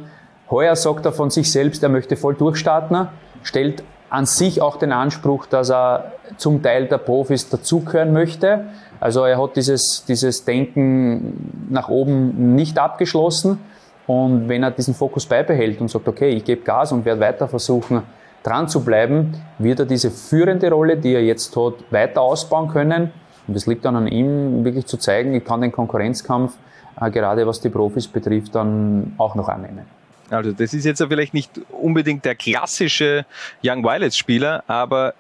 Heuer 0.52 0.76
sagt 0.76 1.06
er 1.06 1.12
von 1.12 1.30
sich 1.30 1.52
selbst, 1.52 1.84
er 1.84 1.90
möchte 1.90 2.16
voll 2.16 2.36
durchstarten, 2.36 3.08
stellt 3.44 3.84
an 4.10 4.26
sich 4.26 4.62
auch 4.62 4.78
den 4.78 4.92
Anspruch, 4.92 5.46
dass 5.46 5.70
er 5.70 6.14
zum 6.38 6.64
Teil 6.64 6.88
der 6.88 6.98
Profis 6.98 7.50
dazugehören 7.50 8.12
möchte. 8.14 8.66
Also 9.00 9.24
er 9.24 9.42
hat 9.42 9.56
dieses, 9.56 10.04
dieses 10.08 10.46
Denken 10.46 11.68
nach 11.70 11.90
oben 11.90 12.56
nicht 12.56 12.80
abgeschlossen. 12.80 13.60
Und 14.08 14.50
wenn 14.50 14.64
er 14.64 14.72
diesen 14.72 14.96
Fokus 14.96 15.28
beibehält 15.28 15.80
und 15.80 15.90
sagt, 15.90 16.08
okay, 16.08 16.30
ich 16.30 16.44
gebe 16.44 16.64
Gas 16.64 16.92
und 16.92 17.06
werde 17.06 17.22
weiter 17.22 17.48
versuchen, 17.48 18.02
dran 18.42 18.68
zu 18.68 18.84
bleiben, 18.84 19.34
wird 19.60 19.82
er 19.82 19.86
diese 19.86 20.10
führende 20.10 20.72
Rolle, 20.72 20.98
die 20.98 21.14
er 21.14 21.24
jetzt 21.24 21.56
hat, 21.56 21.74
weiter 21.92 22.22
ausbauen 22.22 22.70
können. 22.70 23.12
Und 23.48 23.56
es 23.56 23.68
liegt 23.68 23.86
dann 23.86 23.96
an 23.96 24.08
ihm, 24.08 24.64
wirklich 24.64 24.88
zu 24.88 24.98
zeigen, 24.98 25.36
ich 25.36 25.46
kann 25.46 25.62
den 25.62 25.72
Konkurrenzkampf, 25.72 26.58
äh, 27.00 27.12
gerade 27.12 27.46
was 27.46 27.62
die 27.62 27.70
Profis 27.70 28.08
betrifft, 28.08 28.56
dann 28.56 29.14
auch 29.18 29.36
noch 29.36 29.48
annehmen. 29.48 29.99
Also 30.30 30.52
das 30.52 30.74
ist 30.74 30.86
jetzt 30.86 31.00
ja 31.00 31.08
vielleicht 31.08 31.34
nicht 31.34 31.52
unbedingt 31.70 32.26
der 32.26 32.36
klassische 32.36 33.26
Young 33.64 33.84
Violets 33.84 34.18
Spieler, 34.18 34.64
aber 34.68 35.14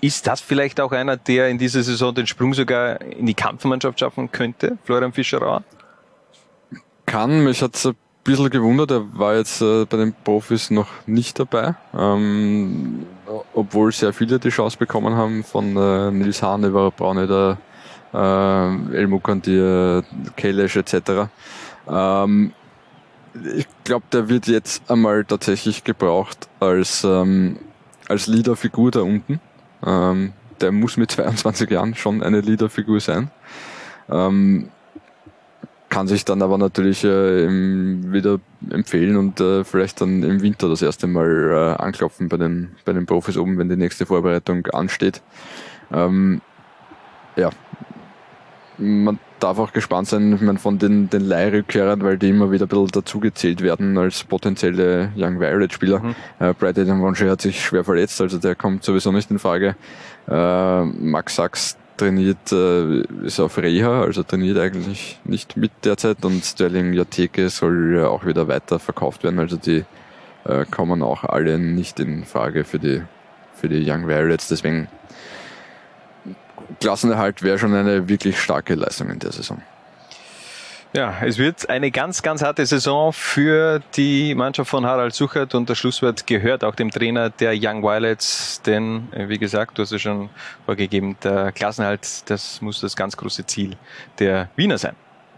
ist 0.00 0.26
das 0.26 0.40
vielleicht 0.40 0.80
auch 0.80 0.92
einer, 0.92 1.16
der 1.16 1.48
in 1.48 1.58
dieser 1.58 1.82
Saison 1.82 2.14
den 2.14 2.26
Sprung 2.26 2.52
sogar 2.52 3.00
in 3.00 3.26
die 3.26 3.34
Kampfmannschaft 3.34 4.00
schaffen 4.00 4.30
könnte, 4.30 4.76
Florian 4.84 5.12
Fischerauer? 5.12 5.62
Kann, 7.06 7.44
mich 7.44 7.62
hat 7.62 7.74
es 7.74 7.86
ein 7.86 7.96
bisschen 8.22 8.50
gewundert, 8.50 8.90
er 8.90 9.18
war 9.18 9.36
jetzt 9.36 9.60
äh, 9.60 9.84
bei 9.84 9.96
den 9.96 10.14
Profis 10.24 10.70
noch 10.70 10.88
nicht 11.06 11.38
dabei, 11.38 11.74
ähm, 11.96 13.06
obwohl 13.54 13.92
sehr 13.92 14.12
viele 14.12 14.38
die 14.38 14.50
Chance 14.50 14.76
bekommen 14.78 15.14
haben 15.14 15.44
von 15.44 15.76
äh, 15.76 16.10
Nils 16.10 16.42
Hahn 16.42 16.64
über 16.64 16.90
Brauneder, 16.90 17.58
äh, 18.12 18.16
El 18.96 19.06
Mukandir, 19.06 20.04
Kelesch 20.36 20.76
etc. 20.76 21.28
Ähm, 21.88 22.52
ich 23.56 23.66
glaube, 23.84 24.04
der 24.12 24.28
wird 24.28 24.46
jetzt 24.46 24.90
einmal 24.90 25.24
tatsächlich 25.24 25.84
gebraucht 25.84 26.48
als, 26.60 27.04
ähm, 27.04 27.58
als 28.08 28.26
Leaderfigur 28.26 28.90
da 28.90 29.00
unten. 29.00 29.40
Ähm, 29.84 30.32
der 30.60 30.72
muss 30.72 30.96
mit 30.96 31.10
22 31.10 31.70
Jahren 31.70 31.94
schon 31.94 32.22
eine 32.22 32.40
Leaderfigur 32.40 33.00
sein. 33.00 33.30
Ähm, 34.08 34.70
kann 35.88 36.08
sich 36.08 36.24
dann 36.24 36.42
aber 36.42 36.58
natürlich 36.58 37.04
äh, 37.04 37.44
im, 37.44 38.12
wieder 38.12 38.40
empfehlen 38.70 39.16
und 39.16 39.40
äh, 39.40 39.62
vielleicht 39.62 40.00
dann 40.00 40.22
im 40.24 40.42
Winter 40.42 40.68
das 40.68 40.82
erste 40.82 41.06
Mal 41.06 41.76
äh, 41.78 41.82
anklopfen 41.82 42.28
bei 42.28 42.36
den, 42.36 42.74
bei 42.84 42.92
den 42.92 43.06
Profis 43.06 43.36
oben, 43.36 43.58
wenn 43.58 43.68
die 43.68 43.76
nächste 43.76 44.04
Vorbereitung 44.06 44.66
ansteht. 44.68 45.22
Ähm, 45.92 46.40
ja, 47.36 47.50
man 48.78 49.18
darf 49.40 49.58
auch 49.58 49.72
gespannt 49.72 50.08
sein, 50.08 50.38
meine, 50.42 50.58
von 50.58 50.78
den, 50.78 51.10
den 51.10 51.22
Leihrückkehrern, 51.22 52.02
weil 52.02 52.18
die 52.18 52.30
immer 52.30 52.50
wieder 52.50 52.64
ein 52.64 52.68
bisschen 52.68 52.88
dazugezählt 52.88 53.60
werden 53.60 53.96
als 53.98 54.24
potenzielle 54.24 55.12
Young 55.16 55.40
Violet-Spieler. 55.40 56.00
Mhm. 56.00 56.14
Äh, 56.40 56.54
Brad 56.54 56.76
Wonsche 56.76 57.30
hat 57.30 57.42
sich 57.42 57.62
schwer 57.62 57.84
verletzt, 57.84 58.20
also 58.20 58.38
der 58.38 58.54
kommt 58.54 58.84
sowieso 58.84 59.12
nicht 59.12 59.30
in 59.30 59.38
Frage. 59.38 59.76
Äh, 60.28 60.84
Max 60.84 61.36
Sachs 61.36 61.76
trainiert, 61.96 62.50
äh, 62.52 63.02
ist 63.24 63.40
auf 63.40 63.58
Reha, 63.58 64.02
also 64.02 64.22
trainiert 64.22 64.58
eigentlich 64.58 65.20
nicht 65.24 65.56
mit 65.56 65.72
derzeit 65.84 66.24
und 66.24 66.44
Sterling 66.44 66.92
Jateke 66.92 67.48
soll 67.50 67.96
ja 67.96 68.08
auch 68.08 68.26
wieder 68.26 68.48
weiter 68.48 68.78
verkauft 68.78 69.22
werden, 69.24 69.38
also 69.38 69.56
die 69.56 69.84
äh, 70.44 70.64
kommen 70.70 71.02
auch 71.02 71.24
alle 71.24 71.58
nicht 71.58 72.00
in 72.00 72.24
Frage 72.24 72.64
für 72.64 72.78
die, 72.78 73.02
für 73.54 73.68
die 73.68 73.88
Young 73.88 74.08
Violets, 74.08 74.48
deswegen 74.48 74.88
Klassenerhalt 76.80 77.42
wäre 77.42 77.58
schon 77.58 77.74
eine 77.74 78.08
wirklich 78.08 78.40
starke 78.40 78.74
Leistung 78.74 79.10
in 79.10 79.18
der 79.18 79.32
Saison. 79.32 79.60
Ja, 80.96 81.12
es 81.26 81.38
wird 81.38 81.68
eine 81.68 81.90
ganz, 81.90 82.22
ganz 82.22 82.40
harte 82.40 82.64
Saison 82.64 83.12
für 83.12 83.80
die 83.96 84.32
Mannschaft 84.36 84.70
von 84.70 84.86
Harald 84.86 85.12
Suchert 85.12 85.52
und 85.56 85.68
das 85.68 85.76
Schlusswort 85.76 86.24
gehört 86.24 86.62
auch 86.62 86.76
dem 86.76 86.92
Trainer 86.92 87.30
der 87.30 87.52
Young 87.60 87.82
Violets, 87.82 88.62
denn 88.62 89.08
wie 89.12 89.38
gesagt, 89.38 89.76
du 89.76 89.82
hast 89.82 89.90
es 89.90 90.00
schon 90.00 90.30
vorgegeben, 90.66 91.16
der 91.24 91.50
Klassenhalt, 91.50 92.30
das 92.30 92.62
muss 92.62 92.80
das 92.80 92.94
ganz 92.94 93.16
große 93.16 93.44
Ziel 93.44 93.74
der 94.20 94.50
Wiener 94.54 94.78
sein. 94.78 94.94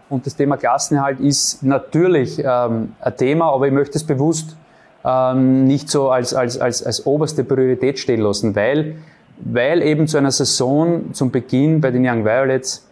Und 0.09 0.27
das 0.27 0.35
Thema 0.35 0.57
Klassenhalt 0.57 1.19
ist 1.19 1.63
natürlich 1.63 2.37
ähm, 2.37 2.93
ein 3.01 3.17
Thema, 3.17 3.51
aber 3.51 3.65
ich 3.65 3.73
möchte 3.73 3.97
es 3.97 4.05
bewusst 4.05 4.55
ähm, 5.03 5.65
nicht 5.65 5.89
so 5.89 6.11
als, 6.11 6.35
als, 6.35 6.59
als, 6.59 6.83
als 6.83 7.05
oberste 7.07 7.43
Priorität 7.43 7.97
stehen 7.97 8.21
lassen, 8.21 8.55
weil, 8.55 8.97
weil 9.39 9.81
eben 9.81 10.07
zu 10.07 10.17
einer 10.17 10.31
Saison 10.31 11.13
zum 11.13 11.31
Beginn 11.31 11.81
bei 11.81 11.91
den 11.91 12.07
Young 12.07 12.25
Violets 12.25 12.87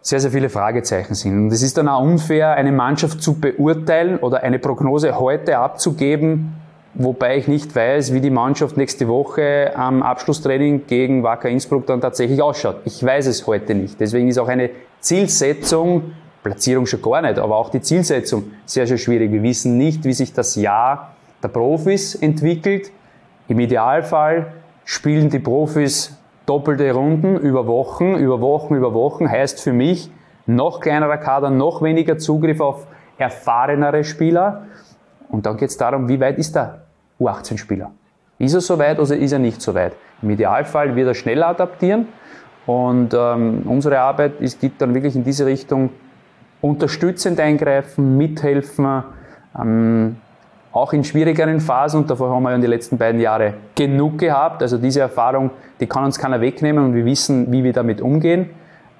sehr, 0.00 0.20
sehr 0.20 0.30
viele 0.30 0.48
Fragezeichen 0.48 1.14
sind. 1.14 1.36
Und 1.36 1.52
es 1.52 1.62
ist 1.62 1.76
dann 1.78 1.88
auch 1.88 2.00
unfair, 2.00 2.52
eine 2.52 2.70
Mannschaft 2.70 3.20
zu 3.20 3.40
beurteilen 3.40 4.18
oder 4.18 4.42
eine 4.44 4.60
Prognose 4.60 5.18
heute 5.18 5.58
abzugeben, 5.58 6.54
wobei 6.94 7.38
ich 7.38 7.48
nicht 7.48 7.74
weiß, 7.74 8.14
wie 8.14 8.20
die 8.20 8.30
Mannschaft 8.30 8.76
nächste 8.76 9.08
Woche 9.08 9.72
am 9.74 10.02
Abschlusstraining 10.02 10.86
gegen 10.86 11.24
Wacker 11.24 11.48
Innsbruck 11.48 11.86
dann 11.86 12.00
tatsächlich 12.00 12.40
ausschaut. 12.40 12.76
Ich 12.84 13.04
weiß 13.04 13.26
es 13.26 13.46
heute 13.48 13.74
nicht. 13.74 13.98
Deswegen 13.98 14.28
ist 14.28 14.38
auch 14.38 14.48
eine 14.48 14.70
Zielsetzung, 15.00 16.12
Platzierung 16.44 16.86
schon 16.86 17.02
gar 17.02 17.22
nicht, 17.22 17.40
aber 17.40 17.56
auch 17.56 17.70
die 17.70 17.80
Zielsetzung 17.80 18.44
sehr, 18.64 18.86
sehr 18.86 18.98
schwierig. 18.98 19.32
Wir 19.32 19.42
wissen 19.42 19.76
nicht, 19.76 20.04
wie 20.04 20.12
sich 20.12 20.32
das 20.32 20.54
Jahr 20.54 21.16
der 21.42 21.48
Profis 21.48 22.14
entwickelt. 22.14 22.92
Im 23.48 23.58
Idealfall 23.58 24.52
spielen 24.86 25.28
die 25.28 25.40
Profis 25.40 26.16
doppelte 26.46 26.92
Runden 26.92 27.36
über 27.36 27.66
Wochen, 27.66 28.14
über 28.14 28.40
Wochen, 28.40 28.74
über 28.74 28.94
Wochen 28.94 29.28
heißt 29.28 29.60
für 29.60 29.72
mich 29.72 30.10
noch 30.46 30.80
kleinerer 30.80 31.18
Kader, 31.18 31.50
noch 31.50 31.82
weniger 31.82 32.16
Zugriff 32.18 32.60
auf 32.60 32.86
erfahrenere 33.18 34.04
Spieler. 34.04 34.66
Und 35.28 35.44
dann 35.44 35.56
geht 35.56 35.70
es 35.70 35.76
darum, 35.76 36.08
wie 36.08 36.20
weit 36.20 36.38
ist 36.38 36.54
der 36.54 36.82
U18-Spieler? 37.20 37.90
Ist 38.38 38.54
er 38.54 38.60
so 38.60 38.78
weit 38.78 39.00
oder 39.00 39.16
ist 39.16 39.32
er 39.32 39.40
nicht 39.40 39.60
so 39.60 39.74
weit? 39.74 39.94
Im 40.22 40.30
Idealfall 40.30 40.94
wird 40.94 41.08
er 41.08 41.14
schneller 41.14 41.48
adaptieren. 41.48 42.06
Und 42.64 43.12
ähm, 43.12 43.62
unsere 43.66 43.98
Arbeit 43.98 44.40
ist, 44.40 44.60
geht 44.60 44.80
dann 44.80 44.94
wirklich 44.94 45.16
in 45.16 45.24
diese 45.24 45.46
Richtung, 45.46 45.90
unterstützend 46.60 47.40
eingreifen, 47.40 48.16
mithelfen, 48.16 49.02
ähm, 49.58 50.16
auch 50.76 50.92
in 50.92 51.04
schwierigeren 51.04 51.60
Phasen, 51.60 52.00
und 52.00 52.10
davor 52.10 52.30
haben 52.30 52.42
wir 52.42 52.50
ja 52.50 52.56
in 52.56 52.62
den 52.62 52.70
letzten 52.70 52.98
beiden 52.98 53.20
Jahren 53.20 53.54
genug 53.74 54.18
gehabt. 54.18 54.62
Also 54.62 54.78
diese 54.78 55.00
Erfahrung, 55.00 55.50
die 55.80 55.86
kann 55.86 56.04
uns 56.04 56.18
keiner 56.18 56.40
wegnehmen 56.40 56.84
und 56.84 56.94
wir 56.94 57.04
wissen, 57.04 57.50
wie 57.50 57.64
wir 57.64 57.72
damit 57.72 58.00
umgehen. 58.00 58.50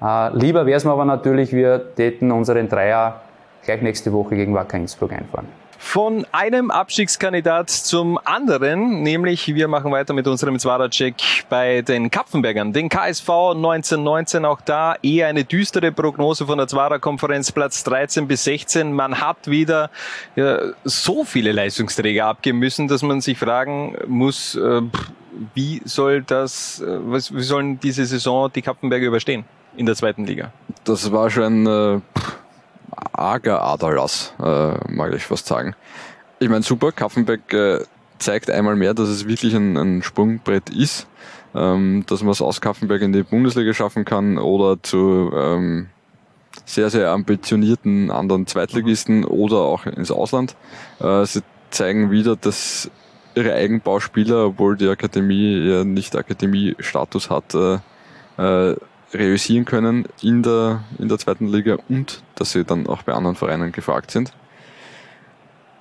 Äh, 0.01 0.35
lieber 0.37 0.65
wäre 0.65 0.77
es 0.77 0.85
mir 0.85 0.91
aber 0.91 1.05
natürlich, 1.05 1.53
wir 1.53 1.95
täten 1.95 2.31
unseren 2.31 2.67
Dreier 2.67 3.21
gleich 3.63 3.81
nächste 3.81 4.11
Woche 4.13 4.35
gegen 4.35 4.53
Wacker 4.53 4.77
Innsbruck 4.77 5.13
einfahren 5.13 5.66
von 5.77 6.25
einem 6.31 6.71
Abstiegskandidat 6.71 7.69
zum 7.69 8.19
anderen, 8.23 9.03
nämlich 9.03 9.53
wir 9.53 9.67
machen 9.67 9.91
weiter 9.91 10.13
mit 10.13 10.27
unserem 10.27 10.59
Zwarer-Check 10.59 11.15
bei 11.49 11.81
den 11.81 12.11
Kapfenbergern, 12.11 12.73
den 12.73 12.89
KSV 12.89 13.29
1919, 13.29 14.45
auch 14.45 14.61
da 14.61 14.95
eher 15.01 15.27
eine 15.27 15.43
düstere 15.43 15.91
Prognose 15.91 16.45
von 16.45 16.57
der 16.57 16.67
Zwarer-Konferenz, 16.67 17.51
Platz 17.51 17.83
13 17.83 18.27
bis 18.27 18.43
16. 18.43 18.91
Man 18.93 19.21
hat 19.21 19.47
wieder 19.47 19.89
ja, 20.35 20.59
so 20.83 21.23
viele 21.23 21.51
Leistungsträger 21.51 22.25
abgeben 22.25 22.59
müssen, 22.59 22.87
dass 22.87 23.01
man 23.01 23.21
sich 23.21 23.37
fragen 23.37 23.95
muss, 24.07 24.55
äh, 24.55 24.81
wie 25.53 25.81
soll 25.85 26.23
das, 26.23 26.81
äh, 26.81 26.85
was, 26.87 27.33
wie 27.33 27.43
sollen 27.43 27.79
diese 27.79 28.05
Saison 28.05 28.51
die 28.53 28.61
Kapfenberger 28.61 29.07
überstehen 29.07 29.45
in 29.75 29.85
der 29.85 29.95
zweiten 29.95 30.25
Liga? 30.25 30.51
Das 30.83 31.11
war 31.11 31.29
schon 31.29 31.67
äh, 31.67 31.99
arger 33.13 33.61
Aderlass, 33.61 34.33
äh, 34.39 34.91
mag 34.91 35.13
ich 35.13 35.23
fast 35.23 35.47
sagen. 35.47 35.75
Ich 36.39 36.49
meine, 36.49 36.63
super, 36.63 36.91
Kaffenberg 36.91 37.53
äh, 37.53 37.79
zeigt 38.19 38.49
einmal 38.49 38.75
mehr, 38.75 38.93
dass 38.93 39.09
es 39.09 39.27
wirklich 39.27 39.55
ein, 39.55 39.77
ein 39.77 40.03
Sprungbrett 40.03 40.69
ist, 40.69 41.07
ähm, 41.55 42.03
dass 42.07 42.21
man 42.21 42.31
es 42.31 42.41
aus 42.41 42.61
Kaffenberg 42.61 43.01
in 43.01 43.13
die 43.13 43.23
Bundesliga 43.23 43.73
schaffen 43.73 44.05
kann 44.05 44.37
oder 44.37 44.81
zu 44.81 45.31
ähm, 45.35 45.87
sehr, 46.65 46.89
sehr 46.89 47.11
ambitionierten 47.11 48.11
anderen 48.11 48.47
Zweitligisten 48.47 49.25
oder 49.25 49.57
auch 49.57 49.85
ins 49.85 50.11
Ausland. 50.11 50.55
Äh, 50.99 51.25
sie 51.25 51.41
zeigen 51.69 52.11
wieder, 52.11 52.35
dass 52.35 52.89
ihre 53.35 53.53
Eigenbauspieler, 53.53 54.47
obwohl 54.47 54.77
die 54.77 54.89
Akademie 54.89 55.57
ja 55.57 55.83
nicht 55.83 56.15
Akademiestatus 56.15 57.29
hat, 57.29 57.53
äh, 57.53 57.77
äh, 58.37 58.75
realisieren 59.13 59.65
können 59.65 60.05
in 60.21 60.43
der, 60.43 60.83
in 60.99 61.07
der 61.07 61.17
zweiten 61.17 61.47
Liga 61.47 61.77
und 61.89 62.21
dass 62.35 62.51
sie 62.51 62.63
dann 62.63 62.87
auch 62.87 63.03
bei 63.03 63.13
anderen 63.13 63.35
Vereinen 63.35 63.71
gefragt 63.71 64.11
sind. 64.11 64.31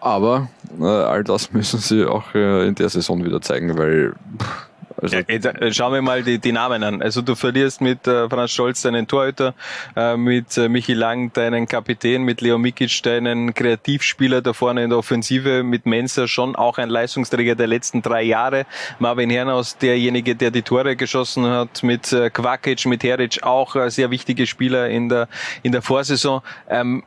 Aber 0.01 0.49
äh, 0.79 0.85
all 0.85 1.25
das 1.25 1.53
müssen 1.53 1.81
sie 1.81 2.05
auch 2.05 2.35
äh, 2.35 2.67
in 2.67 2.75
der 2.75 2.89
Saison 2.89 3.25
wieder 3.25 3.41
zeigen, 3.41 3.77
weil 3.77 4.15
pff, 4.39 4.69
also 5.01 5.17
ja, 5.17 5.23
äh, 5.29 5.73
schauen 5.73 5.93
wir 5.93 6.03
mal 6.03 6.23
die, 6.23 6.39
die 6.39 6.53
Namen 6.53 6.83
an. 6.83 7.03
Also 7.03 7.23
du 7.23 7.35
verlierst 7.35 7.81
mit 7.81 8.07
äh, 8.07 8.29
Franz 8.29 8.53
Scholz 8.53 8.83
deinen 8.83 9.07
Torhüter, 9.07 9.55
äh, 9.95 10.17
mit 10.17 10.57
äh, 10.57 10.69
Michi 10.69 10.95
Lang 10.95 11.33
deinen 11.33 11.67
Kapitän, 11.67 12.23
mit 12.23 12.41
Leo 12.41 12.59
Mikic 12.59 13.03
deinen 13.03 13.55
Kreativspieler 13.55 14.43
da 14.43 14.53
vorne 14.53 14.85
in 14.85 14.91
der 14.91 14.99
Offensive, 14.99 15.63
mit 15.63 15.87
Mensa 15.87 16.27
schon 16.29 16.57
auch 16.57 16.79
ein 16.79 16.89
Leistungsträger 16.89 17.55
der 17.55 17.67
letzten 17.67 18.03
drei 18.03 18.23
Jahre. 18.23 18.67
Marvin 18.99 19.31
Hernaus, 19.31 19.77
derjenige, 19.79 20.35
der 20.35 20.51
die 20.51 20.63
Tore 20.63 20.97
geschossen 20.97 21.47
hat, 21.47 21.83
mit 21.83 22.13
äh, 22.13 22.31
Quakic, 22.31 22.87
mit 22.87 23.03
Heric 23.03 23.43
auch 23.43 23.77
äh, 23.77 23.91
sehr 23.91 24.11
wichtige 24.11 24.47
Spieler 24.47 24.89
in 24.89 25.09
der, 25.09 25.29
in 25.63 25.73
der 25.73 25.83
Vorsaison. 25.83 26.43
Ähm, 26.69 27.03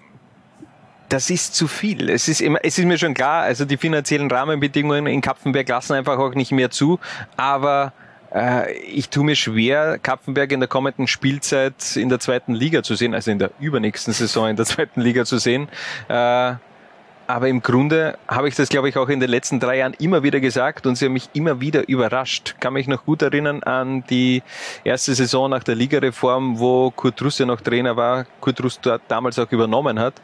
das 1.10 1.30
ist 1.30 1.55
zu 1.55 1.68
viel. 1.68 2.10
Es 2.10 2.28
ist, 2.28 2.39
immer, 2.39 2.60
es 2.64 2.78
ist 2.78 2.86
mir 2.86 2.97
schon 2.97 3.14
klar, 3.14 3.43
also 3.43 3.66
die 3.66 3.78
finanziellen 3.78 4.30
Rahmenbedingungen 4.30 5.07
in 5.07 5.22
Kapfenberg 5.22 5.68
lassen 5.68 5.93
einfach 5.93 6.18
auch 6.20 6.36
nicht 6.36 6.51
mehr 6.51 6.70
zu, 6.70 6.99
aber 7.36 7.93
äh, 8.34 8.72
ich 8.74 9.10
tue 9.10 9.26
mir 9.26 9.36
schwer, 9.36 9.97
Kapfenberg 9.97 10.51
in 10.51 10.60
der 10.60 10.70
kommenden 10.70 11.07
Spielzeit 11.07 11.95
in 11.95 12.10
der 12.10 12.20
zweiten 12.20 12.53
Liga 12.53 12.84
zu 12.84 12.95
sehen, 12.95 13.14
also 13.14 13.32
in 13.32 13.39
der 13.39 13.51
übernächsten 13.60 14.14
Saison 14.14 14.47
in 14.47 14.55
der 14.55 14.66
zweiten 14.66 15.01
Liga 15.01 15.26
zu 15.26 15.39
sehen. 15.39 15.68
Äh, 16.07 16.53
aber 17.30 17.47
im 17.47 17.62
Grunde 17.62 18.18
habe 18.28 18.47
ich 18.47 18.55
das, 18.55 18.70
glaube 18.70 18.89
ich, 18.89 18.97
auch 18.97 19.07
in 19.07 19.20
den 19.20 19.30
letzten 19.30 19.60
drei 19.60 19.78
Jahren 19.78 19.93
immer 19.99 20.24
wieder 20.24 20.39
gesagt 20.39 20.88
und 20.88 20.95
sie 20.95 21.05
haben 21.05 21.14
mich 21.14 21.30
immer 21.34 21.62
wieder 21.62 21.88
überrascht. 21.88 22.55
Kann 22.60 22.74
mich 22.74 22.88
noch 22.88 23.05
gut 23.05 23.22
erinnern 23.22 23.62
an 23.62 24.03
die 24.10 24.41
erste 24.84 25.14
Saison 25.14 25.47
nach 25.47 25.64
der 25.64 25.76
Ligareform, 25.76 26.57
wo 26.57 26.89
Kurt 26.89 27.22
Russ 27.22 27.38
ja 27.38 27.45
noch 27.45 27.62
Trainer 27.62 27.95
war, 27.95 28.26
Kurt 28.41 28.64
Russ 28.64 28.80
damals 29.07 29.38
auch 29.38 29.51
übernommen 29.51 29.99
hat 29.99 30.16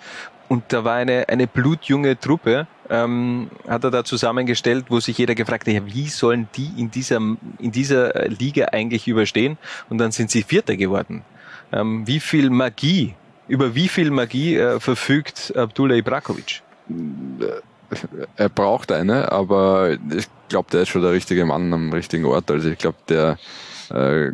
und 0.47 0.63
da 0.69 0.83
war 0.83 0.95
eine, 0.95 1.27
eine 1.29 1.47
blutjunge 1.47 2.19
Truppe, 2.19 2.67
ähm, 2.89 3.49
hat 3.67 3.83
er 3.83 3.91
da 3.91 4.03
zusammengestellt, 4.03 4.85
wo 4.89 4.99
sich 4.99 5.17
jeder 5.17 5.35
gefragt 5.35 5.67
hat, 5.67 5.85
wie 5.87 6.07
sollen 6.07 6.47
die 6.55 6.71
in 6.77 6.91
dieser, 6.91 7.17
in 7.17 7.71
dieser 7.71 8.27
Liga 8.27 8.65
eigentlich 8.71 9.07
überstehen? 9.07 9.57
Und 9.89 9.97
dann 9.97 10.11
sind 10.11 10.29
sie 10.29 10.43
Vierter 10.43 10.75
geworden. 10.75 11.23
Ähm, 11.71 12.05
wie 12.05 12.19
viel 12.19 12.49
Magie, 12.49 13.15
über 13.47 13.73
wie 13.73 13.87
viel 13.87 14.11
Magie 14.11 14.55
äh, 14.55 14.79
verfügt 14.79 15.53
Abdullah 15.55 15.95
Ibrakovic? 15.95 16.61
Er 18.37 18.49
braucht 18.49 18.91
eine, 18.91 19.31
aber 19.31 19.97
ich 20.15 20.27
glaube, 20.49 20.69
der 20.71 20.83
ist 20.83 20.89
schon 20.89 21.01
der 21.01 21.11
richtige 21.11 21.45
Mann 21.45 21.73
am 21.73 21.91
richtigen 21.91 22.25
Ort. 22.25 22.51
Also 22.51 22.69
ich 22.69 22.77
glaube, 22.77 22.97
der 23.09 23.37
äh, 23.89 24.31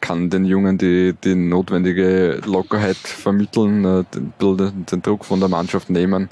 kann 0.00 0.30
den 0.30 0.44
Jungen 0.44 0.78
die, 0.78 1.14
die 1.24 1.34
notwendige 1.34 2.40
Lockerheit 2.44 2.96
vermitteln, 2.96 3.84
äh, 3.84 4.04
den, 4.12 4.86
den 4.86 5.02
Druck 5.02 5.24
von 5.24 5.40
der 5.40 5.48
Mannschaft 5.48 5.90
nehmen, 5.90 6.28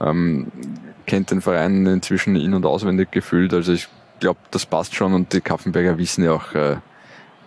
ähm, 0.00 0.48
kennt 1.06 1.30
den 1.30 1.40
Verein 1.40 1.86
inzwischen 1.86 2.36
in- 2.36 2.54
und 2.54 2.64
auswendig 2.64 3.10
gefühlt. 3.10 3.52
Also 3.52 3.72
ich 3.72 3.88
glaube, 4.20 4.40
das 4.50 4.66
passt 4.66 4.94
schon 4.94 5.12
und 5.14 5.32
die 5.32 5.40
Kaffenberger 5.40 5.98
wissen 5.98 6.24
ja 6.24 6.32
auch, 6.32 6.54
äh, 6.54 6.76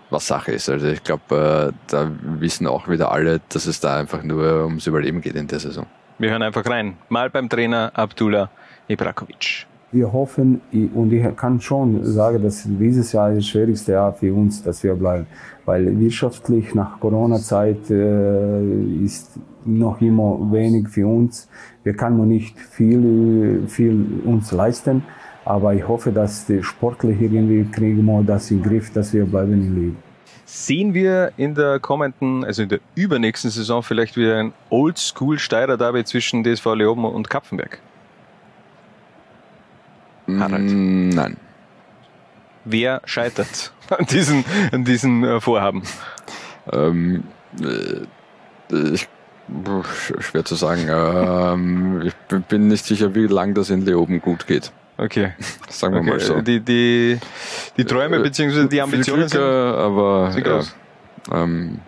was 0.10 0.28
Sache 0.28 0.52
ist. 0.52 0.70
Also 0.70 0.88
ich 0.88 1.04
glaube, 1.04 1.74
äh, 1.74 1.78
da 1.88 2.12
wissen 2.40 2.68
auch 2.68 2.88
wieder 2.88 3.12
alle, 3.12 3.42
dass 3.50 3.66
es 3.66 3.80
da 3.80 3.98
einfach 3.98 4.24
nur 4.24 4.66
ums 4.66 4.86
Überleben 4.88 5.22
geht 5.22 5.36
in 5.36 5.48
der 5.48 5.60
Saison. 5.60 5.88
Wir 6.20 6.30
hören 6.30 6.44
einfach 6.44 6.66
rein. 6.66 6.98
Mal 7.10 7.30
beim 7.30 7.50
Trainer 7.50 7.92
Abdullah 7.96 8.50
Ibrakovic 8.88 9.66
wir 9.94 10.12
hoffen 10.12 10.62
und 10.94 11.14
ich 11.14 11.36
kann 11.36 11.62
schon 11.62 12.04
sagen, 12.04 12.42
dass 12.42 12.64
dieses 12.66 13.12
Jahr 13.12 13.34
das 13.34 13.46
schwierigste 13.46 13.94
Jahr 13.94 14.14
für 14.14 14.34
uns, 14.34 14.64
dass 14.64 14.84
wir 14.84 14.96
bleiben, 14.96 15.28
weil 15.66 16.00
wirtschaftlich 16.00 16.74
nach 16.74 17.00
Corona-Zeit 17.00 17.90
äh, 17.90 19.04
ist 19.04 19.40
noch 19.66 20.02
immer 20.02 20.40
wenig 20.52 20.90
für 20.90 21.08
uns. 21.08 21.48
Wir 21.84 21.94
können 21.94 22.28
nicht 22.28 22.60
viel, 22.60 23.64
viel 23.68 24.22
uns 24.26 24.52
leisten, 24.52 25.04
aber 25.46 25.74
ich 25.74 25.88
hoffe, 25.88 26.12
dass 26.12 26.46
die 26.46 26.64
sportlich 26.64 27.22
irgendwie 27.22 27.66
kriegen 27.66 28.06
wir 28.06 28.24
das 28.24 28.52
in 28.52 28.62
den 28.62 28.70
Griff, 28.70 28.92
dass 28.92 29.14
wir 29.14 29.26
bleiben 29.26 29.54
im 29.54 29.76
Leben. 29.76 29.98
Sehen 30.46 30.94
wir 30.94 31.32
in 31.38 31.56
der 31.56 31.80
kommenden, 31.80 32.44
also 32.44 32.64
in 32.64 32.70
der 32.70 32.80
übernächsten 32.96 33.50
Saison 33.50 33.82
vielleicht 33.82 34.18
wieder 34.18 34.38
ein 34.38 34.54
Oldschool-Steirer-Derby 34.70 36.04
zwischen 36.04 36.44
DSV 36.44 36.76
Leoben 36.76 37.06
und 37.06 37.30
Kapfenberg? 37.30 37.80
Harald? 40.28 40.72
Mm, 40.72 41.10
nein. 41.10 41.38
Wer 42.66 43.02
scheitert 43.06 43.74
an 43.90 44.06
diesen, 44.06 44.46
an 44.72 44.84
diesen 44.86 45.24
äh, 45.24 45.42
Vorhaben? 45.42 45.84
Ähm, 46.72 47.24
äh, 47.62 48.94
ich 48.94 49.08
Schwer 50.20 50.46
zu 50.46 50.56
sagen. 50.56 50.88
Ähm, 50.90 52.02
ich 52.06 52.14
bin 52.48 52.70
nicht 52.70 52.86
sicher, 52.86 53.14
wie 53.14 53.28
lange 53.28 53.54
das 53.54 53.70
in 53.70 53.82
Leoben 53.82 54.22
gut 54.22 54.48
geht. 54.48 54.72
Okay. 54.98 55.34
Sagen 55.70 55.96
wir 55.96 56.02
okay. 56.02 56.10
mal 56.12 56.20
so. 56.20 56.42
Die, 56.42 56.60
die, 56.62 57.20
die 57.78 57.86
Träume 57.86 58.18
Äh, 58.18 58.24
bzw. 58.24 58.68
die 58.68 58.82
Ambitionen 58.82 59.28
Glück, 59.28 59.42
äh, 59.42 59.46
aber 59.46 60.32
sind 60.32 60.48
ja, 60.48 60.54
groß. 60.54 60.76
ähm, 61.34 61.80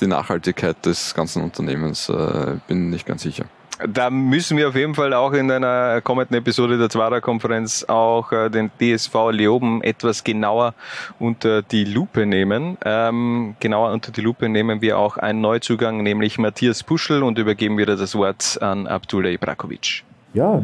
die 0.00 0.06
Nachhaltigkeit 0.06 0.76
des 0.86 1.14
ganzen 1.14 1.42
Unternehmens 1.42 2.08
äh, 2.08 2.56
bin 2.66 2.90
nicht 2.90 3.06
ganz 3.06 3.22
sicher. 3.22 3.44
Da 3.86 4.10
müssen 4.10 4.56
wir 4.56 4.68
auf 4.68 4.74
jeden 4.74 4.96
Fall 4.96 5.14
auch 5.14 5.32
in 5.32 5.50
einer 5.52 6.00
kommenden 6.00 6.36
Episode 6.36 6.78
der 6.78 6.90
Zwarer-Konferenz 6.90 7.84
auch 7.84 8.32
äh, 8.32 8.50
den 8.50 8.72
DSV 8.80 9.30
Leoben 9.30 9.82
etwas 9.82 10.24
genauer 10.24 10.74
unter 11.20 11.62
die 11.62 11.84
Lupe 11.84 12.26
nehmen. 12.26 12.76
Ähm, 12.84 13.54
genauer 13.60 13.92
unter 13.92 14.10
die 14.10 14.20
Lupe 14.20 14.48
nehmen 14.48 14.82
wir 14.82 14.98
auch 14.98 15.16
einen 15.16 15.40
Neuzugang, 15.40 16.02
nämlich 16.02 16.38
Matthias 16.38 16.82
Puschel 16.82 17.22
und 17.22 17.38
übergeben 17.38 17.78
wieder 17.78 17.94
das 17.94 18.16
Wort 18.16 18.58
an 18.60 18.88
Abdullah 18.88 19.28
Ibrakovic. 19.28 20.02
Ja, 20.34 20.60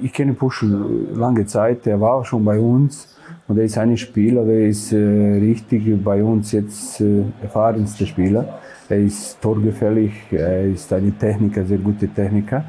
ich 0.00 0.12
kenne 0.12 0.34
Puschel 0.34 1.08
lange 1.14 1.44
Zeit, 1.44 1.86
der 1.86 2.00
war 2.00 2.14
auch 2.14 2.24
schon 2.24 2.44
bei 2.44 2.58
uns 2.58 3.16
und 3.48 3.58
er 3.58 3.64
ist 3.64 3.76
ein 3.76 3.96
Spieler, 3.96 4.44
der 4.44 4.68
ist 4.68 4.92
äh, 4.92 4.96
richtig 4.96 5.82
bei 6.04 6.22
uns 6.22 6.52
jetzt 6.52 7.00
äh, 7.00 7.24
erfahrenster 7.42 8.06
Spieler. 8.06 8.60
Er 8.88 8.98
ist 8.98 9.40
torgefällig, 9.40 10.12
er 10.30 10.64
ist 10.66 10.92
ein 10.92 11.18
Techniker, 11.18 11.64
sehr 11.64 11.78
guter 11.78 12.12
Techniker 12.14 12.64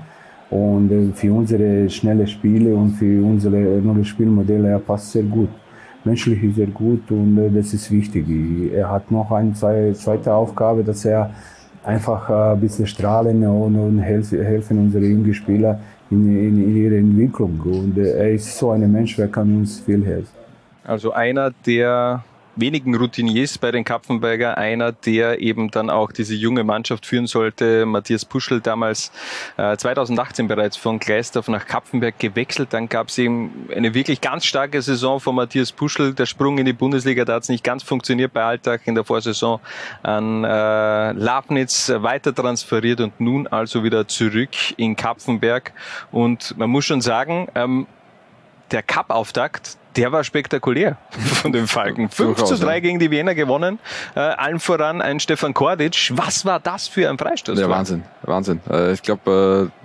und 0.49 0.91
äh, 0.91 1.11
für 1.13 1.33
unsere 1.33 1.89
schnelle 1.89 2.25
Spiele 2.25 2.73
und 2.73 2.91
für 2.91 3.21
unsere 3.23 3.57
neue 3.57 4.05
Spielmodelle 4.05 4.69
er 4.69 4.79
passt 4.79 5.11
sehr 5.11 5.23
gut. 5.23 5.49
Menschlich 6.05 6.41
ist 6.43 6.57
er 6.59 6.67
gut 6.67 7.09
und 7.11 7.37
äh, 7.37 7.49
das 7.49 7.73
ist 7.73 7.91
wichtig. 7.91 8.25
Er 8.73 8.89
hat 8.89 9.11
noch 9.11 9.29
eine 9.31 9.53
zwei- 9.53 9.91
zweite 9.93 10.33
Aufgabe, 10.33 10.83
dass 10.83 11.03
er 11.03 11.31
einfach 11.83 12.29
äh, 12.29 12.53
ein 12.53 12.61
bisschen 12.61 12.87
strahlen 12.87 13.45
und, 13.45 13.99
helfen, 13.99 14.79
unsere 14.79 15.05
jungen 15.05 15.33
Spieler 15.33 15.79
in, 16.09 16.27
in, 16.29 16.75
ihrer 16.77 16.95
Entwicklung. 16.97 17.59
Und 17.65 17.97
er 17.97 18.31
ist 18.31 18.57
so 18.57 18.71
ein 18.71 18.89
Mensch, 18.91 19.15
der 19.17 19.27
kann 19.27 19.55
uns 19.57 19.79
viel 19.79 20.05
helfen. 20.05 20.29
Also 20.83 21.11
einer 21.11 21.51
der 21.65 22.23
wenigen 22.55 22.95
Routiniers 22.95 23.57
bei 23.57 23.71
den 23.71 23.83
Kapfenberger, 23.83 24.57
einer, 24.57 24.91
der 24.91 25.41
eben 25.41 25.71
dann 25.71 25.89
auch 25.89 26.11
diese 26.11 26.35
junge 26.35 26.63
Mannschaft 26.63 27.05
führen 27.05 27.27
sollte. 27.27 27.85
Matthias 27.85 28.25
Puschel 28.25 28.61
damals 28.61 29.11
äh, 29.57 29.75
2018 29.75 30.47
bereits 30.47 30.77
von 30.77 30.99
Gleisdorf 30.99 31.47
nach 31.47 31.65
Kapfenberg 31.65 32.17
gewechselt. 32.19 32.69
Dann 32.71 32.89
gab 32.89 33.09
es 33.09 33.17
eben 33.17 33.69
eine 33.75 33.93
wirklich 33.93 34.21
ganz 34.21 34.45
starke 34.45 34.81
Saison 34.81 35.19
von 35.19 35.35
Matthias 35.35 35.71
Puschel. 35.71 36.13
Der 36.13 36.25
Sprung 36.25 36.57
in 36.57 36.65
die 36.65 36.73
Bundesliga, 36.73 37.25
da 37.25 37.35
hat 37.35 37.43
es 37.43 37.49
nicht 37.49 37.63
ganz 37.63 37.83
funktioniert 37.83 38.33
bei 38.33 38.43
Alltag 38.43 38.81
in 38.85 38.95
der 38.95 39.03
Vorsaison 39.03 39.59
an 40.03 40.43
äh, 40.43 41.11
Labnitz 41.11 41.91
weiter 41.95 42.33
transferiert 42.33 43.01
und 43.01 43.19
nun 43.19 43.47
also 43.47 43.83
wieder 43.83 44.07
zurück 44.07 44.49
in 44.77 44.95
Kapfenberg. 44.95 45.73
Und 46.11 46.57
man 46.57 46.69
muss 46.69 46.85
schon 46.85 47.01
sagen, 47.01 47.47
ähm, 47.55 47.87
der 48.71 48.83
Cup-Auftakt, 48.83 49.77
der 49.95 50.11
war 50.11 50.23
spektakulär 50.23 50.97
von 51.09 51.51
den 51.51 51.67
Falken. 51.67 52.09
5 52.09 52.37
zu 52.37 52.43
Durchaus, 52.43 52.59
3 52.59 52.73
ja. 52.73 52.79
gegen 52.79 52.99
die 52.99 53.11
Wiener 53.11 53.35
gewonnen. 53.35 53.79
Äh, 54.15 54.19
allen 54.19 54.59
voran 54.59 55.01
ein 55.01 55.19
Stefan 55.19 55.53
Kordic. 55.53 56.11
Was 56.15 56.45
war 56.45 56.59
das 56.59 56.87
für 56.87 57.09
ein 57.09 57.17
Freistoß? 57.17 57.59
Ja, 57.59 57.69
Wahnsinn, 57.69 58.03
Wahnsinn. 58.23 58.61
Äh, 58.69 58.93
ich 58.93 59.01
glaube, 59.01 59.71
äh, 59.71 59.84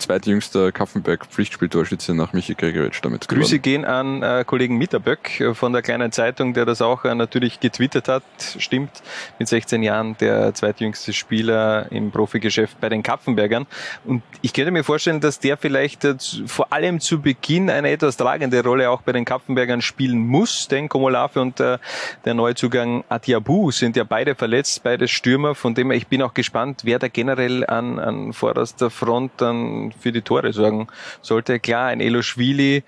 zweitjüngster 0.00 0.72
Kaffenberg 0.72 1.26
Pflichtspieltorschütze 1.26 2.14
nach 2.14 2.32
Michi 2.32 2.54
Gregoritsch 2.54 3.00
damit 3.02 3.28
Grüße 3.28 3.58
geworden. 3.58 3.62
gehen 3.62 3.84
an 3.84 4.22
äh, 4.22 4.44
Kollegen 4.44 4.76
Mitterböck 4.78 5.54
von 5.54 5.72
der 5.72 5.82
kleinen 5.82 6.12
Zeitung, 6.12 6.54
der 6.54 6.64
das 6.64 6.82
auch 6.82 7.04
äh, 7.04 7.14
natürlich 7.14 7.60
getwittert 7.60 8.08
hat. 8.08 8.22
Stimmt, 8.58 8.90
mit 9.38 9.48
16 9.48 9.82
Jahren 9.82 10.16
der 10.18 10.54
zweitjüngste 10.54 11.12
Spieler 11.12 11.86
im 11.90 12.10
Profigeschäft 12.10 12.80
bei 12.80 12.88
den 12.88 13.02
Kapfenbergern. 13.02 13.66
Und 14.04 14.22
ich 14.42 14.52
könnte 14.52 14.70
mir 14.70 14.84
vorstellen, 14.84 15.20
dass 15.20 15.38
der 15.38 15.56
vielleicht 15.56 16.04
äh, 16.04 16.16
vor 16.46 16.72
allem 16.72 17.00
zu 17.00 17.20
Beginn 17.20 17.70
eine 17.70 17.90
etwas 17.90 18.16
tragende 18.16 18.62
Rolle 18.62 18.90
auch 18.90 19.02
bei 19.02 19.12
den 19.12 19.24
Kapfenbergern 19.24 19.82
spielen 19.82 20.18
muss, 20.18 20.68
denn 20.68 20.88
Komolave 20.88 21.40
und 21.40 21.60
äh, 21.60 21.78
der 22.24 22.34
Neuzugang 22.34 23.04
Atiabu 23.08 23.70
sind 23.70 23.96
ja 23.96 24.04
beide 24.04 24.34
verletzt, 24.34 24.82
beide 24.82 25.08
Stürmer, 25.08 25.54
von 25.54 25.74
dem 25.74 25.90
her, 25.90 25.96
ich 25.96 26.06
bin 26.06 26.22
auch 26.22 26.34
gespannt, 26.34 26.82
wer 26.84 26.98
da 26.98 27.08
generell 27.08 27.66
an, 27.66 27.98
an 27.98 28.32
vorderster 28.32 28.90
Front 28.90 29.32
dann 29.38 29.89
für 29.98 30.12
die 30.12 30.22
Tore 30.22 30.52
sorgen 30.52 30.88
sollte. 31.22 31.60
Klar, 31.60 31.88
ein 31.88 32.00
Eloschwili, 32.00 32.82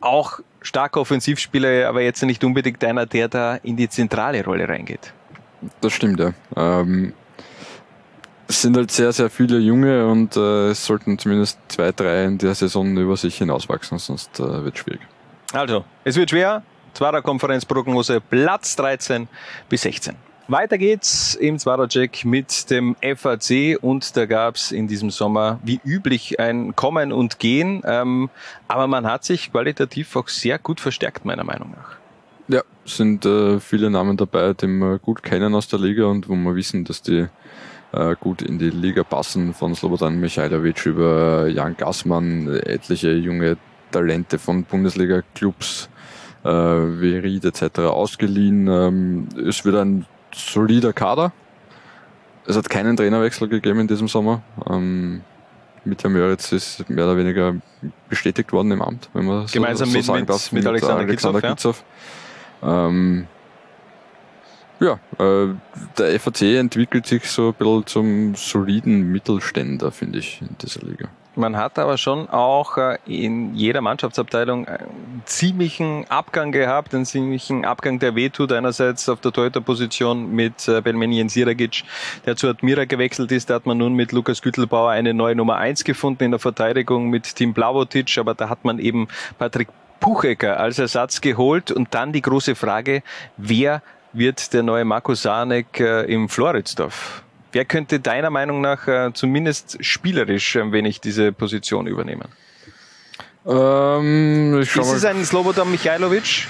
auch 0.00 0.40
starker 0.62 1.00
Offensivspieler, 1.00 1.88
aber 1.88 2.02
jetzt 2.02 2.22
nicht 2.22 2.42
unbedingt 2.44 2.82
einer, 2.84 3.06
der 3.06 3.28
da 3.28 3.56
in 3.56 3.76
die 3.76 3.88
zentrale 3.88 4.44
Rolle 4.44 4.68
reingeht. 4.68 5.12
Das 5.80 5.92
stimmt, 5.92 6.20
ja. 6.20 6.32
Ähm, 6.56 7.12
es 8.48 8.62
sind 8.62 8.76
halt 8.76 8.90
sehr, 8.90 9.12
sehr 9.12 9.30
viele 9.30 9.58
Junge 9.58 10.06
und 10.06 10.36
äh, 10.36 10.70
es 10.70 10.84
sollten 10.84 11.18
zumindest 11.18 11.58
zwei, 11.68 11.92
drei 11.92 12.24
in 12.24 12.38
der 12.38 12.54
Saison 12.54 12.96
über 12.96 13.16
sich 13.16 13.38
hinauswachsen, 13.38 13.98
sonst 13.98 14.38
äh, 14.38 14.64
wird 14.64 14.78
schwierig. 14.78 15.00
Also, 15.52 15.84
es 16.04 16.16
wird 16.16 16.30
schwer. 16.30 16.62
Zwarer 16.94 17.22
Konferenzprognose 17.22 18.20
Platz 18.20 18.76
13 18.76 19.28
bis 19.68 19.82
16. 19.82 20.14
Weiter 20.48 20.78
geht's 20.78 21.34
im 21.34 21.58
Zwarer-Check 21.58 22.24
mit 22.24 22.70
dem 22.70 22.94
FAC 23.02 23.78
und 23.80 24.16
da 24.16 24.26
gab's 24.26 24.70
in 24.70 24.86
diesem 24.86 25.10
Sommer 25.10 25.58
wie 25.64 25.80
üblich 25.84 26.38
ein 26.38 26.76
Kommen 26.76 27.10
und 27.10 27.40
Gehen, 27.40 27.82
ähm, 27.84 28.30
aber 28.68 28.86
man 28.86 29.06
hat 29.06 29.24
sich 29.24 29.50
qualitativ 29.50 30.14
auch 30.14 30.28
sehr 30.28 30.60
gut 30.60 30.78
verstärkt, 30.78 31.24
meiner 31.24 31.42
Meinung 31.42 31.72
nach. 31.72 31.96
Ja, 32.46 32.62
sind 32.84 33.26
äh, 33.26 33.58
viele 33.58 33.90
Namen 33.90 34.16
dabei, 34.16 34.52
die 34.52 34.68
wir 34.68 35.00
gut 35.00 35.24
kennen 35.24 35.52
aus 35.52 35.66
der 35.66 35.80
Liga 35.80 36.04
und 36.04 36.28
wo 36.28 36.36
wir 36.36 36.54
wissen, 36.54 36.84
dass 36.84 37.02
die 37.02 37.26
äh, 37.90 38.14
gut 38.20 38.40
in 38.40 38.60
die 38.60 38.70
Liga 38.70 39.02
passen, 39.02 39.52
von 39.52 39.74
Slobodan 39.74 40.20
Michailovic 40.20 40.86
über 40.86 41.48
Jan 41.48 41.76
Gassmann, 41.76 42.46
etliche 42.54 43.10
junge 43.14 43.56
Talente 43.90 44.38
von 44.38 44.62
Bundesliga-Clubs 44.62 45.88
äh, 46.44 46.48
wie 46.48 47.16
Ried 47.16 47.44
etc. 47.46 47.80
ausgeliehen. 47.80 48.68
Ähm, 48.68 49.28
es 49.44 49.64
wird 49.64 49.74
ein 49.74 50.06
solider 50.36 50.92
Kader. 50.92 51.32
Es 52.46 52.56
hat 52.56 52.68
keinen 52.70 52.96
Trainerwechsel 52.96 53.48
gegeben 53.48 53.80
in 53.80 53.88
diesem 53.88 54.06
Sommer. 54.08 54.42
Ähm, 54.70 55.22
Mitja 55.84 56.08
Möritz 56.10 56.52
ist 56.52 56.88
mehr 56.90 57.04
oder 57.04 57.16
weniger 57.16 57.54
bestätigt 58.08 58.52
worden 58.52 58.70
im 58.72 58.82
Amt, 58.82 59.08
wenn 59.14 59.24
man 59.24 59.46
Gemeinsam 59.46 59.88
so, 59.88 59.92
so 59.92 59.98
mit- 59.98 60.04
sagen 60.06 60.20
mit- 60.20 60.28
darf, 60.30 60.52
mit 60.52 60.66
Alexander 60.66 60.96
Alexander 60.98 61.40
Kitzow, 61.40 61.84
ja. 62.62 62.86
Ähm, 62.88 63.26
ja, 64.80 64.98
äh, 65.18 65.54
der 65.96 66.20
FAC 66.20 66.42
entwickelt 66.56 67.06
sich 67.06 67.30
so 67.30 67.48
ein 67.48 67.54
bisschen 67.54 67.86
zum 67.86 68.34
soliden 68.34 69.10
Mittelständler, 69.10 69.90
finde 69.90 70.18
ich, 70.18 70.42
in 70.42 70.56
dieser 70.60 70.82
Liga. 70.82 71.08
Man 71.38 71.58
hat 71.58 71.78
aber 71.78 71.98
schon 71.98 72.30
auch 72.30 72.78
äh, 72.78 72.96
in 73.04 73.54
jeder 73.54 73.82
Mannschaftsabteilung 73.82 74.66
einen 74.66 75.22
ziemlichen 75.26 76.06
Abgang 76.08 76.50
gehabt, 76.50 76.94
einen 76.94 77.04
ziemlichen 77.04 77.66
Abgang, 77.66 77.98
der 77.98 78.14
wehtut. 78.14 78.52
Einerseits 78.52 79.06
auf 79.10 79.20
der 79.20 79.32
Torhüterposition 79.32 80.32
mit 80.32 80.66
äh, 80.66 80.80
Belmenien 80.80 81.28
Siragic, 81.28 81.84
der 82.24 82.36
zu 82.36 82.48
Admira 82.48 82.86
gewechselt 82.86 83.30
ist. 83.32 83.50
Da 83.50 83.54
hat 83.56 83.66
man 83.66 83.76
nun 83.76 83.92
mit 83.92 84.12
Lukas 84.12 84.40
Güttelbauer 84.40 84.90
eine 84.92 85.12
neue 85.12 85.34
Nummer 85.34 85.56
eins 85.56 85.84
gefunden 85.84 86.24
in 86.24 86.30
der 86.30 86.40
Verteidigung 86.40 87.10
mit 87.10 87.36
Tim 87.36 87.52
Blavotic, 87.52 88.16
aber 88.16 88.34
da 88.34 88.48
hat 88.48 88.64
man 88.64 88.78
eben 88.78 89.06
Patrick 89.38 89.68
Puchecker 90.00 90.58
als 90.58 90.78
Ersatz 90.78 91.20
geholt. 91.20 91.70
Und 91.70 91.92
dann 91.92 92.12
die 92.12 92.22
große 92.22 92.54
Frage, 92.54 93.02
wer 93.36 93.82
wird 94.14 94.54
der 94.54 94.62
neue 94.62 94.86
Marco 94.86 95.14
Sanek 95.14 95.80
äh, 95.80 96.04
im 96.04 96.30
Floridsdorf? 96.30 97.25
Wer 97.56 97.64
könnte 97.64 98.00
deiner 98.00 98.28
Meinung 98.28 98.60
nach 98.60 98.86
äh, 98.86 99.14
zumindest 99.14 99.82
spielerisch 99.82 100.56
ein 100.56 100.72
wenig 100.72 101.00
diese 101.00 101.32
Position 101.32 101.86
übernehmen? 101.86 102.28
Ähm, 103.46 104.60
ich 104.60 104.76
Ist 104.76 104.92
es 104.92 105.06
ein 105.06 105.24
Slobodan 105.24 105.70
Michailovic? 105.70 106.48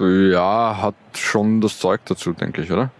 ja, 0.00 0.76
hat 0.82 0.96
schon 1.16 1.62
das 1.62 1.78
Zeug 1.78 2.02
dazu, 2.04 2.34
denke 2.34 2.60
ich, 2.60 2.70
oder? 2.70 2.90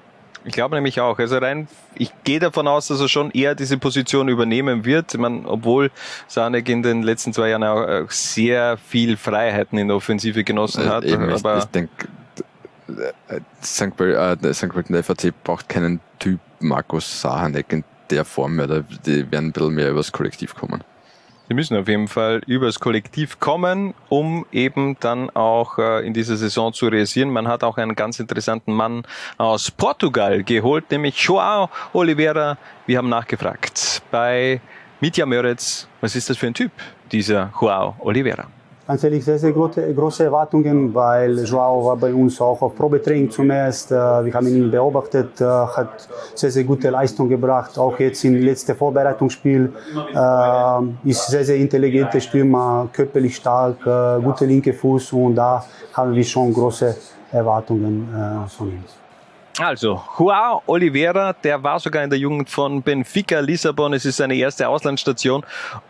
Ich 0.46 0.54
glaube 0.54 0.74
nämlich 0.74 1.02
auch. 1.02 1.18
Also 1.18 1.36
rein, 1.36 1.68
ich 1.96 2.10
gehe 2.24 2.40
davon 2.40 2.66
aus, 2.66 2.86
dass 2.86 2.98
er 3.02 3.10
schon 3.10 3.30
eher 3.32 3.54
diese 3.54 3.76
Position 3.76 4.28
übernehmen 4.28 4.86
wird. 4.86 5.12
Ich 5.12 5.20
meine, 5.20 5.46
obwohl 5.46 5.90
Sanek 6.28 6.70
in 6.70 6.82
den 6.82 7.02
letzten 7.02 7.34
zwei 7.34 7.50
Jahren 7.50 7.64
auch 7.64 7.86
äh, 7.86 8.06
sehr 8.08 8.78
viel 8.78 9.18
Freiheiten 9.18 9.76
in 9.76 9.88
der 9.88 9.98
Offensive 9.98 10.44
genossen 10.44 10.88
hat. 10.88 11.04
Äh, 11.04 11.12
eben, 11.12 11.28
ich, 11.28 11.34
aber 11.34 11.58
ich 11.58 11.64
denke, 11.66 12.08
St. 13.62 13.94
Pölten, 13.94 14.48
äh, 14.48 14.54
St. 14.54 14.70
Pölten 14.70 14.94
der 14.94 15.04
FAC 15.04 15.34
braucht 15.44 15.68
keinen 15.68 16.00
Typ 16.18 16.40
Markus 16.64 17.20
Sahanek 17.20 17.72
in 17.72 17.84
der 18.10 18.24
Form. 18.24 18.56
Da- 18.58 18.82
Die 19.06 19.30
werden 19.30 19.46
ein 19.48 19.52
bisschen 19.52 19.74
mehr 19.74 19.90
übers 19.90 20.10
Kollektiv 20.12 20.54
kommen. 20.54 20.82
Sie 21.46 21.52
müssen 21.54 21.76
auf 21.76 21.86
jeden 21.88 22.08
Fall 22.08 22.40
übers 22.46 22.80
Kollektiv 22.80 23.38
kommen, 23.38 23.92
um 24.08 24.46
eben 24.50 24.96
dann 25.00 25.28
auch 25.30 25.76
äh, 25.78 26.06
in 26.06 26.14
dieser 26.14 26.36
Saison 26.36 26.72
zu 26.72 26.86
realisieren. 26.88 27.28
Man 27.30 27.48
hat 27.48 27.62
auch 27.62 27.76
einen 27.76 27.94
ganz 27.94 28.18
interessanten 28.18 28.72
Mann 28.72 29.02
aus 29.36 29.70
Portugal 29.70 30.42
geholt, 30.42 30.90
nämlich 30.90 31.18
Joao 31.20 31.68
Oliveira. 31.92 32.56
Wir 32.86 32.96
haben 32.96 33.10
nachgefragt 33.10 34.00
bei 34.10 34.58
Mitja 35.00 35.26
Möritz, 35.26 35.86
was 36.00 36.16
ist 36.16 36.30
das 36.30 36.38
für 36.38 36.46
ein 36.46 36.54
Typ, 36.54 36.72
dieser 37.12 37.52
Joao 37.60 37.94
Oliveira? 37.98 38.46
Ganz 38.86 39.02
ehrlich 39.02 39.24
sehr, 39.24 39.38
sehr 39.38 39.52
große, 39.52 39.94
große 39.94 40.24
Erwartungen, 40.24 40.94
weil 40.94 41.38
Joao 41.44 41.86
war 41.86 41.96
bei 41.96 42.12
uns 42.12 42.40
auch 42.40 42.60
auf 42.60 42.74
Probetraining 42.74 43.30
zunächst. 43.30 43.90
Äh, 43.90 43.94
wir 43.94 44.34
haben 44.34 44.46
ihn 44.46 44.70
beobachtet, 44.70 45.40
äh, 45.40 45.44
hat 45.44 46.08
sehr, 46.34 46.50
sehr 46.50 46.64
gute 46.64 46.90
Leistung 46.90 47.28
gebracht, 47.28 47.78
auch 47.78 47.98
jetzt 47.98 48.24
im 48.24 48.34
letzten 48.34 48.76
Vorbereitungsspiel. 48.76 49.72
Äh, 50.14 51.08
ist 51.08 51.26
sehr, 51.28 51.44
sehr 51.44 51.56
intelligenter 51.56 52.20
Stürmer, 52.20 52.88
körperlich 52.92 53.36
stark, 53.36 53.78
guter 54.22 54.46
linke 54.46 54.72
Fuß 54.72 55.12
und 55.12 55.36
da 55.36 55.64
haben 55.92 56.14
wir 56.14 56.24
schon 56.24 56.52
große 56.52 56.94
Erwartungen 57.32 58.08
von 58.48 58.68
ihm. 58.68 59.03
Also, 59.58 60.02
Joao 60.18 60.62
Oliveira, 60.66 61.32
der 61.32 61.62
war 61.62 61.78
sogar 61.78 62.02
in 62.02 62.10
der 62.10 62.18
Jugend 62.18 62.50
von 62.50 62.82
Benfica 62.82 63.38
Lissabon. 63.38 63.92
Es 63.92 64.04
ist 64.04 64.16
seine 64.16 64.34
erste 64.34 64.68
Auslandsstation. 64.68 65.44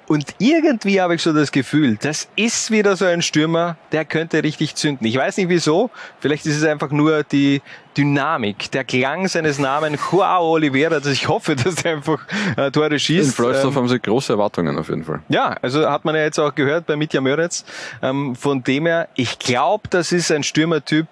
Und 0.06 0.34
irgendwie 0.38 1.00
habe 1.00 1.14
ich 1.14 1.22
so 1.22 1.32
das 1.32 1.50
Gefühl, 1.50 1.96
das 1.96 2.28
ist 2.36 2.70
wieder 2.70 2.94
so 2.94 3.06
ein 3.06 3.22
Stürmer, 3.22 3.76
der 3.90 4.04
könnte 4.04 4.42
richtig 4.42 4.74
zünden. 4.74 5.06
Ich 5.06 5.16
weiß 5.16 5.38
nicht 5.38 5.48
wieso. 5.48 5.90
Vielleicht 6.20 6.44
ist 6.44 6.58
es 6.58 6.64
einfach 6.64 6.90
nur 6.90 7.22
die 7.22 7.62
Dynamik, 7.96 8.70
der 8.72 8.84
Klang 8.84 9.28
seines 9.28 9.58
Namens, 9.58 10.00
Joao 10.12 10.52
Oliveira. 10.52 10.96
Also 10.96 11.10
ich 11.10 11.28
hoffe, 11.28 11.56
dass 11.64 11.76
der 11.76 11.92
einfach 11.92 12.20
äh, 12.56 12.70
Tore 12.70 12.98
schießt. 12.98 13.28
In 13.28 13.32
Floydsdorf 13.32 13.74
ähm, 13.74 13.82
haben 13.82 13.88
sie 13.88 13.98
große 13.98 14.32
Erwartungen 14.32 14.78
auf 14.78 14.90
jeden 14.90 15.04
Fall. 15.04 15.22
Ja, 15.28 15.56
also 15.62 15.88
hat 15.88 16.04
man 16.04 16.14
ja 16.14 16.22
jetzt 16.22 16.38
auch 16.38 16.54
gehört 16.54 16.86
bei 16.86 16.96
Mitja 16.96 17.22
Möretz. 17.22 17.64
Ähm, 18.02 18.34
von 18.36 18.62
dem 18.62 18.84
her, 18.86 19.08
ich 19.14 19.38
glaube, 19.38 19.88
das 19.88 20.12
ist 20.12 20.30
ein 20.30 20.42
Stürmertyp, 20.42 21.06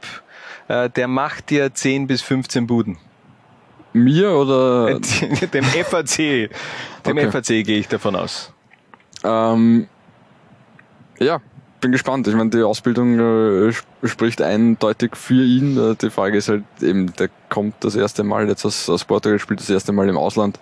der 0.88 1.08
macht 1.08 1.50
dir 1.50 1.72
10 1.74 2.06
bis 2.06 2.22
15 2.22 2.66
Buden. 2.66 2.98
Mir 3.92 4.30
oder? 4.30 4.98
dem 5.54 5.64
FAC. 5.64 6.50
Dem 7.06 7.18
okay. 7.18 7.30
FAC 7.30 7.46
gehe 7.64 7.78
ich 7.78 7.88
davon 7.88 8.16
aus. 8.16 8.52
Ähm, 9.22 9.86
ja, 11.18 11.40
bin 11.80 11.92
gespannt. 11.92 12.26
Ich 12.26 12.34
meine, 12.34 12.50
die 12.50 12.62
Ausbildung 12.62 13.18
äh, 13.18 13.72
spricht 14.04 14.40
eindeutig 14.40 15.16
für 15.16 15.42
ihn. 15.44 15.76
Äh, 15.76 15.96
die 15.96 16.10
Frage 16.10 16.38
ist 16.38 16.48
halt 16.48 16.64
eben, 16.80 17.12
der 17.16 17.28
kommt 17.50 17.74
das 17.80 17.94
erste 17.94 18.24
Mal 18.24 18.48
jetzt 18.48 18.64
aus, 18.64 18.88
aus 18.88 19.04
Portugal, 19.04 19.38
spielt 19.38 19.60
das 19.60 19.68
erste 19.68 19.92
Mal 19.92 20.08
im 20.08 20.16
Ausland. 20.16 20.58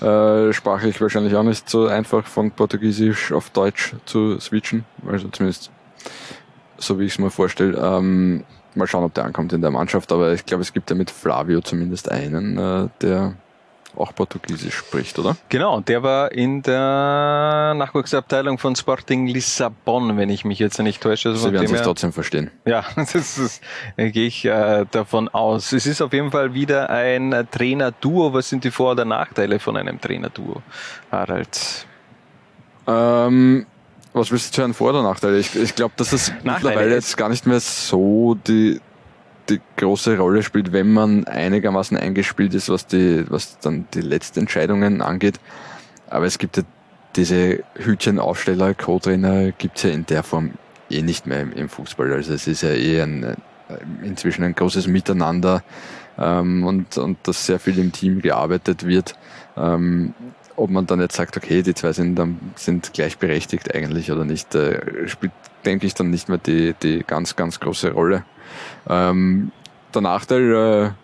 Äh, 0.00 0.52
sprachlich 0.52 1.00
wahrscheinlich 1.00 1.36
auch 1.36 1.44
nicht 1.44 1.70
so 1.70 1.86
einfach 1.86 2.26
von 2.26 2.50
Portugiesisch 2.50 3.32
auf 3.32 3.50
Deutsch 3.50 3.94
zu 4.06 4.40
switchen. 4.40 4.84
Also 5.06 5.28
zumindest 5.28 5.70
so 6.78 6.98
wie 6.98 7.04
ich 7.04 7.12
es 7.12 7.18
mir 7.18 7.30
vorstelle. 7.30 7.78
Ähm, 7.78 8.44
Mal 8.74 8.86
schauen, 8.86 9.04
ob 9.04 9.14
der 9.14 9.24
ankommt 9.24 9.52
in 9.52 9.60
der 9.60 9.70
Mannschaft, 9.70 10.12
aber 10.12 10.32
ich 10.32 10.46
glaube, 10.46 10.62
es 10.62 10.72
gibt 10.72 10.90
ja 10.90 10.96
mit 10.96 11.10
Flavio 11.10 11.60
zumindest 11.60 12.10
einen, 12.10 12.58
äh, 12.58 12.88
der 13.00 13.34
auch 13.96 14.14
Portugiesisch 14.14 14.74
spricht, 14.74 15.18
oder? 15.18 15.36
Genau, 15.48 15.80
der 15.80 16.02
war 16.02 16.32
in 16.32 16.62
der 16.62 17.74
Nachwuchsabteilung 17.76 18.58
von 18.58 18.74
Sporting 18.74 19.26
Lissabon, 19.26 20.16
wenn 20.16 20.30
ich 20.30 20.44
mich 20.44 20.58
jetzt 20.58 20.78
nicht 20.78 21.02
täusche. 21.02 21.30
Also 21.30 21.48
Sie 21.48 21.52
werden 21.52 21.66
sich 21.66 21.80
trotzdem 21.80 22.12
verstehen. 22.12 22.50
Ja, 22.64 22.84
das, 22.96 23.14
ist, 23.14 23.62
da 23.96 24.08
gehe 24.08 24.26
ich 24.26 24.44
äh, 24.44 24.86
davon 24.90 25.28
aus. 25.28 25.72
Es 25.72 25.86
ist 25.86 26.00
auf 26.00 26.12
jeden 26.12 26.30
Fall 26.30 26.54
wieder 26.54 26.90
ein 26.90 27.46
Trainer-Duo. 27.50 28.32
Was 28.32 28.48
sind 28.48 28.64
die 28.64 28.70
Vor- 28.70 28.92
oder 28.92 29.04
Nachteile 29.04 29.58
von 29.58 29.76
einem 29.76 30.00
Trainer-Duo, 30.00 30.62
Harald? 31.10 31.86
Ähm, 32.86 33.66
was 34.12 34.30
willst 34.30 34.48
du 34.48 34.52
zu 34.56 34.60
hören 34.62 34.74
Vor- 34.74 34.90
oder 34.90 35.02
Nachteile? 35.02 35.38
Ich, 35.38 35.54
ich 35.56 35.74
glaube, 35.74 35.94
dass 35.96 36.12
es 36.12 36.32
mittlerweile 36.42 36.94
jetzt 36.94 37.16
gar 37.16 37.28
nicht 37.28 37.46
mehr 37.46 37.60
so 37.60 38.34
die, 38.34 38.80
die 39.48 39.60
große 39.76 40.18
Rolle 40.18 40.42
spielt, 40.42 40.72
wenn 40.72 40.92
man 40.92 41.24
einigermaßen 41.26 41.96
eingespielt 41.96 42.54
ist, 42.54 42.68
was 42.68 42.86
die, 42.86 43.24
was 43.28 43.58
dann 43.58 43.86
die 43.94 44.00
letzten 44.00 44.40
Entscheidungen 44.40 45.00
angeht. 45.00 45.40
Aber 46.08 46.26
es 46.26 46.38
gibt 46.38 46.58
ja 46.58 46.62
diese 47.16 47.62
Hütchenaufsteller, 47.74 48.74
Co-Trainer 48.74 49.52
gibt's 49.52 49.82
ja 49.82 49.90
in 49.90 50.06
der 50.06 50.22
Form 50.22 50.52
eh 50.90 51.02
nicht 51.02 51.26
mehr 51.26 51.40
im, 51.40 51.52
im, 51.52 51.68
Fußball. 51.68 52.12
Also 52.12 52.34
es 52.34 52.46
ist 52.46 52.62
ja 52.62 52.70
eh 52.70 53.00
ein, 53.00 53.22
äh, 53.22 53.36
inzwischen 54.02 54.44
ein 54.44 54.54
großes 54.54 54.86
Miteinander 54.86 55.62
ähm, 56.18 56.64
und, 56.64 56.98
und 56.98 57.18
dass 57.24 57.46
sehr 57.46 57.58
viel 57.58 57.78
im 57.78 57.92
Team 57.92 58.20
gearbeitet 58.20 58.86
wird. 58.86 59.14
Ähm, 59.56 60.14
ob 60.62 60.70
man 60.70 60.86
dann 60.86 61.00
jetzt 61.00 61.16
sagt, 61.16 61.36
okay, 61.36 61.62
die 61.62 61.74
zwei 61.74 61.92
sind, 61.92 62.20
sind 62.54 62.92
gleichberechtigt 62.92 63.74
eigentlich 63.74 64.12
oder 64.12 64.24
nicht, 64.24 64.54
äh, 64.54 65.08
spielt, 65.08 65.32
denke 65.64 65.86
ich, 65.86 65.94
dann 65.94 66.10
nicht 66.10 66.28
mehr 66.28 66.38
die, 66.38 66.74
die 66.80 67.02
ganz, 67.04 67.34
ganz 67.34 67.58
große 67.58 67.92
Rolle. 67.92 68.24
Ähm, 68.88 69.50
der 69.92 70.02
Nachteil 70.02 70.94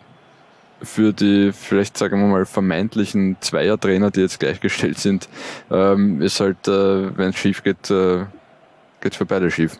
äh, 0.80 0.84
für 0.84 1.12
die, 1.12 1.52
vielleicht 1.52 1.98
sagen 1.98 2.20
wir 2.20 2.28
mal, 2.28 2.46
vermeintlichen 2.46 3.36
Zweiertrainer, 3.40 4.12
die 4.12 4.20
jetzt 4.20 4.38
gleichgestellt 4.38 4.98
sind, 4.98 5.28
ähm, 5.70 6.22
ist 6.22 6.38
halt, 6.38 6.68
äh, 6.68 7.16
wenn 7.16 7.30
es 7.30 7.36
schief 7.36 7.64
geht, 7.64 7.90
äh, 7.90 8.26
geht 9.00 9.16
für 9.16 9.26
beide 9.26 9.50
schief. 9.50 9.76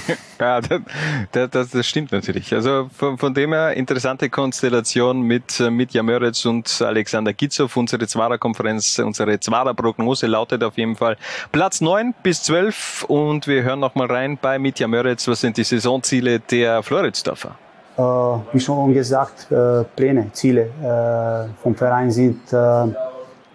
ja, 0.40 0.60
das, 0.60 1.50
das, 1.50 1.70
das 1.70 1.86
stimmt 1.86 2.12
natürlich. 2.12 2.52
Also 2.54 2.88
von, 2.96 3.18
von 3.18 3.34
dem 3.34 3.52
her 3.52 3.74
interessante 3.74 4.30
Konstellation 4.30 5.22
mit, 5.22 5.60
mit 5.60 5.92
Jamöritz 5.92 6.44
und 6.44 6.82
Alexander 6.82 7.32
Gitzow. 7.32 7.74
Unsere 7.76 8.06
Zwarer-Konferenz, 8.06 8.98
unsere 8.98 9.38
Zwarer-Prognose 9.38 10.26
lautet 10.26 10.64
auf 10.64 10.76
jeden 10.76 10.96
Fall 10.96 11.16
Platz 11.52 11.80
9 11.80 12.14
bis 12.22 12.42
12 12.44 13.04
und 13.08 13.46
wir 13.46 13.62
hören 13.62 13.80
nochmal 13.80 14.06
rein 14.06 14.38
bei 14.40 14.58
Mitja 14.58 14.88
Möritz. 14.88 15.28
Was 15.28 15.40
sind 15.40 15.56
die 15.56 15.64
Saisonziele 15.64 16.40
der 16.40 16.82
Floridsdorfer? 16.82 17.56
Äh, 17.96 18.02
wie 18.02 18.60
schon 18.60 18.94
gesagt, 18.94 19.50
äh, 19.52 19.84
Pläne, 19.96 20.30
Ziele 20.32 20.70
äh, 20.82 21.62
vom 21.62 21.74
Verein 21.74 22.10
sind 22.10 22.40
äh, 22.52 22.84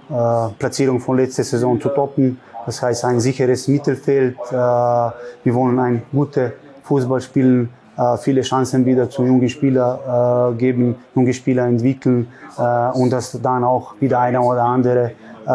äh, 0.09 0.49
Platzierung 0.57 0.99
von 0.99 1.17
letzter 1.17 1.43
Saison 1.43 1.81
zu 1.81 1.89
toppen, 1.89 2.39
das 2.67 2.81
heißt 2.81 3.05
ein 3.05 3.19
sicheres 3.21 3.69
Mittelfeld. 3.69 4.35
Äh, 4.51 4.53
wir 4.53 5.53
wollen 5.53 5.79
ein 5.79 6.03
gutes 6.11 6.51
Fußball 6.83 7.21
spielen, 7.21 7.69
äh, 7.97 8.17
viele 8.17 8.41
Chancen 8.41 8.85
wieder 8.85 9.09
zu 9.09 9.23
jungen 9.25 9.47
Spielern 9.47 10.53
äh, 10.53 10.57
geben, 10.57 10.95
junge 11.15 11.33
Spieler 11.33 11.65
entwickeln 11.65 12.27
und 12.93 13.11
dass 13.11 13.39
dann 13.39 13.63
auch 13.63 13.93
wieder 13.99 14.19
einer 14.19 14.43
oder 14.43 14.63
andere 14.63 15.11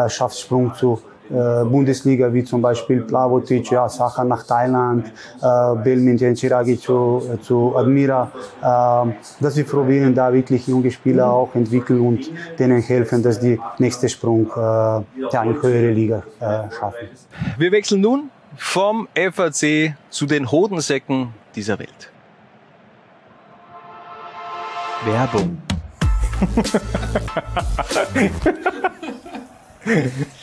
schafft 0.07 0.39
Sprung 0.39 0.73
zu 0.73 1.01
äh, 1.33 1.65
Bundesliga, 1.65 2.31
wie 2.31 2.43
zum 2.43 2.61
Beispiel 2.61 3.01
Plavotic, 3.01 3.71
ja, 3.71 3.89
Sacha 3.89 4.23
nach 4.23 4.43
Thailand, 4.45 5.07
äh, 5.41 5.75
Belmin 5.83 6.17
Chiragi 6.17 6.79
zu, 6.79 7.23
äh, 7.33 7.41
zu 7.41 7.75
Admira, 7.75 8.31
äh, 8.61 9.11
dass 9.41 9.55
wir 9.55 9.63
probieren, 9.63 10.13
da 10.13 10.31
wirklich 10.31 10.67
junge 10.67 10.91
Spieler 10.91 11.31
auch 11.31 11.55
entwickeln 11.55 12.01
und 12.01 12.29
denen 12.59 12.81
helfen, 12.81 13.23
dass 13.23 13.39
die 13.39 13.59
nächste 13.79 14.07
Sprung 14.09 14.45
äh, 14.55 14.59
ja, 14.59 15.43
in 15.43 15.61
höhere 15.61 15.91
Liga 15.91 16.23
äh, 16.39 16.71
schaffen. 16.71 17.07
Wir 17.57 17.71
wechseln 17.71 18.01
nun 18.01 18.29
vom 18.55 19.07
FAC 19.15 19.95
zu 20.09 20.25
den 20.27 20.51
Hodensäcken 20.51 21.29
dieser 21.55 21.79
Welt. 21.79 22.11
Werbung. 25.05 25.57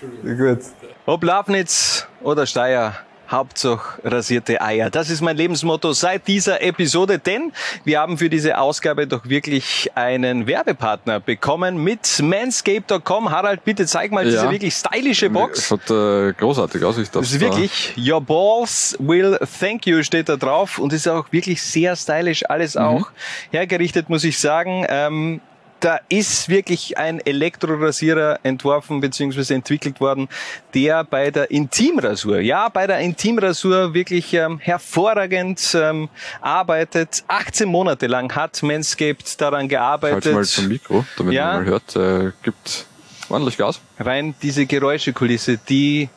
Gut. 0.00 0.60
Ob 1.06 1.24
Lafnitz 1.24 2.06
oder 2.22 2.46
Steyr, 2.46 2.94
Hauptsache 3.30 4.00
rasierte 4.04 4.60
Eier. 4.60 4.90
Das 4.90 5.10
ist 5.10 5.20
mein 5.20 5.36
Lebensmotto 5.36 5.92
seit 5.92 6.28
dieser 6.28 6.62
Episode, 6.62 7.18
denn 7.18 7.52
wir 7.84 7.98
haben 7.98 8.18
für 8.18 8.28
diese 8.28 8.58
Ausgabe 8.58 9.06
doch 9.06 9.28
wirklich 9.28 9.90
einen 9.94 10.46
Werbepartner 10.46 11.20
bekommen 11.20 11.82
mit 11.82 12.20
manscape.com. 12.22 13.30
Harald, 13.30 13.64
bitte 13.64 13.86
zeig 13.86 14.12
mal 14.12 14.24
ja. 14.24 14.30
diese 14.30 14.50
wirklich 14.50 14.74
stylische 14.74 15.30
Box. 15.30 15.68
Schaut 15.68 15.90
äh, 15.90 16.32
großartig 16.34 16.84
aus. 16.84 16.98
Ich 16.98 17.10
das 17.10 17.32
ist 17.32 17.40
wirklich 17.40 17.94
Your 17.96 18.20
Balls 18.20 18.96
will 18.98 19.38
thank 19.58 19.86
you 19.86 20.02
steht 20.02 20.28
da 20.28 20.36
drauf 20.36 20.78
und 20.78 20.92
ist 20.92 21.08
auch 21.08 21.26
wirklich 21.30 21.62
sehr 21.62 21.96
stylisch 21.96 22.48
alles 22.48 22.74
mhm. 22.74 22.82
auch 22.82 23.10
hergerichtet, 23.50 24.10
muss 24.10 24.24
ich 24.24 24.38
sagen. 24.38 24.84
Ähm, 24.88 25.40
da 25.84 26.00
ist 26.08 26.48
wirklich 26.48 26.96
ein 26.96 27.20
Elektrorasierer 27.20 28.40
entworfen 28.42 29.02
bzw. 29.02 29.52
entwickelt 29.52 30.00
worden, 30.00 30.28
der 30.72 31.04
bei 31.04 31.30
der 31.30 31.50
Intimrasur, 31.50 32.40
ja, 32.40 32.70
bei 32.70 32.86
der 32.86 33.00
Intimrasur 33.00 33.92
wirklich 33.92 34.32
ähm, 34.32 34.58
hervorragend 34.58 35.76
ähm, 35.78 36.08
arbeitet. 36.40 37.22
18 37.28 37.68
Monate 37.68 38.06
lang 38.06 38.34
hat 38.34 38.62
Manscaped 38.62 39.38
daran 39.38 39.68
gearbeitet. 39.68 40.24
Halt 40.24 40.34
mal 40.34 40.44
zum 40.46 40.68
Mikro, 40.68 41.04
damit 41.18 41.34
ja. 41.34 41.52
man 41.52 41.64
mal 41.64 41.66
hört, 41.66 41.96
äh, 41.96 42.32
gibt 42.42 42.86
ordentlich 43.28 43.58
Gas. 43.58 43.78
Rein 43.98 44.34
diese 44.40 44.64
Geräuschekulisse, 44.64 45.58
die 45.58 46.08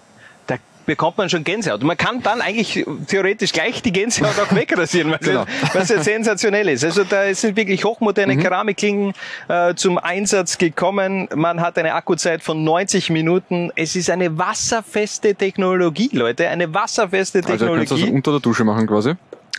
bekommt 0.87 1.19
man 1.19 1.29
schon 1.29 1.43
Gänsehaut. 1.43 1.81
Und 1.81 1.87
man 1.87 1.97
kann 1.97 2.23
dann 2.23 2.41
eigentlich 2.41 2.83
theoretisch 3.07 3.53
gleich 3.53 3.83
die 3.83 3.91
Gänsehaut 3.91 4.39
auch 4.39 4.55
wegrasieren, 4.55 5.11
was, 5.11 5.19
genau. 5.19 5.45
was 5.73 5.89
ja 5.89 6.01
sensationell 6.01 6.67
ist. 6.69 6.83
Also 6.83 7.03
da 7.03 7.31
sind 7.35 7.55
wirklich 7.55 7.85
hochmoderne 7.85 8.33
mhm. 8.33 8.39
Keramikklingen 8.39 9.13
äh, 9.49 9.75
zum 9.75 9.99
Einsatz 9.99 10.57
gekommen. 10.57 11.27
Man 11.35 11.61
hat 11.61 11.77
eine 11.77 11.93
Akkuzeit 11.93 12.41
von 12.41 12.63
90 12.63 13.11
Minuten. 13.11 13.71
Es 13.75 13.95
ist 13.95 14.09
eine 14.09 14.35
wasserfeste 14.37 15.35
Technologie, 15.35 16.09
Leute, 16.13 16.47
eine 16.47 16.73
wasserfeste 16.73 17.41
Technologie. 17.41 17.81
Also 17.81 17.95
kannst 17.95 18.03
du 18.03 18.05
das 18.07 18.15
unter 18.15 18.31
der 18.31 18.39
Dusche 18.39 18.63
machen 18.63 18.87
quasi? 18.87 19.13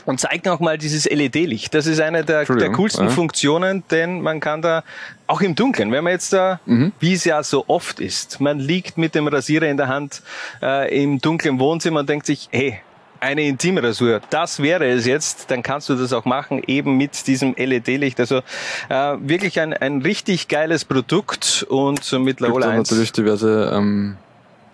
Und 0.07 0.20
zeigt 0.20 0.46
nochmal 0.46 0.78
dieses 0.78 1.05
LED-Licht. 1.05 1.74
Das 1.74 1.86
ist 1.86 2.01
eine 2.01 2.24
der, 2.24 2.44
der 2.44 2.72
coolsten 2.72 3.07
ja. 3.07 3.11
Funktionen, 3.11 3.84
denn 3.90 4.20
man 4.20 4.40
kann 4.40 4.62
da 4.62 4.84
auch 5.26 5.40
im 5.40 5.55
Dunkeln, 5.55 5.92
wenn 5.92 6.05
man 6.05 6.12
jetzt 6.12 6.32
da, 6.32 6.61
mhm. 6.66 6.92
wie 7.01 7.12
es 7.12 7.24
ja 7.24 7.42
so 7.42 7.64
oft 7.68 8.01
ist, 8.01 8.40
man 8.40 8.59
liegt 8.59 8.99
mit 8.99 9.14
dem 9.14 9.28
Rasierer 9.28 9.66
in 9.66 9.76
der 9.76 9.88
Hand 9.88 10.22
äh, 10.62 11.03
im 11.03 11.20
dunklen 11.20 11.59
Wohnzimmer 11.59 12.01
und 12.01 12.09
denkt 12.09 12.26
sich, 12.26 12.49
hey, 12.51 12.80
eine 13.20 13.42
Intimrasur. 13.42 14.20
Das 14.30 14.62
wäre 14.62 14.86
es 14.86 15.07
jetzt. 15.07 15.51
Dann 15.51 15.62
kannst 15.62 15.88
du 15.88 15.94
das 15.94 16.12
auch 16.12 16.24
machen, 16.24 16.62
eben 16.66 16.96
mit 16.96 17.26
diesem 17.26 17.55
LED-Licht. 17.57 18.20
Also 18.20 18.42
äh, 18.88 19.16
wirklich 19.20 19.61
ein, 19.61 19.72
ein 19.72 20.03
richtig 20.03 20.49
geiles 20.49 20.84
Produkt 20.84 21.66
und 21.68 22.11
mit 22.12 22.40
Laola 22.40 22.68
1. 22.68 22.90
natürlich 22.90 23.12
diverse 23.12 23.72
ähm, 23.74 24.16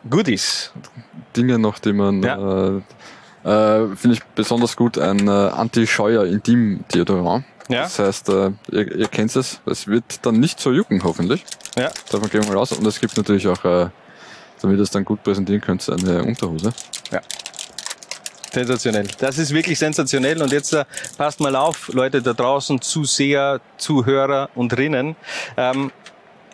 Goodies. 0.08 0.72
Dinge 1.36 1.58
noch, 1.58 1.78
die 1.78 1.92
man 1.92 2.22
ja. 2.22 2.76
äh, 2.76 2.80
äh, 3.44 3.96
finde 3.96 4.16
ich 4.16 4.24
besonders 4.34 4.76
gut, 4.76 4.98
ein 4.98 5.28
äh, 5.28 5.30
Anti-Scheuer-Intim-Deodorant. 5.30 7.44
Ja. 7.68 7.82
Das 7.82 7.98
heißt, 7.98 8.28
äh, 8.28 8.50
ihr, 8.70 8.96
ihr 8.96 9.08
kennt 9.08 9.34
es, 9.36 9.60
es 9.66 9.86
wird 9.86 10.04
dann 10.22 10.40
nicht 10.40 10.60
so 10.60 10.72
jucken, 10.72 11.02
hoffentlich. 11.04 11.44
Ja. 11.76 11.90
Davon 12.10 12.30
gehen 12.30 12.42
wir 12.42 12.50
mal 12.50 12.58
raus. 12.58 12.72
Und 12.72 12.86
es 12.86 13.00
gibt 13.00 13.16
natürlich 13.16 13.46
auch, 13.48 13.64
äh, 13.64 13.88
damit 14.60 14.78
ihr 14.78 14.82
es 14.82 14.90
dann 14.90 15.04
gut 15.04 15.22
präsentieren 15.22 15.60
könnt, 15.60 15.88
eine 15.88 16.24
Unterhose. 16.24 16.72
Ja. 17.10 17.20
Sensationell. 18.52 19.08
Das 19.18 19.38
ist 19.38 19.52
wirklich 19.52 19.78
sensationell. 19.78 20.40
Und 20.40 20.52
jetzt 20.52 20.72
äh, 20.72 20.84
passt 21.18 21.40
mal 21.40 21.56
auf, 21.56 21.88
Leute 21.92 22.22
da 22.22 22.32
draußen, 22.32 22.80
Zuseher, 22.80 23.60
Zuhörer 23.78 24.48
und 24.54 24.76
Rinnen. 24.76 25.16
Ähm, 25.56 25.90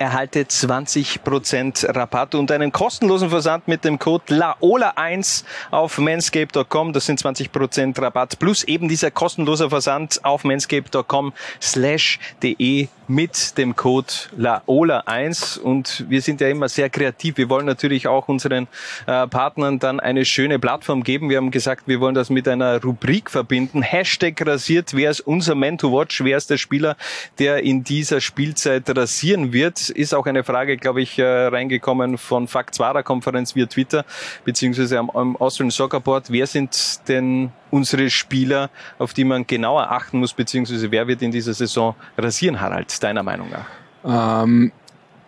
erhalte 0.00 0.44
20% 0.44 1.94
Rabatt 1.94 2.34
und 2.34 2.50
einen 2.50 2.72
kostenlosen 2.72 3.28
Versand 3.28 3.68
mit 3.68 3.84
dem 3.84 3.98
Code 3.98 4.24
LAOLA1 4.28 5.44
auf 5.70 5.98
manscape.com. 5.98 6.94
Das 6.94 7.04
sind 7.04 7.20
20% 7.20 8.00
Rabatt 8.00 8.38
plus 8.38 8.64
eben 8.64 8.88
dieser 8.88 9.10
kostenlose 9.10 9.68
Versand 9.68 10.24
auf 10.24 10.44
manscape.com 10.44 11.34
slash 11.60 12.18
de 12.42 12.88
mit 13.10 13.58
dem 13.58 13.74
Code 13.74 14.06
LAOLA1 14.38 15.58
und 15.58 16.04
wir 16.08 16.22
sind 16.22 16.40
ja 16.40 16.48
immer 16.48 16.68
sehr 16.68 16.88
kreativ. 16.88 17.36
Wir 17.38 17.48
wollen 17.48 17.66
natürlich 17.66 18.06
auch 18.06 18.28
unseren 18.28 18.68
äh, 19.06 19.26
Partnern 19.26 19.80
dann 19.80 19.98
eine 19.98 20.24
schöne 20.24 20.60
Plattform 20.60 21.02
geben. 21.02 21.28
Wir 21.28 21.38
haben 21.38 21.50
gesagt, 21.50 21.88
wir 21.88 22.00
wollen 22.00 22.14
das 22.14 22.30
mit 22.30 22.46
einer 22.46 22.80
Rubrik 22.80 23.28
verbinden. 23.28 23.82
Hashtag 23.82 24.46
rasiert, 24.46 24.94
wer 24.94 25.10
ist 25.10 25.20
unser 25.20 25.56
Man 25.56 25.76
to 25.76 25.92
Watch, 25.92 26.22
wer 26.22 26.36
ist 26.36 26.50
der 26.50 26.56
Spieler, 26.58 26.96
der 27.40 27.64
in 27.64 27.82
dieser 27.82 28.20
Spielzeit 28.20 28.84
rasieren 28.96 29.52
wird 29.52 29.89
ist 29.90 30.14
auch 30.14 30.26
eine 30.26 30.44
Frage, 30.44 30.76
glaube 30.76 31.02
ich, 31.02 31.18
äh, 31.18 31.24
reingekommen 31.24 32.18
von 32.18 32.48
Fakt 32.48 32.74
Zwara 32.74 33.02
Konferenz 33.02 33.54
via 33.54 33.66
Twitter, 33.66 34.04
beziehungsweise 34.44 34.98
am, 34.98 35.10
am 35.10 35.36
Austrian 35.36 35.70
Soccer 35.70 36.00
Board. 36.00 36.30
Wer 36.30 36.46
sind 36.46 37.08
denn 37.08 37.52
unsere 37.70 38.10
Spieler, 38.10 38.70
auf 38.98 39.12
die 39.12 39.24
man 39.24 39.46
genauer 39.46 39.90
achten 39.90 40.18
muss, 40.18 40.32
beziehungsweise 40.32 40.90
wer 40.90 41.06
wird 41.06 41.22
in 41.22 41.30
dieser 41.30 41.54
Saison 41.54 41.94
rasieren, 42.16 42.60
Harald, 42.60 43.02
deiner 43.02 43.22
Meinung 43.22 43.50
nach? 43.50 44.44
Ähm, 44.44 44.72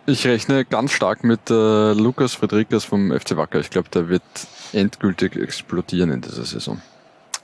ich 0.05 0.27
rechne 0.27 0.65
ganz 0.65 0.91
stark 0.91 1.23
mit 1.23 1.49
äh, 1.49 1.93
Lukas 1.93 2.33
Friedrichs 2.33 2.83
vom 2.83 3.17
FC 3.17 3.37
Wacker. 3.37 3.59
Ich 3.59 3.69
glaube, 3.69 3.89
der 3.89 4.09
wird 4.09 4.23
endgültig 4.73 5.35
explodieren 5.35 6.11
in 6.11 6.21
dieser 6.21 6.43
Saison. 6.43 6.81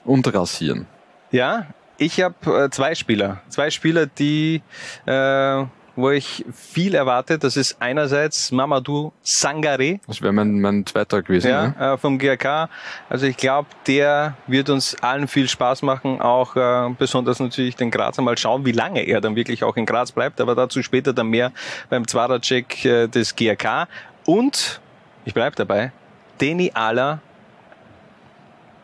Und 0.04 0.32
rasieren. 0.34 0.86
Ja, 1.30 1.66
ich 1.96 2.20
habe 2.20 2.64
äh, 2.64 2.70
zwei 2.70 2.94
Spieler. 2.94 3.40
Zwei 3.48 3.70
Spieler, 3.70 4.06
die 4.06 4.62
äh, 5.06 5.64
wo 6.00 6.10
ich 6.10 6.44
viel 6.52 6.94
erwarte. 6.94 7.38
Das 7.38 7.56
ist 7.56 7.76
einerseits 7.80 8.52
Mamadou 8.52 9.12
Sangare. 9.22 10.00
Das 10.06 10.22
wäre 10.22 10.32
mein, 10.32 10.60
mein 10.60 10.86
zweiter 10.86 11.22
gewesen. 11.22 11.48
Ja, 11.48 11.68
ne? 11.68 11.92
äh, 11.94 11.98
vom 11.98 12.18
GRK. 12.18 12.68
Also 13.08 13.26
ich 13.26 13.36
glaube, 13.36 13.68
der 13.86 14.36
wird 14.46 14.70
uns 14.70 14.96
allen 15.02 15.28
viel 15.28 15.48
Spaß 15.48 15.82
machen, 15.82 16.20
auch 16.20 16.56
äh, 16.56 16.94
besonders 16.98 17.40
natürlich 17.40 17.76
den 17.76 17.90
Grazer. 17.90 18.22
Mal 18.22 18.38
schauen, 18.38 18.64
wie 18.64 18.72
lange 18.72 19.02
er 19.02 19.20
dann 19.20 19.36
wirklich 19.36 19.64
auch 19.64 19.76
in 19.76 19.86
Graz 19.86 20.12
bleibt, 20.12 20.40
aber 20.40 20.54
dazu 20.54 20.82
später 20.82 21.12
dann 21.12 21.28
mehr 21.28 21.52
beim 21.88 22.06
Zwarer-Check 22.06 22.84
äh, 22.84 23.06
des 23.08 23.36
GRK. 23.36 23.88
Und, 24.26 24.80
ich 25.24 25.34
bleibe 25.34 25.56
dabei, 25.56 25.92
Deni 26.40 26.70
Ala 26.74 27.20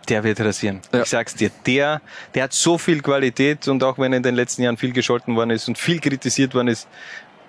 der 0.08 0.24
wird 0.24 0.40
rasieren. 0.40 0.80
Ja. 0.92 1.02
Ich 1.02 1.08
sag's 1.08 1.34
dir, 1.34 1.50
der, 1.66 2.00
der 2.34 2.44
hat 2.44 2.52
so 2.52 2.78
viel 2.78 3.00
Qualität 3.00 3.68
und 3.68 3.82
auch 3.82 3.98
wenn 3.98 4.12
er 4.12 4.18
in 4.18 4.22
den 4.22 4.34
letzten 4.34 4.62
Jahren 4.62 4.76
viel 4.76 4.92
gescholten 4.92 5.36
worden 5.36 5.50
ist 5.50 5.68
und 5.68 5.78
viel 5.78 6.00
kritisiert 6.00 6.54
worden 6.54 6.68
ist, 6.68 6.88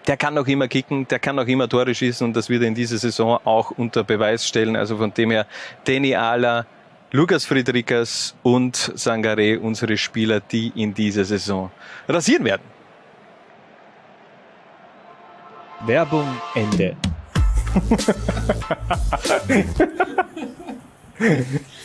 der 0.07 0.17
kann 0.17 0.37
auch 0.37 0.47
immer 0.47 0.67
kicken, 0.67 1.07
der 1.07 1.19
kann 1.19 1.37
auch 1.37 1.47
immer 1.47 1.67
Tore 1.67 1.93
schießen 1.93 2.25
und 2.25 2.33
das 2.35 2.49
wird 2.49 2.61
er 2.61 2.69
in 2.69 2.75
dieser 2.75 2.97
Saison 2.97 3.39
auch 3.43 3.71
unter 3.71 4.03
Beweis 4.03 4.47
stellen. 4.47 4.75
Also 4.75 4.97
von 4.97 5.13
dem 5.13 5.31
her, 5.31 5.45
Danny 5.83 6.15
Ala, 6.15 6.65
Lukas 7.11 7.45
Friedrichs 7.45 8.35
und 8.43 8.91
Sangare, 8.95 9.59
unsere 9.59 9.97
Spieler, 9.97 10.39
die 10.39 10.71
in 10.75 10.93
dieser 10.93 11.25
Saison 11.25 11.71
rasieren 12.07 12.45
werden. 12.45 12.63
Werbung 15.85 16.27
Ende. 16.55 16.95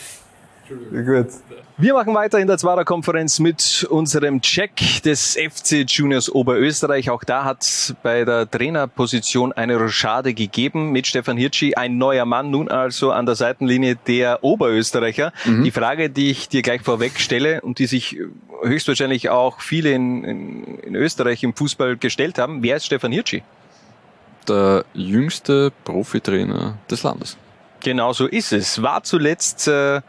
Gut. 0.91 1.29
Wir 1.79 1.95
machen 1.95 2.15
weiter 2.15 2.39
in 2.39 2.47
der 2.47 2.59
Zwarer 2.59 2.85
Konferenz 2.85 3.39
mit 3.39 3.87
unserem 3.91 4.41
Check 4.41 5.03
des 5.05 5.37
FC 5.37 5.85
Juniors 5.89 6.31
Oberösterreich. 6.31 7.11
Auch 7.11 7.25
da 7.25 7.45
hat 7.45 7.97
bei 8.03 8.25
der 8.25 8.49
Trainerposition 8.49 9.53
eine 9.53 9.77
Rochade 9.77 10.35
gegeben 10.35 10.93
mit 10.93 11.07
Stefan 11.07 11.37
Hirschi, 11.37 11.75
ein 11.75 11.99
neuer 11.99 12.25
Mann, 12.25 12.51
nun 12.51 12.69
also 12.69 13.11
an 13.11 13.27
der 13.27 13.35
Seitenlinie 13.35 13.97
der 13.97 14.45
Oberösterreicher. 14.45 15.33
Mhm. 15.45 15.65
Die 15.65 15.71
Frage, 15.71 16.11
die 16.11 16.31
ich 16.31 16.49
dir 16.49 16.63
gleich 16.63 16.83
vorweg 16.83 17.19
stelle 17.19 17.63
und 17.63 17.79
die 17.79 17.87
sich 17.87 18.19
höchstwahrscheinlich 18.63 19.31
auch 19.31 19.61
viele 19.61 19.93
in, 19.93 20.25
in, 20.25 20.79
in 20.79 20.95
Österreich 20.95 21.43
im 21.43 21.55
Fußball 21.55 21.97
gestellt 21.97 22.39
haben, 22.39 22.63
wer 22.63 22.77
ist 22.77 22.87
Stefan 22.87 23.13
Hirschi? 23.13 23.43
Der 24.47 24.85
jüngste 24.93 25.73
Profitrainer 25.85 26.77
des 26.91 27.03
Landes. 27.03 27.37
Genau 27.83 28.13
so 28.13 28.27
ist 28.27 28.53
es. 28.53 28.81
War 28.81 29.03
zuletzt 29.03 29.67
äh, 29.67 30.01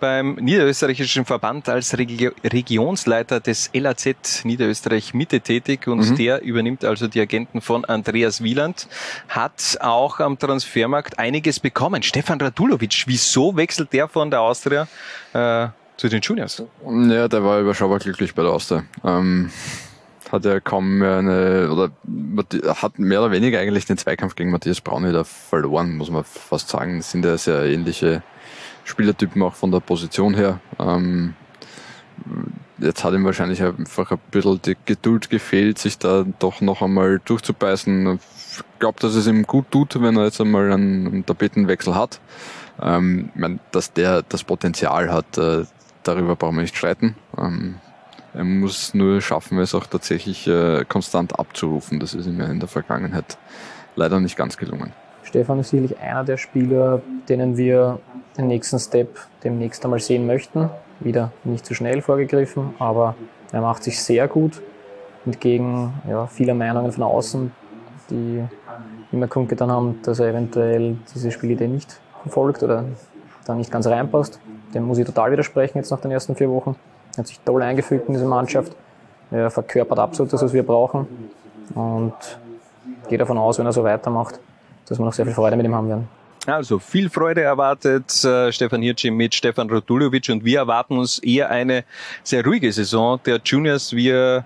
beim 0.00 0.34
niederösterreichischen 0.34 1.24
Verband 1.24 1.68
als 1.68 1.96
Regi 1.96 2.30
Regionsleiter 2.42 3.38
des 3.38 3.70
LAZ 3.72 4.44
Niederösterreich 4.44 5.14
Mitte 5.14 5.40
tätig 5.40 5.86
und 5.86 6.10
mhm. 6.10 6.16
der 6.16 6.42
übernimmt 6.42 6.84
also 6.84 7.06
die 7.06 7.20
Agenten 7.20 7.60
von 7.60 7.84
Andreas 7.84 8.42
Wieland, 8.42 8.88
hat 9.28 9.78
auch 9.80 10.18
am 10.18 10.38
Transfermarkt 10.38 11.18
einiges 11.18 11.60
bekommen. 11.60 12.02
Stefan 12.02 12.40
Radulovic, 12.40 13.04
wieso 13.06 13.56
wechselt 13.56 13.92
der 13.92 14.08
von 14.08 14.30
der 14.30 14.40
Austria 14.40 14.88
äh, 15.32 15.68
zu 15.96 16.08
den 16.08 16.20
Juniors? 16.20 16.64
Ja, 16.84 17.28
der 17.28 17.44
war 17.44 17.60
überschaubar 17.60 18.00
glücklich 18.00 18.34
bei 18.34 18.42
der 18.42 18.52
Austria. 18.52 18.84
Ähm 19.04 19.50
hat 20.30 20.44
er 20.44 20.60
kaum 20.60 20.98
mehr 20.98 21.18
eine, 21.18 21.70
oder 21.70 21.90
hat 22.80 22.98
mehr 22.98 23.20
oder 23.20 23.32
weniger 23.32 23.58
eigentlich 23.58 23.86
den 23.86 23.98
Zweikampf 23.98 24.36
gegen 24.36 24.50
Matthias 24.50 24.80
Braun 24.80 25.06
wieder 25.06 25.24
verloren, 25.24 25.96
muss 25.96 26.10
man 26.10 26.24
fast 26.24 26.68
sagen. 26.68 26.98
Das 26.98 27.10
sind 27.10 27.24
ja 27.24 27.36
sehr 27.36 27.64
ähnliche 27.64 28.22
Spielertypen 28.84 29.42
auch 29.42 29.54
von 29.54 29.70
der 29.70 29.80
Position 29.80 30.34
her. 30.34 30.60
Ähm, 30.78 31.34
jetzt 32.78 33.04
hat 33.04 33.14
ihm 33.14 33.24
wahrscheinlich 33.24 33.62
einfach 33.62 34.10
ein 34.10 34.18
bisschen 34.30 34.60
die 34.62 34.76
Geduld 34.84 35.30
gefehlt, 35.30 35.78
sich 35.78 35.98
da 35.98 36.24
doch 36.38 36.60
noch 36.60 36.82
einmal 36.82 37.20
durchzubeißen. 37.24 38.18
Ich 38.52 38.78
glaube, 38.78 39.00
dass 39.00 39.14
es 39.14 39.26
ihm 39.26 39.44
gut 39.44 39.70
tut, 39.70 40.00
wenn 40.00 40.16
er 40.16 40.24
jetzt 40.24 40.40
einmal 40.40 40.72
einen 40.72 41.24
Tapetenwechsel 41.26 41.94
hat. 41.94 42.20
Ähm, 42.80 43.30
ich 43.34 43.40
meine, 43.40 43.58
dass 43.70 43.92
der 43.92 44.22
das 44.22 44.44
Potenzial 44.44 45.12
hat, 45.12 45.38
äh, 45.38 45.64
darüber 46.02 46.36
brauchen 46.36 46.56
wir 46.56 46.62
nicht 46.62 46.76
streiten. 46.76 47.16
Ähm, 47.38 47.76
er 48.34 48.44
muss 48.44 48.94
nur 48.94 49.20
schaffen, 49.20 49.58
es 49.58 49.74
auch 49.74 49.86
tatsächlich 49.86 50.46
äh, 50.46 50.84
konstant 50.88 51.38
abzurufen. 51.38 52.00
Das 52.00 52.14
ist 52.14 52.26
ihm 52.26 52.38
ja 52.40 52.46
in 52.46 52.60
der 52.60 52.68
Vergangenheit 52.68 53.38
leider 53.96 54.20
nicht 54.20 54.36
ganz 54.36 54.56
gelungen. 54.56 54.92
Stefan 55.22 55.60
ist 55.60 55.70
sicherlich 55.70 55.98
einer 55.98 56.24
der 56.24 56.36
Spieler, 56.36 57.02
denen 57.28 57.56
wir 57.56 58.00
den 58.36 58.48
nächsten 58.48 58.78
Step 58.78 59.18
demnächst 59.44 59.84
einmal 59.84 60.00
sehen 60.00 60.26
möchten. 60.26 60.70
Wieder 61.00 61.32
nicht 61.44 61.66
zu 61.66 61.74
schnell 61.74 62.02
vorgegriffen, 62.02 62.74
aber 62.78 63.14
er 63.52 63.60
macht 63.60 63.82
sich 63.82 64.02
sehr 64.02 64.28
gut 64.28 64.60
entgegen 65.26 65.92
ja, 66.08 66.26
vieler 66.26 66.54
Meinungen 66.54 66.92
von 66.92 67.02
außen, 67.02 67.52
die 68.10 68.42
immer 69.12 69.28
kundgetan 69.28 69.70
haben, 69.70 70.00
dass 70.02 70.20
er 70.20 70.28
eventuell 70.28 70.96
diese 71.14 71.30
Spielidee 71.30 71.68
nicht 71.68 72.00
verfolgt 72.22 72.62
oder 72.62 72.84
da 73.44 73.54
nicht 73.54 73.70
ganz 73.70 73.86
reinpasst. 73.86 74.40
Dem 74.74 74.84
muss 74.84 74.98
ich 74.98 75.06
total 75.06 75.32
widersprechen 75.32 75.78
jetzt 75.78 75.90
nach 75.90 76.00
den 76.00 76.10
ersten 76.10 76.36
vier 76.36 76.50
Wochen. 76.50 76.76
Hat 77.16 77.26
sich 77.26 77.40
toll 77.40 77.62
eingefügt 77.62 78.08
in 78.08 78.14
diese 78.14 78.26
Mannschaft. 78.26 78.72
Er 79.30 79.50
verkörpert 79.50 79.98
absolut 79.98 80.32
das, 80.32 80.42
was 80.42 80.52
wir 80.52 80.62
brauchen. 80.62 81.06
Und 81.74 82.14
gehe 83.08 83.18
davon 83.18 83.38
aus, 83.38 83.58
wenn 83.58 83.66
er 83.66 83.72
so 83.72 83.84
weitermacht, 83.84 84.38
dass 84.86 84.98
wir 84.98 85.04
noch 85.04 85.12
sehr 85.12 85.24
viel 85.24 85.34
Freude 85.34 85.56
mit 85.56 85.66
ihm 85.66 85.74
haben 85.74 85.88
werden. 85.88 86.08
Also 86.46 86.78
viel 86.78 87.10
Freude 87.10 87.42
erwartet 87.42 88.24
äh, 88.24 88.50
Stefan 88.50 88.80
Hirschi 88.80 89.10
mit 89.10 89.34
Stefan 89.34 89.68
Rodulovic 89.68 90.30
und 90.30 90.44
wir 90.44 90.60
erwarten 90.60 90.98
uns 90.98 91.18
eher 91.18 91.50
eine 91.50 91.84
sehr 92.22 92.44
ruhige 92.44 92.72
Saison 92.72 93.20
der 93.26 93.40
Juniors. 93.44 93.92
Wir 93.92 94.44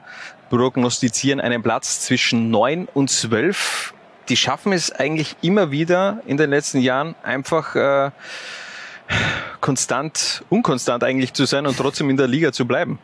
prognostizieren 0.51 1.41
einen 1.41 1.63
Platz 1.63 2.01
zwischen 2.01 2.51
neun 2.51 2.89
und 2.95 3.11
zwölf. 3.11 3.95
Die 4.29 4.37
schaffen 4.37 4.73
es 4.73 4.91
eigentlich 4.91 5.37
immer 5.41 5.71
wieder 5.71 6.21
in 6.27 6.37
den 6.37 6.51
letzten 6.51 6.79
Jahren 6.79 7.15
einfach 7.23 7.77
äh, 7.77 8.11
konstant, 9.61 10.45
unkonstant 10.51 11.05
eigentlich 11.05 11.33
zu 11.33 11.45
sein 11.47 11.67
und 11.67 11.77
trotzdem 11.77 12.11
in 12.11 12.17
der 12.17 12.29
Liga 12.29 12.53
zu 12.53 12.67
bleiben. 12.67 12.99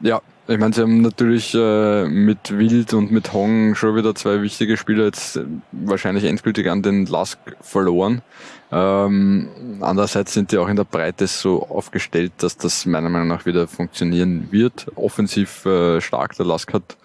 Ja, 0.00 0.20
ich 0.48 0.58
meine, 0.58 0.74
sie 0.74 0.82
haben 0.82 1.00
natürlich 1.00 1.54
äh, 1.54 2.04
mit 2.06 2.56
Wild 2.56 2.94
und 2.94 3.10
mit 3.10 3.32
Hong 3.32 3.74
schon 3.74 3.96
wieder 3.96 4.14
zwei 4.14 4.42
wichtige 4.42 4.76
Spieler 4.76 5.04
jetzt 5.04 5.40
wahrscheinlich 5.72 6.24
endgültig 6.24 6.70
an 6.70 6.82
den 6.82 7.06
Lask 7.06 7.38
verloren. 7.60 8.22
Ähm, 8.70 9.48
andererseits 9.80 10.34
sind 10.34 10.52
die 10.52 10.58
auch 10.58 10.68
in 10.68 10.76
der 10.76 10.84
Breite 10.84 11.26
so 11.26 11.66
aufgestellt, 11.66 12.32
dass 12.38 12.56
das 12.56 12.86
meiner 12.86 13.08
Meinung 13.08 13.28
nach 13.28 13.46
wieder 13.46 13.66
funktionieren 13.66 14.48
wird. 14.50 14.86
Offensiv 14.96 15.64
äh, 15.66 16.00
stark. 16.00 16.36
Der 16.36 16.46
Lask 16.46 16.72
hat 16.72 16.96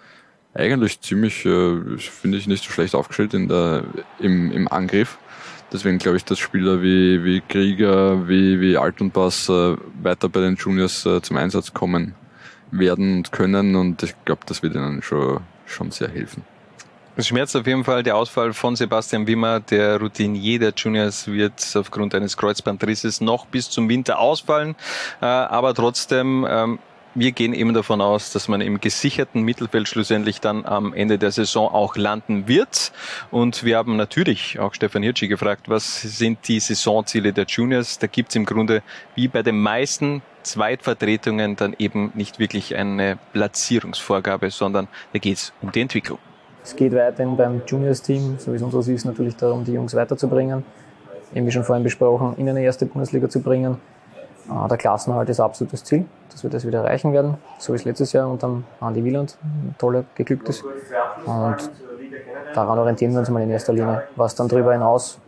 eigentlich 0.54 1.00
ziemlich, 1.00 1.44
äh, 1.46 1.98
finde 1.98 2.38
ich, 2.38 2.46
nicht 2.46 2.64
so 2.64 2.70
schlecht 2.70 2.94
aufgestellt 2.94 3.34
in 3.34 3.48
der, 3.48 3.84
im, 4.20 4.52
im 4.52 4.68
Angriff. 4.68 5.18
Deswegen 5.72 5.98
glaube 5.98 6.18
ich, 6.18 6.24
dass 6.24 6.38
Spieler 6.38 6.82
wie, 6.82 7.24
wie 7.24 7.40
Krieger, 7.40 8.28
wie, 8.28 8.60
wie 8.60 8.76
Altenpass 8.76 9.48
äh, 9.48 9.76
weiter 10.02 10.28
bei 10.28 10.40
den 10.40 10.56
Juniors 10.56 11.06
äh, 11.06 11.22
zum 11.22 11.38
Einsatz 11.38 11.72
kommen 11.72 12.14
werden 12.70 13.16
und 13.16 13.32
können 13.32 13.76
und 13.76 14.02
ich 14.02 14.14
glaube, 14.24 14.42
das 14.46 14.62
wird 14.62 14.74
ihnen 14.74 15.02
schon, 15.02 15.40
schon 15.66 15.90
sehr 15.90 16.08
helfen. 16.08 16.44
Es 17.14 17.26
schmerzt 17.26 17.54
auf 17.56 17.66
jeden 17.66 17.84
Fall 17.84 18.02
der 18.02 18.16
Ausfall 18.16 18.54
von 18.54 18.74
Sebastian 18.74 19.26
Wimmer. 19.26 19.60
Der 19.60 20.00
Routinier 20.00 20.58
der 20.58 20.72
Juniors 20.74 21.28
wird 21.28 21.62
aufgrund 21.74 22.14
eines 22.14 22.38
Kreuzbandrisses 22.38 23.20
noch 23.20 23.44
bis 23.44 23.68
zum 23.68 23.86
Winter 23.90 24.18
ausfallen. 24.18 24.74
Äh, 25.20 25.26
aber 25.26 25.74
trotzdem, 25.74 26.46
ähm, 26.48 26.78
wir 27.14 27.32
gehen 27.32 27.52
eben 27.52 27.74
davon 27.74 28.00
aus, 28.00 28.32
dass 28.32 28.48
man 28.48 28.60
im 28.60 28.80
gesicherten 28.80 29.42
Mittelfeld 29.42 29.88
schlussendlich 29.88 30.40
dann 30.40 30.64
am 30.64 30.94
Ende 30.94 31.18
der 31.18 31.30
Saison 31.30 31.68
auch 31.68 31.96
landen 31.96 32.48
wird. 32.48 32.92
Und 33.30 33.64
wir 33.64 33.76
haben 33.76 33.96
natürlich 33.96 34.58
auch 34.58 34.74
Stefan 34.74 35.02
Hirschi 35.02 35.28
gefragt, 35.28 35.68
was 35.68 36.00
sind 36.00 36.48
die 36.48 36.60
Saisonziele 36.60 37.32
der 37.32 37.44
Juniors? 37.44 37.98
Da 37.98 38.06
gibt 38.06 38.30
es 38.30 38.36
im 38.36 38.46
Grunde 38.46 38.82
wie 39.14 39.28
bei 39.28 39.42
den 39.42 39.60
meisten 39.60 40.22
Zweitvertretungen 40.42 41.56
dann 41.56 41.74
eben 41.78 42.12
nicht 42.14 42.38
wirklich 42.38 42.76
eine 42.76 43.18
Platzierungsvorgabe, 43.32 44.50
sondern 44.50 44.88
da 45.12 45.18
geht 45.18 45.36
es 45.36 45.52
um 45.60 45.70
die 45.70 45.80
Entwicklung. 45.80 46.18
Es 46.64 46.76
geht 46.76 46.92
weiterhin 46.94 47.36
beim 47.36 47.62
Juniors-Team, 47.66 48.36
so 48.38 48.52
wie 48.52 48.56
es 48.56 48.62
unseres 48.62 48.88
ist, 48.88 49.04
natürlich 49.04 49.36
darum, 49.36 49.64
die 49.64 49.72
Jungs 49.72 49.94
weiterzubringen. 49.94 50.64
Eben 51.34 51.46
wie 51.46 51.50
schon 51.50 51.64
vorhin 51.64 51.82
besprochen, 51.82 52.34
in 52.36 52.48
eine 52.48 52.62
erste 52.62 52.86
Bundesliga 52.86 53.28
zu 53.28 53.40
bringen. 53.40 53.78
Ah, 54.48 54.66
der 54.68 54.78
Klassenhalt 54.78 55.28
ist 55.28 55.40
absolutes 55.40 55.84
Ziel, 55.84 56.04
dass 56.30 56.42
wir 56.42 56.50
das 56.50 56.66
wieder 56.66 56.80
erreichen 56.80 57.12
werden, 57.12 57.36
so 57.58 57.72
wie 57.72 57.76
es 57.76 57.84
letztes 57.84 58.12
Jahr 58.12 58.28
unter 58.28 58.62
Andy 58.80 59.04
Wieland 59.04 59.36
toll 59.78 60.04
geglückt 60.14 60.48
ist. 60.48 60.64
Und 61.24 61.70
daran 62.54 62.78
orientieren 62.78 63.12
wir 63.12 63.20
uns 63.20 63.30
mal 63.30 63.42
in 63.42 63.50
erster 63.50 63.72
Linie. 63.72 64.04
Was 64.16 64.34
dann 64.34 64.48
darüber 64.48 64.72
hinaus 64.72 65.18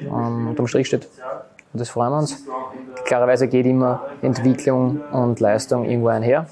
ähm, 0.00 0.48
unterm 0.48 0.66
Strich 0.66 0.86
steht, 0.86 1.08
und 1.72 1.80
das 1.80 1.88
freuen 1.88 2.12
wir 2.12 2.18
uns. 2.18 2.44
Klarerweise 3.04 3.48
geht 3.48 3.66
immer 3.66 4.00
Entwicklung 4.20 5.00
und 5.10 5.40
Leistung 5.40 5.84
irgendwo 5.84 6.08
einher. 6.08 6.46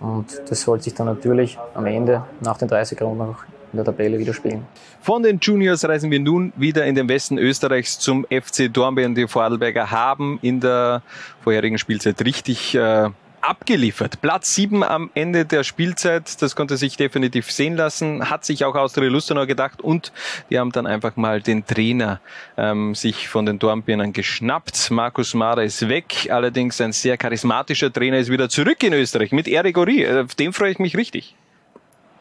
Und 0.00 0.50
das 0.50 0.62
soll 0.62 0.80
sich 0.80 0.94
dann 0.94 1.06
natürlich 1.06 1.58
am 1.74 1.86
Ende 1.86 2.22
nach 2.40 2.58
den 2.58 2.68
30 2.68 3.00
Runden 3.00 3.22
auch 3.22 3.55
in 3.78 3.84
der 3.84 3.92
Tabelle 3.92 4.18
widerspiegeln. 4.18 4.66
Von 5.00 5.22
den 5.22 5.38
Juniors 5.40 5.84
reisen 5.84 6.10
wir 6.10 6.20
nun 6.20 6.52
wieder 6.56 6.84
in 6.86 6.94
den 6.94 7.08
Westen 7.08 7.38
Österreichs 7.38 7.98
zum 7.98 8.24
FC 8.24 8.72
Dornbirn. 8.72 9.14
Die 9.14 9.28
Vorarlberger 9.28 9.90
haben 9.90 10.38
in 10.42 10.60
der 10.60 11.02
vorherigen 11.42 11.78
Spielzeit 11.78 12.24
richtig 12.24 12.74
äh, 12.74 13.10
abgeliefert. 13.46 14.20
Platz 14.20 14.54
7 14.54 14.82
am 14.82 15.10
Ende 15.14 15.44
der 15.44 15.62
Spielzeit, 15.62 16.42
das 16.42 16.56
konnte 16.56 16.76
sich 16.76 16.96
definitiv 16.96 17.50
sehen 17.52 17.76
lassen, 17.76 18.28
hat 18.28 18.44
sich 18.44 18.64
auch 18.64 18.74
Austria 18.74 19.08
Lustenau 19.08 19.46
gedacht 19.46 19.80
und 19.80 20.12
die 20.50 20.58
haben 20.58 20.72
dann 20.72 20.86
einfach 20.86 21.16
mal 21.16 21.40
den 21.40 21.64
Trainer 21.64 22.20
ähm, 22.56 22.94
sich 22.94 23.28
von 23.28 23.46
den 23.46 23.58
Dornbirnern 23.58 24.12
geschnappt. 24.12 24.90
Markus 24.90 25.34
Mara 25.34 25.62
ist 25.62 25.88
weg, 25.88 26.28
allerdings 26.30 26.80
ein 26.80 26.92
sehr 26.92 27.16
charismatischer 27.16 27.92
Trainer 27.92 28.18
ist 28.18 28.30
wieder 28.30 28.48
zurück 28.48 28.82
in 28.82 28.92
Österreich 28.92 29.32
mit 29.32 29.46
Eric 29.46 29.78
Ori. 29.78 30.06
Auf 30.08 30.34
den 30.34 30.52
freue 30.52 30.72
ich 30.72 30.78
mich 30.78 30.96
richtig. 30.96 31.36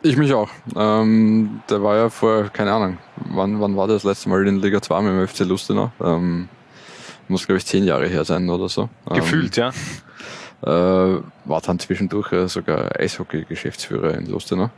Ich 0.06 0.18
mich 0.18 0.34
auch. 0.34 0.49
Ähm, 0.76 1.62
der 1.70 1.82
war 1.82 1.95
ja 1.95 2.10
vor, 2.10 2.49
keine 2.49 2.72
Ahnung, 2.74 2.97
wann, 3.32 3.60
wann 3.60 3.76
war 3.76 3.88
das 3.88 4.03
letzte 4.03 4.30
Mal 4.30 4.47
in 4.47 4.62
Liga 4.62 4.82
2 4.82 5.01
mit 5.01 5.12
dem 5.12 5.28
FC 5.28 5.39
Lustenau? 5.39 5.91
Ähm, 6.01 6.47
muss, 7.28 7.45
glaube 7.45 7.58
ich, 7.58 7.66
zehn 7.66 7.86
Jahre 7.86 8.08
her 8.08 8.24
sein 8.24 8.49
oder 8.49 8.70
so. 8.70 8.89
Gefühlt, 9.10 9.58
ähm, 9.58 9.64
ja 9.64 9.72
äh, 10.66 10.70
war 11.45 11.62
dann 11.62 11.80
zwischendurch 11.80 12.32
äh, 12.32 12.47
sogar 12.47 12.99
Eishockey-Geschäftsführer 12.99 14.16
in 14.16 14.26
Lustenau. 14.28 14.70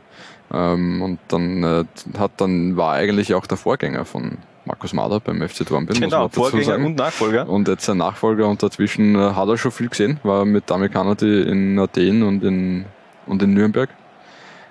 Ähm, 0.52 1.02
und 1.02 1.18
dann 1.28 1.62
äh, 1.62 1.84
hat 2.18 2.32
dann 2.38 2.76
war 2.76 2.94
eigentlich 2.94 3.34
auch 3.34 3.46
der 3.46 3.56
Vorgänger 3.56 4.04
von 4.04 4.38
Markus 4.64 4.92
Mader 4.92 5.20
beim 5.20 5.46
FC 5.46 5.66
Dornbirn. 5.66 6.00
Genau, 6.00 6.28
Vorgänger 6.28 6.76
und 6.76 6.96
Nachfolger. 6.96 7.48
Und 7.48 7.68
jetzt 7.68 7.88
ein 7.88 7.98
Nachfolger 7.98 8.48
und 8.48 8.62
dazwischen 8.62 9.14
äh, 9.14 9.32
hat 9.34 9.48
er 9.48 9.56
schon 9.56 9.72
viel 9.72 9.88
gesehen, 9.88 10.20
war 10.22 10.44
mit 10.44 10.68
Dami 10.68 10.88
Kanadi 10.88 11.42
in 11.42 11.78
Athen 11.78 12.22
und 12.22 12.44
in, 12.44 12.84
und 13.26 13.42
in 13.42 13.54
Nürnberg. 13.54 13.88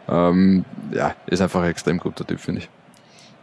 Ähm, 0.10 0.66
ja, 0.92 1.16
ist 1.26 1.42
einfach 1.42 1.62
ein 1.62 1.70
extrem 1.70 2.00
guter 2.00 2.26
Typ, 2.26 2.40
finde 2.40 2.62
ich. 2.62 2.70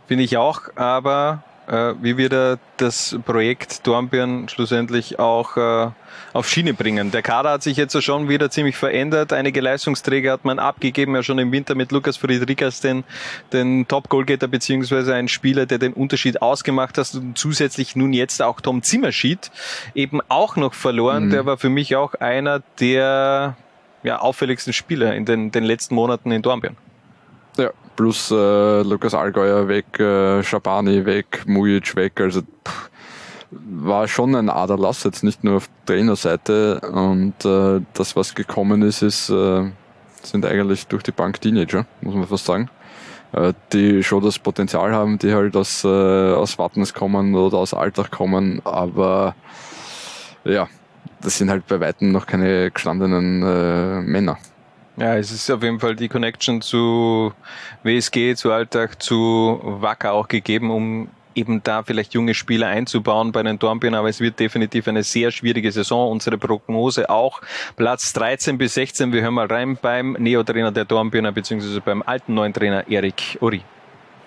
Finde 0.07 0.25
ich 0.25 0.37
auch, 0.37 0.63
aber 0.77 1.43
äh, 1.67 1.95
wie 2.01 2.17
wir 2.17 2.29
da 2.29 2.57
das 2.77 3.17
Projekt 3.25 3.87
Dornbirn 3.87 4.49
schlussendlich 4.49 5.19
auch 5.19 5.57
äh, 5.57 5.91
auf 6.33 6.49
Schiene 6.49 6.75
bringen. 6.75 7.11
Der 7.11 7.23
Kader 7.23 7.53
hat 7.53 7.63
sich 7.63 7.77
jetzt 7.77 8.01
schon 8.03 8.29
wieder 8.29 8.51
ziemlich 8.51 8.77
verändert. 8.77 9.33
Einige 9.33 9.61
Leistungsträger 9.61 10.33
hat 10.33 10.45
man 10.45 10.59
abgegeben, 10.59 11.15
ja 11.15 11.23
schon 11.23 11.39
im 11.39 11.53
Winter 11.53 11.75
mit 11.75 11.93
Lukas 11.93 12.17
Friedrichs, 12.17 12.81
den, 12.81 13.05
den 13.53 13.87
Top-Goalgetter 13.89 14.49
beziehungsweise 14.49 15.15
ein 15.15 15.29
Spieler, 15.29 15.67
der 15.67 15.79
den 15.79 15.93
Unterschied 15.93 16.43
ausgemacht 16.43 16.99
hat 16.99 17.15
und 17.15 17.39
zusätzlich 17.39 17.97
nun 17.97 18.13
jetzt 18.13 18.43
auch 18.43 18.61
Tom 18.61 18.83
Zimmerschied 18.83 19.51
eben 19.95 20.21
auch 20.29 20.57
noch 20.57 20.75
verloren. 20.75 21.27
Mhm. 21.27 21.31
Der 21.31 21.47
war 21.47 21.57
für 21.57 21.71
mich 21.71 21.97
auch 21.97 22.15
einer 22.15 22.63
der 22.81 23.57
ja, 24.05 24.21
auffälligsten 24.21 24.73
Spieler 24.73 25.15
in 25.15 25.25
den, 25.25 25.51
den 25.51 25.65
letzten 25.65 25.97
Monaten 25.97 26.31
in 26.31 26.43
Dornbirn. 26.43 26.77
Ja, 27.57 27.71
plus 27.97 28.31
äh, 28.31 28.83
Lukas 28.83 29.15
Allgäuer 29.15 29.67
weg, 29.67 29.99
äh, 29.99 30.43
Schabani 30.43 31.05
weg, 31.05 31.43
Mujic 31.47 31.97
weg, 31.97 32.21
also 32.21 32.43
pff, 32.43 32.91
war 33.51 34.07
schon 34.07 34.35
ein 34.35 34.51
Aderlass, 34.51 35.05
jetzt 35.05 35.23
nicht 35.23 35.43
nur 35.45 35.57
auf 35.57 35.69
Trainerseite. 35.87 36.81
Und 36.81 37.45
äh, 37.45 37.81
das, 37.95 38.17
was 38.17 38.35
gekommen 38.35 38.83
ist, 38.83 39.03
ist 39.03 39.31
äh, 39.31 39.71
sind 40.23 40.45
eigentlich 40.45 40.87
durch 40.87 41.03
die 41.03 41.13
Bank 41.13 41.41
Teenager, 41.41 41.87
muss 42.01 42.15
man 42.15 42.27
fast 42.27 42.47
sagen, 42.47 42.71
äh, 43.33 43.53
die 43.73 44.03
schon 44.03 44.23
das 44.23 44.39
Potenzial 44.39 44.93
haben, 44.93 45.19
die 45.19 45.33
halt 45.33 45.57
aus, 45.57 45.85
äh, 45.85 45.89
aus 45.89 46.59
Wattens 46.59 46.95
kommen 46.95 47.35
oder 47.35 47.59
aus 47.59 47.75
Alltag 47.75 48.11
kommen, 48.11 48.61
aber 48.65 49.35
ja, 50.45 50.69
das 51.25 51.39
sind 51.39 51.51
halt 51.51 51.67
bei 51.67 51.81
Weitem 51.81 52.13
noch 52.13 52.27
keine 52.27 52.71
gestandenen 52.71 53.43
äh, 53.43 54.01
Männer. 54.03 54.39
Ja, 54.97 55.17
es 55.17 55.33
ist 55.33 55.51
auf 55.51 55.63
jeden 55.63 55.81
Fall 55.81 55.97
die 55.97 56.09
Connection 56.09 56.61
zu 56.61 57.33
WSG, 57.83 58.37
zu 58.37 58.53
Alltag, 58.53 59.03
zu 59.03 59.59
Wacker 59.63 60.13
auch 60.13 60.29
gegeben, 60.29 60.71
um 60.71 61.09
eben 61.35 61.63
da 61.65 61.83
vielleicht 61.83 62.15
junge 62.15 62.33
Spieler 62.33 62.69
einzubauen 62.69 63.33
bei 63.33 63.43
den 63.43 63.59
Dornbirnen, 63.59 63.99
aber 63.99 64.09
es 64.09 64.21
wird 64.21 64.39
definitiv 64.39 64.87
eine 64.87 65.03
sehr 65.03 65.33
schwierige 65.33 65.73
Saison. 65.73 66.13
Unsere 66.13 66.39
Prognose 66.39 67.11
auch 67.11 67.41
Platz 67.75 68.13
13 68.13 68.57
bis 68.57 68.75
16. 68.75 69.13
Wir 69.13 69.23
hören 69.23 69.35
mal 69.35 69.47
rein 69.47 69.77
beim 69.81 70.13
Neo-Trainer 70.13 70.71
der 70.71 70.85
Dornbirner 70.85 71.33
beziehungsweise 71.33 71.81
beim 71.81 72.03
alten 72.03 72.35
neuen 72.35 72.53
Trainer 72.53 72.87
Erik 72.89 73.39
Uri. 73.41 73.63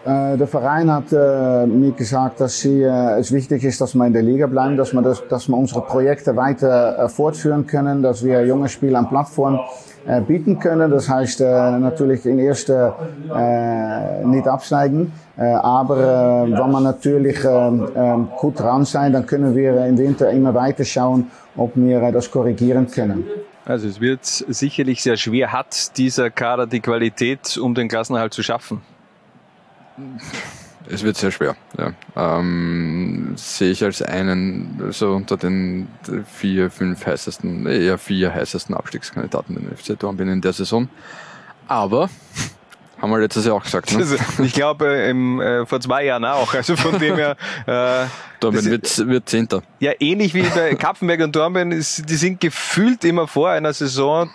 Äh, 0.08 0.38
der 0.38 0.48
Verein 0.48 0.90
hat 0.90 1.12
äh, 1.12 1.66
mir 1.66 1.92
gesagt, 1.92 2.40
dass 2.40 2.62
sie, 2.62 2.82
äh, 2.82 3.20
es 3.20 3.34
wichtig 3.34 3.66
ist, 3.66 3.82
dass 3.82 3.94
wir 3.94 4.06
in 4.06 4.14
der 4.14 4.22
Liga 4.22 4.48
bleiben, 4.48 4.78
dass 4.78 4.94
wir, 4.94 5.02
das, 5.02 5.22
dass 5.28 5.50
wir 5.50 5.58
unsere 5.58 5.82
Projekte 5.82 6.38
weiter 6.38 6.98
äh, 6.98 7.10
fortführen 7.10 7.68
können, 7.68 8.02
dass 8.02 8.24
wir 8.24 8.46
junge 8.46 8.70
Spieler 8.70 9.00
an 9.00 9.10
Plattform 9.10 9.60
äh, 10.06 10.22
bieten 10.22 10.60
können. 10.60 10.92
Das 10.92 11.10
heißt 11.10 11.42
äh, 11.42 11.44
natürlich 11.80 12.26
in 12.26 12.40
erster 12.40 12.96
äh, 13.36 14.26
nicht 14.26 14.48
absteigen, 14.48 15.12
äh, 15.36 15.44
aber 15.44 15.98
äh, 15.98 16.52
wenn 16.54 16.72
wir 16.72 16.80
natürlich 16.80 17.44
äh, 17.44 17.50
äh, 17.50 18.18
gut 18.40 18.62
dran 18.62 18.86
sein, 18.86 19.12
dann 19.12 19.26
können 19.26 19.54
wir 19.58 19.86
im 19.88 19.98
Winter 19.98 20.30
immer 20.32 20.54
weiter 20.54 20.86
schauen, 20.86 21.30
ob 21.58 21.72
wir 21.76 22.14
das 22.14 22.32
korrigieren 22.32 22.90
können. 22.90 23.26
Also 23.66 23.90
es 23.90 24.00
wird 24.00 24.24
sicherlich 24.24 25.04
sehr 25.04 25.18
schwer. 25.18 25.52
Hat 25.52 25.98
dieser 25.98 26.30
Kader 26.30 26.66
die 26.66 26.80
Qualität, 26.80 27.58
um 27.58 27.76
den 27.76 27.90
Klassenerhalt 27.90 28.34
zu 28.34 28.42
schaffen? 28.42 28.82
Es 30.90 31.04
wird 31.04 31.18
sehr 31.18 31.32
schwer, 31.32 31.56
ja. 31.78 31.94
Ähm, 32.16 33.34
sehe 33.36 33.72
ich 33.72 33.84
als 33.84 34.02
einen, 34.02 34.92
so 34.92 35.14
unter 35.14 35.36
den 35.36 35.88
vier, 36.34 36.72
fünf 36.72 37.06
heißesten, 37.06 37.66
eher 37.66 37.98
vier 37.98 38.34
heißesten 38.34 38.74
Abstiegskandidaten 38.76 39.56
den 39.56 39.76
FC 39.76 40.00
Dornbirn 40.00 40.30
in 40.30 40.42
der 40.42 40.54
Saison. 40.54 40.88
Aber, 41.68 42.10
haben 43.02 43.12
wir 43.12 43.20
letztes 43.20 43.46
Jahr 43.46 43.56
auch 43.56 43.64
gesagt, 43.64 43.92
ne? 43.98 44.06
Ich 44.44 44.54
glaube, 44.54 44.88
äh, 44.88 45.66
vor 45.66 45.82
zwei 45.82 46.06
Jahren 46.06 46.24
auch. 46.24 46.54
Also 46.54 46.76
von 46.76 46.98
dem 47.00 47.16
her. 47.16 47.36
Äh, 47.68 48.06
Dornbirn 48.40 48.66
wird, 48.66 49.08
wird 49.08 49.28
Zehnter. 49.28 49.64
Ja, 49.80 49.92
ähnlich 50.00 50.34
wie 50.34 50.44
bei 50.44 50.76
Kapfenberg 50.80 51.22
und 51.22 51.36
Dornbirn, 51.36 51.72
ist, 51.72 52.10
die 52.10 52.16
sind 52.16 52.40
gefühlt 52.40 53.04
immer 53.04 53.28
vor 53.28 53.50
einer 53.50 53.74
Saison 53.74 54.30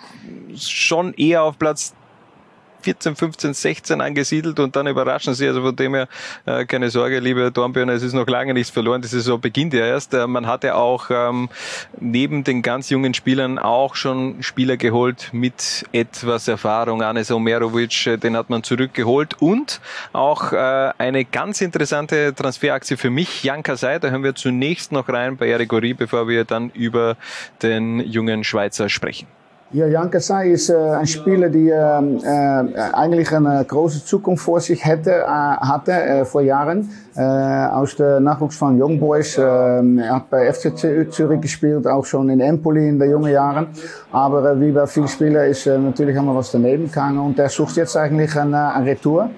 schon 0.55 1.13
eher 1.13 1.43
auf 1.43 1.57
Platz 1.57 1.93
14, 2.83 3.15
15, 3.15 3.53
16 3.53 4.01
angesiedelt 4.01 4.59
und 4.59 4.75
dann 4.75 4.87
überraschen 4.87 5.33
sie. 5.33 5.47
Also 5.47 5.61
von 5.61 5.75
dem 5.75 5.95
her 5.95 6.07
äh, 6.45 6.65
keine 6.65 6.89
Sorge, 6.89 7.19
liebe 7.19 7.51
Dornbirner, 7.51 7.93
es 7.93 8.03
ist 8.03 8.13
noch 8.13 8.27
lange 8.27 8.53
nichts 8.53 8.69
verloren. 8.69 9.01
Die 9.01 9.07
Saison 9.07 9.39
beginnt 9.39 9.73
ja 9.73 9.85
erst. 9.85 10.13
Äh, 10.13 10.27
man 10.27 10.47
hatte 10.47 10.75
auch 10.75 11.09
ähm, 11.09 11.49
neben 11.99 12.43
den 12.43 12.61
ganz 12.61 12.89
jungen 12.89 13.13
Spielern 13.13 13.57
auch 13.57 13.95
schon 13.95 14.43
Spieler 14.43 14.77
geholt 14.77 15.29
mit 15.31 15.85
etwas 15.91 16.47
Erfahrung. 16.47 17.01
Anes 17.01 17.31
Omerovic, 17.31 18.07
äh, 18.07 18.17
den 18.17 18.35
hat 18.35 18.49
man 18.49 18.63
zurückgeholt 18.63 19.35
und 19.41 19.79
auch 20.11 20.53
eine 20.53 21.25
ganz 21.25 21.61
interessante 21.61 22.33
Transferaktie 22.35 22.97
für 22.97 23.09
mich, 23.09 23.43
Jan 23.43 23.63
Kasai, 23.63 23.99
da 23.99 24.09
hören 24.09 24.23
wir 24.23 24.35
zunächst 24.35 24.91
noch 24.91 25.09
rein 25.09 25.37
bei 25.37 25.47
Eric 25.47 25.71
Ori, 25.73 25.93
bevor 25.93 26.27
wir 26.27 26.43
dann 26.43 26.69
über 26.71 27.17
den 27.61 27.99
jungen 27.99 28.43
Schweizer 28.43 28.89
sprechen. 28.89 29.27
Ja, 29.73 29.87
Jan 29.87 30.11
Kasai 30.11 30.51
ist 30.51 30.69
äh, 30.69 30.75
ein 30.75 31.07
Spieler, 31.07 31.49
der 31.49 32.03
äh, 32.23 32.79
eigentlich 32.93 33.31
eine 33.33 33.65
große 33.65 34.05
Zukunft 34.05 34.43
vor 34.43 34.59
sich 34.59 34.85
hätte, 34.85 35.09
äh, 35.09 35.25
hatte 35.25 35.91
äh, 35.93 36.25
vor 36.25 36.41
Jahren. 36.41 36.91
Äh, 37.15 37.21
aus 37.21 37.95
der 37.95 38.19
Nachwuchs 38.19 38.55
von 38.55 38.79
Young 38.79 38.99
Boys. 38.99 39.37
Er 39.37 39.83
hat 40.09 40.29
bei 40.29 40.51
FC 40.51 40.75
Zürich 41.11 41.41
gespielt, 41.41 41.87
auch 41.87 42.05
schon 42.05 42.29
in 42.29 42.39
Empoli 42.39 42.87
in 42.87 42.99
den 42.99 43.09
jungen 43.09 43.31
Jahren. 43.31 43.67
Aber 44.11 44.51
äh, 44.51 44.59
wie 44.59 44.71
bei 44.71 44.85
vielen 44.85 45.07
Spielern 45.07 45.49
ist 45.49 45.65
äh, 45.65 45.77
natürlich 45.77 46.15
wir 46.15 46.35
was 46.35 46.51
daneben 46.51 46.85
gegangen 46.85 47.17
und 47.19 47.39
er 47.39 47.49
sucht 47.49 47.75
jetzt 47.75 47.97
eigentlich 47.97 48.35
eine, 48.35 48.73
eine 48.75 48.85
Retour. 48.85 49.29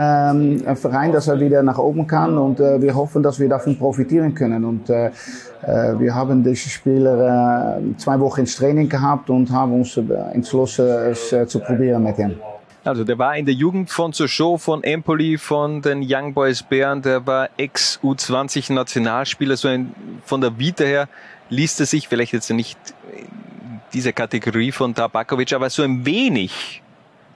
Ähm, 0.00 0.62
ein 0.64 0.76
Verein, 0.76 1.10
dass 1.10 1.26
er 1.26 1.40
wieder 1.40 1.60
nach 1.64 1.78
oben 1.78 2.06
kann 2.06 2.38
und 2.38 2.60
äh, 2.60 2.80
wir 2.80 2.94
hoffen, 2.94 3.20
dass 3.20 3.40
wir 3.40 3.48
davon 3.48 3.76
profitieren 3.76 4.32
können. 4.32 4.64
Und 4.64 4.88
äh, 4.88 5.06
äh, 5.06 5.98
wir 5.98 6.14
haben 6.14 6.44
diese 6.44 6.68
Spieler 6.68 7.78
äh, 7.78 7.96
zwei 7.96 8.20
Wochen 8.20 8.42
ins 8.42 8.54
Training 8.54 8.88
gehabt 8.88 9.28
und 9.28 9.50
haben 9.50 9.72
uns 9.72 9.96
äh, 9.96 10.02
entschlossen, 10.32 10.86
es 10.86 11.32
äh, 11.32 11.48
zu 11.48 11.58
probieren 11.58 12.04
mit 12.04 12.16
ihm. 12.16 12.36
Also 12.84 13.02
der 13.02 13.18
war 13.18 13.36
in 13.36 13.44
der 13.44 13.56
Jugend 13.56 13.90
von 13.90 14.12
Sochaux, 14.12 14.62
von 14.62 14.84
Empoli, 14.84 15.36
von 15.36 15.82
den 15.82 16.06
Young 16.08 16.32
Boys 16.32 16.62
Bern, 16.62 17.02
der 17.02 17.26
war 17.26 17.48
Ex-U20 17.56 18.72
Nationalspieler, 18.72 19.56
so 19.56 19.66
ein, 19.66 19.92
von 20.24 20.40
der 20.40 20.56
Vita 20.56 20.84
her 20.84 21.08
liest 21.48 21.80
er 21.80 21.86
sich 21.86 22.06
vielleicht 22.06 22.32
jetzt 22.32 22.48
nicht 22.50 22.78
in 23.16 23.80
dieser 23.92 24.12
Kategorie 24.12 24.70
von 24.70 24.94
Tabakovic, 24.94 25.52
aber 25.54 25.68
so 25.70 25.82
ein 25.82 26.06
wenig 26.06 26.82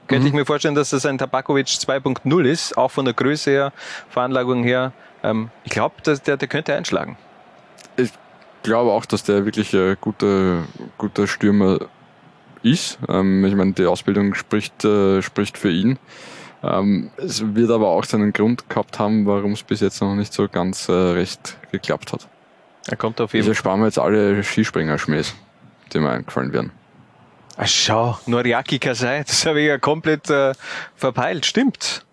könnte 0.06 0.26
ich 0.28 0.32
mir 0.32 0.44
vorstellen, 0.44 0.74
dass 0.74 0.90
das 0.90 1.06
ein 1.06 1.18
Tabakovic 1.18 1.66
2.0 1.66 2.44
ist, 2.44 2.76
auch 2.76 2.90
von 2.90 3.04
der 3.04 3.14
Größe 3.14 3.50
her, 3.50 3.72
Veranlagung 4.08 4.64
her. 4.64 4.92
Ähm, 5.22 5.50
ich 5.64 5.72
glaube, 5.72 5.94
der, 6.04 6.36
der 6.36 6.48
könnte 6.48 6.74
einschlagen. 6.74 7.16
Ich 7.96 8.10
glaube 8.62 8.92
auch, 8.92 9.04
dass 9.04 9.22
der 9.24 9.44
wirklich 9.44 9.74
ein 9.74 9.96
guter, 10.00 10.64
guter 10.98 11.26
Stürmer 11.26 11.78
ist. 12.62 12.98
Ähm, 13.08 13.44
ich 13.44 13.54
meine, 13.54 13.72
die 13.72 13.86
Ausbildung 13.86 14.34
spricht, 14.34 14.84
äh, 14.84 15.22
spricht 15.22 15.58
für 15.58 15.70
ihn. 15.70 15.98
Ähm, 16.62 17.10
es 17.16 17.54
wird 17.54 17.70
aber 17.70 17.88
auch 17.88 18.04
seinen 18.04 18.32
Grund 18.32 18.68
gehabt 18.68 18.98
haben, 18.98 19.26
warum 19.26 19.52
es 19.52 19.62
bis 19.62 19.80
jetzt 19.80 20.00
noch 20.00 20.14
nicht 20.14 20.32
so 20.32 20.48
ganz 20.48 20.88
äh, 20.88 20.92
recht 20.92 21.58
geklappt 21.72 22.12
hat. 22.12 22.28
Er 22.88 22.96
kommt 22.96 23.20
auf 23.20 23.32
jeden 23.32 23.44
Fall. 23.44 23.50
Also 23.50 23.58
sparen 23.58 23.80
wir 23.80 23.86
jetzt 23.86 23.98
alle 23.98 24.42
Skispringer-Schmähs, 24.42 25.34
die 25.92 25.98
mir 25.98 26.10
eingefallen 26.10 26.52
werden. 26.52 26.72
Ach, 27.56 27.66
schau, 27.66 28.18
Noriaki 28.26 28.78
Kasai, 28.78 29.24
das 29.24 29.44
habe 29.46 29.60
ich 29.60 29.68
ja 29.68 29.78
komplett 29.78 30.30
äh, 30.30 30.52
verpeilt. 30.96 31.46
Stimmt. 31.46 32.04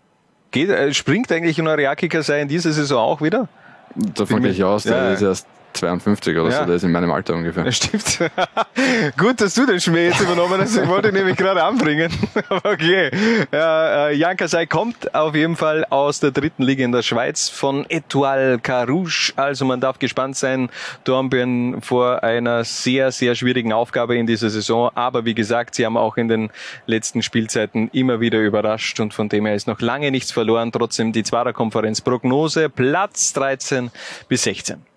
Geht, 0.52 0.70
äh, 0.70 0.94
springt 0.94 1.32
eigentlich 1.32 1.58
Noriaki 1.58 2.10
Kasai 2.10 2.42
in 2.42 2.48
dieser 2.48 2.72
Saison 2.72 3.00
auch 3.00 3.22
wieder? 3.22 3.48
Davon 3.96 4.42
gehe 4.42 4.52
ich 4.52 4.64
aus, 4.64 4.84
der 4.84 4.98
ja. 4.98 5.14
ist 5.14 5.22
erst 5.22 5.48
52 5.74 6.38
oder 6.38 6.50
ja. 6.50 6.60
so, 6.60 6.66
der 6.66 6.76
ist 6.76 6.84
in 6.84 6.92
meinem 6.92 7.12
Alter 7.12 7.36
ungefähr. 7.36 7.64
Das 7.64 7.78
stimmt. 7.78 8.32
Gut, 9.18 9.40
dass 9.42 9.54
du 9.54 9.66
den 9.66 9.80
Schmäh 9.80 10.08
jetzt 10.08 10.22
übernommen 10.22 10.60
hast. 10.60 10.76
Ich 10.76 10.88
wollte 10.88 11.10
ihn 11.10 11.14
nämlich 11.14 11.38
gerade 11.38 11.64
anbringen. 11.64 12.12
okay. 12.50 13.12
Ja, 13.52 14.08
äh, 14.08 14.16
Jan 14.16 14.38
Kasai 14.38 14.66
kommt 14.66 15.14
auf 15.16 15.36
jeden 15.36 15.56
Fall 15.56 15.86
aus 15.86 16.20
der 16.20 16.32
dritten 16.32 16.64
Liga 16.64 16.84
in 16.84 16.92
der 16.92 17.02
Schweiz 17.02 17.50
von 17.50 17.86
Etoile 17.90 18.60
Carouge. 18.60 19.34
Also 19.36 19.66
man 19.66 19.80
darf 19.80 20.00
gespannt 20.00 20.36
sein. 20.36 20.70
Dornbirn 21.04 21.82
vor 21.82 22.24
einer 22.24 22.64
sehr, 22.64 23.12
sehr 23.12 23.36
schwierigen 23.36 23.74
Aufgabe 23.74 24.18
in 24.18 24.28
dieser 24.28 24.50
Saison. 24.50 24.92
Aber 24.96 25.26
wie 25.26 25.34
gesagt, 25.34 25.76
sie 25.76 25.86
haben 25.86 25.98
auch 25.98 26.18
in 26.18 26.28
den 26.28 26.50
letzten 26.86 27.22
Spielzeiten 27.22 27.90
immer 27.94 28.20
wieder 28.20 28.40
überrascht 28.40 29.00
und 29.00 29.14
von 29.14 29.30
dem 29.30 29.46
her 29.46 29.56
ist 29.56 29.68
noch 29.68 29.82
lange 29.82 30.12
nichts 30.12 30.32
verloren. 30.32 30.72
Trotzdem 30.72 31.12
die 31.12 31.24
Zwarer-Konferenz 31.24 32.02
Prognose 32.02 32.70
Platz 32.70 33.34
13 33.34 33.92
bis 34.28 34.44
16. 34.44 34.89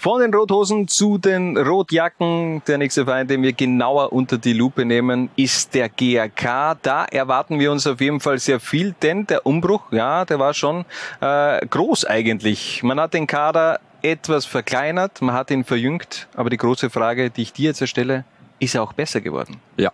Von 0.00 0.20
den 0.20 0.32
Rothosen 0.32 0.86
zu 0.86 1.18
den 1.18 1.56
Rotjacken. 1.56 2.62
Der 2.68 2.78
nächste 2.78 3.04
Verein, 3.04 3.26
den 3.26 3.42
wir 3.42 3.52
genauer 3.52 4.12
unter 4.12 4.38
die 4.38 4.52
Lupe 4.52 4.84
nehmen, 4.84 5.28
ist 5.34 5.74
der 5.74 5.88
GRK. 5.88 6.76
Da 6.80 7.04
erwarten 7.06 7.58
wir 7.58 7.72
uns 7.72 7.84
auf 7.84 8.00
jeden 8.00 8.20
Fall 8.20 8.38
sehr 8.38 8.60
viel, 8.60 8.94
denn 9.02 9.26
der 9.26 9.44
Umbruch, 9.44 9.90
ja, 9.90 10.24
der 10.24 10.38
war 10.38 10.54
schon 10.54 10.84
äh, 11.20 11.66
groß 11.66 12.04
eigentlich. 12.04 12.84
Man 12.84 13.00
hat 13.00 13.12
den 13.12 13.26
Kader 13.26 13.80
etwas 14.00 14.46
verkleinert, 14.46 15.20
man 15.20 15.34
hat 15.34 15.50
ihn 15.50 15.64
verjüngt, 15.64 16.28
aber 16.36 16.48
die 16.48 16.58
große 16.58 16.90
Frage, 16.90 17.30
die 17.30 17.42
ich 17.42 17.52
dir 17.52 17.70
jetzt 17.70 17.80
erstelle, 17.80 18.24
ist 18.60 18.76
er 18.76 18.84
auch 18.84 18.92
besser 18.92 19.20
geworden? 19.20 19.56
Ja. 19.76 19.90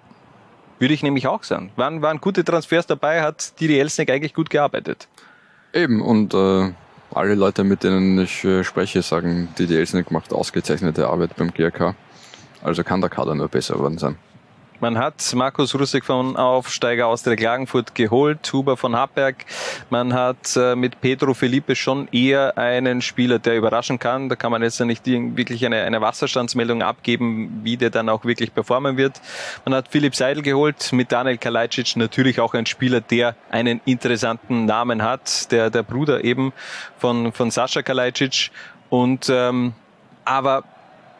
Würde 0.78 0.92
ich 0.92 1.02
nämlich 1.02 1.28
auch 1.28 1.44
sagen. 1.44 1.72
Waren, 1.76 2.02
waren 2.02 2.20
gute 2.20 2.44
Transfers 2.44 2.86
dabei, 2.86 3.22
hat 3.22 3.58
die 3.58 3.80
Elsneck 3.80 4.10
eigentlich 4.10 4.34
gut 4.34 4.50
gearbeitet. 4.50 5.08
Eben, 5.72 6.02
und 6.02 6.34
äh, 6.34 6.74
alle 7.14 7.34
Leute, 7.34 7.64
mit 7.64 7.84
denen 7.84 8.18
ich 8.18 8.44
äh, 8.44 8.64
spreche, 8.64 9.02
sagen, 9.02 9.48
die 9.58 9.66
die 9.66 9.76
Elsnick 9.76 10.10
macht 10.10 10.32
ausgezeichnete 10.32 11.08
Arbeit 11.08 11.36
beim 11.36 11.52
GRK. 11.52 11.94
Also 12.62 12.82
kann 12.82 13.00
der 13.00 13.10
Kader 13.10 13.34
nur 13.34 13.48
besser 13.48 13.74
geworden 13.74 13.98
sein. 13.98 14.16
Man 14.84 14.98
hat 14.98 15.32
Markus 15.34 15.74
Russig 15.74 16.04
von 16.04 16.36
Aufsteiger 16.36 17.06
aus 17.06 17.22
der 17.22 17.36
Klagenfurt 17.36 17.94
geholt, 17.94 18.52
Huber 18.52 18.76
von 18.76 18.94
Happberg. 18.94 19.46
Man 19.88 20.12
hat 20.12 20.58
äh, 20.58 20.76
mit 20.76 21.00
Pedro 21.00 21.32
Felipe 21.32 21.74
schon 21.74 22.06
eher 22.12 22.58
einen 22.58 23.00
Spieler, 23.00 23.38
der 23.38 23.56
überraschen 23.56 23.98
kann. 23.98 24.28
Da 24.28 24.36
kann 24.36 24.52
man 24.52 24.62
jetzt 24.62 24.78
nicht 24.80 25.06
wirklich 25.06 25.64
eine, 25.64 25.84
eine 25.84 26.02
Wasserstandsmeldung 26.02 26.82
abgeben, 26.82 27.62
wie 27.62 27.78
der 27.78 27.88
dann 27.88 28.10
auch 28.10 28.26
wirklich 28.26 28.52
performen 28.52 28.98
wird. 28.98 29.22
Man 29.64 29.74
hat 29.74 29.88
Philipp 29.88 30.14
Seidel 30.14 30.42
geholt, 30.42 30.92
mit 30.92 31.10
Daniel 31.10 31.38
Kalajdzic 31.38 31.96
natürlich 31.96 32.38
auch 32.38 32.52
ein 32.52 32.66
Spieler, 32.66 33.00
der 33.00 33.36
einen 33.50 33.80
interessanten 33.86 34.66
Namen 34.66 35.00
hat, 35.00 35.50
der, 35.50 35.70
der 35.70 35.82
Bruder 35.82 36.24
eben 36.24 36.52
von, 36.98 37.32
von 37.32 37.50
Sascha 37.50 37.80
Kalajdzic. 37.80 38.50
Und, 38.90 39.30
ähm, 39.30 39.72
aber 40.26 40.62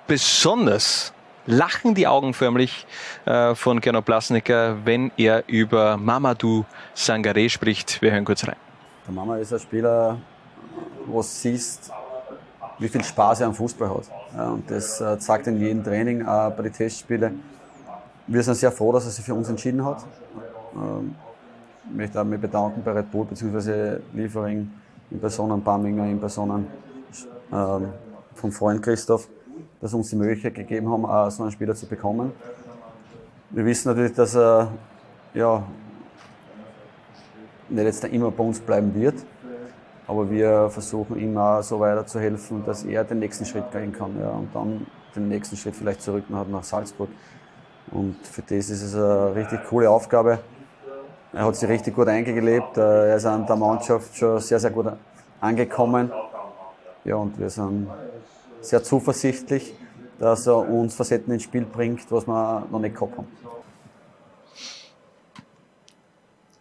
besonders 0.07 1.14
lachen 1.47 1.95
die 1.95 2.07
Augen 2.07 2.35
förmlich 2.35 2.87
äh, 3.27 3.55
von 3.55 3.81
Gernot 3.81 4.05
Blasnicker, 4.05 4.85
wenn 4.85 5.13
er 5.17 5.45
über 5.49 5.97
Mamadou 5.97 6.65
Sangare 6.95 7.49
spricht. 7.49 8.01
Wir 8.03 8.13
hören 8.13 8.25
kurz 8.25 8.47
rein. 8.47 8.57
Der 9.07 9.15
Mama 9.15 9.37
ist 9.37 9.53
ein 9.53 9.59
Spieler, 9.59 10.19
wo 11.07 11.19
du 11.19 11.23
siehst, 11.23 11.91
wie 12.79 12.89
viel 12.89 13.05
Spaß 13.05 13.41
er 13.41 13.49
am 13.49 13.55
Fußball 13.55 13.91
hat. 13.91 14.49
Und 14.53 14.71
das 14.71 15.01
äh, 15.01 15.19
zeigt 15.19 15.47
in 15.47 15.61
jedem 15.61 15.85
Training, 15.85 16.27
auch 16.27 16.51
bei 16.53 16.65
den 16.65 16.73
Testspielen. 16.73 17.43
Wir 18.27 18.43
sind 18.43 18.55
sehr 18.55 18.73
froh, 18.73 18.93
dass 18.93 19.05
er 19.05 19.11
sich 19.11 19.25
für 19.25 19.35
uns 19.35 19.49
entschieden 19.49 19.85
hat. 19.85 20.05
Ähm, 20.75 21.15
ich 21.91 21.97
möchte 21.97 22.25
mich 22.25 22.41
bedanken 22.41 22.83
bei 22.83 22.93
Red 22.93 23.11
Bull 23.11 23.27
bzw. 23.27 23.99
Liefering 24.15 24.71
in 25.11 25.21
Personen 25.21 25.63
Bamminger, 25.63 26.07
in 26.07 26.19
Personen 26.19 26.67
ähm, 27.53 27.89
vom 28.35 28.51
Freund 28.51 28.83
Christoph 28.83 29.29
dass 29.85 29.93
uns 29.93 30.09
die 30.09 30.17
Möglichkeit 30.17 30.55
gegeben 30.55 30.91
haben, 30.91 31.05
auch 31.05 31.29
so 31.29 31.43
einen 31.43 31.53
Spieler 31.53 31.75
zu 31.75 31.87
bekommen. 31.87 32.33
Wir 33.51 33.67
wissen 33.67 33.89
natürlich, 33.89 34.15
dass 34.15 34.35
er 34.35 34.69
ja, 35.35 35.63
nicht 37.69 37.85
jetzt 37.85 38.03
immer 38.05 38.31
bei 38.31 38.45
uns 38.45 38.61
bleiben 38.61 38.95
wird, 38.95 39.17
aber 40.07 40.31
wir 40.31 40.71
versuchen 40.71 41.19
ihm 41.21 41.37
auch 41.37 41.61
so 41.61 41.79
weiter 41.81 42.07
zu 42.07 42.19
helfen, 42.19 42.65
dass 42.65 42.85
er 42.85 43.05
den 43.05 43.19
nächsten 43.19 43.45
Schritt 43.45 43.71
gehen 43.73 43.93
kann 43.93 44.19
ja, 44.19 44.31
und 44.31 44.49
dann 44.55 44.87
den 45.15 45.29
nächsten 45.29 45.55
Schritt 45.55 45.77
vielleicht 45.77 46.01
zurück 46.01 46.25
nach 46.31 46.65
Salzburg. 46.65 47.11
Und 47.91 48.17
für 48.27 48.41
das 48.41 48.71
ist 48.71 48.83
es 48.83 48.95
eine 48.95 49.35
richtig 49.35 49.67
coole 49.69 49.91
Aufgabe. 49.91 50.39
Er 51.35 51.45
hat 51.45 51.57
sich 51.57 51.69
richtig 51.69 51.95
gut 51.95 52.09
eingelebt, 52.09 52.79
er 52.79 53.17
ist 53.17 53.27
an 53.27 53.47
der 53.47 53.57
Mannschaft 53.57 54.17
schon 54.17 54.41
sehr, 54.41 54.59
sehr 54.59 54.71
gut 54.71 54.87
angekommen. 55.43 56.11
Ja, 57.05 57.17
und 57.17 57.39
wir 57.39 57.51
sind 57.51 57.87
sehr 58.65 58.83
zuversichtlich, 58.83 59.75
dass 60.19 60.47
er 60.47 60.57
uns 60.69 60.95
Facetten 60.95 61.33
ins 61.33 61.43
Spiel 61.43 61.65
bringt, 61.65 62.11
was 62.11 62.27
wir 62.27 62.67
noch 62.71 62.81
nicht 62.81 62.95
gehabt 62.95 63.19
haben. 63.19 63.27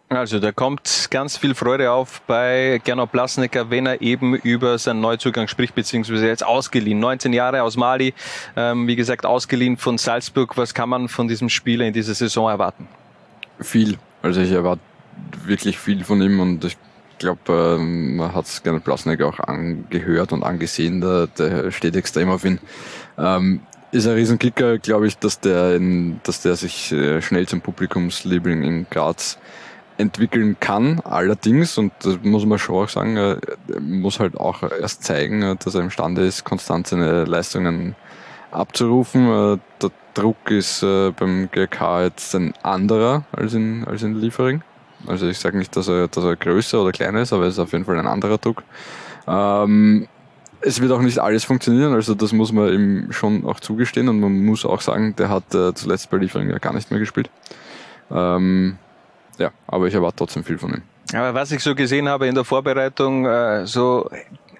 Also 0.08 0.38
da 0.38 0.52
kommt 0.52 1.08
ganz 1.10 1.36
viel 1.36 1.54
Freude 1.54 1.90
auf 1.90 2.20
bei 2.22 2.80
Gernot 2.84 3.10
Blasnecker, 3.10 3.70
wenn 3.70 3.86
er 3.86 4.00
eben 4.00 4.34
über 4.36 4.78
seinen 4.78 5.00
Neuzugang 5.00 5.48
spricht, 5.48 5.74
beziehungsweise 5.74 6.26
jetzt 6.26 6.46
ausgeliehen. 6.46 7.00
19 7.00 7.32
Jahre 7.32 7.62
aus 7.62 7.76
Mali, 7.76 8.14
ähm, 8.56 8.86
wie 8.86 8.94
gesagt 8.94 9.26
ausgeliehen 9.26 9.76
von 9.76 9.98
Salzburg. 9.98 10.56
Was 10.56 10.72
kann 10.72 10.88
man 10.88 11.08
von 11.08 11.26
diesem 11.26 11.48
Spieler 11.48 11.84
in 11.84 11.92
dieser 11.92 12.14
Saison 12.14 12.48
erwarten? 12.48 12.86
Viel. 13.58 13.98
Also 14.22 14.40
ich 14.40 14.52
erwarte 14.52 14.82
wirklich 15.44 15.78
viel 15.78 16.04
von 16.04 16.22
ihm 16.22 16.38
und 16.38 16.64
ich 16.64 16.76
glaube, 17.24 17.76
ähm, 17.78 18.16
man 18.16 18.34
hat 18.34 18.44
es 18.44 18.62
gerne 18.62 18.80
Plasnik 18.80 19.22
auch 19.22 19.40
angehört 19.40 20.32
und 20.32 20.42
angesehen, 20.42 21.00
der, 21.00 21.26
der 21.26 21.70
steht 21.70 21.96
extrem 21.96 22.30
auf 22.30 22.44
ihn. 22.44 22.60
Ähm, 23.18 23.60
ist 23.90 24.06
ein 24.06 24.14
Riesenkicker, 24.14 24.78
glaube 24.78 25.06
ich, 25.06 25.18
dass 25.18 25.40
der, 25.40 25.74
in, 25.76 26.20
dass 26.24 26.42
der 26.42 26.56
sich 26.56 26.92
äh, 26.92 27.22
schnell 27.22 27.46
zum 27.48 27.60
Publikumsliebling 27.60 28.62
in 28.62 28.86
Graz 28.90 29.38
entwickeln 29.96 30.56
kann. 30.58 31.00
Allerdings, 31.00 31.78
und 31.78 31.92
das 32.02 32.18
muss 32.22 32.44
man 32.44 32.58
schon 32.58 32.84
auch 32.84 32.88
sagen, 32.88 33.16
er 33.16 33.38
muss 33.80 34.18
halt 34.18 34.36
auch 34.36 34.62
erst 34.62 35.04
zeigen, 35.04 35.56
dass 35.62 35.74
er 35.74 35.82
imstande 35.82 36.26
ist, 36.26 36.44
konstant 36.44 36.88
seine 36.88 37.24
Leistungen 37.24 37.94
abzurufen. 38.50 39.60
Der 39.80 39.90
Druck 40.14 40.50
ist 40.50 40.80
beim 40.80 41.48
GK 41.52 42.02
jetzt 42.02 42.34
ein 42.34 42.54
anderer 42.64 43.22
als 43.30 43.54
in, 43.54 43.84
als 43.84 44.02
in 44.02 44.20
Liefering. 44.20 44.62
Also 45.06 45.26
ich 45.28 45.38
sage 45.38 45.58
nicht, 45.58 45.74
dass 45.76 45.88
er, 45.88 46.08
dass 46.08 46.24
er 46.24 46.36
größer 46.36 46.82
oder 46.82 46.92
kleiner 46.92 47.22
ist, 47.22 47.32
aber 47.32 47.44
es 47.44 47.54
ist 47.54 47.58
auf 47.58 47.72
jeden 47.72 47.84
Fall 47.84 47.98
ein 47.98 48.06
anderer 48.06 48.38
Druck. 48.38 48.62
Ähm, 49.26 50.08
es 50.60 50.80
wird 50.80 50.92
auch 50.92 51.00
nicht 51.00 51.18
alles 51.18 51.44
funktionieren, 51.44 51.92
also 51.92 52.14
das 52.14 52.32
muss 52.32 52.50
man 52.50 52.72
ihm 52.72 53.12
schon 53.12 53.44
auch 53.44 53.60
zugestehen 53.60 54.08
und 54.08 54.20
man 54.20 54.44
muss 54.44 54.64
auch 54.64 54.80
sagen, 54.80 55.14
der 55.16 55.28
hat 55.28 55.54
äh, 55.54 55.74
zuletzt 55.74 56.10
bei 56.10 56.16
Liefering 56.16 56.50
ja 56.50 56.58
gar 56.58 56.72
nicht 56.72 56.90
mehr 56.90 57.00
gespielt. 57.00 57.30
Ähm, 58.10 58.78
ja, 59.38 59.50
aber 59.66 59.88
ich 59.88 59.94
erwarte 59.94 60.16
trotzdem 60.16 60.44
viel 60.44 60.58
von 60.58 60.74
ihm. 60.74 60.82
Aber 61.12 61.34
was 61.34 61.52
ich 61.52 61.62
so 61.62 61.74
gesehen 61.74 62.08
habe 62.08 62.26
in 62.26 62.34
der 62.34 62.44
Vorbereitung, 62.44 63.26
äh, 63.26 63.66
so 63.66 64.08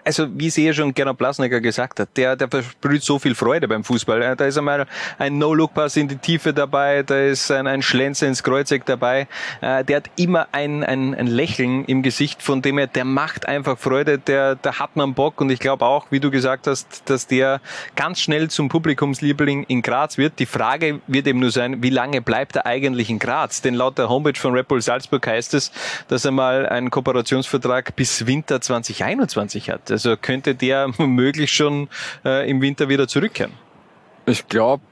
also 0.04 0.28
wie 0.34 0.48
es 0.48 0.58
eh 0.58 0.72
schon 0.72 0.94
Gernot 0.94 1.18
Blasnecker 1.18 1.60
gesagt 1.60 2.00
hat, 2.00 2.10
der, 2.16 2.36
der 2.36 2.48
versprüht 2.48 3.02
so 3.02 3.18
viel 3.18 3.34
Freude 3.34 3.68
beim 3.68 3.84
Fußball. 3.84 4.36
Da 4.36 4.44
ist 4.44 4.58
einmal 4.58 4.86
ein 5.18 5.38
No-Look-Pass 5.38 5.96
in 5.96 6.08
die 6.08 6.16
Tiefe 6.16 6.52
dabei, 6.52 7.02
da 7.02 7.18
ist 7.18 7.50
ein, 7.50 7.66
ein 7.66 7.82
Schlenzer 7.82 8.26
ins 8.26 8.42
Kreuzeck 8.42 8.84
dabei. 8.86 9.26
Äh, 9.60 9.84
der 9.84 9.96
hat 9.96 10.10
immer 10.16 10.48
ein, 10.52 10.84
ein, 10.84 11.14
ein 11.14 11.26
Lächeln 11.26 11.84
im 11.86 12.02
Gesicht, 12.02 12.42
von 12.42 12.62
dem 12.62 12.78
er, 12.78 12.86
der 12.86 13.04
macht 13.04 13.46
einfach 13.46 13.78
Freude, 13.78 14.18
der, 14.18 14.56
der 14.56 14.78
hat 14.78 14.96
man 14.96 15.14
Bock 15.14 15.40
und 15.40 15.50
ich 15.50 15.58
glaube 15.58 15.84
auch, 15.84 16.06
wie 16.10 16.20
du 16.20 16.30
gesagt 16.30 16.66
hast, 16.66 17.08
dass 17.08 17.26
der 17.26 17.60
ganz 17.96 18.20
schnell 18.20 18.48
zum 18.50 18.68
Publikumsliebling 18.68 19.64
in 19.64 19.82
Graz 19.82 20.18
wird. 20.18 20.38
Die 20.38 20.46
Frage 20.46 21.00
wird 21.06 21.26
eben 21.26 21.40
nur 21.40 21.50
sein, 21.50 21.82
wie 21.82 21.90
lange 21.90 22.20
bleibt 22.20 22.56
er 22.56 22.66
eigentlich 22.66 23.10
in 23.10 23.18
Graz? 23.18 23.62
Denn 23.62 23.74
laut 23.74 23.98
der 23.98 24.08
Homepage 24.08 24.38
von 24.38 24.52
Red 24.52 24.68
Bull 24.68 24.82
Salzburg 24.82 25.26
heißt 25.26 25.54
es, 25.54 25.72
dass 26.08 26.24
er 26.24 26.30
mal 26.30 26.66
einen 26.66 26.90
Kooperationsvertrag 26.90 27.96
bis 27.96 28.26
Winter 28.26 28.60
2021 28.60 29.70
hat. 29.70 29.90
Also 29.94 30.16
könnte 30.16 30.56
der 30.56 30.88
möglich 30.98 31.52
schon 31.52 31.88
äh, 32.24 32.50
im 32.50 32.60
Winter 32.60 32.88
wieder 32.88 33.06
zurückkehren? 33.06 33.52
Ich 34.26 34.48
glaube 34.48 34.82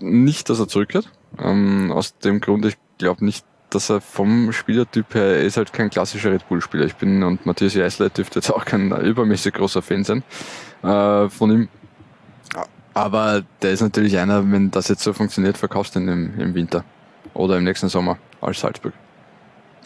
äh, 0.00 0.04
nicht, 0.04 0.50
dass 0.50 0.58
er 0.58 0.66
zurückkehrt. 0.66 1.08
Ähm, 1.38 1.92
aus 1.92 2.18
dem 2.18 2.40
Grund, 2.40 2.64
ich 2.66 2.76
glaube 2.98 3.24
nicht, 3.24 3.46
dass 3.70 3.90
er 3.90 4.00
vom 4.00 4.52
Spielertyp 4.52 5.14
her, 5.14 5.36
er 5.36 5.42
ist 5.42 5.56
halt 5.56 5.72
kein 5.72 5.88
klassischer 5.88 6.32
Red 6.32 6.48
Bull-Spieler. 6.48 6.84
Ich 6.84 6.96
bin, 6.96 7.22
und 7.22 7.46
Matthias 7.46 7.76
Eisler 7.76 8.08
dürfte 8.08 8.40
jetzt 8.40 8.50
auch 8.50 8.64
kein 8.64 8.90
übermäßig 8.90 9.54
großer 9.54 9.82
Fan 9.82 10.02
sein 10.02 10.24
äh, 10.82 11.28
von 11.28 11.52
ihm. 11.52 11.68
Aber 12.92 13.44
der 13.62 13.70
ist 13.70 13.82
natürlich 13.82 14.18
einer, 14.18 14.50
wenn 14.50 14.72
das 14.72 14.88
jetzt 14.88 15.04
so 15.04 15.12
funktioniert, 15.12 15.58
verkaufst 15.58 15.94
du 15.94 16.00
ihn 16.00 16.08
im, 16.08 16.40
im 16.40 16.54
Winter 16.56 16.84
oder 17.34 17.56
im 17.56 17.62
nächsten 17.62 17.88
Sommer 17.88 18.18
als 18.40 18.58
Salzburg. 18.58 18.94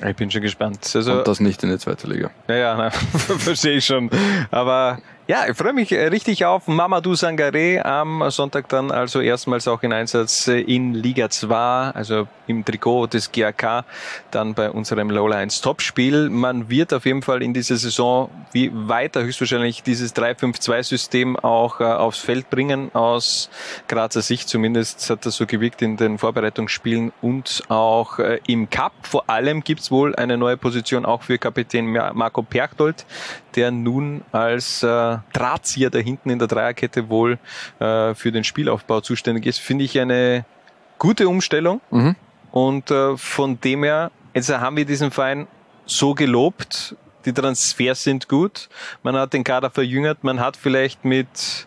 Ich 0.06 0.16
bin 0.16 0.30
schon 0.30 0.42
gespannt. 0.42 0.78
Also, 0.94 1.18
Und 1.18 1.28
das 1.28 1.40
nicht 1.40 1.62
in 1.62 1.70
der 1.70 1.78
zweiten 1.78 2.10
Liga. 2.10 2.30
Ja, 2.48 2.56
ja, 2.56 2.90
verstehe 2.90 3.78
ich 3.78 3.86
schon. 3.86 4.10
Aber 4.50 4.98
ja, 5.28 5.44
ich 5.46 5.58
freue 5.58 5.74
mich 5.74 5.92
richtig 5.92 6.46
auf 6.46 6.68
Mamadou 6.68 7.12
Sangaré 7.12 7.82
am 7.84 8.30
Sonntag 8.30 8.66
dann 8.70 8.90
also 8.90 9.20
erstmals 9.20 9.68
auch 9.68 9.82
in 9.82 9.92
Einsatz 9.92 10.48
in 10.48 10.94
Liga 10.94 11.28
2, 11.28 11.90
also 11.90 12.26
im 12.46 12.64
Trikot 12.64 13.08
des 13.08 13.30
GAK, 13.30 13.84
dann 14.30 14.54
bei 14.54 14.70
unserem 14.70 15.10
Lowlines 15.10 15.60
Topspiel. 15.60 16.30
Man 16.30 16.70
wird 16.70 16.94
auf 16.94 17.04
jeden 17.04 17.20
Fall 17.20 17.42
in 17.42 17.52
dieser 17.52 17.76
Saison 17.76 18.30
wie 18.52 18.70
weiter 18.72 19.22
höchstwahrscheinlich 19.22 19.82
dieses 19.82 20.16
3-5-2-System 20.16 21.36
auch 21.36 21.80
äh, 21.80 21.84
aufs 21.84 22.20
Feld 22.20 22.48
bringen, 22.48 22.90
aus 22.94 23.50
Grazer 23.86 24.22
Sicht 24.22 24.48
zumindest 24.48 25.10
hat 25.10 25.26
das 25.26 25.36
so 25.36 25.44
gewirkt 25.44 25.82
in 25.82 25.98
den 25.98 26.16
Vorbereitungsspielen 26.16 27.12
und 27.20 27.64
auch 27.68 28.18
äh, 28.18 28.40
im 28.46 28.70
Cup. 28.70 28.92
Vor 29.02 29.28
allem 29.28 29.62
gibt's 29.62 29.90
wohl 29.90 30.16
eine 30.16 30.38
neue 30.38 30.56
Position 30.56 31.04
auch 31.04 31.22
für 31.22 31.36
Kapitän 31.36 31.86
Marco 31.86 32.40
Perchtold, 32.40 33.04
der 33.54 33.70
nun 33.70 34.22
als 34.32 34.82
äh, 34.82 35.17
Drahtzieher 35.32 35.90
da 35.90 35.98
hinten 35.98 36.30
in 36.30 36.38
der 36.38 36.48
Dreierkette 36.48 37.08
wohl 37.08 37.38
äh, 37.78 38.14
für 38.14 38.32
den 38.32 38.44
Spielaufbau 38.44 39.00
zuständig 39.00 39.46
ist, 39.46 39.58
finde 39.58 39.84
ich 39.84 39.98
eine 39.98 40.44
gute 40.98 41.28
Umstellung. 41.28 41.80
Mhm. 41.90 42.16
Und 42.50 42.90
äh, 42.90 43.16
von 43.16 43.60
dem 43.60 43.84
her, 43.84 44.10
jetzt 44.34 44.50
haben 44.50 44.76
wir 44.76 44.84
diesen 44.84 45.10
Verein 45.10 45.46
so 45.86 46.14
gelobt, 46.14 46.96
die 47.24 47.32
Transfers 47.32 48.02
sind 48.02 48.28
gut, 48.28 48.68
man 49.02 49.16
hat 49.16 49.32
den 49.32 49.44
Kader 49.44 49.70
verjüngert, 49.70 50.24
man 50.24 50.40
hat 50.40 50.56
vielleicht 50.56 51.04
mit 51.04 51.66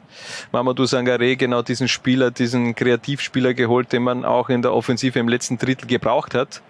Mamadou 0.52 0.84
Sangaré 0.84 1.36
genau 1.36 1.62
diesen 1.62 1.88
Spieler, 1.88 2.32
diesen 2.32 2.76
Kreativspieler 2.76 3.54
geholt, 3.54 3.92
den 3.92 4.04
man 4.04 4.26
auch 4.26 4.50
in 4.50 4.62
der 4.62 4.74
Offensive 4.74 5.20
im 5.20 5.28
letzten 5.28 5.58
Drittel 5.58 5.88
gebraucht 5.88 6.34
hat. 6.34 6.62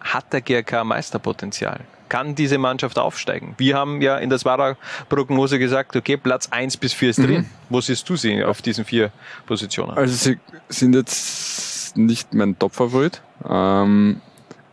Hat 0.00 0.32
der 0.32 0.40
GRK 0.40 0.84
Meisterpotenzial? 0.84 1.80
Kann 2.12 2.34
diese 2.34 2.58
Mannschaft 2.58 2.98
aufsteigen? 2.98 3.54
Wir 3.56 3.74
haben 3.74 4.02
ja 4.02 4.18
in 4.18 4.28
der 4.28 4.38
Swara-Prognose 4.38 5.58
gesagt, 5.58 5.96
okay, 5.96 6.18
Platz 6.18 6.46
1 6.50 6.76
bis 6.76 6.92
4 6.92 7.08
ist 7.08 7.18
drin. 7.18 7.40
Mhm. 7.40 7.46
Wo 7.70 7.80
siehst 7.80 8.06
du 8.06 8.16
sie 8.16 8.44
auf 8.44 8.60
diesen 8.60 8.84
vier 8.84 9.10
Positionen? 9.46 9.96
Also 9.96 10.14
sie 10.14 10.38
sind 10.68 10.94
jetzt 10.94 11.96
nicht 11.96 12.34
mein 12.34 12.58
Top-Favorit. 12.58 13.22
Ähm, 13.48 14.20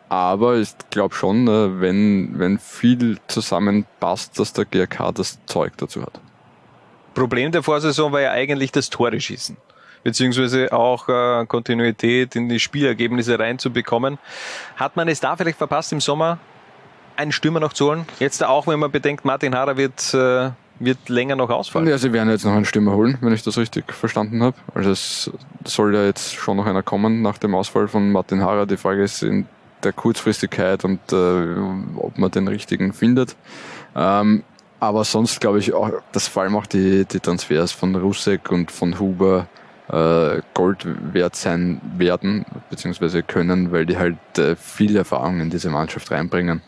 aber 0.09 0.57
ich 0.57 0.71
glaube 0.89 1.15
schon, 1.15 1.47
äh, 1.47 1.79
wenn, 1.79 2.37
wenn 2.37 2.59
viel 2.59 3.19
zusammenpasst, 3.27 4.37
dass 4.37 4.51
der 4.51 4.65
GRK 4.65 5.13
das 5.13 5.39
Zeug 5.45 5.77
dazu 5.77 6.01
hat. 6.01 6.19
Problem 7.13 7.53
der 7.53 7.63
Vorsaison 7.63 8.11
war 8.11 8.19
ja 8.19 8.31
eigentlich 8.31 8.73
das 8.73 8.89
Tore 8.89 9.21
schießen 9.21 9.55
beziehungsweise 10.01 10.71
auch 10.71 11.09
äh, 11.09 11.45
Kontinuität 11.45 12.33
in 12.35 12.47
die 12.47 12.59
Spielergebnisse 12.59 13.37
reinzubekommen. 13.37 14.17
Hat 14.77 14.95
man 14.95 15.09
es 15.09 15.19
da 15.19 15.35
vielleicht 15.35 15.57
verpasst 15.57 15.91
im 15.91 15.99
Sommer, 15.99 16.39
einen 17.19 17.31
Stürmer 17.31 17.59
noch 17.59 17.73
zu 17.73 17.87
holen? 17.87 18.05
Jetzt 18.19 18.43
auch, 18.43 18.65
wenn 18.65 18.79
man 18.79 18.91
bedenkt, 18.91 19.25
Martin 19.25 19.53
Harrer 19.53 19.77
wird, 19.77 20.13
äh, 20.13 20.51
wird 20.79 21.09
länger 21.09 21.35
noch 21.35 21.49
ausfallen. 21.49 21.87
Ja, 21.87 21.97
sie 21.97 22.13
werden 22.13 22.29
jetzt 22.29 22.45
noch 22.45 22.53
einen 22.53 22.65
Stürmer 22.65 22.93
holen, 22.93 23.17
wenn 23.21 23.33
ich 23.33 23.43
das 23.43 23.57
richtig 23.57 23.93
verstanden 23.93 24.41
habe. 24.41 24.55
Also 24.73 24.91
es 24.91 25.31
soll 25.65 25.93
ja 25.93 26.05
jetzt 26.05 26.33
schon 26.35 26.57
noch 26.57 26.65
einer 26.65 26.81
kommen 26.81 27.21
nach 27.21 27.37
dem 27.37 27.53
Ausfall 27.53 27.87
von 27.87 28.11
Martin 28.11 28.41
Harrer. 28.41 28.65
Die 28.65 28.77
Frage 28.77 29.03
ist 29.03 29.21
in 29.21 29.47
der 29.83 29.93
Kurzfristigkeit 29.93 30.83
und 30.85 30.99
äh, 31.11 31.55
ob 31.97 32.17
man 32.17 32.31
den 32.31 32.47
richtigen 32.47 32.93
findet. 32.93 33.35
Ähm, 33.95 34.43
aber 34.79 35.03
sonst 35.03 35.41
glaube 35.41 35.59
ich 35.59 35.73
auch, 35.73 35.91
dass 36.13 36.29
vor 36.29 36.43
allem 36.43 36.55
auch 36.55 36.65
die, 36.65 37.05
die 37.05 37.19
Transfers 37.19 37.73
von 37.73 37.95
Rusek 37.95 38.49
und 38.49 38.71
von 38.71 38.97
Huber 38.97 39.47
äh, 39.89 40.41
Gold 40.53 40.85
wert 41.13 41.35
sein 41.35 41.81
werden, 41.97 42.45
beziehungsweise 42.69 43.23
können, 43.23 43.71
weil 43.71 43.85
die 43.85 43.97
halt 43.97 44.17
äh, 44.37 44.55
viel 44.55 44.95
Erfahrung 44.95 45.41
in 45.41 45.49
diese 45.49 45.69
Mannschaft 45.69 46.11
reinbringen. 46.11 46.61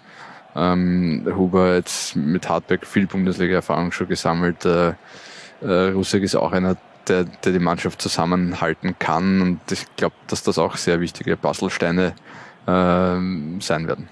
Ähm, 0.55 1.25
Huber 1.35 1.75
jetzt 1.75 2.15
mit 2.15 2.49
Hardback 2.49 2.85
viel 2.85 3.07
Bundesliga-Erfahrung 3.07 3.91
schon 3.91 4.07
gesammelt. 4.07 4.65
Äh, 4.65 4.93
äh, 5.61 5.89
Rusek 5.91 6.23
ist 6.23 6.35
auch 6.35 6.51
einer, 6.51 6.77
der, 7.07 7.23
der 7.23 7.51
die 7.51 7.59
Mannschaft 7.59 8.01
zusammenhalten 8.01 8.95
kann 8.99 9.41
und 9.41 9.59
ich 9.71 9.85
glaube, 9.95 10.15
dass 10.27 10.43
das 10.43 10.57
auch 10.57 10.77
sehr 10.77 10.99
wichtige 10.99 11.37
Puzzlesteine 11.37 12.13
äh, 12.67 13.59
sein 13.59 13.87
werden. 13.87 14.09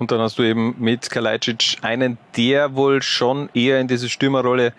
Und 0.00 0.10
dann 0.10 0.20
hast 0.20 0.38
du 0.38 0.42
eben 0.42 0.74
mit 0.78 1.10
Kalajdzic 1.10 1.76
einen, 1.82 2.16
der 2.34 2.74
wohl 2.74 3.02
schon 3.02 3.50
eher 3.52 3.80
in 3.80 3.86
diese 3.86 4.08
Stürmerrolle 4.08 4.72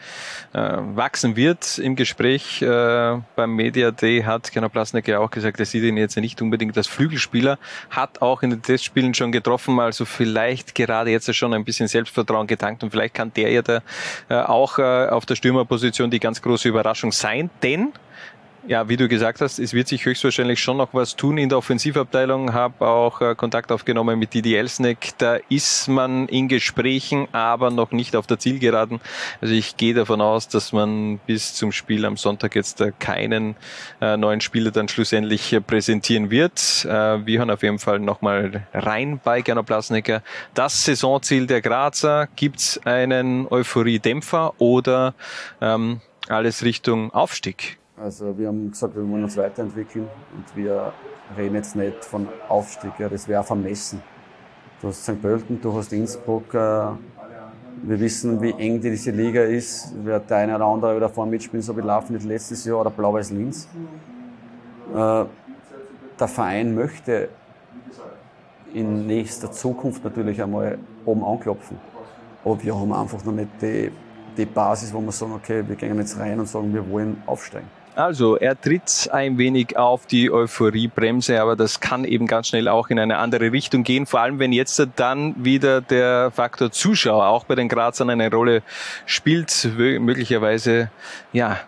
äh, 0.51 0.59
wachsen 0.95 1.35
wird. 1.35 1.77
Im 1.77 1.95
Gespräch 1.95 2.63
äh, 2.63 3.19
beim 3.35 3.55
Media 3.55 3.91
Day 3.91 4.23
hat 4.23 4.51
Gernot 4.51 4.71
Plasnek 4.71 5.07
ja 5.07 5.19
auch 5.19 5.29
gesagt, 5.29 5.59
er 5.59 5.67
sieht 5.67 5.83
ihn 5.83 5.95
jetzt 5.95 6.17
nicht 6.17 6.41
unbedingt 6.41 6.75
als 6.75 6.87
Flügelspieler, 6.87 7.59
hat 7.91 8.23
auch 8.23 8.41
in 8.41 8.49
den 8.49 8.63
Testspielen 8.63 9.13
schon 9.13 9.31
getroffen, 9.31 9.79
also 9.79 10.05
vielleicht 10.05 10.73
gerade 10.73 11.11
jetzt 11.11 11.31
schon 11.35 11.53
ein 11.53 11.65
bisschen 11.65 11.87
Selbstvertrauen 11.87 12.47
getankt. 12.47 12.83
Und 12.83 12.89
vielleicht 12.89 13.13
kann 13.13 13.31
der 13.31 13.51
ja 13.51 13.61
da 13.61 13.83
äh, 14.27 14.33
auch 14.41 14.79
äh, 14.79 15.07
auf 15.07 15.27
der 15.27 15.35
Stürmerposition 15.35 16.09
die 16.09 16.19
ganz 16.19 16.41
große 16.41 16.67
Überraschung 16.67 17.11
sein, 17.11 17.51
denn 17.61 17.93
ja, 18.67 18.87
wie 18.87 18.95
du 18.95 19.07
gesagt 19.07 19.41
hast, 19.41 19.57
es 19.57 19.73
wird 19.73 19.87
sich 19.87 20.05
höchstwahrscheinlich 20.05 20.59
schon 20.59 20.77
noch 20.77 20.93
was 20.93 21.15
tun 21.15 21.37
in 21.37 21.49
der 21.49 21.57
Offensivabteilung. 21.57 22.53
Habe 22.53 22.87
auch 22.87 23.19
äh, 23.21 23.33
Kontakt 23.35 23.71
aufgenommen 23.71 24.19
mit 24.19 24.33
Didi 24.33 24.55
Elsneck. 24.55 25.13
Da 25.17 25.37
ist 25.49 25.87
man 25.87 26.27
in 26.27 26.47
Gesprächen, 26.47 27.27
aber 27.31 27.71
noch 27.71 27.91
nicht 27.91 28.15
auf 28.15 28.27
der 28.27 28.37
Zielgeraden. 28.37 29.01
Also 29.41 29.53
ich 29.53 29.77
gehe 29.77 29.93
davon 29.95 30.21
aus, 30.21 30.47
dass 30.47 30.73
man 30.73 31.19
bis 31.25 31.55
zum 31.55 31.71
Spiel 31.71 32.05
am 32.05 32.17
Sonntag 32.17 32.55
jetzt 32.55 32.81
äh, 32.81 32.91
keinen 32.99 33.55
äh, 33.99 34.15
neuen 34.15 34.41
Spieler 34.41 34.69
dann 34.69 34.87
schlussendlich 34.87 35.51
äh, 35.53 35.59
präsentieren 35.59 36.29
wird. 36.29 36.85
Äh, 36.85 37.25
wir 37.25 37.39
hören 37.39 37.49
auf 37.49 37.63
jeden 37.63 37.79
Fall 37.79 37.99
nochmal 37.99 38.67
rein 38.73 39.19
bei 39.23 39.41
Gernot 39.41 39.65
Blasnecker. 39.65 40.21
Das 40.53 40.81
Saisonziel 40.81 41.47
der 41.47 41.61
Grazer, 41.61 42.27
gibt's 42.35 42.79
einen 42.85 43.47
Euphorie-Dämpfer 43.47 44.53
oder 44.59 45.15
ähm, 45.61 46.01
alles 46.27 46.63
Richtung 46.63 47.11
Aufstieg? 47.11 47.80
Also 48.01 48.35
wir 48.35 48.47
haben 48.47 48.71
gesagt, 48.71 48.95
wir 48.95 49.07
wollen 49.07 49.23
uns 49.25 49.37
weiterentwickeln 49.37 50.07
und 50.35 50.55
wir 50.55 50.91
reden 51.37 51.53
jetzt 51.53 51.75
nicht 51.75 52.03
von 52.03 52.27
Aufstieg, 52.49 52.93
ja, 52.97 53.07
das 53.07 53.27
wäre 53.27 53.43
vermessen. 53.43 54.01
Du 54.81 54.87
hast 54.87 55.03
St. 55.03 55.21
Pölten, 55.21 55.61
du 55.61 55.71
hast 55.77 55.93
Innsbruck, 55.93 56.51
äh, 56.55 56.57
wir 57.83 57.99
wissen, 57.99 58.41
wie 58.41 58.51
eng 58.57 58.81
diese 58.81 59.11
Liga 59.11 59.43
ist. 59.43 59.93
Wird 60.03 60.31
der 60.31 60.37
eine 60.37 60.55
oder 60.55 60.65
andere 60.65 60.95
wieder 60.95 61.09
vorne 61.09 61.29
mitspielen, 61.29 61.61
so 61.61 61.77
wie 61.77 61.81
Laufnet 61.81 62.23
letztes 62.23 62.65
Jahr 62.65 62.81
oder 62.81 62.89
Blau-Weiß 62.89 63.29
Linz. 63.31 63.67
Äh, 64.95 65.25
der 66.19 66.27
Verein 66.27 66.73
möchte 66.73 67.29
in 68.73 69.05
nächster 69.05 69.51
Zukunft 69.51 70.03
natürlich 70.03 70.41
einmal 70.41 70.79
oben 71.05 71.23
anklopfen. 71.23 71.77
Aber 72.43 72.63
wir 72.63 72.75
haben 72.75 72.93
einfach 72.93 73.23
noch 73.23 73.33
nicht 73.33 73.61
die, 73.61 73.91
die 74.35 74.45
Basis, 74.45 74.91
wo 74.91 75.01
wir 75.01 75.11
sagen, 75.11 75.33
okay, 75.33 75.63
wir 75.67 75.75
gehen 75.75 75.99
jetzt 75.99 76.17
rein 76.17 76.39
und 76.39 76.47
sagen, 76.47 76.73
wir 76.73 76.89
wollen 76.89 77.21
aufsteigen. 77.27 77.80
Also, 77.95 78.37
er 78.37 78.59
tritt 78.59 79.09
ein 79.11 79.37
wenig 79.37 79.77
auf 79.77 80.05
die 80.05 80.31
Euphoriebremse, 80.31 81.41
aber 81.41 81.55
das 81.55 81.79
kann 81.79 82.05
eben 82.05 82.25
ganz 82.25 82.47
schnell 82.47 82.67
auch 82.67 82.89
in 82.89 82.99
eine 82.99 83.17
andere 83.17 83.51
Richtung 83.51 83.83
gehen. 83.83 84.05
Vor 84.05 84.21
allem, 84.21 84.39
wenn 84.39 84.53
jetzt 84.53 84.81
dann 84.95 85.35
wieder 85.43 85.81
der 85.81 86.31
Faktor 86.31 86.71
Zuschauer 86.71 87.27
auch 87.27 87.43
bei 87.43 87.55
den 87.55 87.67
Grazern 87.67 88.09
eine 88.09 88.31
Rolle 88.31 88.63
spielt, 89.05 89.67
möglicherweise, 89.77 90.89
ja, 91.33 91.59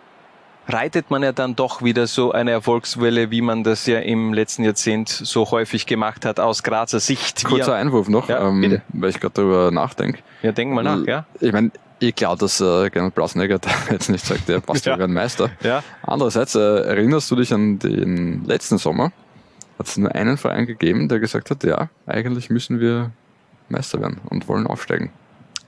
reitet 0.68 1.10
man 1.10 1.22
ja 1.22 1.32
dann 1.32 1.56
doch 1.56 1.82
wieder 1.82 2.06
so 2.06 2.32
eine 2.32 2.52
Erfolgswelle, 2.52 3.30
wie 3.30 3.42
man 3.42 3.64
das 3.64 3.86
ja 3.86 3.98
im 3.98 4.32
letzten 4.32 4.64
Jahrzehnt 4.64 5.08
so 5.08 5.50
häufig 5.50 5.86
gemacht 5.86 6.24
hat, 6.24 6.40
aus 6.40 6.62
Grazer 6.62 7.00
Sicht. 7.00 7.44
Kurzer 7.44 7.74
Einwurf 7.74 8.08
noch, 8.08 8.28
ja, 8.28 8.48
ähm, 8.48 8.80
weil 8.88 9.10
ich 9.10 9.20
gerade 9.20 9.34
darüber 9.34 9.70
nachdenke. 9.70 10.20
Ja, 10.42 10.52
denk 10.52 10.72
mal 10.72 10.82
nach, 10.82 11.06
ja. 11.06 11.26
Ich 11.40 11.52
meine, 11.52 11.70
eh 12.00 12.12
klar, 12.12 12.36
dass 12.36 12.60
äh, 12.60 12.90
Gernot 12.90 13.14
Blasnegger 13.14 13.60
jetzt 13.90 14.08
nicht 14.08 14.24
sagt, 14.24 14.48
der 14.48 14.60
passt 14.60 14.86
ja. 14.86 14.96
ein 14.96 15.12
Meister. 15.12 15.50
Ja. 15.62 15.82
Andererseits 16.02 16.54
äh, 16.54 16.60
erinnerst 16.60 17.30
du 17.30 17.36
dich 17.36 17.52
an 17.52 17.78
den 17.78 18.44
letzten 18.44 18.78
Sommer? 18.78 19.12
Hat 19.78 19.88
es 19.88 19.96
nur 19.96 20.14
einen 20.14 20.36
Verein 20.36 20.66
gegeben, 20.66 21.08
der 21.08 21.18
gesagt 21.18 21.50
hat, 21.50 21.64
ja, 21.64 21.88
eigentlich 22.06 22.48
müssen 22.48 22.78
wir 22.80 23.10
Meister 23.68 24.00
werden 24.00 24.20
und 24.30 24.46
wollen 24.48 24.66
aufsteigen. 24.66 25.10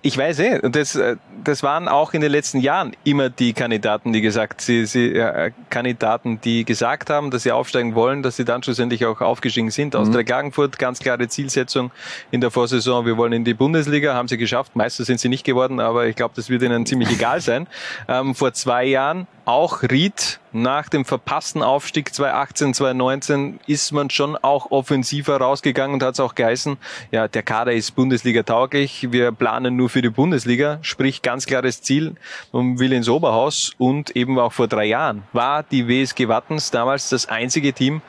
Ich 0.07 0.17
weiß 0.17 0.39
eh, 0.39 0.61
und 0.61 0.77
das, 0.77 0.95
äh, 0.95 1.17
das 1.43 1.65
waren 1.65 1.89
auch 1.89 2.15
in 2.15 2.21
den 2.21 2.31
letzten 2.31 2.61
Jahren 2.61 2.93
immer 3.03 3.29
die 3.29 3.53
Kandidaten, 3.55 4.13
die 4.13 4.21
gesagt, 4.21 4.61
sie, 4.61 4.87
sie 4.87 5.15
äh, 5.15 5.51
Kandidaten, 5.69 6.41
die 6.41 6.65
gesagt 6.65 7.11
haben, 7.11 7.33
dass 7.33 7.43
sie 7.43 7.51
aufsteigen 7.51 7.97
wollen, 7.97 8.23
dass 8.23 8.37
sie 8.37 8.45
dann 8.45 8.63
schlussendlich 8.63 9.05
auch 9.05 9.21
aufgestiegen 9.21 9.73
sind. 9.73 9.95
Mhm. 9.95 10.01
Austria 10.01 10.23
Klagenfurt, 10.23 10.79
ganz 10.79 11.01
klare 11.01 11.27
Zielsetzung 11.27 11.91
in 12.31 12.41
der 12.41 12.53
Vorsaison, 12.53 13.05
wir 13.05 13.17
wollen 13.17 13.33
in 13.33 13.45
die 13.45 13.55
Bundesliga, 13.55 14.15
haben 14.15 14.29
sie 14.29 14.37
geschafft. 14.37 14.77
Meister 14.77 15.05
sind 15.05 15.19
sie 15.19 15.29
nicht 15.29 15.43
geworden, 15.43 15.81
aber 15.81 16.07
ich 16.07 16.15
glaube, 16.15 16.35
das 16.37 16.49
wird 16.51 16.63
ihnen 16.63 16.87
ziemlich 16.87 17.11
egal 17.11 17.41
sein. 17.41 17.67
Ähm, 18.07 18.37
vor 18.37 18.53
zwei 18.53 18.85
Jahren 18.85 19.27
auch 19.47 19.83
Ried 19.83 20.41
nach 20.53 20.89
dem 20.89 21.05
verpassten 21.05 21.63
Aufstieg 21.63 22.13
2018, 22.13 22.75
2019 22.75 23.61
ist 23.67 23.93
man 23.93 24.11
schon 24.11 24.37
auch 24.37 24.73
offensiver 24.73 25.37
rausgegangen 25.37 25.95
und 25.95 26.03
hat 26.03 26.15
es 26.15 26.21
auch 26.21 26.35
geheißen, 26.35 26.77
ja, 27.13 27.29
der 27.29 27.45
Kader 27.45 27.73
ist 27.73 27.93
Bundesliga 27.93 28.43
tauglich, 28.43 29.13
wir 29.13 29.31
planen 29.31 29.77
nur 29.77 29.89
für 29.89 30.03
die 30.03 30.11
Bundesliga, 30.11 30.79
sprich 30.83 31.23
ganz 31.23 31.47
klares 31.47 31.81
Ziel, 31.81 32.17
man 32.53 32.79
will 32.81 32.93
ins 32.93 33.09
Oberhaus 33.09 33.73
und 33.79 34.17
eben 34.17 34.39
auch 34.39 34.53
vor 34.53 34.67
drei 34.67 34.87
Jahren 34.87 35.23
war 35.33 35.63
die 35.63 35.87
WSG 35.87 36.27
Wattens 36.27 36.73
damals 36.73 37.09
das 37.09 37.27
einzige 37.27 37.73
Team, 37.73 38.03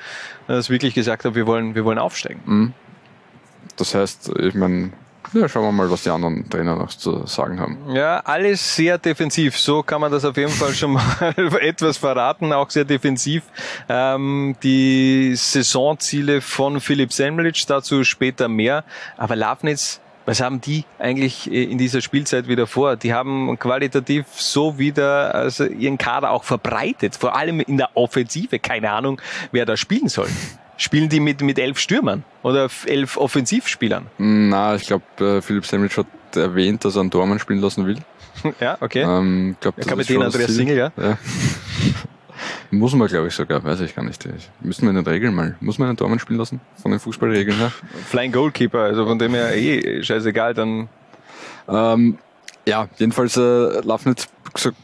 das 0.48 0.72
wirklich 0.72 0.96
gesagt 0.96 1.24
hat, 1.24 1.36
wir 1.36 1.46
wollen, 1.46 1.76
wir 1.76 1.86
wollen 1.86 2.00
aufsteigen. 2.00 2.42
Mhm. 2.46 2.74
Das 3.76 3.94
heißt, 3.94 4.32
ich 4.40 4.56
meine, 4.56 4.92
ja, 5.34 5.50
schauen 5.50 5.64
wir 5.64 5.72
mal, 5.72 5.90
was 5.90 6.04
die 6.04 6.10
anderen 6.10 6.50
Trainer 6.50 6.76
noch 6.76 6.90
zu 6.90 7.26
sagen 7.26 7.60
haben. 7.60 7.78
Ja, 7.94 8.20
alles 8.20 8.76
sehr 8.76 8.98
defensiv. 8.98 9.58
So 9.58 9.84
kann 9.84 10.02
man 10.02 10.12
das 10.12 10.26
auf 10.26 10.38
jeden 10.38 10.52
Fall 10.52 10.74
schon 10.74 10.92
mal 10.94 11.34
etwas 11.60 11.98
verraten, 11.98 12.54
auch 12.54 12.70
sehr 12.70 12.86
defensiv. 12.86 13.44
Ähm, 13.90 14.56
die 14.64 15.34
Saisonziele 15.36 16.42
von 16.42 16.80
Philipp 16.82 17.14
Semlic, 17.14 17.66
dazu 17.68 18.04
später 18.04 18.48
mehr. 18.48 18.84
Aber 19.18 19.36
Lafnitz 19.36 20.02
was 20.28 20.42
haben 20.42 20.60
die 20.60 20.84
eigentlich 21.00 21.50
äh, 21.50 21.64
in 21.64 21.78
dieser 21.78 22.02
Spielzeit 22.02 22.50
wieder 22.50 22.68
vor? 22.68 22.98
Die 22.98 23.14
haben 23.14 23.58
qualitativ 23.58 24.26
so 24.36 24.78
wieder 24.78 25.34
also 25.34 25.64
ihren 25.64 25.98
Kader 25.98 26.32
auch 26.32 26.44
verbreitet, 26.44 27.16
vor 27.16 27.36
allem 27.36 27.62
in 27.62 27.78
der 27.78 27.92
Offensive. 27.96 28.60
Keine 28.60 28.92
Ahnung, 28.92 29.22
wer 29.54 29.66
da 29.66 29.78
spielen 29.78 30.10
soll. 30.10 30.28
Spielen 30.78 31.10
die 31.10 31.20
mit, 31.20 31.42
mit 31.42 31.58
elf 31.58 31.80
Stürmern 31.80 32.24
oder 32.44 32.70
elf 32.86 33.18
Offensivspielern? 33.18 34.06
Na, 34.18 34.76
ich 34.76 34.86
glaube, 34.86 35.04
äh, 35.20 35.42
Philipp 35.42 35.66
Sandwich 35.66 35.98
hat 35.98 36.08
erwähnt, 36.36 36.86
dass 36.86 36.96
er 36.96 37.02
einen 37.02 37.10
Dormann 37.10 37.40
spielen 37.40 37.60
lassen 37.60 37.86
will. 37.88 37.98
ja, 38.60 38.78
okay. 38.80 39.02
Ähm, 39.02 39.56
glaub, 39.60 39.76
Der 39.76 39.86
Kapitän 39.86 40.22
Andreas 40.22 40.52
Singel, 40.52 40.78
ja. 40.78 40.92
ja. 40.96 41.18
Muss 42.72 42.94
man, 42.94 43.08
glaube 43.08 43.28
ich, 43.28 43.34
sogar, 43.34 43.64
weiß 43.64 43.80
ich 43.82 43.96
gar 43.96 44.04
nicht. 44.04 44.28
Müssen 44.62 44.84
wir 44.84 44.90
in 44.90 44.96
den 44.98 45.08
Regeln 45.08 45.34
mal. 45.34 45.56
Muss 45.60 45.80
man 45.80 45.88
einen 45.88 45.98
Dormann 45.98 46.20
spielen 46.20 46.38
lassen? 46.38 46.62
Von 46.82 46.92
den 46.92 47.00
Fußballregeln 47.00 47.58
her? 47.58 47.72
Flying 48.08 48.32
Goalkeeper, 48.32 48.82
also 48.82 49.06
von 49.06 49.18
dem 49.18 49.34
her 49.34 49.56
eh 49.56 50.04
scheißegal, 50.04 50.54
dann. 50.54 50.90
Ähm, 51.68 52.20
ja, 52.68 52.88
jedenfalls 52.98 53.38
äh, 53.38 53.80
Lafnitz 53.82 54.28
gesagt, 54.54 54.78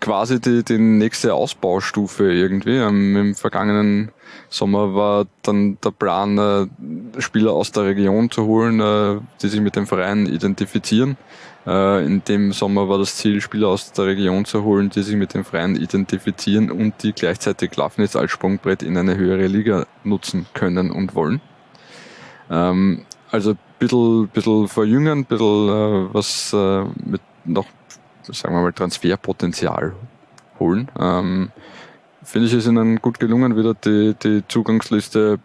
quasi 0.00 0.40
die, 0.40 0.64
die 0.64 0.78
nächste 0.78 1.34
Ausbaustufe 1.34 2.32
irgendwie. 2.32 2.76
Ähm, 2.76 3.16
Im 3.16 3.34
vergangenen 3.34 4.12
Sommer 4.48 4.94
war 4.94 5.26
dann 5.42 5.78
der 5.84 5.90
Plan, 5.90 6.38
äh, 6.38 7.20
Spieler 7.20 7.52
aus 7.52 7.72
der 7.72 7.84
Region 7.84 8.30
zu 8.30 8.44
holen, 8.44 8.80
äh, 8.80 9.20
die 9.42 9.48
sich 9.48 9.60
mit 9.60 9.76
dem 9.76 9.86
Verein 9.86 10.26
identifizieren. 10.26 11.16
Äh, 11.66 12.04
in 12.06 12.24
dem 12.24 12.52
Sommer 12.52 12.88
war 12.88 12.98
das 12.98 13.16
Ziel, 13.16 13.40
Spieler 13.40 13.68
aus 13.68 13.92
der 13.92 14.06
Region 14.06 14.44
zu 14.44 14.64
holen, 14.64 14.90
die 14.90 15.02
sich 15.02 15.16
mit 15.16 15.34
dem 15.34 15.44
Verein 15.44 15.76
identifizieren 15.76 16.70
und 16.70 17.02
die 17.02 17.12
gleichzeitig 17.12 17.76
Lafnitz 17.76 18.16
als 18.16 18.30
Sprungbrett 18.30 18.82
in 18.82 18.96
eine 18.96 19.16
höhere 19.16 19.46
Liga 19.46 19.86
nutzen 20.04 20.46
können 20.54 20.90
und 20.90 21.14
wollen. 21.14 21.40
Ähm, 22.50 23.04
also 23.30 23.50
ein 23.50 23.58
bisschen, 23.78 24.28
bisschen 24.28 24.68
verjüngen, 24.68 25.20
ein 25.20 25.24
bisschen 25.24 25.68
äh, 25.68 26.14
was 26.14 26.52
äh, 26.52 26.84
mit 27.04 27.20
noch 27.44 27.66
sagen 28.34 28.54
wir 28.54 28.62
mal, 28.62 28.72
Transferpotenzial 28.72 29.94
holen. 30.58 30.90
Ähm, 30.98 31.50
Finde 32.22 32.48
ich, 32.48 32.54
ist 32.54 32.66
ihnen 32.66 33.00
gut 33.00 33.20
gelungen, 33.20 33.56
wieder 33.56 33.74
die, 33.74 34.14
die 34.14 34.42
Zugangsliste 34.48 35.38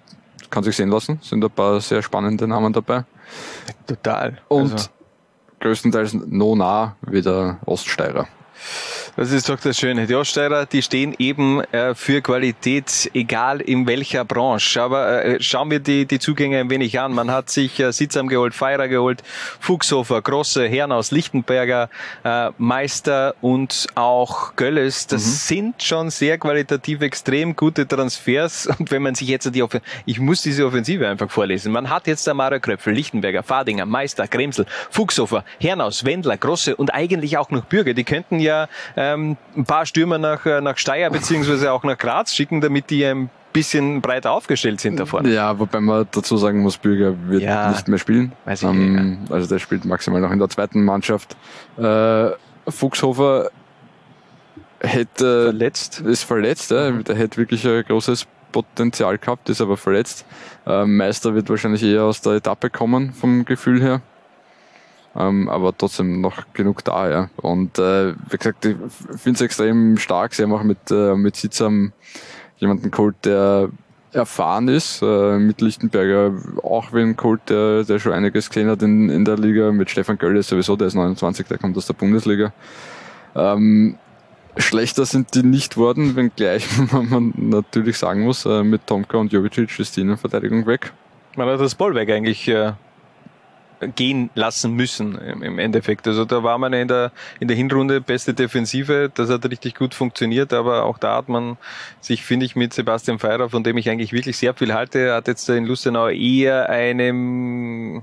kann 0.50 0.64
sich 0.64 0.76
sehen 0.76 0.90
lassen. 0.90 1.20
Sind 1.22 1.44
ein 1.44 1.52
paar 1.52 1.82
sehr 1.82 2.02
spannende 2.02 2.48
Namen 2.48 2.74
dabei. 2.74 3.06
Total. 3.88 4.40
Und 4.48 4.74
also. 4.74 4.90
größtenteils 5.60 6.14
no 6.14 6.56
nah 6.56 6.96
wieder 7.02 7.60
Oststeirer. 7.66 8.28
Das 9.16 9.32
ist 9.32 9.48
doch 9.48 9.60
das 9.60 9.78
Schöne. 9.78 10.08
Die 10.08 10.16
Oststeirer, 10.16 10.66
die 10.66 10.82
stehen 10.82 11.14
eben 11.20 11.62
äh, 11.66 11.94
für 11.94 12.24
Qualität, 12.24 13.12
egal 13.14 13.62
in 13.62 13.86
welcher 13.86 14.26
Branche. 14.26 14.82
Aber 14.82 15.24
äh, 15.24 15.40
schauen 15.40 15.70
wir 15.70 15.80
die, 15.80 16.08
die 16.08 16.18
Zugänge 16.18 16.60
ein 16.60 16.72
wenig 16.72 17.00
an. 17.00 17.14
Man 17.14 17.30
hat 17.30 17.52
sich 17.52 17.80
äh, 17.80 17.92
Sitzam 17.92 18.28
geholt, 18.28 18.56
Feirer 18.56 18.88
geholt, 18.88 19.22
Fuchshofer, 19.60 20.24
Grosse, 20.24 20.68
Herrn 20.68 20.92
aus 20.92 21.12
Lichtenberger, 21.12 21.92
äh, 22.24 22.50
Meister 22.58 23.36
und 23.42 23.86
auch 23.94 24.56
Gölles. 24.56 25.06
Das 25.06 25.24
mhm. 25.24 25.30
sind 25.30 25.84
schon 25.84 26.10
sehr 26.10 26.40
qualitativ 26.40 27.02
extrem 27.02 27.56
gute 27.56 27.88
Transfers. 27.88 28.66
Und 28.80 28.90
wenn 28.90 29.04
man 29.04 29.14
sich 29.14 29.28
jetzt 29.28 29.54
die 29.54 29.62
Offen 29.62 29.82
ich 30.06 30.20
muss 30.20 30.42
diese 30.42 30.66
Offensive 30.66 31.08
einfach 31.08 31.30
vorlesen. 31.30 31.72
Man 31.72 31.92
hat 31.92 32.08
jetzt 32.08 32.26
der 32.26 32.34
Mara 32.34 32.58
Kröpfel, 32.58 32.94
Lichtenberger, 32.94 33.44
Fadinger, 33.44 33.86
Meister, 33.86 34.28
Kremsel, 34.28 34.66
Fuchshofer, 34.90 35.46
Hernaus, 35.60 36.04
Wendler, 36.04 36.38
Grosse 36.38 36.76
und 36.76 36.94
eigentlich 36.94 37.38
auch 37.38 37.52
noch 37.52 37.66
Bürger. 37.66 37.94
Die 37.94 38.04
könnten 38.04 38.40
ja 38.40 38.68
ähm, 39.04 39.38
ein 39.56 39.66
paar 39.66 39.86
Stürmer 39.86 40.18
nach, 40.18 40.46
äh, 40.46 40.62
nach 40.62 40.78
Steyr 40.78 41.10
beziehungsweise 41.10 41.72
auch 41.72 41.84
nach 41.84 41.98
Graz 41.98 42.34
schicken, 42.34 42.62
damit 42.62 42.90
die 42.90 43.06
ein 43.06 43.30
bisschen 43.52 44.02
breiter 44.02 44.32
aufgestellt 44.32 44.82
sind 44.82 45.00
da 45.00 45.06
vorne. 45.06 45.30
Ja, 45.32 45.60
wobei 45.60 45.80
man 45.80 46.08
dazu 46.12 46.38
sagen 46.38 46.62
muss, 46.62 46.78
Bürger 46.78 47.16
wird 47.28 47.44
ja, 47.44 47.70
nicht 47.70 47.88
mehr 47.88 48.00
spielen. 48.00 48.34
Weiß 48.46 48.64
ich 48.64 48.68
ähm, 48.68 49.26
ja. 49.30 49.36
Also 49.36 49.48
der 49.48 49.60
spielt 49.60 49.86
maximal 49.86 50.22
noch 50.22 50.32
in 50.32 50.40
der 50.40 50.50
zweiten 50.50 50.84
Mannschaft. 50.84 51.36
Äh, 51.78 52.32
Fuchshofer 52.68 53.52
hätte 54.80 55.46
verletzt. 55.46 56.02
ist 56.02 56.24
verletzt, 56.24 56.72
ja. 56.72 56.92
Mhm. 56.92 57.04
der 57.04 57.16
hätte 57.16 57.38
wirklich 57.38 57.66
ein 57.68 57.84
großes 57.84 58.26
Potenzial 58.52 59.18
gehabt, 59.18 59.50
ist 59.50 59.62
aber 59.62 59.78
verletzt. 59.78 60.26
Äh, 60.66 60.86
Meister 60.86 61.36
wird 61.36 61.50
wahrscheinlich 61.50 61.84
eher 61.84 62.04
aus 62.04 62.22
der 62.22 62.34
Etappe 62.34 62.70
kommen 62.70 63.14
vom 63.14 63.46
Gefühl 63.46 63.82
her 63.82 64.02
ähm, 65.16 65.50
aber 65.50 65.78
trotzdem 65.78 66.22
noch 66.22 66.44
genug 66.54 66.84
da, 66.84 67.10
ja. 67.10 67.30
Und 67.38 67.78
äh, 67.80 68.14
wie 68.30 68.38
gesagt, 68.38 68.66
ich 68.66 68.76
finde 69.18 69.38
es 69.38 69.42
extrem 69.42 69.98
stark. 69.98 70.34
Sie 70.34 70.44
haben 70.44 70.54
auch 70.54 70.64
mit, 70.64 70.90
äh, 70.90 71.16
mit 71.16 71.36
Sitzam 71.36 71.94
jemanden 72.58 72.92
geholt, 72.92 73.16
der 73.24 73.70
erfahren 74.12 74.68
ist, 74.68 75.02
äh, 75.02 75.38
mit 75.38 75.62
Lichtenberger 75.62 76.34
auch 76.64 76.94
wen 76.94 77.16
geholt, 77.16 77.42
der, 77.50 77.84
der 77.84 78.00
schon 78.00 78.14
einiges 78.14 78.50
gesehen 78.50 78.70
hat 78.70 78.82
in, 78.82 79.10
in 79.10 79.26
der 79.26 79.38
Liga, 79.38 79.72
mit 79.72 79.90
Stefan 79.90 80.18
Gölle 80.18 80.44
sowieso, 80.44 80.76
der 80.76 80.88
ist 80.88 80.94
29, 80.94 81.48
der 81.48 81.58
kommt 81.58 81.78
aus 81.78 81.88
der 81.88 81.94
Bundesliga. 81.94 82.54
Ähm, 83.36 83.98
schlechter 84.58 85.06
sind 85.06 85.34
die 85.34 85.44
nicht 85.44 85.78
worden, 85.78 86.16
wenngleich 86.16 86.68
man 86.92 87.34
natürlich 87.36 87.98
sagen 87.98 88.22
muss, 88.22 88.46
äh, 88.46 88.64
mit 88.64 88.86
Tomka 88.88 89.18
und 89.18 89.32
Jovicic 89.32 89.80
ist 89.80 89.98
die 89.98 90.02
Innenverteidigung 90.02 90.66
weg. 90.68 90.94
Man 91.36 91.48
hat 91.50 91.60
das 91.60 91.74
Bollwerk 91.74 92.10
eigentlich 92.10 92.48
äh, 92.48 92.74
gehen 93.88 94.30
lassen 94.36 94.74
müssen 94.74 95.18
im 95.18 95.60
Endeffekt. 95.60 96.08
Also 96.08 96.26
da 96.26 96.44
war 96.44 96.58
man 96.58 96.74
in 96.74 96.88
der, 96.88 97.12
in 97.40 97.48
der 97.48 97.58
Hinrunde 97.58 98.02
beste 98.02 98.34
Defensive, 98.34 99.12
das 99.14 99.30
hat 99.30 99.46
richtig 99.50 99.76
gut 99.76 99.94
funktioniert, 99.94 100.54
aber 100.54 100.84
auch 100.84 100.98
da 100.98 101.18
hat 101.18 101.30
man 101.30 101.58
sich, 102.02 102.24
finde 102.24 102.46
ich, 102.46 102.56
mit 102.56 102.74
Sebastian 102.74 103.20
Feirer, 103.20 103.50
von 103.50 103.64
dem 103.64 103.78
ich 103.78 103.90
eigentlich 103.90 104.14
wirklich 104.14 104.38
sehr 104.38 104.54
viel 104.54 104.74
halte, 104.74 105.14
hat 105.14 105.28
jetzt 105.28 105.48
in 105.50 105.66
Lustenau 105.66 106.10
eher 106.10 106.70
eine 106.70 108.02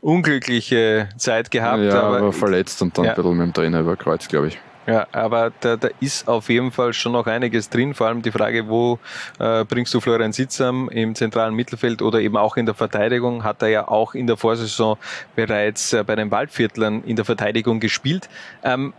unglückliche 0.00 1.08
Zeit 1.16 1.50
gehabt. 1.50 1.82
Ja, 1.82 2.02
aber, 2.02 2.18
aber 2.18 2.32
verletzt 2.32 2.80
und 2.82 2.96
dann 2.96 3.04
ja. 3.04 3.10
ein 3.10 3.16
bisschen 3.16 3.36
mit 3.36 3.46
dem 3.46 3.52
Trainer 3.52 3.80
überkreuzt, 3.80 4.28
glaube 4.28 4.48
ich. 4.48 4.58
Ja, 4.86 5.06
aber 5.12 5.52
da, 5.60 5.76
da 5.76 5.88
ist 6.00 6.26
auf 6.26 6.48
jeden 6.48 6.72
Fall 6.72 6.92
schon 6.94 7.12
noch 7.12 7.26
einiges 7.26 7.68
drin, 7.68 7.94
vor 7.94 8.06
allem 8.06 8.22
die 8.22 8.32
Frage, 8.32 8.68
wo 8.68 8.98
äh, 9.38 9.64
bringst 9.64 9.92
du 9.92 10.00
Florian 10.00 10.32
Sitzam 10.32 10.88
im 10.88 11.14
zentralen 11.14 11.54
Mittelfeld 11.54 12.00
oder 12.02 12.20
eben 12.20 12.36
auch 12.36 12.56
in 12.56 12.66
der 12.66 12.74
Verteidigung, 12.74 13.44
hat 13.44 13.62
er 13.62 13.68
ja 13.68 13.88
auch 13.88 14.14
in 14.14 14.26
der 14.26 14.36
Vorsaison 14.36 14.96
bereits 15.36 15.92
äh, 15.92 16.02
bei 16.02 16.16
den 16.16 16.30
Waldviertlern 16.30 17.04
in 17.04 17.16
der 17.16 17.24
Verteidigung 17.24 17.78
gespielt. 17.78 18.28
Ähm, 18.64 18.94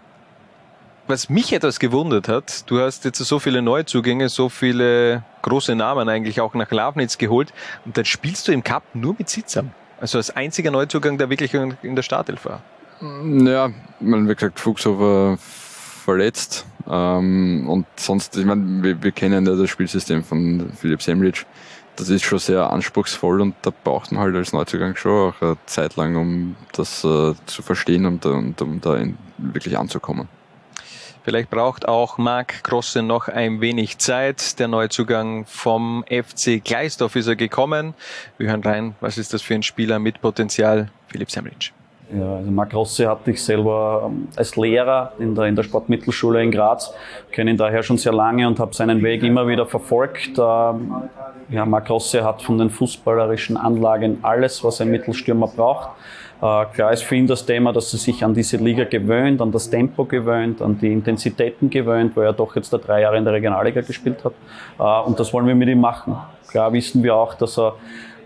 was 1.07 1.29
mich 1.29 1.51
etwas 1.51 1.79
gewundert 1.79 2.27
hat, 2.27 2.69
du 2.69 2.79
hast 2.79 3.03
jetzt 3.03 3.17
so 3.17 3.39
viele 3.39 3.61
Neuzugänge, 3.61 4.29
so 4.29 4.49
viele 4.49 5.23
große 5.41 5.75
Namen 5.75 6.07
eigentlich 6.07 6.39
auch 6.39 6.53
nach 6.53 6.71
Lavnitz 6.71 7.17
geholt 7.17 7.53
und 7.85 7.97
dann 7.97 8.05
spielst 8.05 8.47
du 8.47 8.51
im 8.51 8.63
Cup 8.63 8.83
nur 8.93 9.15
mit 9.17 9.29
Sitzam. 9.29 9.71
Also 9.99 10.19
als 10.19 10.35
einziger 10.35 10.71
Neuzugang, 10.71 11.17
der 11.17 11.29
wirklich 11.29 11.53
in 11.53 11.95
der 11.95 12.03
Startelf 12.03 12.45
war. 12.45 12.61
Ja, 13.01 13.71
wie 13.99 14.35
gesagt, 14.35 14.59
Fuchshofer 14.59 15.37
verletzt. 16.01 16.65
Ähm, 16.89 17.69
und 17.69 17.85
sonst, 17.95 18.35
ich 18.35 18.45
meine, 18.45 18.83
wir, 18.83 19.01
wir 19.01 19.11
kennen 19.11 19.45
ja 19.45 19.55
das 19.55 19.69
Spielsystem 19.69 20.23
von 20.23 20.71
Philipp 20.75 21.01
Semlic. 21.01 21.45
Das 21.95 22.09
ist 22.09 22.23
schon 22.23 22.39
sehr 22.39 22.69
anspruchsvoll 22.71 23.41
und 23.41 23.55
da 23.61 23.71
braucht 23.83 24.11
man 24.11 24.21
halt 24.21 24.35
als 24.35 24.53
Neuzugang 24.53 24.95
schon 24.95 25.33
auch 25.33 25.41
eine 25.41 25.57
Zeit 25.65 25.95
lang, 25.97 26.15
um 26.15 26.55
das 26.73 27.03
äh, 27.03 27.33
zu 27.45 27.61
verstehen 27.61 28.05
und, 28.05 28.25
und 28.25 28.61
um 28.61 28.81
da 28.81 28.95
in, 28.95 29.17
wirklich 29.37 29.77
anzukommen. 29.77 30.27
Vielleicht 31.23 31.51
braucht 31.51 31.87
auch 31.87 32.17
Marc 32.17 32.63
Grosse 32.63 33.03
noch 33.03 33.27
ein 33.27 33.61
wenig 33.61 33.99
Zeit. 33.99 34.57
Der 34.57 34.67
Neuzugang 34.67 35.45
vom 35.45 36.03
FC 36.09 36.63
Gleisdorf 36.63 37.15
ist 37.15 37.27
er 37.27 37.35
gekommen. 37.35 37.93
Wir 38.39 38.49
hören 38.49 38.63
rein, 38.63 38.95
was 39.01 39.19
ist 39.19 39.33
das 39.33 39.43
für 39.43 39.53
ein 39.53 39.61
Spieler 39.61 39.99
mit 39.99 40.21
Potenzial? 40.21 40.89
Philipp 41.09 41.29
Semlic. 41.29 41.73
Ja, 42.13 42.35
also 42.35 42.51
Marc 42.51 42.73
Rossi 42.73 43.03
hatte 43.03 43.31
ich 43.31 43.41
selber 43.41 44.03
ähm, 44.07 44.27
als 44.35 44.55
Lehrer 44.57 45.13
in 45.17 45.33
der, 45.33 45.45
in 45.45 45.55
der 45.55 45.63
Sportmittelschule 45.63 46.43
in 46.43 46.51
Graz, 46.51 46.93
kenne 47.31 47.51
ihn 47.51 47.57
daher 47.57 47.83
schon 47.83 47.97
sehr 47.97 48.11
lange 48.11 48.45
und 48.47 48.59
habe 48.59 48.75
seinen 48.75 49.01
Weg 49.01 49.23
immer 49.23 49.47
wieder 49.47 49.65
verfolgt. 49.65 50.31
Ähm, 50.37 50.93
ja, 51.49 51.65
Marc 51.65 51.89
Rossi 51.89 52.19
hat 52.19 52.41
von 52.41 52.57
den 52.57 52.69
fußballerischen 52.69 53.55
Anlagen 53.55 54.17
alles, 54.23 54.61
was 54.63 54.81
ein 54.81 54.91
Mittelstürmer 54.91 55.47
braucht. 55.47 55.89
Äh, 56.41 56.65
klar 56.73 56.91
ist 56.91 57.03
für 57.03 57.15
ihn 57.15 57.27
das 57.27 57.45
Thema, 57.45 57.71
dass 57.71 57.93
er 57.93 57.99
sich 57.99 58.25
an 58.25 58.33
diese 58.33 58.57
Liga 58.57 58.83
gewöhnt, 58.83 59.41
an 59.41 59.51
das 59.51 59.69
Tempo 59.69 60.03
gewöhnt, 60.03 60.61
an 60.61 60.77
die 60.79 60.91
Intensitäten 60.91 61.69
gewöhnt, 61.69 62.17
weil 62.17 62.25
er 62.25 62.33
doch 62.33 62.55
jetzt 62.55 62.73
da 62.73 62.77
drei 62.77 63.01
Jahre 63.01 63.17
in 63.17 63.23
der 63.23 63.33
Regionalliga 63.33 63.81
gespielt 63.81 64.25
hat. 64.25 64.33
Äh, 64.79 65.07
und 65.07 65.17
das 65.17 65.31
wollen 65.31 65.47
wir 65.47 65.55
mit 65.55 65.69
ihm 65.69 65.79
machen. 65.79 66.17
Klar 66.49 66.73
wissen 66.73 67.03
wir 67.03 67.15
auch, 67.15 67.35
dass 67.35 67.57
er 67.57 67.75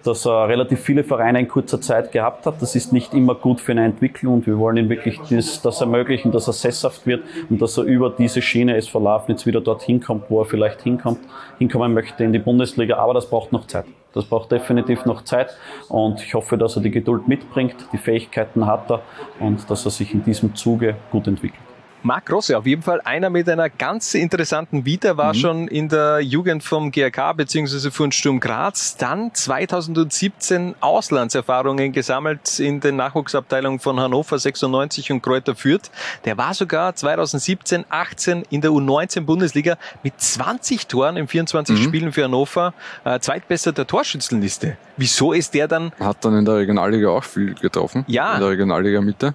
dass 0.05 0.25
er 0.25 0.47
relativ 0.47 0.81
viele 0.81 1.03
Vereine 1.03 1.39
in 1.39 1.47
kurzer 1.47 1.81
Zeit 1.81 2.11
gehabt 2.11 2.45
hat. 2.45 2.61
Das 2.61 2.75
ist 2.75 2.93
nicht 2.93 3.13
immer 3.13 3.35
gut 3.35 3.59
für 3.59 3.71
eine 3.71 3.85
Entwicklung 3.85 4.35
und 4.35 4.47
wir 4.47 4.57
wollen 4.57 4.77
ihm 4.77 4.89
wirklich 4.89 5.19
das, 5.29 5.61
das 5.61 5.81
ermöglichen, 5.81 6.31
dass 6.31 6.47
er 6.47 6.53
sesshaft 6.53 7.07
wird 7.07 7.23
und 7.49 7.61
dass 7.61 7.77
er 7.77 7.83
über 7.85 8.09
diese 8.09 8.41
Schiene 8.41 8.75
es 8.75 8.87
verlaufen 8.87 9.31
jetzt 9.31 9.45
wieder 9.45 9.61
dorthin 9.61 10.01
kommt, 10.01 10.25
wo 10.29 10.41
er 10.41 10.45
vielleicht 10.45 10.81
hinkommt, 10.81 11.19
hinkommen 11.57 11.93
möchte 11.93 12.23
in 12.23 12.33
die 12.33 12.39
Bundesliga. 12.39 12.97
Aber 12.97 13.13
das 13.13 13.29
braucht 13.29 13.51
noch 13.51 13.67
Zeit. 13.67 13.85
Das 14.13 14.25
braucht 14.25 14.51
definitiv 14.51 15.05
noch 15.05 15.23
Zeit 15.23 15.55
und 15.89 16.21
ich 16.21 16.33
hoffe, 16.35 16.57
dass 16.57 16.77
er 16.77 16.81
die 16.81 16.91
Geduld 16.91 17.27
mitbringt, 17.27 17.75
die 17.91 17.97
Fähigkeiten 17.97 18.65
hat 18.65 18.89
er 18.89 19.01
und 19.39 19.69
dass 19.69 19.83
er 19.85 19.91
sich 19.91 20.13
in 20.13 20.23
diesem 20.23 20.55
Zuge 20.55 20.95
gut 21.11 21.27
entwickelt. 21.27 21.74
Marc 22.05 22.31
Rosse, 22.31 22.55
auf 22.55 22.67
jeden 22.67 22.83
Fall 22.83 23.01
einer 23.03 23.31
mit 23.31 23.49
einer 23.49 23.67
ganz 23.67 24.13
interessanten 24.13 24.85
Vita, 24.85 25.17
war 25.17 25.33
mhm. 25.33 25.37
schon 25.39 25.67
in 25.67 25.89
der 25.89 26.19
Jugend 26.19 26.63
vom 26.63 26.91
GRK 26.91 27.33
bzw. 27.33 27.89
von 27.89 28.11
Sturm 28.11 28.39
Graz, 28.39 28.95
dann 28.95 29.33
2017 29.33 30.75
Auslandserfahrungen 30.81 31.93
gesammelt 31.93 32.59
in 32.59 32.79
den 32.79 32.95
Nachwuchsabteilungen 32.97 33.79
von 33.79 33.99
Hannover 33.99 34.37
96 34.37 35.13
und 35.13 35.23
Kräuter 35.23 35.55
Fürth. 35.55 35.89
Der 36.25 36.37
war 36.37 36.53
sogar 36.53 36.93
2017, 36.93 37.85
18 37.89 38.43
in 38.51 38.61
der 38.61 38.69
U19 38.69 39.21
Bundesliga 39.21 39.75
mit 40.03 40.13
20 40.21 40.85
Toren 40.85 41.17
in 41.17 41.27
24 41.27 41.79
mhm. 41.79 41.83
Spielen 41.83 42.11
für 42.11 42.25
Hannover, 42.25 42.75
äh, 43.03 43.19
zweitbester 43.19 43.71
der 43.71 43.87
Torschützenliste. 43.87 44.77
Wieso 44.95 45.33
ist 45.33 45.55
der 45.55 45.67
dann? 45.67 45.91
Hat 45.99 46.23
dann 46.23 46.37
in 46.37 46.45
der 46.45 46.57
Regionalliga 46.57 47.09
auch 47.09 47.23
viel 47.23 47.55
getroffen. 47.55 48.05
Ja. 48.07 48.35
In 48.35 48.41
der 48.41 48.49
Regionalliga 48.51 49.01
Mitte. 49.01 49.33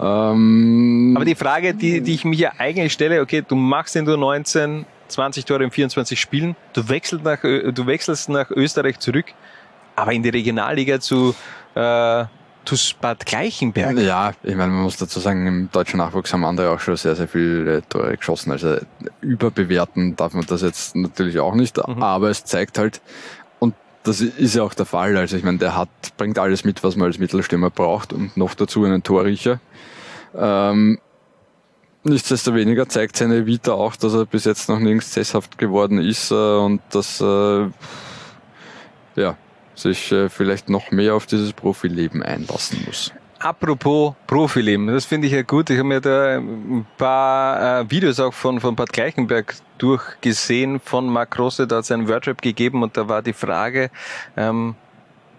Ähm, 0.00 1.12
Aber 1.14 1.24
die 1.24 1.34
Frage, 1.34 1.74
die, 1.74 2.00
die 2.00 2.14
ich 2.14 2.24
mir 2.24 2.36
ja 2.36 2.52
eigentlich 2.58 2.92
stelle, 2.92 3.20
okay, 3.20 3.44
du 3.46 3.54
machst 3.54 3.96
in 3.96 4.04
der 4.06 4.16
19 4.16 4.86
20 5.10 5.44
Tore 5.44 5.64
in 5.64 5.70
24 5.70 6.18
Spielen, 6.18 6.56
du 6.72 6.88
wechselst 6.88 7.24
nach, 7.24 7.42
du 7.42 7.86
wechselst 7.86 8.28
nach 8.28 8.50
Österreich 8.50 8.98
zurück, 8.98 9.26
aber 9.96 10.12
in 10.12 10.22
die 10.22 10.30
Regionalliga 10.30 11.00
zu, 11.00 11.34
äh, 11.74 12.24
zu 12.64 12.76
Bad 13.00 13.26
Gleichenberg. 13.26 13.98
Ja, 13.98 14.32
ich 14.42 14.54
meine, 14.54 14.72
man 14.72 14.82
muss 14.82 14.96
dazu 14.96 15.20
sagen, 15.20 15.46
im 15.46 15.70
deutschen 15.70 15.98
Nachwuchs 15.98 16.32
haben 16.32 16.44
andere 16.44 16.70
auch 16.70 16.80
schon 16.80 16.96
sehr, 16.96 17.16
sehr 17.16 17.28
viele 17.28 17.82
Tore 17.88 18.16
geschossen. 18.16 18.52
Also 18.52 18.76
überbewerten 19.20 20.16
darf 20.16 20.32
man 20.32 20.46
das 20.46 20.62
jetzt 20.62 20.96
natürlich 20.96 21.38
auch 21.40 21.54
nicht, 21.54 21.76
mhm. 21.76 22.02
aber 22.02 22.30
es 22.30 22.44
zeigt 22.44 22.78
halt, 22.78 23.00
und 23.58 23.74
das 24.04 24.20
ist 24.20 24.54
ja 24.54 24.62
auch 24.62 24.74
der 24.74 24.86
Fall. 24.86 25.16
Also 25.16 25.36
ich 25.36 25.42
meine, 25.42 25.58
der 25.58 25.76
hat, 25.76 25.88
bringt 26.16 26.38
alles 26.38 26.64
mit, 26.64 26.82
was 26.84 26.96
man 26.96 27.06
als 27.06 27.18
Mittelstürmer 27.18 27.70
braucht 27.70 28.12
und 28.12 28.36
noch 28.36 28.54
dazu 28.54 28.84
einen 28.84 29.02
Torriecher. 29.02 29.60
Ähm, 30.34 30.98
nichtsdestoweniger 32.04 32.88
zeigt 32.88 33.16
seine 33.16 33.46
Vita 33.46 33.72
auch, 33.72 33.96
dass 33.96 34.14
er 34.14 34.26
bis 34.26 34.44
jetzt 34.44 34.68
noch 34.68 34.78
nirgends 34.78 35.12
sesshaft 35.12 35.58
geworden 35.58 35.98
ist 35.98 36.30
äh, 36.30 36.34
und 36.34 36.80
dass 36.90 37.20
äh, 37.20 37.68
ja, 39.16 39.36
sich 39.74 40.12
äh, 40.12 40.28
vielleicht 40.28 40.68
noch 40.68 40.90
mehr 40.90 41.14
auf 41.14 41.26
dieses 41.26 41.52
Profileben 41.52 42.22
einlassen 42.22 42.82
muss. 42.86 43.12
Apropos 43.38 44.14
Profileben, 44.26 44.88
das 44.88 45.06
finde 45.06 45.26
ich 45.26 45.32
ja 45.32 45.40
gut. 45.40 45.70
Ich 45.70 45.78
habe 45.78 45.88
mir 45.88 46.02
da 46.02 46.36
ein 46.36 46.86
paar 46.98 47.80
äh, 47.80 47.90
Videos 47.90 48.20
auch 48.20 48.34
von, 48.34 48.60
von 48.60 48.76
Bad 48.76 48.92
Gleichenberg 48.92 49.54
durchgesehen 49.78 50.78
von 50.78 51.06
Mark 51.06 51.30
Grosse, 51.30 51.66
da 51.66 51.76
hat 51.76 51.84
es 51.84 51.90
einen 51.90 52.06
Wordrap 52.06 52.42
gegeben 52.42 52.82
und 52.82 52.98
da 52.98 53.08
war 53.08 53.22
die 53.22 53.32
Frage, 53.32 53.90
ähm, 54.36 54.74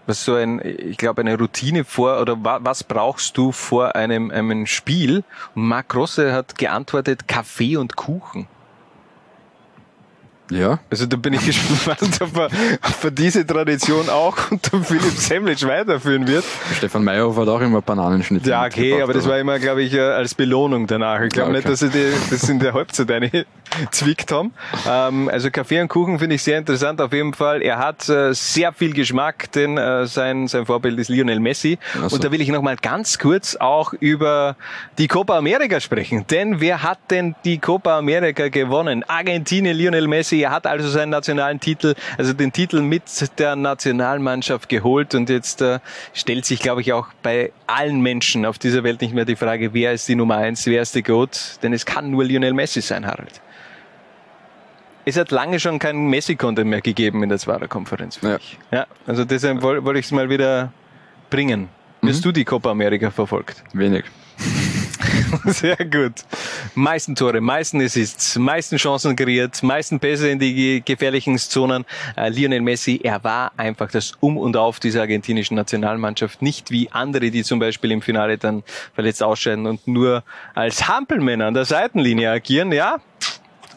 was 0.06 0.24
so 0.24 0.34
ein, 0.34 0.60
ich 0.64 0.96
glaube, 0.96 1.20
eine 1.20 1.38
Routine 1.38 1.84
vor 1.84 2.20
oder 2.20 2.36
was 2.42 2.84
brauchst 2.84 3.36
du 3.36 3.52
vor 3.52 3.94
einem, 3.94 4.30
einem 4.30 4.66
Spiel? 4.66 5.24
Und 5.54 5.66
Marc 5.66 5.88
Grosse 5.90 6.32
hat 6.32 6.58
geantwortet, 6.58 7.28
Kaffee 7.28 7.76
und 7.76 7.96
Kuchen. 7.96 8.46
Ja. 10.54 10.78
Also 10.90 11.06
da 11.06 11.16
bin 11.16 11.34
ich 11.34 11.46
gespannt, 11.46 12.20
ob 12.20 12.36
er, 12.36 12.46
ob 12.46 13.04
er 13.04 13.10
diese 13.10 13.46
Tradition 13.46 14.08
auch 14.08 14.36
unter 14.50 14.82
Philipp 14.82 15.16
Semlitsch 15.16 15.64
weiterführen 15.64 16.26
wird. 16.26 16.44
Stefan 16.76 17.04
Meyerhofer 17.04 17.42
hat 17.42 17.48
auch 17.48 17.60
immer 17.60 17.82
Bananenschnitte. 17.82 18.48
Ja, 18.48 18.64
okay, 18.64 18.90
gebracht, 18.90 19.02
aber 19.02 19.12
das 19.14 19.28
war 19.28 19.38
immer, 19.38 19.58
glaube 19.58 19.82
ich, 19.82 19.98
als 19.98 20.34
Belohnung 20.34 20.86
danach. 20.86 21.20
Ich 21.22 21.30
glaube 21.30 21.52
ja, 21.52 21.58
okay. 21.58 21.68
nicht, 21.68 21.68
dass 21.68 21.80
sie 21.80 21.90
die, 21.90 22.12
das 22.30 22.48
in 22.48 22.58
der 22.58 22.74
Halbzeit 22.74 23.10
eine 23.10 23.44
zwickt 23.90 24.32
haben. 24.32 24.52
Ähm, 24.88 25.28
also 25.28 25.50
Kaffee 25.50 25.80
und 25.80 25.88
Kuchen 25.88 26.18
finde 26.18 26.34
ich 26.34 26.42
sehr 26.42 26.58
interessant 26.58 27.00
auf 27.00 27.12
jeden 27.12 27.34
Fall. 27.34 27.62
Er 27.62 27.78
hat 27.78 28.08
äh, 28.08 28.32
sehr 28.34 28.72
viel 28.72 28.92
Geschmack, 28.92 29.50
denn 29.52 29.78
äh, 29.78 30.06
sein, 30.06 30.48
sein 30.48 30.66
Vorbild 30.66 30.98
ist 30.98 31.08
Lionel 31.08 31.40
Messi. 31.40 31.78
So. 31.94 32.14
Und 32.14 32.24
da 32.24 32.30
will 32.30 32.40
ich 32.40 32.48
nochmal 32.48 32.76
ganz 32.76 33.18
kurz 33.18 33.56
auch 33.56 33.92
über 33.94 34.56
die 34.98 35.08
Copa 35.08 35.36
America 35.36 35.80
sprechen. 35.80 36.26
Denn 36.30 36.60
wer 36.60 36.82
hat 36.82 36.98
denn 37.10 37.34
die 37.44 37.58
Copa 37.58 37.98
America 37.98 38.48
gewonnen? 38.48 39.04
Argentinien, 39.06 39.76
Lionel 39.76 40.08
Messi. 40.08 40.41
Er 40.42 40.50
hat 40.50 40.66
also 40.66 40.88
seinen 40.88 41.10
nationalen 41.10 41.60
Titel, 41.60 41.94
also 42.18 42.32
den 42.32 42.52
Titel 42.52 42.80
mit 42.82 43.02
der 43.38 43.54
Nationalmannschaft 43.56 44.68
geholt. 44.68 45.14
Und 45.14 45.30
jetzt 45.30 45.62
äh, 45.62 45.78
stellt 46.14 46.44
sich, 46.44 46.60
glaube 46.60 46.80
ich, 46.80 46.92
auch 46.92 47.08
bei 47.22 47.52
allen 47.66 48.00
Menschen 48.00 48.44
auf 48.44 48.58
dieser 48.58 48.82
Welt 48.82 49.00
nicht 49.00 49.14
mehr 49.14 49.24
die 49.24 49.36
Frage, 49.36 49.72
wer 49.72 49.92
ist 49.92 50.08
die 50.08 50.16
Nummer 50.16 50.36
eins, 50.36 50.66
wer 50.66 50.82
ist 50.82 50.94
der 50.94 51.02
Goat? 51.02 51.58
Denn 51.62 51.72
es 51.72 51.86
kann 51.86 52.10
nur 52.10 52.24
Lionel 52.24 52.54
Messi 52.54 52.80
sein, 52.80 53.06
Harald. 53.06 53.40
Es 55.04 55.16
hat 55.16 55.30
lange 55.30 55.58
schon 55.58 55.78
keinen 55.78 56.08
Messi-Content 56.10 56.68
mehr 56.68 56.80
gegeben 56.80 57.22
in 57.22 57.28
der 57.28 57.38
Zwarer-Konferenz 57.38 58.16
für 58.16 58.28
ja. 58.28 58.34
mich. 58.34 58.58
Ja, 58.70 58.86
also 59.06 59.24
deshalb 59.24 59.62
wollte 59.62 59.98
ich 59.98 60.06
es 60.06 60.12
mal 60.12 60.28
wieder 60.28 60.72
bringen. 61.30 61.68
Mhm. 62.00 62.08
Hast 62.08 62.24
du 62.24 62.32
die 62.32 62.44
Copa 62.44 62.70
America 62.70 63.10
verfolgt? 63.10 63.62
Wenig. 63.72 64.04
Sehr 65.46 65.76
gut. 65.76 66.12
Meisten 66.74 67.14
Tore, 67.14 67.40
meisten 67.40 67.80
Assists, 67.80 68.36
meisten 68.38 68.76
Chancen 68.76 69.16
kreiert, 69.16 69.62
meisten 69.62 69.98
Pässe 70.00 70.28
in 70.28 70.38
die 70.38 70.82
gefährlichen 70.84 71.38
Zonen. 71.38 71.84
Äh, 72.16 72.28
Lionel 72.28 72.60
Messi, 72.60 73.00
er 73.02 73.22
war 73.24 73.52
einfach 73.56 73.90
das 73.90 74.12
Um 74.20 74.36
und 74.36 74.56
Auf 74.56 74.80
dieser 74.80 75.02
argentinischen 75.02 75.56
Nationalmannschaft. 75.56 76.42
Nicht 76.42 76.70
wie 76.70 76.90
andere, 76.90 77.30
die 77.30 77.42
zum 77.42 77.58
Beispiel 77.58 77.92
im 77.92 78.02
Finale 78.02 78.38
dann 78.38 78.62
verletzt 78.94 79.22
ausscheiden 79.22 79.66
und 79.66 79.86
nur 79.86 80.22
als 80.54 80.88
Hampelmänner 80.88 81.46
an 81.46 81.54
der 81.54 81.64
Seitenlinie 81.64 82.30
agieren. 82.30 82.72
Ja, 82.72 82.98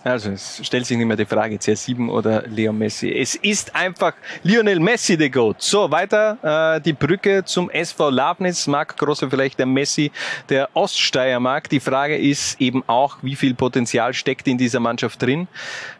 also 0.05 0.29
es 0.29 0.61
stellt 0.63 0.85
sich 0.85 0.97
nicht 0.97 1.07
mehr 1.07 1.17
die 1.17 1.25
Frage, 1.25 1.55
CR7 1.55 2.09
oder 2.09 2.43
Leo 2.43 2.71
Messi. 2.71 3.11
Es 3.11 3.33
ist 3.33 3.75
einfach 3.75 4.13
Lionel 4.43 4.79
Messi 4.79 5.17
der 5.17 5.31
Goat. 5.31 5.63
So, 5.63 5.89
weiter 5.89 6.75
äh, 6.75 6.79
die 6.79 6.93
Brücke 6.93 7.43
zum 7.43 7.71
SV 7.71 8.11
Labnitz. 8.11 8.67
Marc 8.67 8.97
Grosse 8.97 9.27
vielleicht 9.31 9.57
der 9.57 9.65
Messi 9.65 10.11
der 10.49 10.69
Oststeiermark. 10.75 11.69
Die 11.69 11.79
Frage 11.79 12.17
ist 12.17 12.61
eben 12.61 12.83
auch, 12.85 13.17
wie 13.23 13.35
viel 13.35 13.55
Potenzial 13.55 14.13
steckt 14.13 14.47
in 14.47 14.59
dieser 14.59 14.79
Mannschaft 14.79 15.23
drin. 15.23 15.47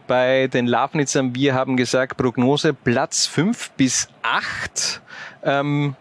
Bei 0.06 0.48
den 0.48 0.68
Labnitzern, 0.68 1.34
wir 1.34 1.56
haben 1.56 1.76
gesagt, 1.76 2.16
Prognose 2.16 2.76
Platz 2.76 3.26
fünf 3.26 3.72
bis 3.72 4.08
acht. 4.22 5.02
Ähm, 5.44 5.96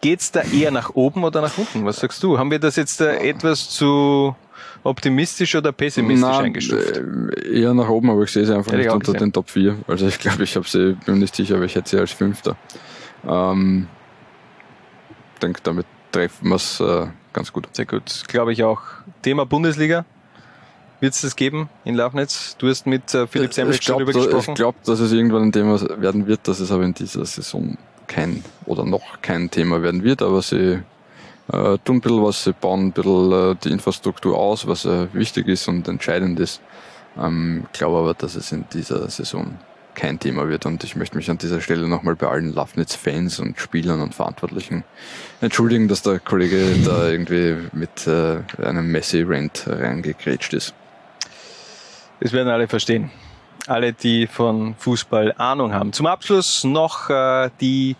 Geht's 0.00 0.32
da 0.32 0.40
eher 0.40 0.70
nach 0.70 0.94
oben 0.94 1.24
oder 1.24 1.42
nach 1.42 1.58
unten? 1.58 1.84
Was 1.84 1.98
sagst 1.98 2.22
du? 2.22 2.38
Haben 2.38 2.50
wir 2.50 2.58
das 2.58 2.76
jetzt 2.76 3.02
äh, 3.02 3.18
etwas 3.18 3.68
zu 3.68 4.34
optimistisch 4.84 5.54
oder 5.54 5.72
pessimistisch 5.72 6.28
Nein, 6.28 6.44
eingestuft? 6.46 6.96
äh, 6.96 7.60
Eher 7.60 7.74
nach 7.74 7.88
oben, 7.88 8.10
aber 8.10 8.22
ich 8.22 8.30
sehe 8.30 8.44
sie 8.44 8.54
einfach 8.54 8.72
Hätte 8.72 8.82
ich 8.82 8.86
nicht 8.86 8.94
unter 8.94 9.12
gesehen. 9.12 9.28
den 9.28 9.32
Top 9.32 9.50
4. 9.50 9.76
Also 9.86 10.06
ich 10.06 10.18
glaube, 10.18 10.42
ich 10.44 10.56
habe 10.56 10.68
sie, 10.68 10.96
bin 11.04 11.14
mir 11.14 11.20
nicht 11.20 11.34
sicher, 11.36 11.56
aber 11.56 11.64
ich 11.64 11.74
hätte 11.74 11.90
sie 11.90 11.98
als 11.98 12.12
Fünfter. 12.12 12.56
Ähm, 13.26 13.86
denke, 15.42 15.60
damit 15.62 15.86
treffen 16.12 16.48
wir 16.48 16.56
es 16.56 16.80
äh, 16.80 17.06
ganz 17.32 17.52
gut. 17.52 17.68
Sehr 17.72 17.86
gut, 17.86 18.22
glaube 18.28 18.52
ich 18.52 18.64
auch. 18.64 18.80
Thema 19.22 19.46
Bundesliga. 19.46 20.04
Wird 21.00 21.14
es 21.14 21.22
das 21.22 21.34
geben 21.34 21.70
in 21.84 21.94
Lafnitz? 21.94 22.56
Du 22.58 22.68
hast 22.68 22.86
mit 22.86 23.14
äh, 23.14 23.26
Philipp 23.26 23.54
Semlitsch 23.54 23.76
ich 23.80 23.86
glaube, 23.86 24.04
darüber 24.04 24.26
gesprochen. 24.26 24.50
ich 24.50 24.54
glaub, 24.56 24.82
dass 24.84 25.00
es 25.00 25.12
irgendwann 25.12 25.44
ein 25.44 25.52
Thema 25.52 25.80
werden 26.00 26.26
wird, 26.26 26.46
dass 26.46 26.60
es 26.60 26.70
aber 26.70 26.82
in 26.84 26.92
dieser 26.92 27.24
Saison 27.24 27.78
kein 28.06 28.44
oder 28.66 28.84
noch 28.84 29.22
kein 29.22 29.50
Thema 29.50 29.80
werden 29.82 30.02
wird, 30.04 30.20
aber 30.20 30.42
sie 30.42 30.82
äh, 31.52 31.78
tun 31.84 31.96
ein 31.96 32.00
bisschen 32.00 32.22
was, 32.22 32.44
sie 32.44 32.52
bauen 32.52 32.86
ein 32.86 32.92
bisschen 32.92 33.32
äh, 33.32 33.56
die 33.62 33.70
Infrastruktur 33.70 34.36
aus, 34.38 34.66
was 34.66 34.84
äh, 34.84 35.08
wichtig 35.12 35.48
ist 35.48 35.68
und 35.68 35.88
entscheidend 35.88 36.38
ist. 36.40 36.60
Ähm, 37.18 37.66
glaube 37.72 37.98
aber, 37.98 38.14
dass 38.14 38.34
es 38.34 38.52
in 38.52 38.64
dieser 38.72 39.08
Saison 39.10 39.58
kein 39.94 40.18
Thema 40.18 40.48
wird 40.48 40.66
und 40.66 40.84
ich 40.84 40.96
möchte 40.96 41.16
mich 41.16 41.28
an 41.30 41.38
dieser 41.38 41.60
Stelle 41.60 41.88
nochmal 41.88 42.16
bei 42.16 42.28
allen 42.28 42.54
Lafnitz-Fans 42.54 43.40
und 43.40 43.58
Spielern 43.58 44.00
und 44.00 44.14
Verantwortlichen 44.14 44.84
entschuldigen, 45.40 45.88
dass 45.88 46.02
der 46.02 46.20
Kollege 46.20 46.76
da 46.84 47.08
irgendwie 47.08 47.56
mit 47.72 48.06
äh, 48.06 48.38
einem 48.62 48.90
Messi-Rant 48.90 49.64
reingekrätscht 49.66 50.54
ist. 50.54 50.74
Das 52.20 52.32
werden 52.32 52.48
alle 52.48 52.68
verstehen. 52.68 53.10
Alle, 53.66 53.92
die 53.92 54.26
von 54.26 54.74
Fußball 54.78 55.34
Ahnung 55.36 55.74
haben. 55.74 55.92
Zum 55.92 56.06
Abschluss 56.06 56.64
noch 56.64 57.10
äh, 57.10 57.50
die 57.60 57.96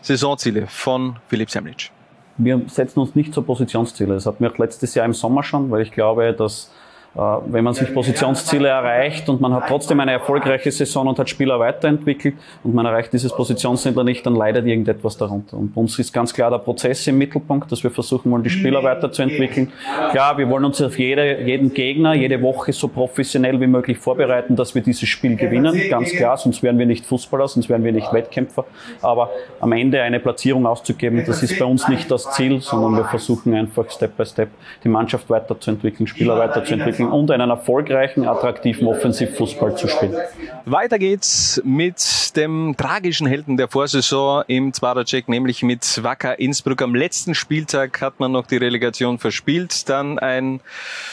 Saisonziele 0.00 0.66
von 0.66 1.16
Philipp 1.28 1.50
Semlitsch. 1.50 1.90
Wir 2.36 2.60
setzen 2.66 3.00
uns 3.00 3.14
nicht 3.14 3.32
so 3.32 3.42
Positionsziele. 3.42 4.14
Das 4.14 4.26
hatten 4.26 4.42
wir 4.42 4.50
auch 4.50 4.58
letztes 4.58 4.94
Jahr 4.94 5.06
im 5.06 5.14
Sommer 5.14 5.42
schon, 5.42 5.70
weil 5.70 5.82
ich 5.82 5.92
glaube, 5.92 6.32
dass 6.32 6.70
wenn 7.14 7.62
man 7.62 7.74
sich 7.74 7.94
Positionsziele 7.94 8.68
erreicht 8.68 9.28
und 9.28 9.40
man 9.40 9.54
hat 9.54 9.68
trotzdem 9.68 10.00
eine 10.00 10.12
erfolgreiche 10.12 10.72
Saison 10.72 11.06
und 11.06 11.18
hat 11.18 11.30
Spieler 11.30 11.60
weiterentwickelt 11.60 12.34
und 12.64 12.74
man 12.74 12.86
erreicht 12.86 13.12
dieses 13.12 13.32
Positionsziel 13.32 13.92
nicht, 14.02 14.26
dann 14.26 14.34
leidet 14.34 14.66
irgendetwas 14.66 15.16
darunter. 15.16 15.56
Und 15.56 15.76
uns 15.76 15.96
ist 15.98 16.12
ganz 16.12 16.34
klar 16.34 16.50
der 16.50 16.58
Prozess 16.58 17.06
im 17.06 17.18
Mittelpunkt, 17.18 17.70
dass 17.70 17.84
wir 17.84 17.92
versuchen 17.92 18.32
wollen, 18.32 18.42
die 18.42 18.50
Spieler 18.50 18.82
weiterzuentwickeln. 18.82 19.72
Klar, 20.10 20.36
wir 20.38 20.48
wollen 20.50 20.64
uns 20.64 20.82
auf 20.82 20.98
jede, 20.98 21.42
jeden 21.42 21.72
Gegner, 21.72 22.14
jede 22.14 22.42
Woche 22.42 22.72
so 22.72 22.88
professionell 22.88 23.60
wie 23.60 23.68
möglich 23.68 23.98
vorbereiten, 23.98 24.56
dass 24.56 24.74
wir 24.74 24.82
dieses 24.82 25.08
Spiel 25.08 25.36
gewinnen. 25.36 25.80
Ganz 25.88 26.10
klar, 26.10 26.36
sonst 26.36 26.64
wären 26.64 26.78
wir 26.78 26.86
nicht 26.86 27.06
Fußballer, 27.06 27.46
sonst 27.46 27.68
wären 27.68 27.84
wir 27.84 27.92
nicht 27.92 28.12
Wettkämpfer. 28.12 28.64
Aber 29.02 29.30
am 29.60 29.70
Ende 29.70 30.02
eine 30.02 30.18
Platzierung 30.18 30.66
auszugeben, 30.66 31.22
das 31.24 31.44
ist 31.44 31.58
bei 31.58 31.64
uns 31.64 31.86
nicht 31.86 32.10
das 32.10 32.32
Ziel, 32.32 32.60
sondern 32.60 32.96
wir 32.96 33.04
versuchen 33.04 33.54
einfach 33.54 33.88
Step 33.90 34.16
by 34.16 34.26
Step 34.26 34.48
die 34.82 34.88
Mannschaft 34.88 35.30
weiterzuentwickeln, 35.30 36.08
Spieler 36.08 36.36
weiterzuentwickeln 36.36 37.03
und 37.12 37.30
einen 37.30 37.50
erfolgreichen, 37.50 38.26
attraktiven 38.26 38.86
Offensivfußball 38.86 39.76
zu 39.76 39.88
spielen. 39.88 40.16
Weiter 40.64 40.98
geht's 40.98 41.60
mit 41.64 42.36
dem 42.36 42.74
tragischen 42.76 43.26
Helden 43.26 43.56
der 43.56 43.68
Vorsaison 43.68 44.44
im 44.46 44.72
Zwarer-Check, 44.72 45.28
nämlich 45.28 45.62
mit 45.62 46.02
Wacker 46.02 46.38
Innsbruck. 46.38 46.82
Am 46.82 46.94
letzten 46.94 47.34
Spieltag 47.34 48.00
hat 48.00 48.18
man 48.20 48.32
noch 48.32 48.46
die 48.46 48.56
Relegation 48.56 49.18
verspielt. 49.18 49.88
Dann 49.88 50.18
ein 50.18 50.60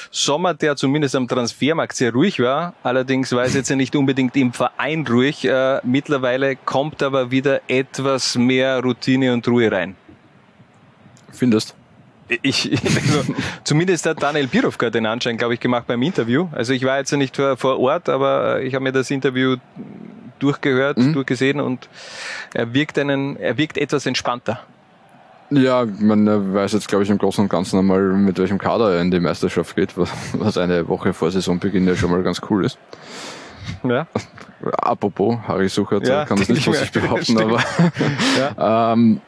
Sommer, 0.09 0.53
der 0.53 0.76
zumindest 0.76 1.15
am 1.15 1.27
Transfermarkt 1.27 1.95
sehr 1.95 2.13
ruhig 2.13 2.39
war. 2.39 2.73
Allerdings 2.84 3.31
war 3.34 3.43
es 3.43 3.53
jetzt 3.53 3.69
ja 3.69 3.76
nicht 3.76 3.95
unbedingt 3.95 4.35
im 4.38 4.53
Verein 4.53 5.05
ruhig. 5.07 5.45
Äh, 5.45 5.80
mittlerweile 5.84 6.55
kommt 6.55 7.03
aber 7.03 7.31
wieder 7.31 7.61
etwas 7.68 8.38
mehr 8.38 8.81
Routine 8.81 9.34
und 9.34 9.47
Ruhe 9.47 9.72
rein. 9.72 9.95
Findest? 11.31 11.76
Ich, 12.41 12.71
also, 12.85 13.33
zumindest 13.63 14.05
hat 14.05 14.21
Daniel 14.23 14.47
Birovka 14.47 14.89
den 14.89 15.05
Anschein, 15.05 15.37
glaube 15.37 15.53
ich, 15.55 15.59
gemacht 15.59 15.85
beim 15.87 16.01
Interview. 16.01 16.47
Also 16.51 16.73
ich 16.73 16.83
war 16.85 16.97
jetzt 16.97 17.11
nicht 17.11 17.35
vor, 17.35 17.79
Ort, 17.79 18.07
aber 18.09 18.61
ich 18.61 18.73
habe 18.73 18.83
mir 18.83 18.91
das 18.91 19.11
Interview 19.11 19.57
durchgehört, 20.39 20.97
Mhm. 20.97 21.13
durchgesehen 21.13 21.59
und 21.59 21.87
er 22.53 22.73
wirkt 22.73 22.97
einen, 22.97 23.35
er 23.37 23.57
wirkt 23.57 23.77
etwas 23.77 24.05
entspannter. 24.05 24.59
Ja, 25.51 25.85
man 25.99 26.27
äh, 26.27 26.53
weiß 26.53 26.71
jetzt, 26.73 26.87
glaube 26.87 27.03
ich, 27.03 27.09
im 27.09 27.17
Großen 27.17 27.43
und 27.43 27.49
Ganzen 27.49 27.77
einmal, 27.77 27.99
mit 28.01 28.37
welchem 28.39 28.57
Kader 28.57 28.95
er 28.95 29.01
in 29.01 29.11
die 29.11 29.19
Meisterschaft 29.19 29.75
geht, 29.75 29.97
was- 29.97 30.57
eine 30.57 30.87
Woche 30.87 31.13
vor 31.13 31.29
Saisonbeginn 31.29 31.85
ja 31.87 31.95
schon 31.95 32.09
mal 32.09 32.23
ganz 32.23 32.41
cool 32.49 32.63
ist. 32.65 32.77
Ja. 33.83 34.07
Apropos, 34.77 35.37
Harry 35.47 35.67
Suchert 35.67 36.07
Ja, 36.07 36.25
kann 36.25 36.37
das 36.39 36.47
nicht 36.49 36.63
von 36.63 36.73
sich 36.73 36.91
behaupten, 36.93 37.23
Stimmt. 37.25 37.41
aber 38.55 38.93
ähm, 38.93 39.21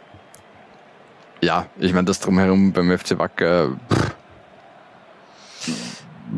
ja, 1.44 1.68
ich 1.78 1.94
meine, 1.94 2.06
das 2.06 2.20
drumherum 2.20 2.72
beim 2.72 2.98
FC 2.98 3.18
Wacker. 3.18 3.76
Pff, 3.90 4.16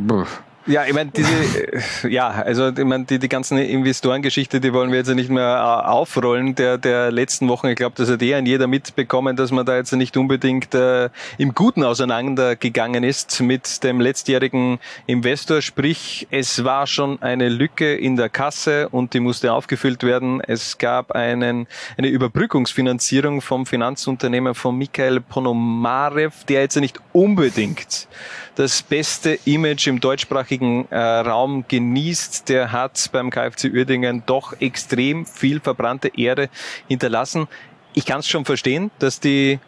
pff, 0.08 0.44
Ja, 0.68 0.84
ich 0.84 0.94
meine, 0.94 1.12
diese, 1.12 1.32
äh, 1.32 2.10
ja, 2.10 2.28
also 2.30 2.70
ich 2.70 2.84
meine, 2.84 3.06
die, 3.06 3.20
die 3.20 3.30
ganzen 3.30 3.60
Investorengeschichte, 3.60 4.60
die 4.60 4.74
wollen 4.74 4.90
wir 4.90 4.98
jetzt 4.98 5.14
nicht 5.14 5.30
mehr 5.30 5.44
äh, 5.84 5.88
aufrollen 5.88 6.56
der, 6.56 6.80
der 6.80 7.12
letzten 7.12 7.48
Wochen. 7.50 7.68
Ich 7.68 7.76
glaube, 7.76 7.94
das 7.96 8.10
hat 8.10 8.24
eh 8.24 8.34
ein 8.34 8.48
jeder 8.48 8.66
mitbekommen, 8.66 9.36
dass 9.36 9.52
man 9.52 9.64
da 9.68 9.76
jetzt 9.76 9.92
nicht 9.92 10.18
unbedingt 10.18 10.74
äh, 10.74 11.10
im 11.38 11.54
Guten 11.54 11.84
auseinandergegangen 11.84 13.04
ist 13.04 13.42
mit 13.42 13.84
dem 13.84 14.02
letztjährigen 14.02 14.80
Investor. 15.06 15.62
Sprich, 15.62 16.28
es 16.32 16.64
war 16.64 16.88
schon 16.88 17.22
eine 17.22 17.48
Lücke 17.48 17.94
in 17.94 18.16
der 18.16 18.30
Kasse 18.30 18.90
und 18.90 19.14
die 19.14 19.20
musste 19.20 19.54
aufgefüllt 19.54 20.02
werden. 20.02 20.42
Es 20.42 20.80
gab 20.80 21.12
einen, 21.12 21.68
eine 21.96 22.08
Überbrückungsfinanzierung 22.08 23.42
vom 23.42 23.68
Finanzunternehmen 23.68 24.56
von 24.56 24.76
Michael 24.76 25.22
Ponomarev, 25.22 26.44
der 26.46 26.62
jetzt 26.62 26.76
nicht 26.78 27.00
unbedingt 27.14 28.08
das 28.56 28.82
beste 28.82 29.38
Image 29.46 29.88
im 29.88 30.00
deutschsprachigen 30.00 30.88
äh, 30.90 30.98
Raum 30.98 31.66
genießt. 31.68 32.50
Der 32.50 32.72
hat 32.72 33.10
beim 33.12 33.30
KFC 33.30 33.66
Uerdingen 33.74 34.24
doch 34.26 34.60
extrem 34.60 35.26
viel 35.26 35.60
verbrannte 35.60 36.12
Erde 36.18 36.50
hinterlassen. 36.88 37.48
Ich 37.94 38.06
kann 38.06 38.20
es 38.20 38.28
schon 38.28 38.46
verstehen, 38.46 38.92
dass 39.00 39.20
die 39.20 39.60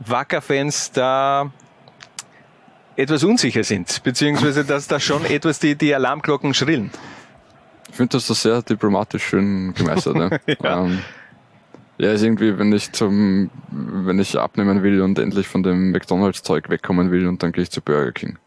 Wacker-Fans 0.00 0.92
da 0.92 1.50
etwas 2.96 3.24
unsicher 3.24 3.62
sind, 3.64 4.02
beziehungsweise 4.02 4.64
dass 4.64 4.88
da 4.88 4.98
schon 4.98 5.24
etwas 5.26 5.58
die, 5.58 5.74
die 5.74 5.94
Alarmglocken 5.94 6.54
schrillen. 6.54 6.90
Ich 7.90 7.96
finde 7.96 8.16
das 8.16 8.26
so 8.26 8.34
sehr 8.34 8.62
diplomatisch 8.62 9.24
schön 9.24 9.74
gemeistert. 9.74 10.16
Ne? 10.16 10.40
Ja. 10.62 10.84
ähm, 10.84 11.02
ja, 11.98 12.12
ist 12.12 12.22
irgendwie, 12.22 12.58
wenn 12.58 12.72
ich 12.72 12.92
zum, 12.92 13.50
wenn 13.70 14.18
ich 14.18 14.38
abnehmen 14.38 14.82
will 14.82 15.00
und 15.02 15.18
endlich 15.18 15.48
von 15.48 15.62
dem 15.62 15.92
McDonalds-Zeug 15.92 16.68
wegkommen 16.68 17.10
will 17.10 17.26
und 17.26 17.42
dann 17.42 17.52
gehe 17.52 17.62
ich 17.62 17.70
zu 17.70 17.80
Burger 17.80 18.12
King. 18.12 18.38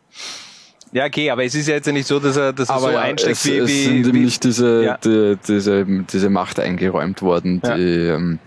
Ja, 0.91 1.05
okay, 1.05 1.29
aber 1.29 1.43
es 1.43 1.53
ist 1.53 1.67
ja 1.67 1.75
jetzt 1.75 1.85
nicht 1.91 2.07
so, 2.07 2.19
dass 2.19 2.35
er, 2.35 2.51
dass 2.51 2.69
er 2.69 2.75
Aber 2.75 2.87
so 2.87 2.91
ja, 2.93 3.01
einsteigt 3.01 3.37
es, 3.37 3.45
wie, 3.45 3.57
es 3.57 3.69
wie, 3.69 3.83
sind 3.83 4.07
ihm 4.07 4.13
wie 4.13 4.19
nicht 4.21 4.43
diese, 4.43 4.83
Ja. 4.83 4.97
die, 4.97 5.37
diese, 5.47 5.85
diese 5.85 6.29
Macht 6.31 6.59
eingeräumt 6.59 7.21
worden, 7.21 7.61
Ja. 7.63 7.75
die, 7.75 7.81
ähm, 8.07 8.39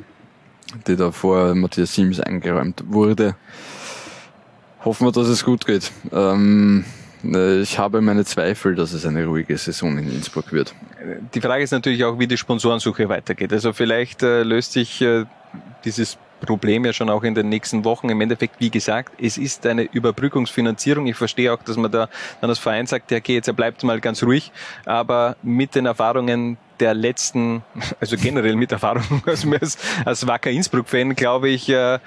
die 0.87 0.97
da 0.97 1.13
vor 1.13 1.55
Matthias 1.55 1.95
Sims 1.95 2.19
eingeräumt 2.19 2.83
wurde. 2.89 3.37
Hoffen 4.85 5.07
wir, 5.07 5.13
dass 5.13 5.29
es 5.29 5.45
gut 5.45 5.67
geht. 5.67 5.93
Ähm, 6.13 6.85
äh, 6.85 7.02
ich 7.23 7.79
habe 7.79 8.01
meine 8.01 8.25
Zweifel, 8.25 8.75
dass 8.75 8.93
es 8.93 9.07
eine 9.07 9.25
ruhige 9.27 9.57
Saison 9.57 9.97
in 9.99 10.11
Innsbruck 10.11 10.53
wird. 10.53 10.75
Die 11.35 11.41
Frage 11.41 11.63
ist 11.63 11.71
natürlich 11.71 12.05
auch, 12.05 12.19
wie 12.19 12.27
die 12.27 12.37
Sponsorensuche 12.37 13.09
weitergeht. 13.09 13.53
Also 13.53 13.73
vielleicht 13.73 14.23
äh, 14.23 14.43
löst 14.43 14.73
sich 14.73 15.01
äh, 15.03 15.25
dieses 15.85 16.19
Problem 16.43 16.85
ja 16.85 16.93
schon 16.93 17.09
auch 17.09 17.23
in 17.23 17.35
den 17.35 17.49
nächsten 17.49 17.85
Wochen. 17.85 18.09
Im 18.09 18.21
Endeffekt, 18.21 18.57
wie 18.59 18.71
gesagt, 18.71 19.13
es 19.21 19.39
ist 19.39 19.67
eine 19.67 19.83
Überbrückungsfinanzierung. 19.83 21.07
Ich 21.07 21.17
verstehe 21.17 21.53
auch, 21.53 21.63
dass 21.63 21.77
man 21.77 21.91
da 21.91 22.09
dann 22.41 22.51
als 22.51 22.59
Verein 22.59 22.87
sagt, 22.87 23.11
ja, 23.11 23.19
okay, 23.19 23.35
jetzt 23.35 23.55
bleibt 23.57 23.83
mal 23.85 24.01
ganz 24.01 24.23
ruhig. 24.23 24.53
Aber 24.85 25.37
mit 25.43 25.75
den 25.75 25.87
Erfahrungen 25.87 26.59
der 26.81 26.95
letzten, 26.95 27.63
also 28.01 28.17
generell 28.17 28.57
mit 28.57 28.73
Erfahrungen 28.73 29.23
als, 29.27 29.79
als, 30.05 30.27
Wacker 30.27 30.51
Innsbruck-Fan, 30.51 31.15
glaube 31.15 31.49
ich, 31.49 31.69
äh, 31.69 31.99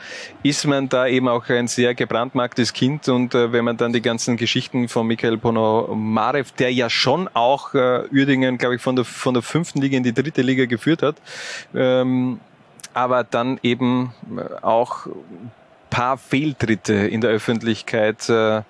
ist 0.43 0.67
man 0.67 0.89
da 0.89 1.07
eben 1.07 1.27
auch 1.27 1.47
ein 1.49 1.67
sehr 1.67 1.95
gebrandmarktes 1.95 2.73
Kind. 2.73 3.07
Und 3.07 3.33
äh, 3.33 3.51
wenn 3.51 3.63
man 3.65 3.77
dann 3.77 3.93
die 3.93 4.01
ganzen 4.01 4.37
Geschichten 4.37 4.89
von 4.89 5.07
Michael 5.07 5.37
Ponomarev, 5.37 6.51
der 6.59 6.73
ja 6.73 6.89
schon 6.89 7.29
auch 7.33 7.73
äh, 7.73 8.03
Uerdingen, 8.11 8.57
glaube 8.57 8.75
ich, 8.75 8.81
von 8.81 8.95
der, 8.95 9.05
von 9.05 9.33
der 9.33 9.43
fünften 9.43 9.81
Liga 9.81 9.97
in 9.97 10.03
die 10.03 10.13
dritte 10.13 10.41
Liga 10.41 10.65
geführt 10.65 11.01
hat, 11.01 11.15
ähm, 11.73 12.39
aber 12.95 13.23
dann 13.23 13.59
eben 13.61 14.13
äh, 14.35 14.63
auch 14.63 15.07
paar 15.89 16.17
Fehltritte 16.17 16.93
in 16.93 17.21
der 17.21 17.29
Öffentlichkeit 17.29 18.27
äh, 18.29 18.63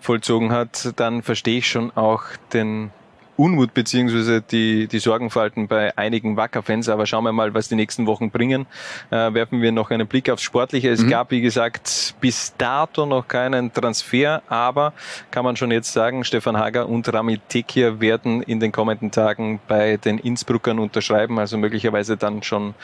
vollzogen 0.00 0.52
hat, 0.52 0.92
dann 0.96 1.22
verstehe 1.22 1.58
ich 1.58 1.68
schon 1.68 1.90
auch 1.96 2.24
den 2.52 2.90
Unmut 3.36 3.74
beziehungsweise 3.74 4.40
die, 4.40 4.86
die 4.86 4.98
Sorgenfalten 4.98 5.68
bei 5.68 5.96
einigen 5.96 6.36
Wacker-Fans. 6.36 6.88
Aber 6.88 7.06
schauen 7.06 7.24
wir 7.24 7.32
mal, 7.32 7.54
was 7.54 7.68
die 7.68 7.74
nächsten 7.74 8.06
Wochen 8.06 8.30
bringen. 8.30 8.66
Äh, 9.10 9.34
werfen 9.34 9.62
wir 9.62 9.72
noch 9.72 9.90
einen 9.90 10.06
Blick 10.06 10.30
aufs 10.30 10.42
Sportliche. 10.42 10.90
Es 10.90 11.02
mhm. 11.02 11.10
gab, 11.10 11.30
wie 11.30 11.40
gesagt, 11.40 12.14
bis 12.20 12.54
dato 12.56 13.06
noch 13.06 13.28
keinen 13.28 13.72
Transfer, 13.72 14.42
aber 14.48 14.92
kann 15.30 15.44
man 15.44 15.56
schon 15.56 15.70
jetzt 15.70 15.92
sagen, 15.92 16.24
Stefan 16.24 16.56
Hager 16.56 16.88
und 16.88 17.12
Rami 17.12 17.38
Tekir 17.48 18.00
werden 18.00 18.42
in 18.42 18.60
den 18.60 18.72
kommenden 18.72 19.10
Tagen 19.10 19.60
bei 19.68 19.96
den 19.96 20.18
Innsbruckern 20.18 20.78
unterschreiben. 20.78 21.38
Also 21.38 21.58
möglicherweise 21.58 22.16
dann 22.16 22.42
schon 22.42 22.74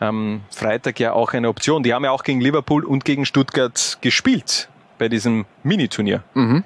am 0.00 0.42
Freitag 0.50 1.00
ja 1.00 1.12
auch 1.12 1.32
eine 1.32 1.48
Option. 1.48 1.82
Die 1.82 1.94
haben 1.94 2.04
ja 2.04 2.10
auch 2.10 2.22
gegen 2.22 2.40
Liverpool 2.40 2.84
und 2.84 3.04
gegen 3.04 3.26
Stuttgart 3.26 3.98
gespielt 4.00 4.68
bei 4.98 5.08
diesem 5.08 5.46
Miniturnier. 5.62 6.22
Mhm. 6.34 6.64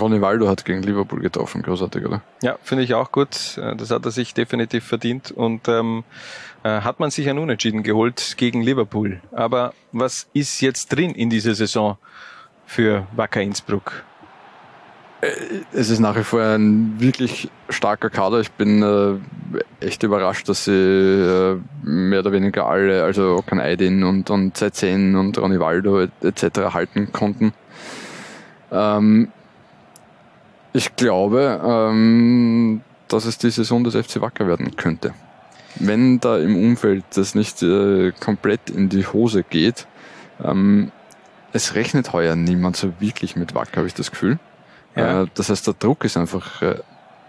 Ronny 0.00 0.20
Waldo 0.20 0.48
hat 0.48 0.64
gegen 0.64 0.82
Liverpool 0.82 1.20
getroffen, 1.20 1.62
großartig, 1.62 2.04
oder? 2.06 2.22
Ja, 2.42 2.56
finde 2.62 2.84
ich 2.84 2.94
auch 2.94 3.12
gut. 3.12 3.58
Äh, 3.58 3.76
das 3.76 3.90
hat 3.90 4.04
er 4.04 4.10
sich 4.10 4.34
definitiv 4.34 4.84
verdient 4.84 5.30
und 5.30 5.68
ähm, 5.68 6.04
äh, 6.62 6.80
hat 6.80 7.00
man 7.00 7.10
sich 7.10 7.28
ein 7.28 7.38
Unentschieden 7.38 7.82
geholt 7.82 8.34
gegen 8.36 8.62
Liverpool. 8.62 9.20
Aber 9.32 9.74
was 9.92 10.28
ist 10.32 10.60
jetzt 10.60 10.88
drin 10.88 11.12
in 11.12 11.30
dieser 11.30 11.54
Saison 11.54 11.98
für 12.66 13.06
Wacker 13.14 13.42
Innsbruck? 13.42 14.04
Äh, 15.22 15.30
es 15.72 15.90
ist 15.90 16.00
nach 16.00 16.16
wie 16.16 16.24
vor 16.24 16.42
ein 16.42 16.96
wirklich 16.98 17.50
starker 17.68 18.10
Kader. 18.10 18.40
Ich 18.40 18.50
bin 18.52 18.82
äh, 18.82 19.84
echt 19.84 20.02
überrascht, 20.02 20.48
dass 20.48 20.64
sie 20.64 20.72
äh, 20.72 21.58
mehr 21.82 22.20
oder 22.20 22.32
weniger 22.32 22.66
alle, 22.66 23.04
also 23.04 23.36
Okan 23.36 23.60
Aydin 23.60 24.04
und, 24.04 24.30
und 24.30 24.56
Z10 24.56 25.18
und 25.18 25.38
Ronny 25.38 25.58
Waldo 25.58 26.00
etc. 26.00 26.74
halten 26.74 27.12
konnten. 27.12 27.52
Ähm, 28.70 29.28
ich 30.72 30.96
glaube, 30.96 31.60
ähm, 31.64 32.80
dass 33.08 33.26
es 33.26 33.38
die 33.38 33.50
Saison 33.50 33.84
des 33.84 33.94
FC 33.94 34.20
Wacker 34.20 34.46
werden 34.46 34.76
könnte. 34.76 35.14
Wenn 35.76 36.20
da 36.20 36.38
im 36.38 36.56
Umfeld 36.56 37.04
das 37.14 37.34
nicht 37.34 37.62
äh, 37.62 38.12
komplett 38.20 38.70
in 38.70 38.88
die 38.88 39.06
Hose 39.06 39.42
geht, 39.42 39.86
ähm, 40.42 40.90
es 41.52 41.74
rechnet 41.74 42.12
heuer 42.12 42.36
niemand 42.36 42.76
so 42.76 42.92
wirklich 42.98 43.36
mit 43.36 43.54
Wacker, 43.54 43.78
habe 43.78 43.86
ich 43.86 43.94
das 43.94 44.10
Gefühl. 44.10 44.38
Ja. 44.96 45.22
Äh, 45.22 45.26
das 45.34 45.50
heißt, 45.50 45.66
der 45.66 45.74
Druck 45.74 46.04
ist 46.04 46.16
einfach 46.16 46.62
äh, 46.62 46.80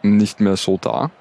nicht 0.02 0.40
mehr 0.40 0.58
so 0.58 0.78
da. 0.78 1.12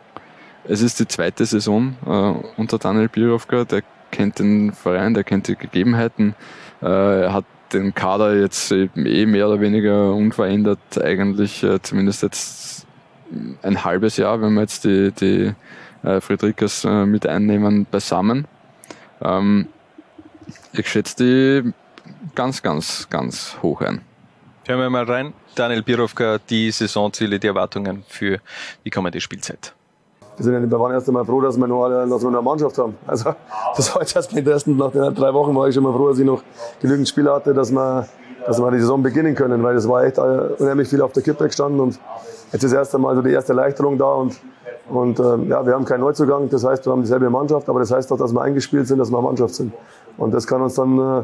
Es 0.64 0.80
ist 0.80 1.00
die 1.00 1.08
zweite 1.08 1.44
Saison 1.44 1.96
äh, 2.06 2.60
unter 2.60 2.78
Daniel 2.78 3.08
Birovka, 3.08 3.64
der 3.64 3.82
kennt 4.10 4.38
den 4.38 4.72
Verein, 4.72 5.14
der 5.14 5.24
kennt 5.24 5.48
die 5.48 5.56
Gegebenheiten, 5.56 6.34
äh, 6.82 7.22
er 7.22 7.32
hat 7.32 7.44
den 7.72 7.94
Kader 7.94 8.38
jetzt 8.38 8.70
eh 8.72 8.88
mehr 8.94 9.48
oder 9.48 9.60
weniger 9.60 10.12
unverändert 10.14 11.02
eigentlich, 11.02 11.62
äh, 11.62 11.80
zumindest 11.82 12.22
jetzt 12.22 12.86
ein 13.62 13.84
halbes 13.84 14.16
Jahr, 14.16 14.40
wenn 14.42 14.54
wir 14.54 14.62
jetzt 14.62 14.84
die, 14.84 15.12
die 15.12 15.54
äh, 16.02 16.20
Friedrichs 16.20 16.84
äh, 16.84 17.06
mit 17.06 17.26
einnehmen, 17.26 17.86
beisammen. 17.90 18.46
Ähm, 19.20 19.68
ich 20.72 20.88
schätze 20.88 21.16
die 21.16 21.72
ganz, 22.34 22.62
ganz, 22.62 23.08
ganz 23.08 23.56
hoch 23.62 23.80
ein. 23.80 24.00
Hören 24.66 24.80
wir 24.80 24.90
mal 24.90 25.04
rein. 25.04 25.32
Daniel 25.54 25.82
Birovka, 25.82 26.38
die 26.38 26.70
Saisonziele, 26.70 27.38
die 27.38 27.48
Erwartungen 27.48 28.04
für 28.08 28.40
die 28.84 28.90
kommende 28.90 29.20
Spielzeit 29.20 29.74
wir 30.36 30.44
sind 30.44 30.54
ja 30.54 30.70
wir 30.70 30.80
waren 30.80 30.92
erst 30.92 31.08
einmal 31.08 31.24
froh, 31.24 31.40
dass 31.40 31.56
wir 31.56 31.66
noch 31.66 31.84
eine, 31.84 32.06
noch 32.06 32.18
so 32.18 32.28
eine 32.28 32.40
Mannschaft 32.40 32.78
haben. 32.78 32.96
Also 33.06 33.34
das 33.76 33.94
war 33.94 34.02
jetzt 34.02 34.16
erst 34.16 34.34
mit 34.34 34.46
ersten, 34.46 34.76
nach 34.76 34.90
den 34.90 35.14
drei 35.14 35.32
Wochen 35.34 35.54
war 35.54 35.68
ich 35.68 35.74
schon 35.74 35.84
mal 35.84 35.92
froh, 35.92 36.08
dass 36.08 36.18
ich 36.18 36.24
noch 36.24 36.42
genügend 36.80 37.08
Spieler 37.08 37.34
hatte, 37.34 37.52
dass 37.54 37.70
wir, 37.70 38.06
dass 38.46 38.58
wir 38.60 38.70
die 38.70 38.80
Saison 38.80 39.02
beginnen 39.02 39.34
können, 39.34 39.62
weil 39.62 39.76
es 39.76 39.88
war 39.88 40.04
echt 40.04 40.18
äh, 40.18 40.20
unheimlich 40.20 40.88
viel 40.88 41.02
auf 41.02 41.12
der 41.12 41.22
Kippe 41.22 41.44
gestanden 41.44 41.80
und 41.80 41.98
jetzt 42.52 42.64
ist 42.64 42.72
erst 42.72 42.94
einmal 42.94 43.14
so 43.14 43.22
die 43.22 43.30
erste 43.30 43.52
Erleichterung 43.52 43.98
da 43.98 44.12
und, 44.12 44.40
und 44.88 45.18
äh, 45.18 45.22
ja, 45.48 45.66
wir 45.66 45.74
haben 45.74 45.84
keinen 45.84 46.00
Neuzugang, 46.00 46.48
das 46.48 46.64
heißt, 46.64 46.86
wir 46.86 46.92
haben 46.92 47.02
dieselbe 47.02 47.30
Mannschaft, 47.30 47.68
aber 47.68 47.80
das 47.80 47.90
heißt 47.90 48.10
auch, 48.12 48.18
dass 48.18 48.32
wir 48.32 48.42
eingespielt 48.42 48.86
sind, 48.86 48.98
dass 48.98 49.10
wir 49.10 49.18
eine 49.18 49.26
Mannschaft 49.26 49.54
sind. 49.54 49.72
Und 50.18 50.32
das 50.34 50.46
kann 50.46 50.62
uns 50.62 50.74
dann, 50.74 50.98
äh, 50.98 51.22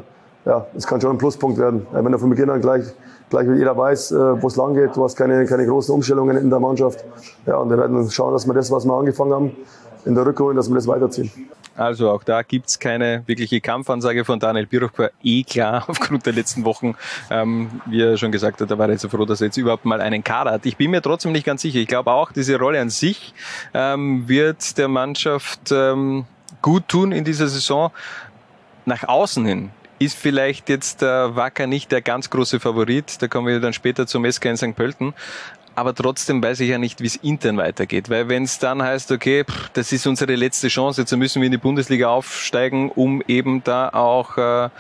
ja, 0.49 0.67
das 0.73 0.87
kann 0.87 1.01
schon 1.01 1.13
ein 1.13 1.19
Pluspunkt 1.19 1.59
werden. 1.59 1.87
Wenn 1.93 2.13
er 2.13 2.19
von 2.19 2.31
Beginn 2.31 2.51
an 2.51 2.61
gleich 2.61 2.85
gleich 3.31 3.49
wie 3.49 3.59
jeder 3.59 3.77
weiß, 3.77 4.13
äh, 4.13 4.43
wo 4.43 4.47
es 4.47 4.57
lang 4.57 4.75
geht. 4.75 4.97
Du 4.97 5.05
hast 5.05 5.17
keine, 5.17 5.47
keine 5.47 5.67
großen 5.67 5.95
Umstellungen 5.95 6.37
in 6.37 6.51
der 6.51 6.61
Mannschaft. 6.61 7.05
Ja, 7.47 7.57
und 7.57 7.71
wir 7.71 7.79
werden 7.79 8.11
schauen, 8.11 8.33
dass 8.33 8.47
wir 8.47 8.55
das, 8.55 8.71
was 8.71 8.85
wir 8.85 8.95
angefangen 8.95 9.33
haben, 9.33 9.57
in 10.05 10.15
der 10.15 10.25
Rückrunde, 10.27 10.55
dass 10.55 10.69
wir 10.69 10.75
das 10.75 10.87
weiterziehen. 10.87 11.31
Also 11.77 12.11
auch 12.11 12.25
da 12.25 12.43
gibt's 12.43 12.81
keine 12.81 13.23
wirkliche 13.27 13.61
Kampfansage 13.61 14.25
von 14.25 14.41
Daniel 14.41 14.67
Biruch, 14.67 14.91
war 14.97 15.11
eh 15.23 15.45
klar 15.45 15.85
aufgrund 15.89 16.27
der 16.27 16.33
letzten 16.33 16.65
Wochen. 16.65 16.97
Ähm, 17.31 17.71
wie 17.87 18.03
er 18.03 18.17
schon 18.17 18.33
gesagt 18.33 18.61
hat, 18.61 18.71
da 18.71 18.79
war 18.79 18.89
er 18.89 18.99
so 18.99 19.09
froh, 19.09 19.25
dass 19.25 19.41
er 19.41 19.47
jetzt 19.47 19.57
überhaupt 19.59 19.85
mal 19.85 20.01
einen 20.01 20.25
Kader 20.25 20.51
hat. 20.51 20.67
Ich 20.67 20.77
bin 20.77 20.91
mir 20.91 21.03
trotzdem 21.03 21.31
nicht 21.31 21.47
ganz 21.47 21.63
sicher. 21.63 21.79
Ich 21.79 21.87
glaube 21.87 22.11
auch, 22.11 22.33
diese 22.33 22.59
Rolle 22.59 22.81
an 22.81 22.91
sich 22.91 23.33
ähm, 23.75 24.29
wird 24.29 24.77
der 24.77 24.89
Mannschaft 24.89 25.71
ähm, 25.71 26.25
gut 26.63 26.89
tun 26.89 27.13
in 27.13 27.23
dieser 27.23 27.47
Saison. 27.47 27.93
Nach 28.85 29.07
außen 29.07 29.45
hin 29.45 29.71
ist 29.99 30.17
vielleicht 30.17 30.69
jetzt 30.69 31.03
der 31.03 31.37
Wacker 31.37 31.67
nicht 31.67 31.93
der 31.93 32.03
ganz 32.03 32.31
große 32.31 32.61
Favorit. 32.61 33.21
Da 33.21 33.29
kommen 33.29 33.47
wir 33.47 33.61
dann 33.61 33.73
später 33.73 34.07
zum 34.07 34.31
SK 34.31 34.45
in 34.47 34.57
St. 34.57 34.77
Pölten. 34.77 35.15
Aber 35.79 35.95
trotzdem 35.95 36.43
weiß 36.43 36.59
ich 36.59 36.71
ja 36.71 36.79
nicht, 36.79 37.01
wie 37.01 37.07
es 37.07 37.15
intern 37.15 37.57
weitergeht. 37.57 38.11
Weil 38.11 38.29
wenn 38.29 38.43
es 38.43 38.59
dann 38.59 38.83
heißt, 38.83 39.13
okay, 39.13 39.45
das 39.75 39.93
ist 39.93 40.09
unsere 40.09 40.35
letzte 40.35 40.67
Chance, 40.67 41.03
jetzt 41.03 41.17
müssen 41.17 41.41
wir 41.41 41.47
in 41.47 41.53
die 41.53 41.59
Bundesliga 41.59 42.09
aufsteigen, 42.09 42.91
um 42.91 43.23
eben 43.29 43.63
da 43.63 43.89
auch 43.91 44.37
äh, 44.39 44.71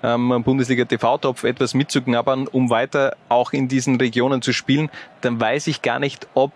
am 0.00 0.42
Bundesliga 0.44 0.86
TV-Topf 0.86 1.44
etwas 1.44 1.74
mitzuknabbern, 1.74 2.48
um 2.48 2.70
weiter 2.70 3.18
auch 3.28 3.52
in 3.52 3.68
diesen 3.68 3.96
Regionen 3.96 4.40
zu 4.40 4.54
spielen, 4.54 4.88
dann 5.20 5.38
weiß 5.38 5.66
ich 5.66 5.82
gar 5.82 5.98
nicht, 5.98 6.26
ob, 6.32 6.52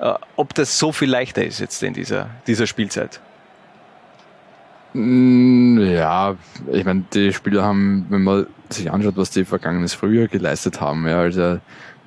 äh, 0.00 0.12
ob 0.34 0.52
das 0.54 0.80
so 0.80 0.90
viel 0.90 1.08
leichter 1.08 1.44
ist 1.44 1.60
jetzt 1.60 1.84
in 1.84 1.94
dieser, 1.94 2.30
dieser 2.48 2.66
Spielzeit. 2.66 3.20
Mm, 4.92 5.78
ja, 5.78 6.36
ich 6.72 6.84
meine, 6.84 7.04
die 7.14 7.32
Spieler 7.32 7.62
haben, 7.62 8.06
wenn 8.08 8.22
man 8.22 8.46
sich 8.70 8.90
anschaut, 8.90 9.16
was 9.16 9.30
die 9.30 9.44
vergangenes 9.44 9.94
Frühjahr 9.94 10.26
geleistet 10.26 10.80
haben, 10.80 11.06
ja, 11.06 11.20
also 11.20 11.60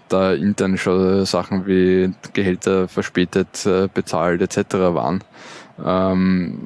da 0.10 0.34
intern 0.34 0.78
schon 0.78 1.26
Sachen 1.26 1.66
wie 1.66 2.14
Gehälter 2.34 2.88
verspätet 2.88 3.66
äh, 3.66 3.88
bezahlt 3.94 4.42
etc. 4.42 4.74
waren, 4.74 5.24
ähm, 5.84 6.60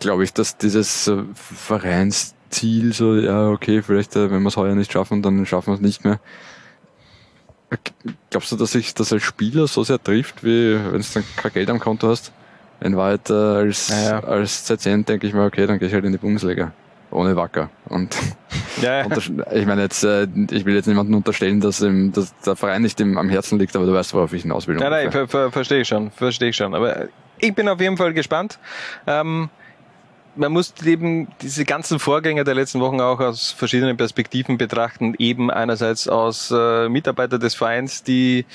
glaube 0.00 0.24
ich, 0.24 0.32
dass 0.32 0.56
dieses 0.56 1.10
Vereinsziel 1.34 2.92
so, 2.92 3.16
ja, 3.16 3.50
okay, 3.50 3.82
vielleicht, 3.82 4.16
äh, 4.16 4.30
wenn 4.30 4.42
wir 4.42 4.48
es 4.48 4.56
heuer 4.56 4.74
nicht 4.74 4.92
schaffen, 4.92 5.22
dann 5.22 5.44
schaffen 5.46 5.72
wir 5.72 5.74
es 5.74 5.80
nicht 5.80 6.04
mehr. 6.04 6.20
Glaubst 8.30 8.50
du, 8.50 8.56
dass 8.56 8.72
sich 8.72 8.94
das 8.94 9.12
als 9.12 9.22
Spieler 9.22 9.66
so 9.66 9.84
sehr 9.84 10.02
trifft, 10.02 10.42
wie 10.42 10.74
wenn 10.74 11.02
du 11.02 11.06
dann 11.14 11.24
kein 11.36 11.52
Geld 11.52 11.70
am 11.70 11.80
Konto 11.80 12.08
hast? 12.08 12.32
In 12.80 12.96
Wahrheit 12.96 13.30
äh, 13.30 13.32
als, 13.32 13.88
ja, 13.88 14.20
ja. 14.20 14.24
als 14.24 14.70
Z10 14.70 15.04
denke 15.04 15.26
ich 15.26 15.34
mir, 15.34 15.44
okay, 15.44 15.66
dann 15.66 15.78
gehe 15.78 15.88
ich 15.88 15.94
halt 15.94 16.04
in 16.04 16.12
die 16.12 16.18
Bundesliga. 16.18 16.72
Ohne 17.10 17.34
Wacker. 17.36 17.70
Und 17.88 18.14
ja, 18.82 19.06
ich 19.52 19.66
meine 19.66 19.82
jetzt, 19.82 20.04
äh, 20.04 20.26
ich 20.50 20.64
will 20.64 20.74
jetzt 20.74 20.86
niemandem 20.86 21.16
unterstellen, 21.16 21.60
dass, 21.60 21.80
ihm, 21.80 22.12
dass 22.12 22.34
der 22.40 22.54
Verein 22.54 22.82
nicht 22.82 23.00
ihm 23.00 23.16
am 23.16 23.30
Herzen 23.30 23.58
liegt, 23.58 23.74
aber 23.76 23.86
du 23.86 23.94
weißt, 23.94 24.12
worauf 24.12 24.32
ich 24.34 24.42
hinaus 24.42 24.68
will. 24.68 24.78
Ja, 24.78 24.90
nein, 24.90 25.10
ver 25.10 25.26
ver 25.26 25.50
verstehe 25.50 25.80
ich 25.80 25.88
schon, 25.88 26.10
verstehe 26.10 26.50
ich 26.50 26.56
schon. 26.56 26.74
Aber 26.74 27.08
ich 27.38 27.54
bin 27.54 27.68
auf 27.68 27.80
jeden 27.80 27.96
Fall 27.96 28.12
gespannt. 28.12 28.58
Ähm, 29.06 29.48
man 30.38 30.52
muss 30.52 30.72
eben 30.84 31.28
diese 31.42 31.64
ganzen 31.64 31.98
Vorgänge 31.98 32.44
der 32.44 32.54
letzten 32.54 32.80
Wochen 32.80 33.00
auch 33.00 33.20
aus 33.20 33.50
verschiedenen 33.50 33.96
Perspektiven 33.96 34.56
betrachten. 34.56 35.14
Eben 35.18 35.50
einerseits 35.50 36.08
aus 36.08 36.50
äh, 36.50 36.88
Mitarbeiter 36.88 37.38
des 37.38 37.54
Vereins, 37.54 38.02
die 38.04 38.46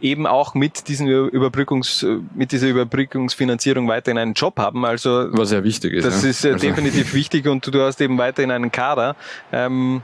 eben 0.00 0.26
auch 0.26 0.54
mit 0.54 0.88
diesen 0.88 1.08
Überbrückungs, 1.08 2.06
mit 2.34 2.52
dieser 2.52 2.68
Überbrückungsfinanzierung 2.68 3.88
weiterhin 3.88 4.18
einen 4.18 4.34
Job 4.34 4.58
haben. 4.58 4.84
Also 4.84 5.28
was 5.32 5.48
sehr 5.48 5.64
wichtig 5.64 5.94
ist. 5.94 6.04
Das 6.04 6.22
ja. 6.22 6.30
ist 6.30 6.44
äh, 6.44 6.52
also. 6.52 6.66
definitiv 6.66 7.14
wichtig 7.14 7.46
und 7.46 7.66
du 7.66 7.80
hast 7.80 8.00
eben 8.00 8.18
weiterhin 8.18 8.50
einen 8.50 8.70
Kader. 8.70 9.16
Ähm, 9.52 10.02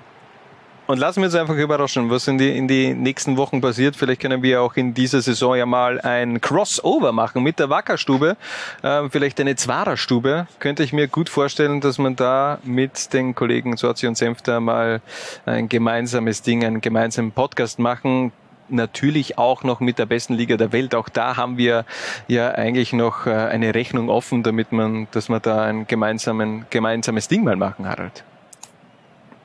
und 0.89 0.99
lassen 0.99 1.21
wir 1.21 1.27
uns 1.27 1.35
einfach 1.35 1.55
überraschen, 1.55 2.09
was 2.09 2.27
in 2.29 2.39
die, 2.39 2.57
in 2.57 2.67
die 2.67 2.95
nächsten 2.95 3.37
Wochen 3.37 3.61
passiert. 3.61 3.95
Vielleicht 3.95 4.23
können 4.23 4.43
wir 4.43 4.63
auch 4.63 4.75
in 4.75 4.95
dieser 4.95 5.21
Saison 5.21 5.55
ja 5.55 5.67
mal 5.67 6.01
ein 6.01 6.41
Crossover 6.41 7.13
machen 7.13 7.43
mit 7.43 7.59
der 7.59 7.69
Wackerstube. 7.69 8.39
Äh, 8.83 9.11
vielleicht 9.11 9.39
eine 9.39 9.55
Zwarer-Stube. 9.55 10.47
Könnte 10.61 10.83
ich 10.83 10.95
mir 10.95 11.07
gut 11.07 11.29
vorstellen, 11.29 11.83
dass 11.83 11.99
man 11.99 12.17
da 12.17 12.59
mit 12.65 13.13
den 13.13 13.35
Kollegen 13.35 13.77
Sorzi 13.77 14.07
und 14.07 14.17
Senfter 14.17 14.61
mal 14.61 15.03
ein 15.45 15.69
gemeinsames 15.69 16.41
Ding, 16.41 16.65
einen 16.65 16.81
gemeinsamen 16.81 17.33
Podcast 17.33 17.79
machen 17.79 18.33
natürlich 18.71 19.39
auch 19.39 19.65
noch 19.65 19.81
mit 19.81 19.99
der 19.99 20.05
besten 20.05 20.35
Liga 20.35 20.59
der 20.59 20.73
Welt. 20.73 20.95
Auch 20.95 21.09
da 21.09 21.39
haben 21.39 21.57
wir 21.57 21.87
ja 22.27 22.51
eigentlich 22.51 22.93
noch 22.93 23.27
äh, 23.27 23.31
eine 23.31 23.75
Rechnung 23.75 24.11
offen, 24.11 24.43
damit 24.43 24.73
man, 24.73 25.07
dass 25.13 25.31
wir 25.31 25.41
da 25.41 25.63
ein 25.63 25.87
gemeinsamen, 25.87 26.67
gemeinsames 26.69 27.29
Ding 27.29 27.45
mal 27.45 27.57
machen, 27.57 27.89
Harald. 27.89 28.25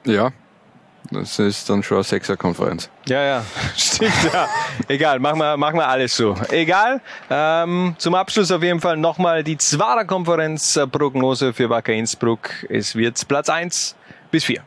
Ja, 0.05 0.31
das 1.11 1.39
ist 1.39 1.69
dann 1.69 1.83
schon 1.83 1.97
eine 1.97 2.03
Sechser-Konferenz. 2.03 2.89
Ja, 3.07 3.23
ja, 3.23 3.45
stimmt, 3.75 4.13
ja. 4.31 4.47
Egal, 4.87 5.19
machen 5.19 5.39
wir, 5.39 5.57
machen 5.57 5.77
wir 5.77 5.87
alles 5.87 6.15
so. 6.15 6.35
Egal. 6.49 7.01
Ähm, 7.29 7.95
zum 7.97 8.15
Abschluss 8.15 8.51
auf 8.51 8.63
jeden 8.63 8.79
Fall 8.79 8.97
nochmal 8.97 9.43
die 9.43 9.57
Zwarer-Konferenz-Prognose 9.57 11.53
für 11.53 11.69
Wacker 11.69 11.93
Innsbruck. 11.93 12.49
Es 12.69 12.95
wird 12.95 13.27
Platz 13.27 13.49
1 13.49 13.95
bis 14.31 14.45
4. 14.45 14.61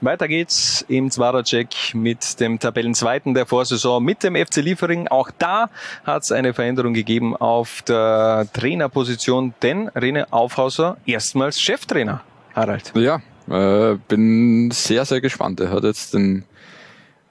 Weiter 0.00 0.28
geht's 0.28 0.84
im 0.88 1.10
Zwaracek 1.10 1.94
mit 1.94 2.38
dem 2.38 2.58
Tabellenzweiten 2.58 3.32
der 3.32 3.46
Vorsaison 3.46 4.04
mit 4.04 4.22
dem 4.22 4.36
FC 4.36 4.56
Liefering. 4.56 5.08
Auch 5.08 5.30
da 5.38 5.70
hat 6.04 6.24
es 6.24 6.32
eine 6.32 6.52
Veränderung 6.52 6.92
gegeben 6.92 7.34
auf 7.36 7.80
der 7.82 8.46
Trainerposition, 8.52 9.54
denn 9.62 9.88
Rene 9.88 10.30
Aufhauser 10.30 10.98
erstmals 11.06 11.60
Cheftrainer. 11.60 12.20
Harald. 12.54 12.92
Ja, 12.94 13.20
äh, 13.48 13.96
bin 14.08 14.70
sehr, 14.70 15.04
sehr 15.04 15.20
gespannt. 15.20 15.60
Er 15.60 15.70
hat 15.70 15.84
jetzt 15.84 16.14
den 16.14 16.44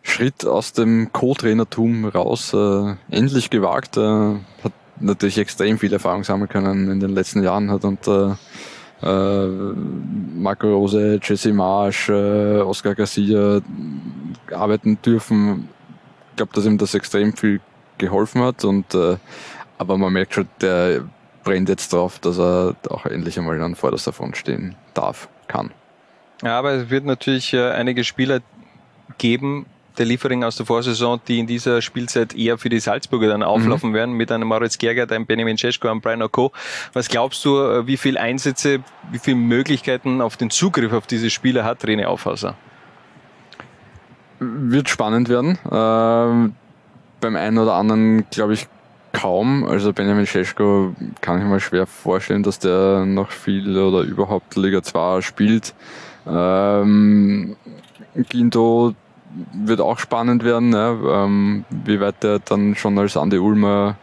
Schritt 0.02 0.45
aus 0.45 0.73
dem 0.73 1.11
Co-Trainertum 1.14 2.06
raus 2.06 2.53
äh, 2.53 2.95
endlich 3.10 3.49
gewagt. 3.49 3.98
Äh, 3.98 4.35
hat 4.64 4.73
natürlich 4.99 5.38
extrem 5.38 5.80
viel 5.80 5.94
Erfahrung 5.94 6.23
sammeln 6.23 6.49
können 6.49 6.91
in 6.91 6.99
den 6.99 7.11
letzten 7.11 7.41
Jahren, 7.44 7.72
hat 7.72 7.85
unter 7.85 8.38
äh, 9.02 9.48
Marco 9.48 10.68
Rose, 10.68 11.19
Jesse 11.22 11.53
Marsch, 11.53 12.10
äh, 12.10 12.60
Oscar 12.60 12.95
Garcia 12.95 13.61
arbeiten 14.52 15.02
dürfen. 15.02 15.69
Ich 16.31 16.35
glaube, 16.38 16.53
dass 16.53 16.65
ihm 16.65 16.77
das 16.77 16.94
extrem 16.94 17.34
viel 17.34 17.61
geholfen 17.98 18.41
hat 18.41 18.65
und 18.65 18.94
äh, 18.95 19.18
aber 19.77 19.98
man 19.98 20.14
merkt 20.14 20.34
schon, 20.34 20.48
der 20.61 21.03
brennt 21.44 21.69
jetzt 21.69 21.94
drauf, 21.94 22.19
dass 22.19 22.40
er 22.40 22.76
auch 22.90 23.06
endlich 23.06 23.38
einmal 23.38 23.61
an 23.61 23.76
vorderster 23.76 24.14
Front 24.14 24.38
stehen 24.38 24.76
darf, 24.94 25.27
kann. 25.48 25.72
Ja, 26.44 26.60
aber 26.60 26.72
es 26.74 26.90
wird 26.90 27.06
natürlich 27.06 27.53
äh, 27.53 27.72
einige 27.72 28.03
Spieler 28.03 28.41
geben, 29.18 29.65
der 29.98 30.06
Liefering 30.06 30.44
aus 30.44 30.56
der 30.56 30.65
Vorsaison, 30.65 31.22
die 31.28 31.40
in 31.40 31.48
dieser 31.48 31.82
Spielzeit 31.82 32.36
eher 32.36 32.57
für 32.57 32.70
die 32.70 32.80
Salzburger 32.80 33.28
dann 33.28 33.44
auflaufen 33.44 33.91
mhm. 33.91 33.94
werden, 33.94 34.14
mit 34.15 34.32
einem 34.32 34.48
Moritz 34.48 34.78
Gergert, 34.78 35.11
einem 35.11 35.26
Benjamin 35.26 35.57
Cesko, 35.57 35.90
einem 35.90 36.02
Brian 36.02 36.22
Oko. 36.22 36.52
Was 36.94 37.10
glaubst 37.10 37.45
du, 37.45 37.60
äh, 37.60 37.88
wie 37.88 37.98
viel 37.98 38.18
Einsätze, 38.18 38.80
wie 39.11 39.20
viele 39.20 39.38
Möglichkeiten 39.38 40.22
auf 40.22 40.36
den 40.36 40.49
Zugriff 40.49 40.94
auf 40.94 41.07
diese 41.07 41.30
Spieler 41.30 41.64
hat 41.64 41.84
René 41.86 42.06
Aufhauser? 42.06 42.56
Wird 44.40 44.90
spannend 44.90 45.30
werden. 45.30 45.57
Ähm, 45.72 46.56
beim 47.22 47.36
einen 47.36 47.57
oder 47.57 47.76
anderen 47.76 48.26
glaube 48.32 48.56
ich 48.56 48.68
kaum. 49.14 49.64
Also 49.64 49.94
Benjamin 49.94 50.26
Cesko 50.26 50.94
kann 51.22 51.40
ich 51.40 51.45
mir 51.45 51.60
schwer 51.61 51.86
vorstellen, 51.86 52.44
dass 52.44 52.60
der 52.60 53.06
noch 53.06 53.32
viel 53.32 53.78
oder 53.78 54.02
überhaupt 54.02 54.56
Liga 54.57 54.84
2 54.84 55.22
spielt. 55.22 55.74
Ähm, 56.28 57.56
Ginto 58.30 58.95
wird 59.54 59.82
auch 59.82 60.00
spannend 60.00 60.44
werden, 60.44 60.70
ne? 60.70 61.00
ähm, 61.08 61.66
wie 61.70 62.00
weit 62.00 62.22
der 62.24 62.40
dann 62.40 62.76
schon 62.76 62.98
als 62.98 63.18
Andi 63.18 63.38
Ulmer 63.38 63.95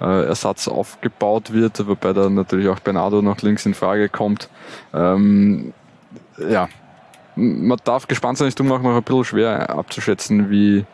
äh, 0.00 0.26
Ersatz 0.26 0.68
aufgebaut 0.68 1.52
wird, 1.52 1.86
wobei 1.86 2.12
da 2.12 2.30
natürlich 2.30 2.68
auch 2.68 2.78
Bernardo 2.80 3.22
noch 3.22 3.40
links 3.42 3.66
in 3.66 3.74
Frage 3.74 4.08
kommt. 4.08 4.48
Ähm, 4.94 5.72
ja, 6.38 6.68
man 7.34 7.78
darf 7.84 8.06
gespannt 8.06 8.38
sein, 8.38 8.48
ist 8.48 8.58
darum 8.58 8.72
auch 8.72 8.82
noch 8.82 8.96
ein 8.96 9.02
bisschen 9.02 9.24
schwer 9.24 9.70
abzuschätzen, 9.70 10.50
wie, 10.50 10.84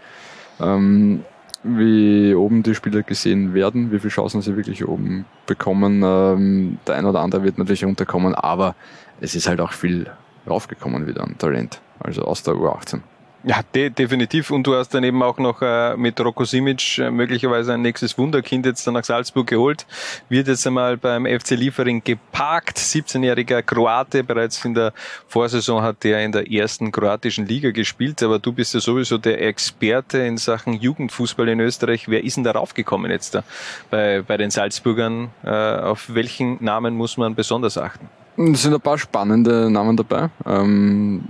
ähm, 0.60 1.24
wie 1.62 2.34
oben 2.34 2.62
die 2.62 2.74
Spieler 2.74 3.02
gesehen 3.02 3.54
werden, 3.54 3.92
wie 3.92 3.98
viele 3.98 4.10
Chancen 4.10 4.42
sie 4.42 4.56
wirklich 4.56 4.86
oben 4.86 5.26
bekommen. 5.46 6.02
Ähm, 6.04 6.78
der 6.86 6.96
ein 6.96 7.06
oder 7.06 7.20
andere 7.20 7.44
wird 7.44 7.58
natürlich 7.58 7.84
runterkommen, 7.84 8.34
aber 8.34 8.74
es 9.20 9.34
ist 9.34 9.48
halt 9.48 9.60
auch 9.60 9.72
viel 9.72 10.10
raufgekommen 10.48 11.06
wieder 11.06 11.22
an 11.22 11.36
Talent, 11.38 11.80
also 12.00 12.22
aus 12.22 12.42
der 12.42 12.54
U18. 12.54 13.00
Ja, 13.44 13.60
de 13.74 13.90
definitiv. 13.90 14.52
Und 14.52 14.68
du 14.68 14.76
hast 14.76 14.90
dann 14.90 15.02
eben 15.02 15.20
auch 15.20 15.36
noch 15.38 15.62
äh, 15.62 15.96
mit 15.96 16.20
Roko 16.20 16.44
Simic 16.44 16.98
äh, 16.98 17.10
möglicherweise 17.10 17.74
ein 17.74 17.82
nächstes 17.82 18.16
Wunderkind 18.16 18.66
jetzt 18.66 18.86
dann 18.86 18.94
nach 18.94 19.02
Salzburg 19.02 19.48
geholt. 19.48 19.84
Wird 20.28 20.46
jetzt 20.46 20.64
einmal 20.64 20.96
beim 20.96 21.26
FC 21.26 21.50
Liefering 21.50 22.04
geparkt. 22.04 22.78
17-jähriger 22.78 23.62
Kroate. 23.62 24.22
Bereits 24.22 24.64
in 24.64 24.74
der 24.74 24.92
Vorsaison 25.26 25.82
hat 25.82 26.04
er 26.04 26.22
in 26.22 26.30
der 26.30 26.52
ersten 26.52 26.92
kroatischen 26.92 27.44
Liga 27.44 27.72
gespielt. 27.72 28.22
Aber 28.22 28.38
du 28.38 28.52
bist 28.52 28.74
ja 28.74 28.80
sowieso 28.80 29.18
der 29.18 29.42
Experte 29.42 30.18
in 30.18 30.36
Sachen 30.36 30.74
Jugendfußball 30.74 31.48
in 31.48 31.58
Österreich. 31.58 32.08
Wer 32.08 32.22
ist 32.22 32.36
denn 32.36 32.44
darauf 32.44 32.74
gekommen 32.74 33.10
jetzt 33.10 33.34
da 33.34 33.42
bei, 33.90 34.22
bei 34.22 34.36
den 34.36 34.52
Salzburgern? 34.52 35.30
Äh, 35.42 35.50
auf 35.50 36.14
welchen 36.14 36.62
Namen 36.62 36.94
muss 36.94 37.16
man 37.16 37.34
besonders 37.34 37.76
achten? 37.76 38.08
Es 38.36 38.62
sind 38.62 38.74
ein 38.74 38.80
paar 38.80 38.98
spannende 38.98 39.70
Namen 39.70 39.96
dabei. 39.96 40.30
Ähm 40.46 41.22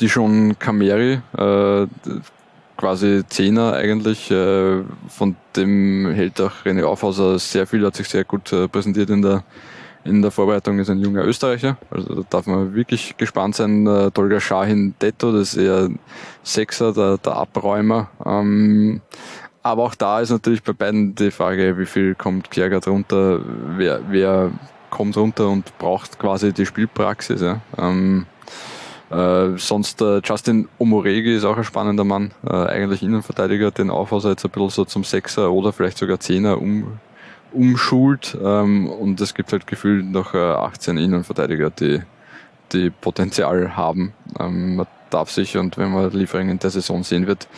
die 0.00 0.08
schon 0.08 0.58
Kameri, 0.58 1.20
äh, 1.36 1.86
quasi 2.76 3.22
Zehner 3.28 3.72
eigentlich, 3.72 4.30
äh, 4.30 4.82
von 5.08 5.36
dem 5.56 6.10
hält 6.12 6.40
auch 6.40 6.52
René 6.64 6.84
Aufhauser 6.84 7.38
sehr 7.38 7.66
viel, 7.66 7.84
hat 7.84 7.96
sich 7.96 8.08
sehr 8.08 8.24
gut 8.24 8.52
äh, 8.52 8.68
präsentiert 8.68 9.10
in 9.10 9.22
der 9.22 9.44
in 10.04 10.22
der 10.22 10.30
Vorbereitung 10.30 10.78
ist 10.78 10.88
ein 10.88 11.00
junger 11.00 11.24
Österreicher, 11.24 11.76
also 11.90 12.14
da 12.14 12.22
darf 12.30 12.46
man 12.46 12.72
wirklich 12.72 13.16
gespannt 13.18 13.56
sein. 13.56 13.86
Äh, 13.86 14.10
Tolga 14.12 14.40
Shahin 14.40 14.94
Detto, 15.02 15.32
das 15.32 15.54
ist 15.54 15.56
eher 15.56 15.90
Sechser, 16.42 16.94
der, 16.94 17.18
der 17.18 17.34
Abräumer. 17.34 18.08
Ähm, 18.24 19.02
aber 19.62 19.82
auch 19.82 19.94
da 19.96 20.20
ist 20.20 20.30
natürlich 20.30 20.62
bei 20.62 20.72
beiden 20.72 21.14
die 21.14 21.30
Frage, 21.30 21.76
wie 21.76 21.84
viel 21.84 22.14
kommt 22.14 22.50
Kiergard 22.50 22.86
runter, 22.86 23.40
wer, 23.76 24.00
wer 24.08 24.52
kommt 24.90 25.16
runter 25.16 25.48
und 25.48 25.76
braucht 25.78 26.18
quasi 26.18 26.52
die 26.52 26.66
Spielpraxis. 26.66 27.40
Ja. 27.40 27.60
Ähm, 27.76 28.26
äh, 29.10 29.56
sonst 29.56 30.02
äh, 30.02 30.20
Justin 30.22 30.68
Omoregi 30.78 31.34
ist 31.34 31.44
auch 31.44 31.56
ein 31.56 31.64
spannender 31.64 32.04
Mann, 32.04 32.32
äh, 32.46 32.52
eigentlich 32.52 33.02
Innenverteidiger, 33.02 33.70
den 33.70 33.90
Aufhauser 33.90 34.30
jetzt 34.30 34.44
ein 34.44 34.50
bisschen 34.50 34.70
so 34.70 34.84
zum 34.84 35.04
Sechser 35.04 35.50
oder 35.50 35.72
vielleicht 35.72 35.96
sogar 35.96 36.20
Zehner 36.20 36.60
um, 36.60 36.98
umschult 37.52 38.36
ähm, 38.42 38.86
und 38.86 39.20
es 39.20 39.34
gibt 39.34 39.52
halt 39.52 39.66
gefühlt 39.66 40.04
noch 40.04 40.34
äh, 40.34 40.38
18 40.38 40.98
Innenverteidiger, 40.98 41.70
die, 41.70 42.02
die 42.72 42.90
Potenzial 42.90 43.76
haben. 43.76 44.12
Ähm, 44.38 44.76
man 44.76 44.86
darf 45.08 45.30
sich, 45.30 45.56
und 45.56 45.78
wenn 45.78 45.90
man 45.90 46.10
Liefering 46.10 46.50
in 46.50 46.58
der 46.58 46.68
Saison 46.68 47.02
sehen 47.02 47.26
wird, 47.26 47.48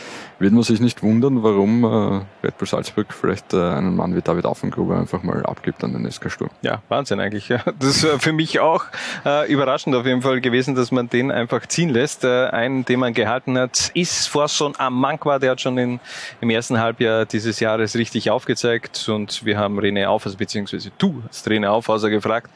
wird 0.40 0.54
man 0.54 0.62
sich 0.62 0.80
nicht 0.80 1.02
wundern, 1.02 1.42
warum 1.42 1.84
äh, 1.84 2.46
Red 2.46 2.56
Bull 2.58 2.66
Salzburg 2.66 3.12
vielleicht 3.12 3.52
äh, 3.52 3.58
einen 3.58 3.94
Mann 3.94 4.16
wie 4.16 4.22
David 4.22 4.46
Affengruber 4.46 4.96
einfach 4.96 5.22
mal 5.22 5.44
abgibt 5.44 5.84
an 5.84 5.92
den 5.92 6.10
SK 6.10 6.30
Sturm. 6.30 6.50
Ja, 6.62 6.82
Wahnsinn 6.88 7.20
eigentlich. 7.20 7.48
Ja. 7.48 7.62
Das 7.78 8.02
ist 8.02 8.22
für 8.22 8.32
mich 8.32 8.58
auch 8.58 8.84
äh, 9.24 9.50
überraschend 9.52 9.94
auf 9.94 10.06
jeden 10.06 10.22
Fall 10.22 10.40
gewesen, 10.40 10.74
dass 10.74 10.90
man 10.90 11.08
den 11.08 11.30
einfach 11.30 11.66
ziehen 11.66 11.90
lässt. 11.90 12.24
Äh, 12.24 12.46
einen, 12.46 12.84
den 12.86 13.00
man 13.00 13.12
gehalten 13.12 13.58
hat, 13.58 13.90
ist 13.94 14.28
Forson 14.28 14.74
Amankwa, 14.78 15.38
der 15.38 15.52
hat 15.52 15.60
schon 15.60 15.76
in, 15.76 16.00
im 16.40 16.50
ersten 16.50 16.78
Halbjahr 16.78 17.26
dieses 17.26 17.60
Jahres 17.60 17.94
richtig 17.96 18.30
aufgezeigt 18.30 19.08
und 19.08 19.44
wir 19.44 19.58
haben 19.58 19.78
René 19.78 20.06
Aufhauser, 20.06 20.38
beziehungsweise 20.38 20.90
du 20.96 21.22
hast 21.28 21.46
René 21.48 21.68
Aufhauser 21.68 22.08
gefragt, 22.08 22.50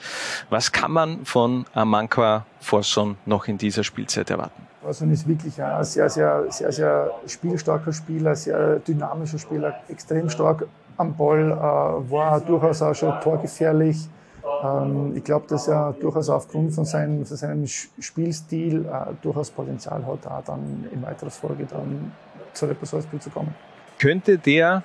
was 0.49 0.73
kann 0.73 0.93
man 0.93 1.27
von 1.27 1.67
Amankwa 1.75 2.47
Forson 2.61 3.17
noch 3.27 3.47
in 3.47 3.59
dieser 3.59 3.85
Spielzeit 3.85 4.31
erwarten? 4.31 4.65
Also 4.87 5.07
ist 5.07 5.27
wirklich 5.27 5.61
ein 5.63 5.85
sehr, 5.85 6.11
sehr, 6.11 6.45
sehr, 6.51 6.73
sehr 6.73 7.11
spielstarker 7.75 7.93
Spieler, 7.93 8.37
sehr 8.37 8.79
dynamischer 8.81 9.39
Spieler, 9.39 9.81
extrem 9.89 10.29
stark 10.29 10.67
am 10.97 11.15
Ball, 11.17 11.51
äh, 11.51 12.11
war 12.11 12.41
durchaus 12.41 12.83
auch 12.83 12.95
schon 12.95 13.21
torgefährlich. 13.21 14.09
Ähm, 14.63 15.13
ich 15.17 15.25
glaube, 15.25 15.47
dass 15.49 15.69
er 15.69 15.95
durchaus 16.01 16.29
aufgrund 16.29 16.73
von 16.73 16.85
seinem, 16.85 17.27
von 17.27 17.37
seinem 17.37 17.67
Spielstil 17.67 18.85
äh, 18.85 19.13
durchaus 19.23 19.51
Potenzial 19.51 20.05
hat, 20.07 20.27
auch 20.27 20.45
dann 20.45 20.87
in 20.93 21.03
weiterer 21.03 21.31
Folge 21.31 21.67
dann 21.69 22.13
zu 22.53 22.67
Red 22.67 22.77
Salzburg 22.83 23.23
zu 23.23 23.31
kommen. 23.31 23.55
Könnte 23.99 24.39
der 24.39 24.83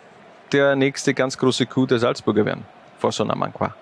der 0.51 0.75
nächste 0.75 1.13
ganz 1.13 1.37
große 1.37 1.67
Coup 1.67 1.87
der 1.87 1.99
Salzburger 1.99 2.43
werden, 2.43 2.65
vor 2.97 3.11
Sonamankwa? 3.11 3.75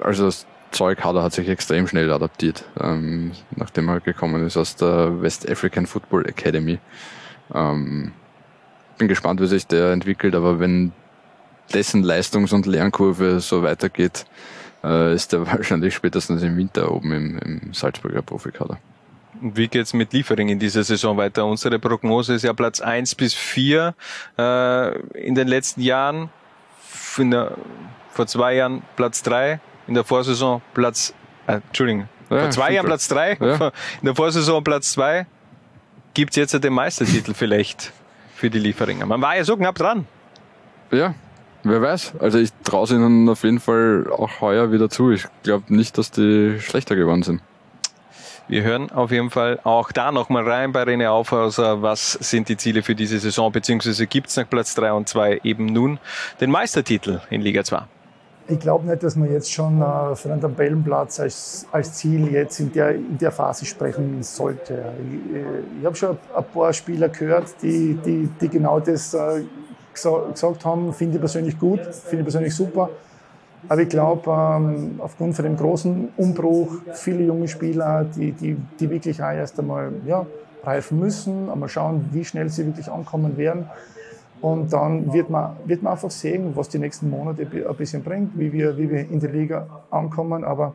Also 0.00 0.30
Zeug 0.70 1.02
hat 1.02 1.16
er 1.16 1.24
hat 1.24 1.32
sich 1.32 1.48
extrem 1.48 1.88
schnell 1.88 2.12
adaptiert, 2.12 2.64
ähm, 2.80 3.32
nachdem 3.56 3.88
er 3.88 3.98
gekommen 3.98 4.46
ist 4.46 4.56
aus 4.56 4.76
der 4.76 5.20
West 5.20 5.50
African 5.50 5.86
Football 5.86 6.26
Academy. 6.26 6.78
Ähm, 7.54 8.12
bin 8.98 9.08
gespannt, 9.08 9.40
wie 9.40 9.46
sich 9.46 9.66
der 9.66 9.92
entwickelt, 9.92 10.34
aber 10.34 10.60
wenn 10.60 10.92
dessen 11.72 12.02
Leistungs- 12.02 12.52
und 12.52 12.66
Lernkurve 12.66 13.40
so 13.40 13.62
weitergeht, 13.62 14.26
äh, 14.84 15.14
ist 15.14 15.32
er 15.32 15.46
wahrscheinlich 15.52 15.94
spätestens 15.94 16.42
im 16.42 16.56
Winter 16.56 16.90
oben 16.90 17.12
im, 17.12 17.38
im 17.38 17.74
Salzburger 17.74 18.22
Profikader. 18.22 18.78
Wie 19.40 19.66
geht's 19.66 19.92
mit 19.92 20.12
Liefering 20.12 20.50
in 20.50 20.58
dieser 20.58 20.84
Saison 20.84 21.16
weiter? 21.16 21.44
Unsere 21.44 21.78
Prognose 21.78 22.34
ist 22.34 22.44
ja 22.44 22.52
Platz 22.52 22.80
eins 22.80 23.14
bis 23.14 23.34
vier 23.34 23.94
äh, 24.38 24.98
in 25.18 25.34
den 25.34 25.48
letzten 25.48 25.80
Jahren. 25.80 26.30
Der, 27.18 27.56
vor 28.10 28.26
zwei 28.26 28.54
Jahren 28.54 28.82
Platz 28.96 29.22
drei 29.22 29.60
in 29.86 29.94
der 29.94 30.04
Vorsaison 30.04 30.62
Platz, 30.74 31.12
äh, 31.46 31.54
Entschuldigung, 31.54 32.08
ja, 32.30 32.38
vor 32.40 32.50
zwei 32.50 32.72
Jahren 32.72 32.86
Platz 32.86 33.08
drei, 33.08 33.36
ja. 33.40 33.66
in 34.00 34.04
der 34.04 34.14
Vorsaison 34.14 34.62
Platz 34.62 34.92
zwei, 34.92 35.26
gibt's 36.14 36.36
jetzt 36.36 36.52
den 36.52 36.72
Meistertitel 36.72 37.34
vielleicht 37.34 37.92
für 38.42 38.50
die 38.50 38.58
Lieferinger. 38.58 39.06
Man 39.06 39.22
war 39.22 39.36
ja 39.36 39.44
so 39.44 39.56
knapp 39.56 39.76
dran. 39.76 40.04
Ja, 40.90 41.14
wer 41.62 41.80
weiß. 41.80 42.14
Also 42.18 42.38
ich 42.38 42.50
traue 42.64 42.88
ihnen 42.88 43.28
auf 43.28 43.44
jeden 43.44 43.60
Fall 43.60 44.10
auch 44.10 44.40
heuer 44.40 44.72
wieder 44.72 44.90
zu. 44.90 45.12
Ich 45.12 45.26
glaube 45.44 45.72
nicht, 45.72 45.96
dass 45.96 46.10
die 46.10 46.58
schlechter 46.58 46.96
geworden 46.96 47.22
sind. 47.22 47.40
Wir 48.48 48.64
hören 48.64 48.90
auf 48.90 49.12
jeden 49.12 49.30
Fall 49.30 49.60
auch 49.62 49.92
da 49.92 50.10
nochmal 50.10 50.42
rein 50.42 50.72
bei 50.72 50.82
René 50.82 51.08
Aufhauser. 51.08 51.82
Was 51.82 52.14
sind 52.14 52.48
die 52.48 52.56
Ziele 52.56 52.82
für 52.82 52.96
diese 52.96 53.20
Saison? 53.20 53.52
Beziehungsweise 53.52 54.08
gibt's 54.08 54.36
nach 54.36 54.50
Platz 54.50 54.74
drei 54.74 54.92
und 54.92 55.08
zwei 55.08 55.40
eben 55.44 55.66
nun 55.66 56.00
den 56.40 56.50
Meistertitel 56.50 57.20
in 57.30 57.42
Liga 57.42 57.62
2? 57.62 57.82
Ich 58.48 58.58
glaube 58.58 58.86
nicht, 58.86 59.02
dass 59.02 59.16
man 59.16 59.30
jetzt 59.30 59.52
schon 59.52 59.80
äh, 59.80 60.16
für 60.16 60.32
einen 60.32 60.40
Tabellenplatz 60.40 61.20
als, 61.20 61.66
als 61.70 61.94
Ziel 61.94 62.32
jetzt 62.32 62.58
in 62.60 62.72
der, 62.72 62.94
in 62.94 63.18
der 63.18 63.30
Phase 63.30 63.64
sprechen 63.64 64.22
sollte. 64.22 64.84
Ich, 65.08 65.36
äh, 65.36 65.44
ich 65.80 65.86
habe 65.86 65.96
schon 65.96 66.18
ein 66.34 66.44
paar 66.52 66.72
Spieler 66.72 67.08
gehört, 67.08 67.54
die, 67.62 67.94
die, 68.04 68.28
die 68.40 68.48
genau 68.48 68.80
das 68.80 69.14
äh, 69.14 69.42
gesagt 69.92 70.64
haben, 70.64 70.92
finde 70.92 71.16
ich 71.16 71.20
persönlich 71.20 71.58
gut, 71.58 71.80
finde 71.80 72.18
ich 72.18 72.24
persönlich 72.24 72.54
super. 72.54 72.90
Aber 73.68 73.80
ich 73.80 73.88
glaube, 73.88 74.28
ähm, 74.28 74.96
aufgrund 74.98 75.36
von 75.36 75.44
dem 75.44 75.56
großen 75.56 76.08
Umbruch, 76.16 76.78
viele 76.94 77.24
junge 77.24 77.46
Spieler, 77.46 78.04
die, 78.04 78.32
die, 78.32 78.56
die 78.80 78.90
wirklich 78.90 79.22
auch 79.22 79.30
erst 79.30 79.58
einmal 79.60 79.92
ja, 80.04 80.26
reifen 80.64 80.98
müssen, 80.98 81.48
einmal 81.48 81.68
schauen, 81.68 82.08
wie 82.10 82.24
schnell 82.24 82.48
sie 82.48 82.66
wirklich 82.66 82.90
ankommen 82.90 83.36
werden. 83.36 83.66
Und 84.42 84.72
dann 84.72 85.12
wird 85.12 85.30
man, 85.30 85.56
wird 85.66 85.82
man 85.82 85.92
einfach 85.92 86.10
sehen, 86.10 86.56
was 86.56 86.68
die 86.68 86.80
nächsten 86.80 87.08
Monate 87.08 87.42
ein 87.42 87.76
bisschen 87.76 88.02
bringt, 88.02 88.36
wie 88.36 88.52
wir, 88.52 88.76
wie 88.76 88.90
wir 88.90 89.08
in 89.08 89.20
der 89.20 89.30
Liga 89.30 89.84
ankommen. 89.88 90.42
Aber 90.42 90.74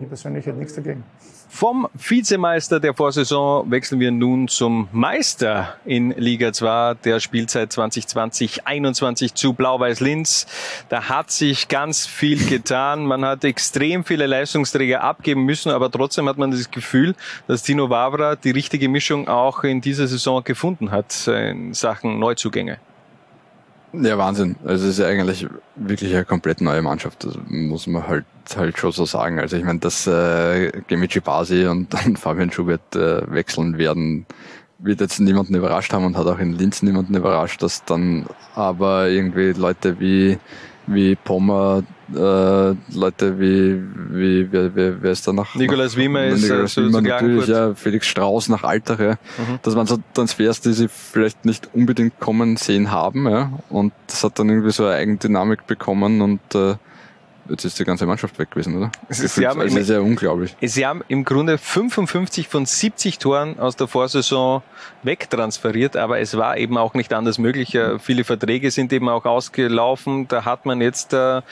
ich 0.00 0.08
persönlich 0.08 0.46
hätte 0.46 0.58
nichts 0.58 0.74
dagegen. 0.74 1.04
Vom 1.48 1.86
Vizemeister 1.92 2.80
der 2.80 2.94
Vorsaison 2.94 3.70
wechseln 3.70 4.00
wir 4.00 4.10
nun 4.10 4.48
zum 4.48 4.88
Meister 4.90 5.76
in 5.84 6.10
Liga 6.12 6.52
2 6.52 6.94
der 7.04 7.20
Spielzeit 7.20 7.70
2020-21 7.72 9.34
zu 9.34 9.52
Blau-Weiß 9.52 10.00
Linz. 10.00 10.46
Da 10.88 11.10
hat 11.10 11.30
sich 11.30 11.68
ganz 11.68 12.06
viel 12.06 12.46
getan. 12.46 13.04
Man 13.04 13.24
hat 13.24 13.44
extrem 13.44 14.04
viele 14.04 14.26
Leistungsträger 14.26 15.02
abgeben 15.02 15.44
müssen, 15.44 15.70
aber 15.70 15.90
trotzdem 15.90 16.28
hat 16.28 16.38
man 16.38 16.52
das 16.52 16.70
Gefühl, 16.70 17.14
dass 17.46 17.62
Tino 17.62 17.90
Wavra 17.90 18.34
die 18.36 18.50
richtige 18.50 18.88
Mischung 18.88 19.28
auch 19.28 19.62
in 19.62 19.80
dieser 19.82 20.06
Saison 20.06 20.42
gefunden 20.42 20.90
hat 20.90 21.28
in 21.28 21.74
Sachen 21.74 22.18
Neuzugänge. 22.18 22.78
Ja, 23.92 24.16
Wahnsinn. 24.16 24.56
Also 24.64 24.84
es 24.84 24.92
ist 24.92 24.98
ja 25.00 25.06
eigentlich 25.06 25.46
wirklich 25.76 26.14
eine 26.14 26.24
komplett 26.24 26.62
neue 26.62 26.80
Mannschaft. 26.80 27.24
Das 27.24 27.36
muss 27.48 27.86
man 27.86 28.06
halt 28.06 28.24
halt 28.56 28.78
schon 28.78 28.92
so 28.92 29.04
sagen. 29.04 29.38
Also 29.38 29.56
ich 29.56 29.64
meine, 29.64 29.80
dass 29.80 30.06
äh, 30.06 30.72
Gemici 30.86 31.20
Basi 31.20 31.66
und 31.66 31.92
dann 31.94 32.16
Fabian 32.16 32.50
Schubert 32.50 32.96
äh, 32.96 33.30
wechseln 33.30 33.78
werden, 33.78 34.26
wird 34.78 35.00
jetzt 35.00 35.20
niemanden 35.20 35.54
überrascht 35.54 35.92
haben 35.92 36.04
und 36.04 36.16
hat 36.16 36.26
auch 36.26 36.38
in 36.38 36.52
Linz 36.54 36.82
niemanden 36.82 37.14
überrascht, 37.14 37.62
dass 37.62 37.84
dann 37.84 38.26
aber 38.54 39.08
irgendwie 39.08 39.52
Leute 39.52 40.00
wie 40.00 40.38
wie 40.86 41.14
Pommer, 41.14 41.82
äh, 42.14 42.74
Leute 42.94 43.38
wie, 43.38 43.82
wie 44.10 44.50
wer, 44.50 44.74
wer, 44.74 45.02
wer 45.02 45.12
ist 45.12 45.26
da 45.26 45.32
noch? 45.32 45.54
Nikolaus 45.54 45.96
Wiemer 45.96 46.24
ist 46.24 46.42
Nikolaus 46.42 46.76
äh, 46.76 46.82
Wiemer 46.82 47.00
natürlich, 47.00 47.46
ja, 47.46 47.74
Felix 47.74 48.06
Strauß 48.06 48.48
nach 48.48 48.64
Altere. 48.64 49.18
Mhm. 49.38 49.58
Das 49.62 49.76
waren 49.76 49.86
so 49.86 49.98
Transfers, 50.14 50.60
die 50.60 50.72
sie 50.72 50.88
vielleicht 50.88 51.44
nicht 51.44 51.70
unbedingt 51.72 52.18
kommen 52.20 52.56
sehen 52.56 52.90
haben, 52.90 53.28
ja. 53.28 53.50
Und 53.70 53.92
das 54.06 54.24
hat 54.24 54.38
dann 54.38 54.48
irgendwie 54.48 54.72
so 54.72 54.84
eine 54.84 54.96
Eigendynamik 54.96 55.66
bekommen 55.66 56.20
und 56.20 56.40
äh, 56.54 56.74
jetzt 57.48 57.64
ist 57.64 57.78
die 57.78 57.84
ganze 57.84 58.06
Mannschaft 58.06 58.38
weg 58.38 58.50
gewesen, 58.50 58.76
oder? 58.76 58.90
Sie 59.08 59.46
haben, 59.46 59.60
also 59.60 59.82
sehr 59.82 60.02
unglaublich. 60.02 60.56
Sie 60.60 60.86
haben 60.86 61.02
im 61.08 61.24
Grunde 61.24 61.58
55 61.58 62.48
von 62.48 62.66
70 62.66 63.18
Toren 63.18 63.58
aus 63.58 63.76
der 63.76 63.88
Vorsaison 63.88 64.62
wegtransferiert, 65.02 65.96
aber 65.96 66.20
es 66.20 66.36
war 66.36 66.56
eben 66.56 66.78
auch 66.78 66.94
nicht 66.94 67.12
anders 67.12 67.38
möglich. 67.38 67.78
Viele 68.00 68.24
Verträge 68.24 68.70
sind 68.70 68.92
eben 68.92 69.08
auch 69.08 69.24
ausgelaufen. 69.24 70.28
Da 70.28 70.44
hat 70.44 70.66
man 70.66 70.80
jetzt 70.80 71.12
äh, 71.12 71.42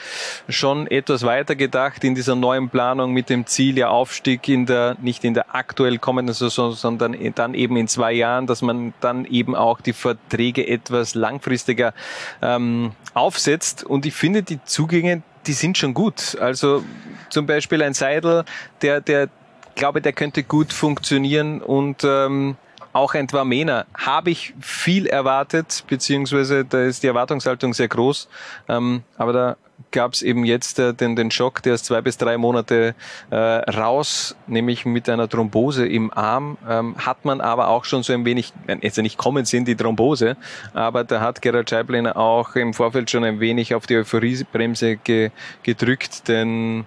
schon 0.49 0.87
etwas 0.87 1.23
weiter 1.23 1.55
gedacht 1.55 2.03
in 2.03 2.15
dieser 2.15 2.35
neuen 2.35 2.69
Planung 2.69 3.11
mit 3.11 3.29
dem 3.29 3.45
Ziel 3.45 3.77
ja 3.77 3.89
Aufstieg 3.89 4.47
in 4.47 4.65
der, 4.65 4.95
nicht 5.01 5.23
in 5.23 5.33
der 5.33 5.53
aktuell 5.55 5.97
kommenden 5.97 6.33
Saison, 6.33 6.73
sondern 6.73 7.15
dann 7.35 7.53
eben 7.53 7.75
in 7.77 7.87
zwei 7.87 8.13
Jahren, 8.13 8.47
dass 8.47 8.61
man 8.61 8.93
dann 9.01 9.25
eben 9.25 9.55
auch 9.55 9.81
die 9.81 9.93
Verträge 9.93 10.67
etwas 10.67 11.15
langfristiger 11.15 11.93
ähm, 12.41 12.91
aufsetzt. 13.13 13.83
Und 13.83 14.05
ich 14.05 14.13
finde, 14.13 14.43
die 14.43 14.63
Zugänge, 14.63 15.23
die 15.47 15.53
sind 15.53 15.77
schon 15.77 15.93
gut. 15.93 16.37
Also 16.39 16.83
zum 17.29 17.45
Beispiel 17.45 17.81
ein 17.81 17.93
Seidel, 17.93 18.45
der, 18.81 19.01
der 19.01 19.29
glaube, 19.75 20.01
der 20.01 20.13
könnte 20.13 20.43
gut 20.43 20.73
funktionieren 20.73 21.61
und 21.61 22.03
ähm, 22.03 22.55
auch 22.93 23.13
ein 23.13 23.27
Dwamena 23.27 23.85
habe 23.97 24.31
ich 24.31 24.53
viel 24.59 25.07
erwartet, 25.07 25.83
beziehungsweise 25.87 26.65
da 26.65 26.83
ist 26.83 27.03
die 27.03 27.07
Erwartungshaltung 27.07 27.73
sehr 27.73 27.87
groß. 27.87 28.27
Ähm, 28.67 29.03
aber 29.17 29.33
da 29.33 29.57
gab 29.91 30.13
es 30.13 30.21
eben 30.21 30.45
jetzt 30.45 30.79
äh, 30.79 30.93
den, 30.93 31.15
den 31.15 31.31
Schock, 31.31 31.63
der 31.63 31.75
ist 31.75 31.85
zwei 31.85 32.01
bis 32.01 32.17
drei 32.17 32.37
Monate 32.37 32.95
äh, 33.29 33.35
raus, 33.35 34.35
nämlich 34.47 34.85
mit 34.85 35.09
einer 35.09 35.27
Thrombose 35.27 35.87
im 35.87 36.11
Arm. 36.13 36.57
Ähm, 36.69 36.95
hat 36.97 37.25
man 37.25 37.41
aber 37.41 37.69
auch 37.69 37.85
schon 37.85 38.03
so 38.03 38.13
ein 38.13 38.25
wenig, 38.25 38.53
jetzt 38.81 38.97
nicht 38.97 39.17
kommen 39.17 39.45
sind 39.45 39.67
die 39.67 39.75
Thrombose, 39.75 40.37
aber 40.73 41.03
da 41.03 41.21
hat 41.21 41.41
Gerard 41.41 41.69
Scheiblin 41.69 42.07
auch 42.07 42.55
im 42.55 42.73
Vorfeld 42.73 43.09
schon 43.09 43.23
ein 43.23 43.39
wenig 43.39 43.73
auf 43.73 43.87
die 43.87 43.97
Euphoriebremse 43.97 44.97
ge, 44.97 45.31
gedrückt, 45.63 46.27
denn 46.27 46.85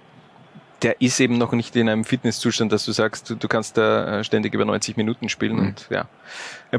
der 0.84 1.00
ist 1.00 1.18
eben 1.18 1.38
noch 1.38 1.52
nicht 1.52 1.74
in 1.76 1.88
einem 1.88 2.04
Fitnesszustand, 2.04 2.70
dass 2.70 2.84
du 2.84 2.92
sagst, 2.92 3.30
du, 3.30 3.34
du 3.34 3.48
kannst 3.48 3.78
da 3.78 4.20
äh, 4.20 4.24
ständig 4.24 4.52
über 4.54 4.66
90 4.66 4.96
Minuten 4.96 5.28
spielen 5.30 5.56
mhm. 5.56 5.66
und 5.68 5.88
ja. 5.90 6.06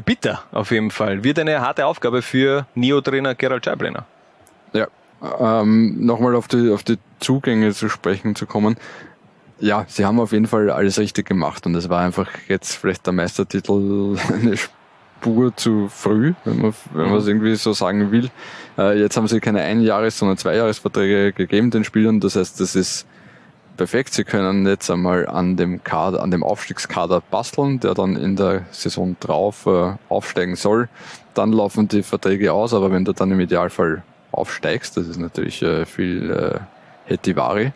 Bitter 0.00 0.44
auf 0.52 0.70
jeden 0.70 0.90
Fall. 0.90 1.24
Wird 1.24 1.38
eine 1.38 1.60
harte 1.60 1.86
Aufgabe 1.86 2.22
für 2.22 2.66
Neo-Trainer 2.74 3.34
Gerald 3.34 3.64
Scheiblener. 3.64 4.06
Ja, 4.72 4.86
ähm, 5.40 6.04
nochmal 6.04 6.36
auf 6.36 6.46
die, 6.46 6.70
auf 6.70 6.84
die 6.84 6.98
Zugänge 7.18 7.72
zu 7.72 7.88
sprechen 7.88 8.36
zu 8.36 8.46
kommen. 8.46 8.76
Ja, 9.58 9.86
sie 9.88 10.04
haben 10.04 10.20
auf 10.20 10.32
jeden 10.32 10.46
Fall 10.46 10.70
alles 10.70 10.98
richtig 10.98 11.26
gemacht 11.26 11.66
und 11.66 11.74
es 11.74 11.88
war 11.88 12.00
einfach 12.00 12.28
jetzt 12.46 12.76
vielleicht 12.76 13.06
der 13.06 13.12
Meistertitel 13.12 14.16
eine 14.32 14.56
Spur 14.56 15.56
zu 15.56 15.88
früh, 15.88 16.34
wenn 16.44 16.60
man, 16.60 16.74
wenn 16.92 17.08
man 17.08 17.18
es 17.18 17.26
irgendwie 17.26 17.56
so 17.56 17.72
sagen 17.72 18.12
will. 18.12 18.30
Äh, 18.78 19.00
jetzt 19.00 19.16
haben 19.16 19.26
sie 19.26 19.40
keine 19.40 19.62
Einjahres-, 19.62 20.18
sondern 20.18 20.36
Zweijahresverträge 20.36 21.32
gegeben 21.32 21.70
den 21.70 21.82
Spielern. 21.82 22.20
Das 22.20 22.36
heißt, 22.36 22.60
das 22.60 22.76
ist 22.76 23.06
perfekt. 23.76 24.14
Sie 24.14 24.24
können 24.24 24.66
jetzt 24.66 24.90
einmal 24.90 25.26
an 25.26 25.56
dem 25.56 25.84
Kader, 25.84 26.22
an 26.22 26.30
dem 26.30 26.42
Aufstiegskader 26.42 27.22
basteln, 27.30 27.80
der 27.80 27.94
dann 27.94 28.16
in 28.16 28.36
der 28.36 28.64
Saison 28.70 29.16
drauf 29.20 29.66
äh, 29.66 29.92
aufsteigen 30.08 30.56
soll. 30.56 30.88
Dann 31.34 31.52
laufen 31.52 31.88
die 31.88 32.02
Verträge 32.02 32.52
aus, 32.52 32.74
aber 32.74 32.90
wenn 32.90 33.04
du 33.04 33.12
dann 33.12 33.30
im 33.30 33.40
Idealfall 33.40 34.02
aufsteigst, 34.32 34.96
das 34.96 35.06
ist 35.06 35.18
natürlich 35.18 35.62
äh, 35.62 35.86
viel 35.86 36.30
äh, 36.30 36.58
Hetivari. 37.04 37.72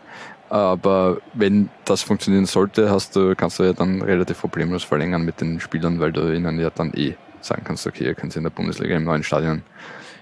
Aber 0.49 1.19
wenn 1.33 1.69
das 1.85 2.01
funktionieren 2.01 2.45
sollte, 2.45 2.89
hast 2.89 3.15
du, 3.15 3.35
kannst 3.35 3.59
du 3.59 3.63
ja 3.63 3.73
dann 3.73 4.01
relativ 4.01 4.41
problemlos 4.41 4.83
verlängern 4.83 5.23
mit 5.23 5.39
den 5.39 5.61
Spielern, 5.61 5.99
weil 6.01 6.11
du 6.11 6.33
ihnen 6.35 6.59
ja 6.59 6.69
dann 6.69 6.93
eh 6.93 7.15
sagen 7.39 7.63
kannst, 7.63 7.87
okay, 7.87 8.03
ihr 8.03 8.15
könnt 8.15 8.35
in 8.35 8.43
der 8.43 8.49
Bundesliga 8.49 8.95
im 8.95 9.05
neuen 9.05 9.23
Stadion 9.23 9.63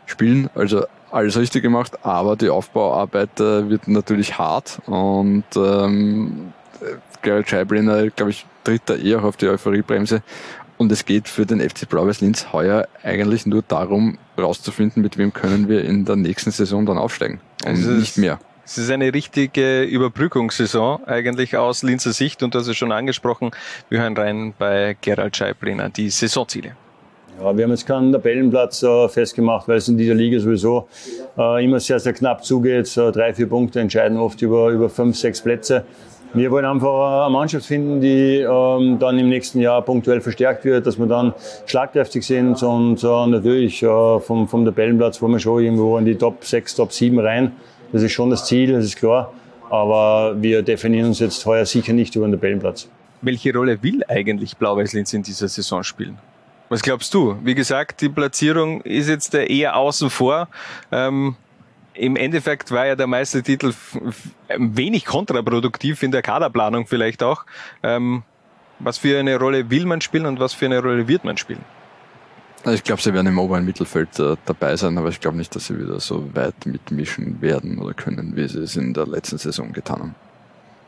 spielen. 0.05 0.49
Also 0.53 0.85
alles 1.11 1.37
richtig 1.37 1.63
gemacht, 1.63 1.93
aber 2.03 2.35
die 2.35 2.49
Aufbauarbeit 2.49 3.39
äh, 3.39 3.69
wird 3.69 3.87
natürlich 3.87 4.37
hart 4.37 4.79
und 4.85 5.43
ähm, 5.55 6.53
Gerald 7.21 7.49
Scheibliner, 7.49 8.09
glaube 8.09 8.31
ich, 8.31 8.45
tritt 8.63 8.83
da 8.85 8.95
eher 8.95 9.23
auf 9.23 9.37
die 9.37 9.47
Euphoriebremse. 9.47 10.21
Und 10.77 10.91
es 10.93 11.03
geht 11.03 11.27
für 11.27 11.45
den 11.45 11.59
FC 11.59 11.89
Blau-Weiß 11.89 12.21
Linz 12.21 12.53
heuer 12.53 12.87
eigentlich 13.03 13.45
nur 13.45 13.61
darum, 13.61 14.17
rauszufinden, 14.37 15.03
mit 15.03 15.17
wem 15.17 15.33
können 15.33 15.67
wir 15.67 15.83
in 15.83 16.05
der 16.05 16.15
nächsten 16.15 16.51
Saison 16.51 16.85
dann 16.85 16.97
aufsteigen. 16.97 17.41
Und 17.65 17.71
also 17.71 17.91
nicht 17.91 18.17
mehr. 18.17 18.39
Es 18.63 18.77
ist 18.77 18.89
eine 18.89 19.13
richtige 19.13 19.83
Überbrückungssaison 19.83 21.03
eigentlich 21.05 21.57
aus 21.57 21.83
Linzer 21.83 22.13
Sicht 22.13 22.43
und 22.43 22.55
das 22.55 22.67
ist 22.67 22.77
schon 22.77 22.91
angesprochen. 22.91 23.51
Wir 23.89 23.99
hören 24.01 24.15
rein 24.15 24.53
bei 24.57 24.95
Gerald 25.01 25.35
Scheibliner 25.35 25.89
die 25.89 26.09
Saisonziele. 26.09 26.77
Ja, 27.41 27.55
wir 27.55 27.63
haben 27.63 27.71
jetzt 27.71 27.85
keinen 27.85 28.11
Tabellenplatz 28.11 28.83
äh, 28.83 29.07
festgemacht, 29.07 29.65
weil 29.69 29.77
es 29.77 29.87
in 29.87 29.97
dieser 29.97 30.13
Liga 30.13 30.39
sowieso 30.39 30.89
äh, 31.37 31.63
immer 31.63 31.79
sehr, 31.79 31.97
sehr 31.99 32.11
knapp 32.11 32.43
zugeht. 32.43 32.87
So 32.87 33.11
drei, 33.11 33.33
vier 33.33 33.47
Punkte 33.47 33.79
entscheiden 33.79 34.17
oft 34.17 34.41
über, 34.41 34.69
über 34.69 34.89
fünf, 34.89 35.15
sechs 35.15 35.41
Plätze. 35.41 35.85
Wir 36.33 36.51
wollen 36.51 36.65
einfach 36.65 37.25
eine 37.25 37.33
Mannschaft 37.33 37.65
finden, 37.65 38.01
die 38.01 38.39
ähm, 38.39 38.99
dann 38.99 39.17
im 39.17 39.29
nächsten 39.29 39.61
Jahr 39.61 39.81
punktuell 39.81 40.19
verstärkt 40.19 40.65
wird, 40.65 40.85
dass 40.85 40.99
wir 40.99 41.05
dann 41.05 41.33
schlagkräftig 41.65 42.25
sind 42.25 42.61
und 42.61 43.03
äh, 43.03 43.27
natürlich 43.27 43.81
äh, 43.83 44.19
vom, 44.19 44.47
vom 44.47 44.65
Tabellenplatz 44.65 45.21
wollen 45.21 45.33
wir 45.33 45.39
schon 45.39 45.63
irgendwo 45.63 45.97
in 45.97 46.05
die 46.05 46.15
Top 46.15 46.43
6, 46.43 46.75
Top 46.75 46.91
7 46.91 47.17
rein. 47.19 47.53
Das 47.93 48.03
ist 48.03 48.11
schon 48.11 48.29
das 48.29 48.45
Ziel, 48.45 48.73
das 48.73 48.83
ist 48.83 48.97
klar. 48.97 49.33
Aber 49.69 50.35
wir 50.39 50.61
definieren 50.61 51.07
uns 51.07 51.19
jetzt 51.19 51.45
heuer 51.45 51.65
sicher 51.65 51.93
nicht 51.93 52.15
über 52.15 52.27
den 52.27 52.33
Tabellenplatz. 52.33 52.89
Welche 53.21 53.53
Rolle 53.53 53.81
will 53.81 54.03
eigentlich 54.07 54.57
Blau-Weiß-Linz 54.57 55.13
in 55.13 55.23
dieser 55.23 55.47
Saison 55.47 55.83
spielen? 55.83 56.17
Was 56.69 56.83
glaubst 56.83 57.13
du? 57.15 57.37
Wie 57.43 57.55
gesagt, 57.55 58.01
die 58.01 58.09
Platzierung 58.09 58.81
ist 58.81 59.09
jetzt 59.09 59.33
eher 59.33 59.75
außen 59.75 60.11
vor. 60.11 60.47
Ähm, 60.91 61.35
Im 61.95 62.15
Endeffekt 62.15 62.71
war 62.71 62.85
ja 62.85 62.95
der 62.95 63.07
Meistertitel 63.07 63.73
wenig 64.55 65.05
kontraproduktiv 65.05 66.03
in 66.03 66.11
der 66.11 66.21
Kaderplanung 66.21 66.85
vielleicht 66.85 67.23
auch. 67.23 67.45
Ähm, 67.81 68.23
was 68.77 68.99
für 68.99 69.19
eine 69.19 69.37
Rolle 69.37 69.69
will 69.69 69.85
man 69.85 69.99
spielen 69.99 70.27
und 70.27 70.39
was 70.39 70.53
für 70.53 70.65
eine 70.65 70.79
Rolle 70.79 71.07
wird 71.07 71.23
man 71.23 71.37
spielen? 71.37 71.63
Also 72.63 72.75
ich 72.75 72.83
glaube, 72.83 73.01
sie 73.01 73.13
werden 73.13 73.27
im 73.27 73.39
oberen 73.39 73.65
Mittelfeld 73.65 74.19
äh, 74.19 74.35
dabei 74.45 74.75
sein, 74.75 74.97
aber 74.97 75.09
ich 75.09 75.19
glaube 75.19 75.37
nicht, 75.37 75.55
dass 75.55 75.67
sie 75.67 75.79
wieder 75.79 75.99
so 75.99 76.29
weit 76.35 76.65
mitmischen 76.65 77.41
werden 77.41 77.79
oder 77.79 77.93
können, 77.93 78.35
wie 78.35 78.47
sie 78.47 78.59
es 78.59 78.75
in 78.75 78.93
der 78.93 79.07
letzten 79.07 79.37
Saison 79.37 79.71
getan 79.71 79.99
haben. 79.99 80.15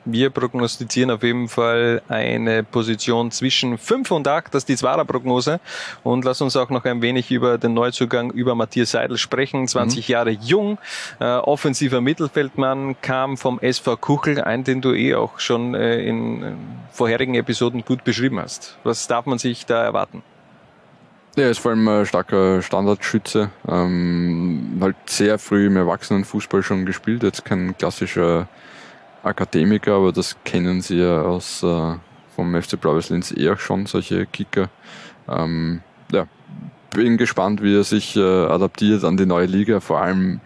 Wir 0.03 0.31
prognostizieren 0.31 1.11
auf 1.11 1.21
jeden 1.21 1.47
Fall 1.47 2.01
eine 2.07 2.63
Position 2.63 3.29
zwischen 3.29 3.77
5 3.77 4.09
und 4.09 4.27
8, 4.27 4.53
das 4.53 4.61
ist 4.61 4.69
die 4.69 4.75
Zwarer-Prognose. 4.75 5.59
Und 6.03 6.25
lass 6.25 6.41
uns 6.41 6.55
auch 6.55 6.69
noch 6.71 6.85
ein 6.85 7.03
wenig 7.03 7.29
über 7.29 7.59
den 7.59 7.75
Neuzugang, 7.75 8.31
über 8.31 8.55
Matthias 8.55 8.91
Seidel 8.91 9.17
sprechen. 9.17 9.67
20 9.67 10.07
mhm. 10.07 10.11
Jahre 10.11 10.31
jung, 10.31 10.79
äh, 11.19 11.25
offensiver 11.25 12.01
Mittelfeldmann, 12.01 12.95
kam 13.01 13.37
vom 13.37 13.59
SV 13.59 13.97
Kuchel, 13.97 14.41
ein, 14.41 14.63
den 14.63 14.81
du 14.81 14.93
eh 14.93 15.13
auch 15.13 15.39
schon 15.39 15.75
äh, 15.75 16.01
in 16.01 16.43
äh, 16.43 16.51
vorherigen 16.91 17.35
Episoden 17.35 17.85
gut 17.85 18.03
beschrieben 18.03 18.39
hast. 18.39 18.77
Was 18.83 19.07
darf 19.07 19.27
man 19.27 19.37
sich 19.37 19.67
da 19.67 19.83
erwarten? 19.83 20.23
Ja, 21.35 21.43
er 21.43 21.51
ist 21.51 21.59
vor 21.59 21.71
allem 21.71 21.87
ein 21.87 22.05
starker 22.05 22.61
Standardschütze. 22.63 23.51
Ähm, 23.67 24.79
halt 24.81 24.95
sehr 25.05 25.37
früh 25.37 25.67
im 25.67 25.77
Erwachsenenfußball 25.77 26.63
schon 26.63 26.85
gespielt, 26.85 27.23
jetzt 27.23 27.45
kein 27.45 27.77
klassischer 27.77 28.47
Akademiker, 29.23 29.93
aber 29.93 30.11
das 30.11 30.35
kennen 30.43 30.81
sie 30.81 30.97
ja 30.97 31.21
aus 31.21 31.63
äh, 31.63 31.95
vom 32.35 32.61
FC 32.61 32.79
Blau-Weiß 32.79 33.09
Linz 33.09 33.31
eh 33.31 33.49
auch 33.49 33.59
schon, 33.59 33.85
solche 33.85 34.25
Kicker. 34.25 34.69
Ähm, 35.29 35.81
ja, 36.11 36.27
bin 36.91 37.17
gespannt, 37.17 37.61
wie 37.61 37.75
er 37.75 37.83
sich 37.83 38.15
äh, 38.15 38.19
adaptiert 38.19 39.03
an 39.03 39.17
die 39.17 39.25
neue 39.25 39.45
Liga, 39.45 39.79
vor 39.79 40.01
allem 40.01 40.41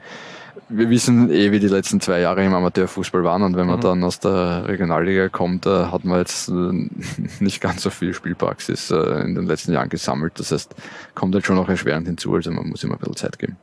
wir 0.67 0.89
wissen 0.89 1.29
eh, 1.31 1.51
wie 1.51 1.59
die 1.59 1.67
letzten 1.67 2.01
zwei 2.01 2.19
Jahre 2.21 2.43
im 2.43 2.53
Amateurfußball 2.53 3.23
waren 3.23 3.43
und 3.43 3.55
wenn 3.55 3.67
man 3.67 3.77
mhm. 3.77 3.81
dann 3.81 4.03
aus 4.03 4.19
der 4.19 4.67
Regionalliga 4.67 5.29
kommt, 5.29 5.65
äh, 5.65 5.85
hat 5.85 6.05
man 6.05 6.19
jetzt 6.19 6.49
äh, 6.49 6.53
nicht 7.39 7.61
ganz 7.61 7.83
so 7.83 7.89
viel 7.89 8.13
Spielpraxis 8.13 8.91
äh, 8.91 9.21
in 9.21 9.35
den 9.35 9.45
letzten 9.45 9.73
Jahren 9.73 9.89
gesammelt. 9.89 10.39
Das 10.39 10.51
heißt, 10.51 10.73
kommt 11.13 11.35
halt 11.35 11.45
schon 11.45 11.55
noch 11.55 11.69
erschwerend 11.69 12.07
hinzu, 12.07 12.33
also 12.33 12.51
man 12.51 12.67
muss 12.67 12.83
ihm 12.83 12.91
ein 12.91 12.97
bisschen 12.97 13.15
Zeit 13.15 13.37
geben. 13.37 13.57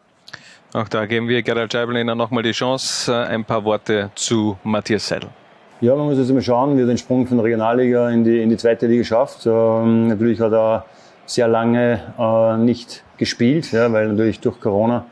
Auch 0.74 0.88
da 0.88 1.04
geben 1.04 1.28
wir 1.28 1.42
Gerald 1.42 1.70
Scheibeliner 1.70 2.14
nochmal 2.14 2.42
die 2.42 2.52
Chance. 2.52 3.14
Ein 3.14 3.44
paar 3.44 3.62
Worte 3.62 4.10
zu 4.14 4.56
Matthias 4.64 5.06
Seidel. 5.06 5.28
Ja, 5.82 5.94
man 5.94 6.06
muss 6.06 6.16
jetzt 6.16 6.30
mal 6.30 6.40
schauen, 6.40 6.78
wie 6.78 6.80
er 6.80 6.86
den 6.86 6.96
Sprung 6.96 7.26
von 7.26 7.36
der 7.36 7.44
Regionalliga 7.44 8.08
in 8.08 8.24
die, 8.24 8.40
in 8.40 8.48
die 8.48 8.56
zweite 8.56 8.86
Liga 8.86 9.04
schafft. 9.04 9.44
Ähm, 9.44 10.08
natürlich 10.08 10.40
hat 10.40 10.52
er 10.52 10.86
sehr 11.26 11.46
lange 11.46 12.00
äh, 12.18 12.56
nicht 12.56 13.04
gespielt, 13.18 13.70
ja, 13.72 13.92
weil 13.92 14.08
natürlich 14.08 14.40
durch 14.40 14.58
Corona 14.60 15.04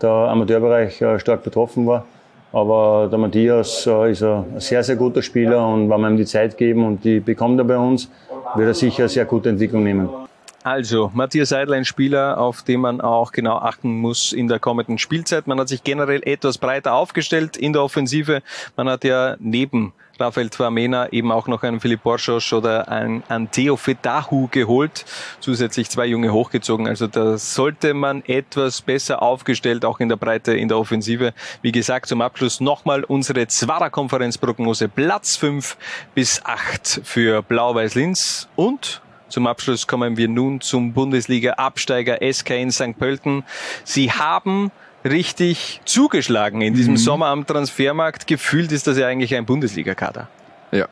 der 0.00 0.10
Amateurbereich 0.10 1.02
äh, 1.02 1.18
stark 1.18 1.42
betroffen 1.42 1.84
war. 1.86 2.04
Aber 2.52 3.08
der 3.10 3.18
Matthias 3.18 3.88
äh, 3.88 4.12
ist 4.12 4.22
ein 4.22 4.60
sehr, 4.60 4.84
sehr 4.84 4.94
guter 4.94 5.22
Spieler 5.22 5.66
und 5.66 5.90
wenn 5.90 6.00
wir 6.00 6.10
ihm 6.10 6.16
die 6.16 6.26
Zeit 6.26 6.56
geben 6.56 6.84
und 6.86 7.02
die 7.02 7.18
bekommt 7.18 7.58
er 7.58 7.64
bei 7.64 7.76
uns, 7.76 8.08
wird 8.54 8.68
er 8.68 8.74
sicher 8.74 9.04
eine 9.04 9.08
sehr 9.08 9.24
gute 9.24 9.48
Entwicklung 9.48 9.82
nehmen. 9.82 10.27
Also, 10.68 11.10
Matthias 11.14 11.48
Seidel, 11.48 11.72
ein 11.72 11.86
Spieler, 11.86 12.36
auf 12.36 12.62
den 12.62 12.82
man 12.82 13.00
auch 13.00 13.32
genau 13.32 13.56
achten 13.56 13.96
muss 13.96 14.34
in 14.34 14.48
der 14.48 14.58
kommenden 14.58 14.98
Spielzeit. 14.98 15.46
Man 15.46 15.58
hat 15.58 15.70
sich 15.70 15.82
generell 15.82 16.20
etwas 16.28 16.58
breiter 16.58 16.92
aufgestellt 16.92 17.56
in 17.56 17.72
der 17.72 17.82
Offensive. 17.82 18.42
Man 18.76 18.86
hat 18.90 19.02
ja 19.02 19.36
neben 19.38 19.94
Rafael 20.20 20.50
Twamena 20.50 21.10
eben 21.10 21.32
auch 21.32 21.48
noch 21.48 21.62
einen 21.62 21.80
Philipp 21.80 22.02
Borschos 22.02 22.52
oder 22.52 22.86
einen 22.88 23.22
Anteo 23.28 23.78
Fetahu 23.78 24.48
geholt, 24.50 25.06
zusätzlich 25.40 25.88
zwei 25.88 26.04
Junge 26.04 26.34
hochgezogen. 26.34 26.86
Also 26.86 27.06
da 27.06 27.38
sollte 27.38 27.94
man 27.94 28.22
etwas 28.26 28.82
besser 28.82 29.22
aufgestellt, 29.22 29.86
auch 29.86 30.00
in 30.00 30.10
der 30.10 30.16
Breite 30.16 30.52
in 30.52 30.68
der 30.68 30.76
Offensive. 30.76 31.32
Wie 31.62 31.72
gesagt, 31.72 32.10
zum 32.10 32.20
Abschluss 32.20 32.60
nochmal 32.60 33.04
unsere 33.04 33.46
Zwarer-Konferenzprognose. 33.46 34.88
Platz 34.88 35.36
fünf 35.36 35.78
bis 36.14 36.44
acht 36.44 37.00
für 37.04 37.40
Blau-Weiß 37.40 37.94
Linz 37.94 38.50
und 38.54 39.00
zum 39.28 39.46
Abschluss 39.46 39.86
kommen 39.86 40.16
wir 40.16 40.28
nun 40.28 40.60
zum 40.60 40.92
Bundesliga-Absteiger 40.92 42.18
SK 42.32 42.50
in 42.50 42.70
St. 42.70 42.98
Pölten. 42.98 43.44
Sie 43.84 44.10
haben 44.10 44.70
richtig 45.04 45.80
zugeschlagen 45.84 46.60
in 46.60 46.74
diesem 46.74 46.94
mhm. 46.94 46.98
Sommer 46.98 47.26
am 47.26 47.46
Transfermarkt. 47.46 48.26
Gefühlt 48.26 48.72
ist 48.72 48.86
das 48.86 48.98
ja 48.98 49.06
eigentlich 49.06 49.34
ein 49.34 49.46
Bundesliga-Kader. 49.46 50.28
Ja. 50.72 50.88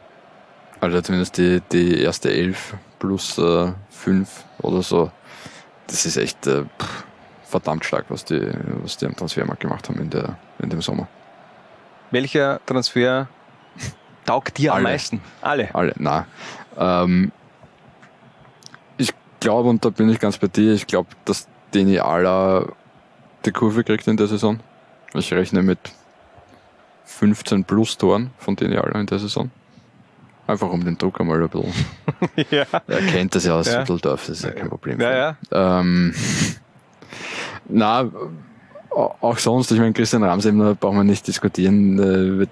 Also 0.81 1.01
zumindest 1.01 1.39
die, 1.39 1.63
die 1.73 2.01
erste 2.03 2.31
Elf 2.31 2.75
plus 2.99 3.39
äh, 3.39 3.73
fünf 3.91 4.45
oder 4.61 4.83
so. 4.83 5.11
Das 5.87 6.05
ist 6.05 6.17
echt 6.17 6.47
äh, 6.47 6.65
verdammt 7.45 7.85
stark, 7.85 8.07
was 8.09 8.25
die, 8.25 8.51
was 8.83 8.97
die 8.97 9.07
am 9.07 9.17
Transfermarkt 9.17 9.61
gemacht 9.61 9.89
haben 9.89 10.01
in, 10.01 10.11
der, 10.11 10.37
in 10.59 10.69
dem 10.69 10.83
Sommer. 10.83 11.09
Welcher 12.11 12.61
Transfer 12.67 13.29
taugt 14.27 14.59
dir 14.59 14.73
Alle. 14.73 14.79
am 14.79 14.83
meisten? 14.85 15.21
Alle? 15.41 15.75
Alle, 15.75 15.95
na. 15.97 16.27
Ähm, 16.79 17.33
glaube, 19.47 19.69
und 19.69 19.85
da 19.85 19.91
bin 19.91 20.09
ich 20.09 20.19
ganz 20.19 20.39
bei 20.39 20.49
dir, 20.49 20.73
ich 20.73 20.89
glaube, 20.89 21.09
dass 21.25 21.47
Deni 21.73 22.01
Ala 22.01 22.67
die 23.45 23.53
Kurve 23.53 23.85
kriegt 23.85 24.09
in 24.09 24.17
der 24.17 24.27
Saison. 24.27 24.59
Ich 25.15 25.33
rechne 25.33 25.63
mit 25.63 25.79
15 27.05 27.63
plus 27.63 27.97
Toren 27.97 28.31
von 28.39 28.57
denen 28.57 28.77
alle 28.77 28.99
in 28.99 29.07
der 29.07 29.21
Saison. 29.21 29.53
Einfach 30.49 30.69
um 30.69 30.85
den 30.85 30.99
Druck 30.99 31.21
einmal 31.21 31.41
ein 31.41 31.49
bisschen. 31.49 31.73
ja. 32.51 32.65
Er 32.89 33.03
kennt 33.07 33.37
das 33.37 33.45
ja 33.45 33.55
aus 33.55 33.69
ja. 33.69 33.83
Düsseldorf, 33.83 34.27
das 34.27 34.39
ist 34.39 34.45
ja 34.45 34.51
kein 34.51 34.69
Problem. 34.69 35.01
Ja, 35.01 35.17
ja. 35.17 35.37
Ähm, 35.53 36.13
na, 37.69 38.11
auch 38.91 39.39
sonst, 39.39 39.71
ich 39.71 39.79
meine, 39.79 39.93
Christian 39.93 40.25
Ramsebner 40.25 40.75
brauchen 40.75 40.97
wir 40.97 41.05
nicht 41.05 41.25
diskutieren, 41.29 42.01
äh, 42.01 42.39
wird 42.39 42.51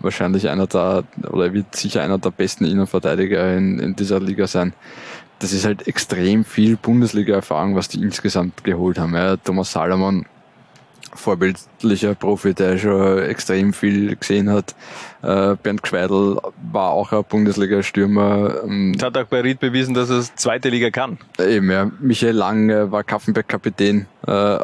wahrscheinlich 0.00 0.48
einer 0.48 0.66
der, 0.66 1.04
oder 1.30 1.52
wird 1.52 1.76
sicher 1.76 2.02
einer 2.02 2.16
der 2.16 2.30
besten 2.30 2.64
Innenverteidiger 2.64 3.56
in, 3.58 3.78
in 3.78 3.94
dieser 3.94 4.20
Liga 4.20 4.46
sein 4.46 4.72
das 5.42 5.52
ist 5.52 5.64
halt 5.64 5.88
extrem 5.88 6.44
viel 6.44 6.76
Bundesliga-Erfahrung, 6.76 7.74
was 7.74 7.88
die 7.88 8.00
insgesamt 8.00 8.62
geholt 8.62 8.98
haben. 8.98 9.14
Ja, 9.14 9.36
Thomas 9.36 9.72
Salomon, 9.72 10.24
vorbildlicher 11.14 12.14
Profi, 12.14 12.54
der 12.54 12.78
schon 12.78 13.18
extrem 13.18 13.72
viel 13.72 14.14
gesehen 14.14 14.48
hat. 14.48 14.76
Äh, 15.22 15.56
Bernd 15.60 15.82
Gschweidel 15.82 16.38
war 16.70 16.90
auch 16.90 17.10
ein 17.12 17.24
Bundesliga-Stürmer. 17.28 18.62
Ähm, 18.64 18.96
hat 19.02 19.18
auch 19.18 19.26
bei 19.26 19.40
Ried 19.40 19.58
bewiesen, 19.58 19.94
dass 19.94 20.10
er 20.10 20.22
zweite 20.36 20.68
Liga 20.68 20.90
kann. 20.90 21.18
Eben, 21.40 21.70
ja. 21.70 21.90
Michael 22.00 22.36
Lang 22.36 22.92
war 22.92 23.02
Kaffenberg-Kapitän. 23.02 24.06
Äh, 24.24 24.58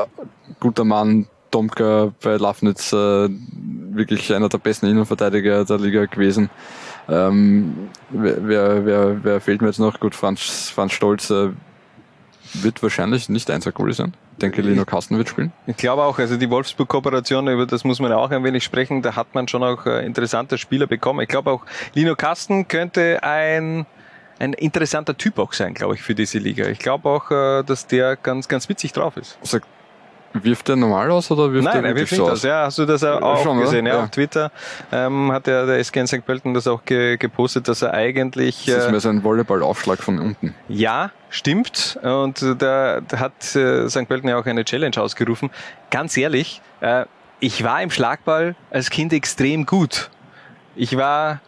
guter 0.60 0.84
Mann, 0.84 1.26
Tomka 1.50 2.12
bei 2.22 2.36
Lafnitz, 2.36 2.92
äh, 2.92 3.28
wirklich 3.90 4.32
einer 4.32 4.48
der 4.48 4.58
besten 4.58 4.86
Innenverteidiger 4.86 5.64
der 5.64 5.78
Liga 5.78 6.04
gewesen. 6.04 6.50
Ähm, 7.08 7.88
wer, 8.10 8.84
wer, 8.84 9.24
wer 9.24 9.40
fehlt 9.40 9.62
mir 9.62 9.68
jetzt 9.68 9.78
noch? 9.78 9.98
Gut, 9.98 10.14
Franz, 10.14 10.70
Franz 10.74 10.92
Stolz 10.92 11.30
äh, 11.30 11.50
wird 12.54 12.82
wahrscheinlich 12.82 13.28
nicht 13.28 13.50
Einser-Goalie 13.50 13.94
sein. 13.94 14.14
Ich 14.32 14.38
denke, 14.38 14.62
Lino 14.62 14.84
Kasten 14.84 15.16
wird 15.18 15.28
spielen. 15.28 15.52
Ich 15.66 15.76
glaube 15.76 16.04
auch, 16.04 16.18
also 16.18 16.36
die 16.36 16.48
Wolfsburg-Kooperation, 16.48 17.48
über 17.48 17.66
das 17.66 17.82
muss 17.84 17.98
man 17.98 18.12
auch 18.12 18.30
ein 18.30 18.44
wenig 18.44 18.62
sprechen, 18.62 19.02
da 19.02 19.16
hat 19.16 19.34
man 19.34 19.48
schon 19.48 19.64
auch 19.64 19.84
äh, 19.86 20.06
interessante 20.06 20.58
Spieler 20.58 20.86
bekommen. 20.86 21.20
Ich 21.20 21.28
glaube 21.28 21.50
auch, 21.50 21.64
Lino 21.94 22.14
Kasten 22.14 22.68
könnte 22.68 23.22
ein 23.22 23.86
ein 24.38 24.52
interessanter 24.52 25.16
Typ 25.16 25.38
auch 25.38 25.52
sein, 25.52 25.74
glaube 25.74 25.94
ich, 25.94 26.02
für 26.02 26.14
diese 26.14 26.38
Liga. 26.38 26.66
Ich 26.68 26.78
glaube 26.78 27.08
auch, 27.08 27.30
äh, 27.30 27.64
dass 27.64 27.86
der 27.86 28.16
ganz, 28.16 28.48
ganz 28.48 28.68
witzig 28.68 28.92
drauf 28.92 29.16
ist. 29.16 29.38
Also 29.40 29.58
Wirft 30.34 30.68
der 30.68 30.76
normal 30.76 31.10
aus 31.10 31.30
oder 31.30 31.52
wirft 31.52 31.64
Nein, 31.64 31.82
der 31.82 31.90
er 31.92 31.96
wirft 31.96 32.12
nicht 32.12 32.20
aus? 32.20 32.30
aus? 32.30 32.42
Ja, 32.42 32.64
hast 32.66 32.78
du 32.78 32.84
das 32.84 33.02
auch 33.02 33.42
schon, 33.42 33.60
gesehen? 33.60 33.86
Ja, 33.86 33.94
ja, 33.94 34.02
auf 34.04 34.10
Twitter 34.10 34.50
ähm, 34.92 35.32
hat 35.32 35.46
der, 35.46 35.66
der 35.66 35.82
SK 35.82 36.06
St. 36.06 36.26
Pölten 36.26 36.54
das 36.54 36.66
auch 36.66 36.84
ge 36.84 37.16
gepostet, 37.16 37.66
dass 37.68 37.82
er 37.82 37.94
eigentlich... 37.94 38.66
Das 38.66 38.76
ist 38.76 38.86
äh, 38.86 38.90
mehr 38.90 39.00
so 39.00 39.08
ein 39.08 39.22
Volleyballaufschlag 39.22 40.02
von 40.02 40.18
unten. 40.18 40.54
Ja, 40.68 41.10
stimmt. 41.30 41.98
Und 42.02 42.42
da, 42.58 43.00
da 43.00 43.18
hat 43.18 43.56
äh, 43.56 43.88
St. 43.88 44.06
Pölten 44.06 44.28
ja 44.28 44.38
auch 44.38 44.46
eine 44.46 44.64
Challenge 44.64 44.96
ausgerufen. 45.00 45.50
Ganz 45.90 46.16
ehrlich, 46.16 46.60
äh, 46.80 47.06
ich 47.40 47.64
war 47.64 47.82
im 47.82 47.90
Schlagball 47.90 48.54
als 48.70 48.90
Kind 48.90 49.12
extrem 49.12 49.64
gut. 49.64 50.10
Ich 50.76 50.96
war 50.96 51.40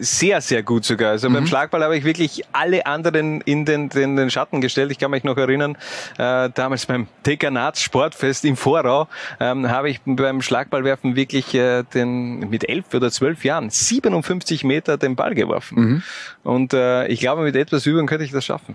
sehr, 0.00 0.40
sehr 0.40 0.62
gut 0.62 0.84
sogar. 0.84 1.10
Also 1.10 1.30
mhm. 1.30 1.34
beim 1.34 1.46
Schlagball 1.46 1.82
habe 1.82 1.96
ich 1.96 2.04
wirklich 2.04 2.42
alle 2.52 2.86
anderen 2.86 3.40
in 3.42 3.64
den, 3.64 3.88
den, 3.88 4.16
den 4.16 4.30
Schatten 4.30 4.60
gestellt. 4.60 4.90
Ich 4.90 4.98
kann 4.98 5.10
mich 5.10 5.24
noch 5.24 5.36
erinnern, 5.36 5.76
äh, 6.18 6.50
damals 6.50 6.86
beim 6.86 7.06
Dekanats 7.24 7.80
Sportfest 7.80 8.44
im 8.44 8.56
Vorau 8.56 9.08
ähm, 9.40 9.68
habe 9.70 9.90
ich 9.90 10.00
beim 10.04 10.42
Schlagballwerfen 10.42 11.16
wirklich 11.16 11.54
äh, 11.54 11.82
den, 11.82 12.50
mit 12.50 12.68
elf 12.68 12.92
oder 12.94 13.10
zwölf 13.10 13.44
Jahren 13.44 13.70
57 13.70 14.64
Meter 14.64 14.98
den 14.98 15.16
Ball 15.16 15.34
geworfen. 15.34 15.78
Mhm. 15.78 16.02
Und 16.42 16.74
äh, 16.74 17.06
ich 17.08 17.20
glaube, 17.20 17.42
mit 17.42 17.56
etwas 17.56 17.86
Übung 17.86 18.06
könnte 18.06 18.24
ich 18.24 18.32
das 18.32 18.44
schaffen. 18.44 18.74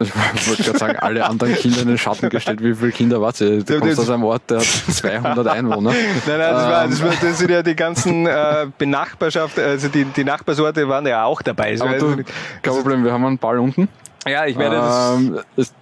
Ich 0.00 0.48
wollte 0.48 0.62
gerade 0.62 0.78
sagen, 0.78 0.98
alle 0.98 1.24
anderen 1.26 1.54
Kinder 1.54 1.82
in 1.82 1.88
den 1.88 1.98
Schatten 1.98 2.28
gestellt. 2.28 2.62
Wie 2.62 2.74
viele 2.74 2.92
Kinder 2.92 3.20
wart 3.20 3.40
ihr? 3.40 3.64
Du 3.64 3.80
kommst 3.80 3.98
aus 3.98 4.10
einem 4.10 4.24
Ort, 4.24 4.42
der 4.48 4.58
hat 4.58 4.64
200 4.90 5.46
Einwohner. 5.46 5.90
Nein, 5.90 5.98
nein, 6.26 6.38
das, 6.38 6.64
war, 6.64 6.88
das, 6.88 7.02
war, 7.02 7.12
das 7.20 7.38
sind 7.38 7.50
ja 7.50 7.62
die 7.62 7.74
ganzen 7.74 8.26
äh, 8.26 8.66
Benachbarschaft, 8.78 9.58
also 9.58 9.88
die, 9.88 10.04
die 10.04 10.24
Nachbarsorte 10.24 10.88
waren 10.88 11.06
ja 11.06 11.24
auch 11.24 11.42
dabei. 11.42 11.76
Aber 11.80 11.98
du, 11.98 12.24
kein 12.62 12.74
Problem, 12.74 13.04
wir 13.04 13.12
haben 13.12 13.24
einen 13.24 13.38
Ball 13.38 13.58
unten. 13.58 13.88
Ja, 14.26 14.46
ich 14.46 14.56
werde 14.56 14.76
das... 14.76 15.16
Ähm, 15.16 15.40
ist, 15.56 15.74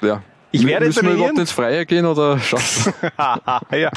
ja, 0.00 0.22
ich 0.56 0.66
werde 0.66 0.86
Müssen 0.86 1.00
trainieren. 1.00 1.18
wir 1.18 1.24
überhaupt 1.24 1.38
ins 1.38 1.52
Freie 1.52 1.86
gehen 1.86 2.06
oder 2.06 2.38
schaffst 2.38 2.90
Ja, 3.72 3.90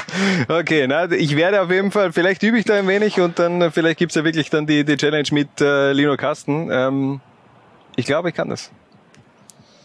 okay. 0.48 0.86
Na, 0.86 1.10
ich 1.10 1.34
werde 1.36 1.62
auf 1.62 1.70
jeden 1.70 1.90
Fall, 1.90 2.12
vielleicht 2.12 2.42
übe 2.42 2.58
ich 2.58 2.64
da 2.64 2.74
ein 2.74 2.86
wenig 2.86 3.20
und 3.20 3.38
dann 3.38 3.70
vielleicht 3.72 3.98
gibt's 3.98 4.14
ja 4.14 4.24
wirklich 4.24 4.50
dann 4.50 4.66
die, 4.66 4.84
die 4.84 4.96
Challenge 4.96 5.28
mit 5.32 5.60
äh, 5.60 5.92
Lino 5.92 6.16
Kasten. 6.16 6.68
Ähm, 6.70 7.20
ich 7.96 8.04
glaube, 8.04 8.28
ich 8.28 8.34
kann 8.34 8.48
das. 8.48 8.70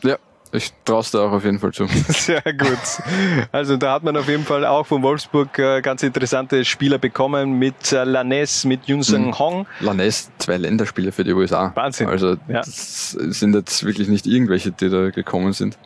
Ja, 0.05 0.17
Ich 0.51 0.71
traue 0.85 1.03
dir 1.03 1.21
auch 1.21 1.31
auf 1.33 1.43
jeden 1.43 1.59
Fall 1.59 1.73
zu. 1.73 1.85
Sehr 2.09 2.41
gut. 2.41 2.77
Also 3.51 3.75
da 3.77 3.93
hat 3.93 4.03
man 4.03 4.15
auf 4.15 4.27
jeden 4.29 4.43
Fall 4.45 4.65
auch 4.65 4.85
von 4.85 5.01
Wolfsburg 5.03 5.57
äh, 5.59 5.81
ganz 5.81 6.03
interessante 6.03 6.63
Spieler 6.63 6.97
bekommen 6.97 7.59
mit 7.59 7.91
äh, 7.91 8.03
Lanes, 8.03 8.63
mit 8.65 8.85
Yun 8.87 9.03
Sung 9.03 9.27
Mhm. 9.27 9.39
Hong. 9.39 9.67
Lanes, 9.81 10.29
zwei 10.37 10.57
Länderspiele 10.57 11.11
für 11.11 11.23
die 11.23 11.33
USA. 11.33 11.71
Wahnsinn. 11.75 12.07
Also 12.07 12.37
Ja. 12.47 12.59
das 12.61 13.11
sind 13.11 13.53
jetzt 13.55 13.83
wirklich 13.83 14.07
nicht 14.07 14.27
irgendwelche, 14.27 14.71
die 14.71 14.89
da 14.89 15.09
gekommen 15.09 15.51
sind. 15.53 15.77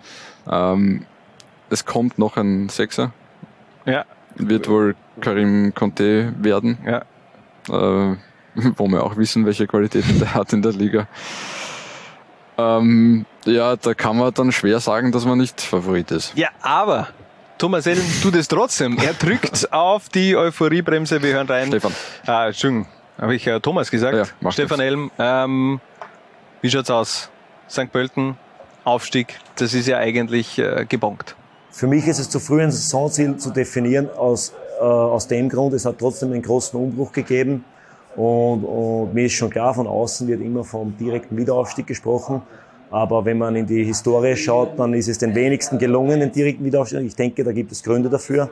Ähm, 0.47 1.05
es 1.71 1.85
kommt 1.85 2.19
noch 2.19 2.37
ein 2.37 2.69
Sechser. 2.69 3.11
Ja. 3.85 4.05
Wird 4.35 4.67
wohl 4.69 4.95
Karim 5.21 5.73
Conte 5.73 6.33
werden. 6.39 6.77
Ja. 6.85 7.01
Äh, 7.69 8.15
wo 8.77 8.87
wir 8.87 9.03
auch 9.03 9.15
wissen, 9.17 9.45
welche 9.45 9.67
Qualitäten 9.67 10.19
der 10.19 10.33
hat 10.33 10.53
in 10.53 10.61
der 10.61 10.71
Liga. 10.73 11.07
Ähm, 12.59 13.25
ja, 13.45 13.75
da 13.75 13.93
kann 13.93 14.17
man 14.17 14.33
dann 14.33 14.51
schwer 14.51 14.79
sagen, 14.79 15.11
dass 15.11 15.25
man 15.25 15.37
nicht 15.37 15.61
Favorit 15.61 16.11
ist. 16.11 16.33
Ja, 16.35 16.49
aber 16.61 17.07
Thomas 17.57 17.85
Elm 17.85 18.03
tut 18.21 18.35
es 18.35 18.47
trotzdem. 18.47 18.97
Er 18.97 19.13
drückt 19.13 19.71
auf 19.71 20.09
die 20.09 20.35
Euphoriebremse. 20.35 21.21
Wir 21.21 21.33
hören 21.33 21.47
rein. 21.47 21.67
Stefan. 21.67 21.93
Ah, 22.25 22.47
Entschuldigung, 22.47 22.87
habe 23.17 23.35
ich 23.35 23.47
äh, 23.47 23.59
Thomas 23.59 23.91
gesagt? 23.91 24.33
macht 24.41 24.53
Stefan 24.53 24.79
Elm, 24.79 25.11
ähm, 25.19 25.79
wie 26.61 26.69
schaut's 26.69 26.89
aus? 26.89 27.29
St. 27.69 27.91
Pölten, 27.91 28.37
Aufstieg, 28.83 29.39
das 29.57 29.73
ist 29.73 29.87
ja 29.87 29.97
eigentlich 29.97 30.57
äh, 30.57 30.85
gebongt. 30.87 31.35
Für 31.71 31.87
mich 31.87 32.07
ist 32.07 32.19
es 32.19 32.29
zu 32.29 32.39
früh, 32.39 32.61
ein 32.61 32.71
Saisonziel 32.71 33.37
zu 33.37 33.51
definieren, 33.51 34.09
aus, 34.09 34.53
äh, 34.79 34.83
aus 34.83 35.27
dem 35.27 35.49
Grund, 35.49 35.73
es 35.73 35.85
hat 35.85 35.99
trotzdem 35.99 36.31
einen 36.31 36.41
großen 36.41 36.79
Umbruch 36.79 37.11
gegeben. 37.11 37.63
Und, 38.19 38.65
und 38.65 39.13
mir 39.13 39.27
ist 39.27 39.33
schon 39.33 39.49
klar, 39.49 39.73
von 39.73 39.87
außen 39.87 40.27
wird 40.27 40.41
immer 40.41 40.65
vom 40.65 40.93
direkten 40.97 41.37
Wiederaufstieg 41.37 41.87
gesprochen. 41.87 42.41
Aber 42.91 43.23
wenn 43.23 43.37
man 43.37 43.55
in 43.55 43.65
die 43.65 43.85
Historie 43.85 44.35
schaut, 44.35 44.77
dann 44.77 44.93
ist 44.93 45.07
es 45.07 45.19
den 45.19 45.33
wenigsten 45.33 45.77
gelungen, 45.77 46.19
den 46.19 46.29
direkten 46.29 46.65
Wiederaufstieg. 46.65 46.99
Ich 47.01 47.15
denke, 47.15 47.45
da 47.45 47.53
gibt 47.53 47.71
es 47.71 47.81
Gründe 47.81 48.09
dafür. 48.09 48.49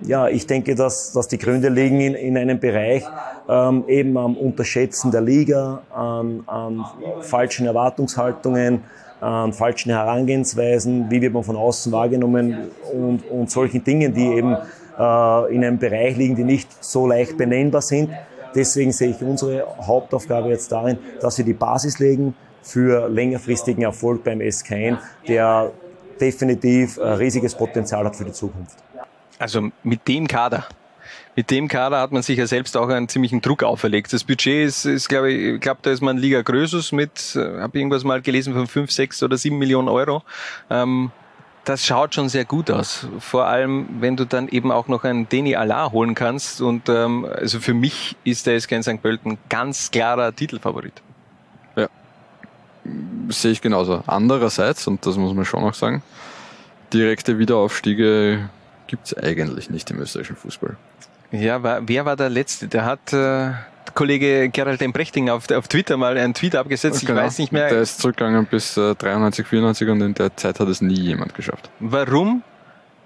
Ja, 0.00 0.26
ich 0.26 0.44
denke, 0.48 0.74
dass, 0.74 1.12
dass 1.12 1.28
die 1.28 1.38
Gründe 1.38 1.68
liegen 1.68 2.00
in, 2.00 2.14
in 2.14 2.36
einem 2.36 2.58
Bereich 2.58 3.04
ähm, 3.48 3.84
eben 3.86 4.16
am 4.16 4.36
Unterschätzen 4.36 5.12
der 5.12 5.20
Liga, 5.20 5.82
an, 5.94 6.42
an 6.48 6.84
falschen 7.20 7.66
Erwartungshaltungen, 7.66 8.82
an 9.20 9.52
falschen 9.52 9.90
Herangehensweisen, 9.92 11.08
wie 11.08 11.22
wird 11.22 11.32
man 11.32 11.44
von 11.44 11.54
außen 11.54 11.92
wahrgenommen 11.92 12.72
und, 12.92 13.22
und 13.30 13.52
solchen 13.52 13.84
Dingen, 13.84 14.12
die 14.12 14.26
eben 14.26 14.56
äh, 14.98 15.54
in 15.54 15.64
einem 15.64 15.78
Bereich 15.78 16.16
liegen, 16.16 16.34
die 16.34 16.42
nicht 16.42 16.82
so 16.82 17.06
leicht 17.06 17.36
benennbar 17.36 17.82
sind. 17.82 18.10
Deswegen 18.54 18.92
sehe 18.92 19.10
ich 19.10 19.20
unsere 19.22 19.66
Hauptaufgabe 19.80 20.48
jetzt 20.48 20.70
darin, 20.72 20.98
dass 21.20 21.38
wir 21.38 21.44
die 21.44 21.54
Basis 21.54 21.98
legen 21.98 22.34
für 22.62 23.08
längerfristigen 23.08 23.82
Erfolg 23.82 24.24
beim 24.24 24.40
SKN, 24.40 24.98
der 25.26 25.72
definitiv 26.20 26.98
ein 26.98 27.14
riesiges 27.14 27.54
Potenzial 27.54 28.04
hat 28.04 28.16
für 28.16 28.24
die 28.24 28.32
Zukunft. 28.32 28.76
Also 29.38 29.70
mit 29.82 30.06
dem 30.06 30.28
Kader. 30.28 30.66
Mit 31.34 31.50
dem 31.50 31.66
Kader 31.66 32.00
hat 32.00 32.12
man 32.12 32.22
sich 32.22 32.38
ja 32.38 32.46
selbst 32.46 32.76
auch 32.76 32.88
einen 32.88 33.08
ziemlichen 33.08 33.40
Druck 33.40 33.62
auferlegt. 33.62 34.12
Das 34.12 34.22
Budget 34.22 34.68
ist, 34.68 34.84
ist 34.84 35.08
glaube 35.08 35.32
ich, 35.32 35.54
ich 35.54 35.60
glaube, 35.60 35.80
da 35.82 35.90
ist 35.90 36.02
man 36.02 36.18
Liga 36.18 36.42
Grösus 36.42 36.92
mit, 36.92 37.34
äh, 37.34 37.60
habe 37.60 37.78
irgendwas 37.78 38.04
mal 38.04 38.20
gelesen 38.20 38.52
von 38.52 38.66
5, 38.66 38.90
6 38.90 39.22
oder 39.22 39.36
7 39.36 39.58
Millionen 39.58 39.88
Euro. 39.88 40.22
Ähm, 40.70 41.10
das 41.64 41.86
schaut 41.86 42.14
schon 42.14 42.28
sehr 42.28 42.44
gut 42.44 42.70
aus. 42.70 43.06
Vor 43.20 43.46
allem, 43.46 43.86
wenn 44.00 44.16
du 44.16 44.24
dann 44.24 44.48
eben 44.48 44.72
auch 44.72 44.88
noch 44.88 45.04
einen 45.04 45.28
Deni 45.28 45.54
Allah 45.54 45.92
holen 45.92 46.14
kannst. 46.14 46.60
Und 46.60 46.88
ähm, 46.88 47.24
also 47.24 47.60
für 47.60 47.74
mich 47.74 48.16
ist 48.24 48.46
der 48.46 48.60
SK 48.60 48.82
St. 48.82 49.02
Pölten 49.02 49.38
ganz 49.48 49.90
klarer 49.90 50.34
Titelfavorit. 50.34 51.00
Ja, 51.76 51.88
sehe 53.28 53.52
ich 53.52 53.60
genauso. 53.60 54.02
Andererseits, 54.06 54.86
und 54.86 55.06
das 55.06 55.16
muss 55.16 55.34
man 55.34 55.44
schon 55.44 55.62
auch 55.62 55.74
sagen, 55.74 56.02
direkte 56.92 57.38
Wiederaufstiege 57.38 58.48
gibt's 58.88 59.16
eigentlich 59.16 59.70
nicht 59.70 59.90
im 59.90 60.00
österreichischen 60.00 60.36
Fußball. 60.36 60.76
Ja, 61.30 61.88
wer 61.88 62.04
war 62.04 62.16
der 62.16 62.28
Letzte? 62.28 62.68
Der 62.68 62.84
hat 62.84 63.12
äh, 63.12 63.52
Kollege 63.94 64.48
Gerald 64.50 64.80
Embrechting 64.82 65.28
auf, 65.30 65.50
auf 65.50 65.68
Twitter 65.68 65.96
mal 65.96 66.16
einen 66.16 66.34
Tweet 66.34 66.56
abgesetzt. 66.56 67.02
Ich 67.02 67.06
Genau. 67.08 67.20
weiß 67.22 67.38
nicht 67.38 67.52
mehr. 67.52 67.68
Der 67.68 67.80
ist 67.82 68.00
zurückgegangen 68.00 68.46
bis 68.46 68.76
äh, 68.76 68.94
93, 68.94 69.46
94 69.46 69.88
und 69.88 70.00
in 70.00 70.14
der 70.14 70.36
Zeit 70.36 70.60
hat 70.60 70.68
es 70.68 70.80
nie 70.80 70.98
jemand 70.98 71.34
geschafft. 71.34 71.70
Warum 71.80 72.42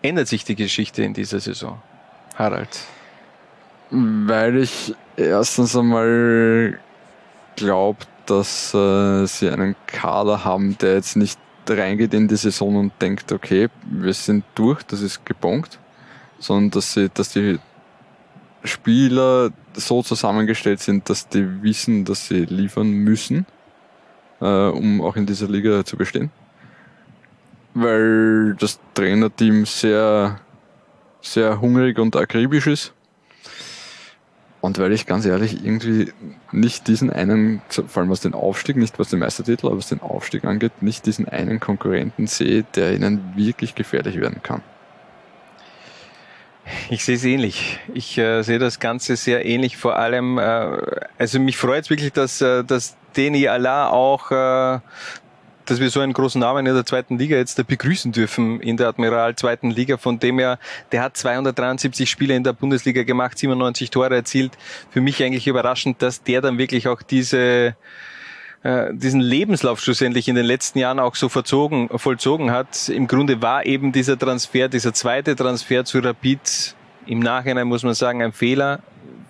ändert 0.03 0.29
sich 0.29 0.45
die 0.45 0.55
Geschichte 0.57 1.03
in 1.03 1.15
dieser 1.15 1.41
Saison? 1.41 1.81
Harald. 2.37 2.69
Weil 3.91 4.59
ich 4.59 4.95
erstens 5.17 5.77
einmal 5.77 6.79
glaube, 7.57 8.01
dass 8.27 8.75
äh, 8.75 9.27
sie 9.27 9.49
einen 9.51 9.77
Kader 9.87 10.45
haben, 10.45 10.77
der 10.79 10.95
jetzt 10.95 11.17
nicht 11.17 11.39
reingeht 11.69 12.13
in 12.15 12.29
die 12.29 12.37
Saison 12.37 12.77
und 12.77 12.93
denkt, 13.01 13.33
okay, 13.33 13.69
wir 13.91 14.13
sind 14.13 14.45
durch, 14.55 14.83
das 14.85 15.01
ist 15.01 15.25
gebongt, 15.25 15.79
sondern 16.39 16.71
dass 16.73 16.93
sie, 16.93 17.09
dass 17.09 17.31
die 17.31 17.59
Spieler 18.65 19.51
so 19.77 20.03
zusammengestellt 20.03 20.81
sind, 20.81 21.09
dass 21.09 21.29
die 21.29 21.63
wissen, 21.63 22.05
dass 22.05 22.29
sie 22.29 22.45
liefern 22.45 22.91
müssen, 22.91 23.47
äh, 24.41 24.47
um 24.69 25.01
auch 25.03 25.17
in 25.17 25.27
dieser 25.27 25.49
Liga 25.49 25.85
zu 25.85 25.97
bestehen. 25.97 26.31
Weil 27.75 28.55
das 28.59 28.81
Trainerteam 28.95 29.67
sehr, 29.67 30.41
sehr 31.21 31.61
hungrig 31.61 31.99
und 31.99 32.17
akribisch 32.17 32.67
ist. 32.67 32.93
Und 34.63 34.79
weil 34.79 34.93
ich 34.93 35.07
ganz 35.07 35.25
ehrlich 35.27 35.65
irgendwie 35.65 36.13
nicht 36.51 36.89
diesen 36.89 37.11
einen, 37.11 37.63
vor 37.69 38.03
allem 38.03 38.11
was 38.11 38.21
den 38.21 38.35
Aufstieg, 38.35 38.77
nicht 38.77 38.99
was 38.99 39.11
den 39.11 39.21
Meistertitel, 39.21 39.67
aber 39.67 39.77
was 39.77 39.91
den 39.91 40.01
Aufstieg 40.01 40.45
angeht, 40.45 40.83
nicht 40.83 41.07
diesen 41.07 41.29
einen 41.29 41.61
Konkurrenten 41.61 42.27
sehe, 42.27 42.65
der 42.75 42.95
ihnen 42.95 43.37
wirklich 43.37 43.75
gefährlich 43.75 44.19
werden 44.19 44.43
kann. 44.43 44.63
Ich 46.91 47.05
sehe 47.05 47.17
es 47.17 47.25
ähnlich. 47.25 47.79
Ich 47.95 48.19
äh, 48.19 48.43
sehe 48.43 48.59
das 48.59 48.81
Ganze 48.81 49.17
sehr 49.17 49.45
ähnlich. 49.45 49.77
Vor 49.77 49.97
allem, 49.97 50.39
äh, 50.39 50.79
also 51.19 51.39
mich 51.39 51.57
freut 51.57 51.85
es 51.85 51.91
wirklich, 51.91 52.13
dass, 52.13 52.41
äh, 52.41 52.65
dass 52.65 52.97
Deni 53.17 53.49
Allah 53.49 53.91
auch, 53.91 54.31
äh, 54.31 54.81
dass 55.65 55.81
wir 55.81 55.91
so 55.91 56.01
einen 56.01 56.13
großen 56.13 56.41
Namen 56.41 56.67
in 56.67 56.75
der 56.75 56.87
zweiten 56.87 57.19
Liga 57.19 57.37
jetzt 57.37 57.59
da 57.59 57.63
begrüßen 57.63 58.13
dürfen 58.13 58.61
in 58.61 58.77
der 58.77 58.89
Admiral 58.89 59.37
zweiten 59.37 59.71
Liga. 59.71 59.97
Von 59.97 60.19
dem 60.19 60.39
her, 60.39 60.59
der 60.93 61.03
hat 61.03 61.17
273 61.17 62.09
Spiele 62.09 62.35
in 62.35 62.45
der 62.45 62.53
Bundesliga 62.53 63.03
gemacht, 63.03 63.39
97 63.39 63.91
Tore 63.91 64.15
erzielt. 64.15 64.53
Für 64.91 65.01
mich 65.01 65.23
eigentlich 65.23 65.47
überraschend, 65.47 66.03
dass 66.03 66.23
der 66.23 66.41
dann 66.41 66.59
wirklich 66.59 66.89
auch 66.89 67.03
diese 67.03 67.77
äh, 68.63 68.93
diesen 68.93 69.21
Lebenslauf 69.21 69.81
schlussendlich 69.81 70.29
in 70.29 70.35
den 70.35 70.47
letzten 70.47 70.79
Jahren 70.79 70.99
auch 70.99 71.15
so 71.15 71.29
verzogen, 71.29 71.89
vollzogen 71.97 72.51
hat. 72.51 72.89
Im 72.89 73.07
Grunde 73.07 73.41
war 73.43 73.65
eben 73.67 73.93
dieser 73.93 74.19
Transfer, 74.19 74.69
dieser 74.69 74.93
zweite 74.95 75.37
Transfer 75.37 75.85
zu 75.85 75.99
Rapid 76.01 76.75
im 77.07 77.21
Nachhinein 77.21 77.69
muss 77.69 77.85
man 77.85 77.95
sagen 77.95 78.21
ein 78.23 78.33
Fehler, 78.33 78.81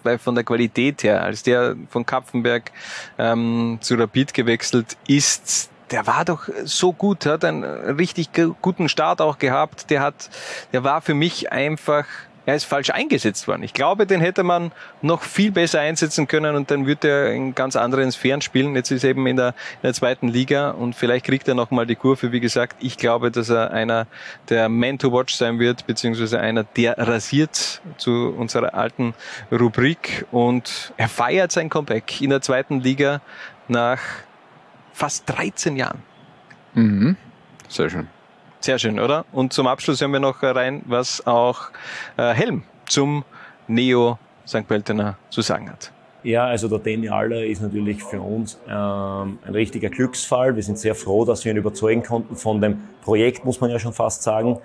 weil 0.03 0.19
von 0.19 0.35
der 0.35 0.45
Qualität 0.45 1.03
her, 1.03 1.23
als 1.23 1.43
der 1.43 1.77
von 1.91 2.07
Kapfenberg 2.07 2.73
ähm, 3.19 3.79
zu 3.83 3.97
Rapid 3.97 4.33
gewechselt 4.33 4.97
ist, 5.07 5.71
der 5.91 6.07
war 6.07 6.25
doch 6.25 6.49
so 6.65 6.93
gut, 6.93 7.27
hat 7.27 7.45
einen 7.45 7.63
richtig 7.65 8.33
gu- 8.33 8.55
guten 8.63 8.89
Start 8.89 9.21
auch 9.21 9.39
gehabt. 9.39 9.91
Der 9.91 10.01
hat, 10.01 10.31
der 10.73 10.85
war 10.85 11.01
für 11.03 11.15
mich 11.15 11.53
einfach, 11.53 12.07
er 12.47 12.55
ist 12.55 12.65
falsch 12.65 12.91
eingesetzt 12.91 13.49
worden. 13.49 13.65
Ich 13.65 13.75
glaube, 13.75 14.07
den 14.07 14.21
hätte 14.21 14.45
man 14.45 14.71
noch 15.03 15.23
viel 15.23 15.51
besser 15.51 15.81
einsetzen 15.81 16.29
können 16.29 16.55
und 16.55 16.71
dann 16.71 16.87
würde 16.87 17.09
er 17.09 17.33
in 17.33 17.55
ganz 17.55 17.75
anderen 17.75 18.11
Sphären 18.13 18.41
spielen. 18.41 18.75
Jetzt 18.77 18.93
ist 18.93 19.03
er 19.03 19.11
eben 19.11 19.27
in 19.27 19.37
der, 19.37 19.49
in 19.49 19.83
der 19.83 19.95
zweiten 19.95 20.29
Liga 20.29 20.71
und 20.71 20.95
vielleicht 20.95 21.27
kriegt 21.27 21.49
er 21.49 21.55
noch 21.55 21.73
mal 21.73 21.87
die 21.87 21.97
Kurve. 21.97 22.31
Wie 22.31 22.41
gesagt, 22.41 22.77
ich 22.81 22.97
glaube, 22.97 23.33
dass 23.33 23.51
er 23.51 23.73
einer 23.73 24.07
der 24.49 24.69
Man 24.69 24.99
to 24.99 25.13
Watch 25.13 25.35
sein 25.35 25.59
wird, 25.59 25.87
beziehungsweise 25.87 26.39
einer, 26.39 26.63
der 26.63 26.97
rasiert 26.97 27.83
zu 27.97 28.33
unserer 28.37 28.75
alten 28.75 29.15
Rubrik 29.51 30.25
und 30.31 30.93
er 30.97 31.09
feiert 31.09 31.51
sein 31.51 31.69
Comeback 31.69 32.21
in 32.21 32.31
der 32.31 32.43
zweiten 32.43 32.81
Liga 32.81 33.21
nach 33.67 34.01
fast 34.93 35.25
13 35.27 35.77
Jahren. 35.77 36.03
Mhm. 36.75 37.17
Sehr 37.69 37.91
schön. 37.91 38.09
Sehr 38.67 38.81
schön, 38.81 38.99
oder? 38.99 39.25
Und 39.31 39.53
zum 39.53 39.69
Abschluss 39.69 40.01
hören 40.01 40.11
wir 40.11 40.19
noch 40.19 40.43
rein, 40.43 40.83
was 40.87 41.25
auch 41.25 41.71
äh, 42.17 42.33
Helm 42.33 42.65
zum 42.89 43.25
Neo 43.69 44.19
St. 44.45 44.67
Pöltener 44.67 45.19
zu 45.31 45.41
sagen 45.41 45.71
hat. 45.71 45.93
Ja, 46.25 46.47
also 46.47 46.67
der 46.67 46.81
Danny 46.81 47.09
Aller 47.09 47.45
ist 47.45 47.63
natürlich 47.63 48.03
für 48.03 48.21
uns 48.21 48.59
ähm, 48.67 49.39
ein 49.47 49.53
richtiger 49.53 49.89
Glücksfall. 49.89 50.57
Wir 50.57 50.65
sind 50.65 50.81
sehr 50.81 50.97
froh, 50.97 51.25
dass 51.25 51.45
wir 51.45 51.53
ihn 51.53 51.59
überzeugen 51.59 52.03
konnten 52.03 52.35
von 52.35 52.61
dem 52.61 52.81
Projekt, 53.03 53.45
muss 53.45 53.61
man 53.61 53.71
ja 53.71 53.79
schon 53.79 53.93
fast 53.93 54.25
sagen. 54.25 54.59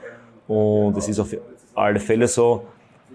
Und 0.48 0.98
es 0.98 1.08
ist 1.08 1.20
auf 1.20 1.36
alle 1.76 2.00
Fälle 2.00 2.28
so, 2.28 2.66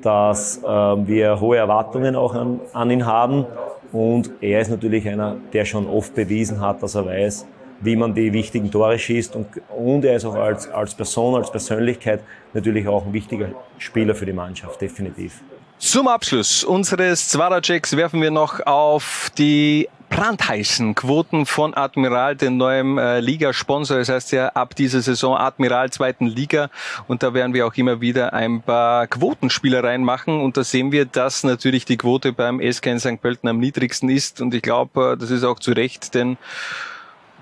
dass 0.03 0.63
ähm, 0.65 1.09
wir 1.09 1.41
hohe 1.41 1.57
Erwartungen 1.57 2.15
auch 2.15 2.33
an, 2.33 2.61
an 2.73 2.93
ihn 2.93 3.05
haben. 3.05 3.45
Und 3.91 4.31
er 4.41 4.61
ist 4.61 4.71
natürlich 4.71 5.09
einer, 5.09 5.35
der 5.53 5.65
schon 5.65 5.89
oft 5.89 6.15
bewiesen 6.15 6.61
hat, 6.61 6.81
dass 6.81 6.95
er 6.95 7.07
weiß, 7.07 7.45
wie 7.81 7.97
man 7.97 8.15
die 8.15 8.33
wichtigen 8.33 8.71
Tore 8.71 8.99
schießt. 8.99 9.37
Und, 9.37 9.49
und 9.77 10.05
er 10.05 10.17
ist 10.17 10.25
auch 10.25 10.35
als, 10.35 10.69
als 10.69 10.95
Person, 10.95 11.35
als 11.35 11.51
Persönlichkeit 11.51 12.21
natürlich 12.53 12.89
auch 12.89 13.07
ein 13.07 13.13
wichtiger 13.13 13.49
Spieler 13.79 14.15
für 14.15 14.27
die 14.27 14.33
Mannschaft, 14.33 14.81
definitiv. 14.81 15.41
Zum 15.79 16.09
Abschluss 16.09 16.65
unseres 16.65 17.29
Zwarer-Checks 17.29 17.97
werfen 17.97 18.23
wir 18.23 18.31
noch 18.31 18.61
auf 18.67 19.31
die 19.37 19.89
brandheißen 20.09 20.95
Quoten 20.95 21.45
von 21.45 21.75
Admiral, 21.75 22.37
den 22.37 22.57
neuen 22.57 22.97
äh, 22.97 23.21
Ligasponsor. 23.21 23.99
Das 23.99 24.09
heißt 24.09 24.33
ja 24.33 24.49
ab 24.49 24.75
dieser 24.75 25.03
Saison 25.03 25.37
Admiral 25.37 25.91
zweiten 25.91 26.27
Liga. 26.27 26.71
Und 27.09 27.23
da 27.23 27.35
werden 27.35 27.53
wir 27.53 27.67
auch 27.67 27.75
immer 27.75 28.01
wieder 28.01 28.33
ein 28.33 28.63
paar 28.63 29.07
Quotenspieler 29.07 29.85
reinmachen. 29.85 30.41
Und 30.41 30.57
da 30.57 30.65
sehen 30.65 30.93
wir, 30.93 31.05
dass 31.05 31.45
natürlich 31.45 31.85
die 31.85 31.99
Quote 31.99 32.33
beim 32.33 32.61
SK 32.61 32.87
in 32.87 33.01
St. 33.01 33.21
Pölten 33.21 33.49
am 33.49 33.59
niedrigsten 33.59 34.09
ist. 34.09 34.41
Und 34.41 34.55
ich 34.55 34.63
glaube, 34.63 35.13
äh, 35.13 35.17
das 35.17 35.31
ist 35.31 35.45
auch 35.45 35.59
zu 35.59 35.73
Recht, 35.73 36.15
denn 36.15 36.39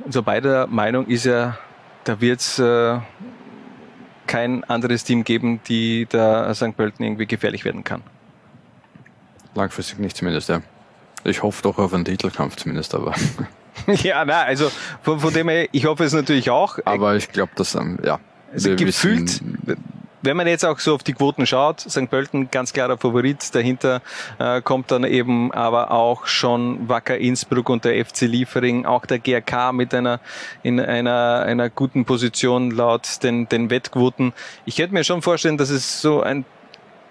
unser 0.01 0.23
beider 0.23 0.67
Meinung 0.67 1.07
ist 1.07 1.25
ja, 1.25 1.59
da 2.05 2.21
wird 2.21 2.41
es 2.41 2.59
äh, 2.59 2.99
kein 4.27 4.65
anderes 4.65 5.05
Team 5.05 5.25
geben, 5.25 5.61
die 5.69 6.07
da 6.09 6.55
St. 6.55 6.77
Pölten 6.77 7.05
irgendwie 7.05 7.27
gefährlich 7.27 7.65
werden 7.65 7.85
kann. 7.85 8.03
Langfristig 9.55 9.99
nicht 9.99 10.17
zumindest, 10.17 10.49
ja. 10.49 10.63
Ich 11.25 11.43
hoffe 11.43 11.63
doch 11.63 11.79
auf 11.79 11.95
einen 11.95 12.05
Titelkampf 12.05 12.57
zumindest, 12.57 12.95
aber. 12.95 13.15
ja, 13.87 14.25
na, 14.25 14.43
also 14.43 14.71
von, 15.03 15.21
von 15.21 15.33
dem 15.33 15.49
her, 15.49 15.69
ich 15.73 15.87
hoffe 15.87 16.05
es 16.05 16.13
natürlich 16.13 16.51
auch. 16.51 16.79
Aber 16.85 17.17
ich 17.17 17.31
glaube, 17.31 17.53
dass, 17.57 17.75
ähm, 17.75 17.99
ja. 18.05 18.21
Also 18.53 18.77
gefühlt, 18.77 19.43
wenn 20.25 20.37
man 20.37 20.47
jetzt 20.47 20.65
auch 20.65 20.79
so 20.79 20.95
auf 20.95 21.03
die 21.03 21.13
Quoten 21.13 21.47
schaut, 21.47 21.81
St. 21.81 22.09
Pölten 22.09 22.51
ganz 22.51 22.73
klarer 22.73 22.97
Favorit. 22.97 23.55
Dahinter 23.55 24.01
äh, 24.39 24.63
kommt 24.63 24.91
dann 24.91 25.05
eben 25.05 25.53
aber 25.53 25.91
auch 25.91 26.27
schon 26.27 26.89
Wacker 26.89 27.19
Innsbruck 27.19 27.69
und 27.69 27.85
der 27.85 28.05
FC 28.05 28.23
Liefering, 28.23 28.87
auch 28.87 29.07
der 29.07 29.19
GRK 29.19 29.73
mit 29.73 29.95
einer 29.95 30.21
in 30.63 30.81
einer 30.81 31.45
einer 31.47 31.71
guten 31.71 32.05
Position 32.05 32.71
laut 32.71 33.23
den 33.23 33.49
den 33.49 33.71
Wettquoten. 33.71 34.33
Ich 34.65 34.79
hätte 34.79 34.95
mir 34.95 35.05
schon 35.05 35.23
vorstellen, 35.23 35.59
dass 35.59 35.71
es 35.71 36.01
so 36.01 36.23
ein 36.23 36.45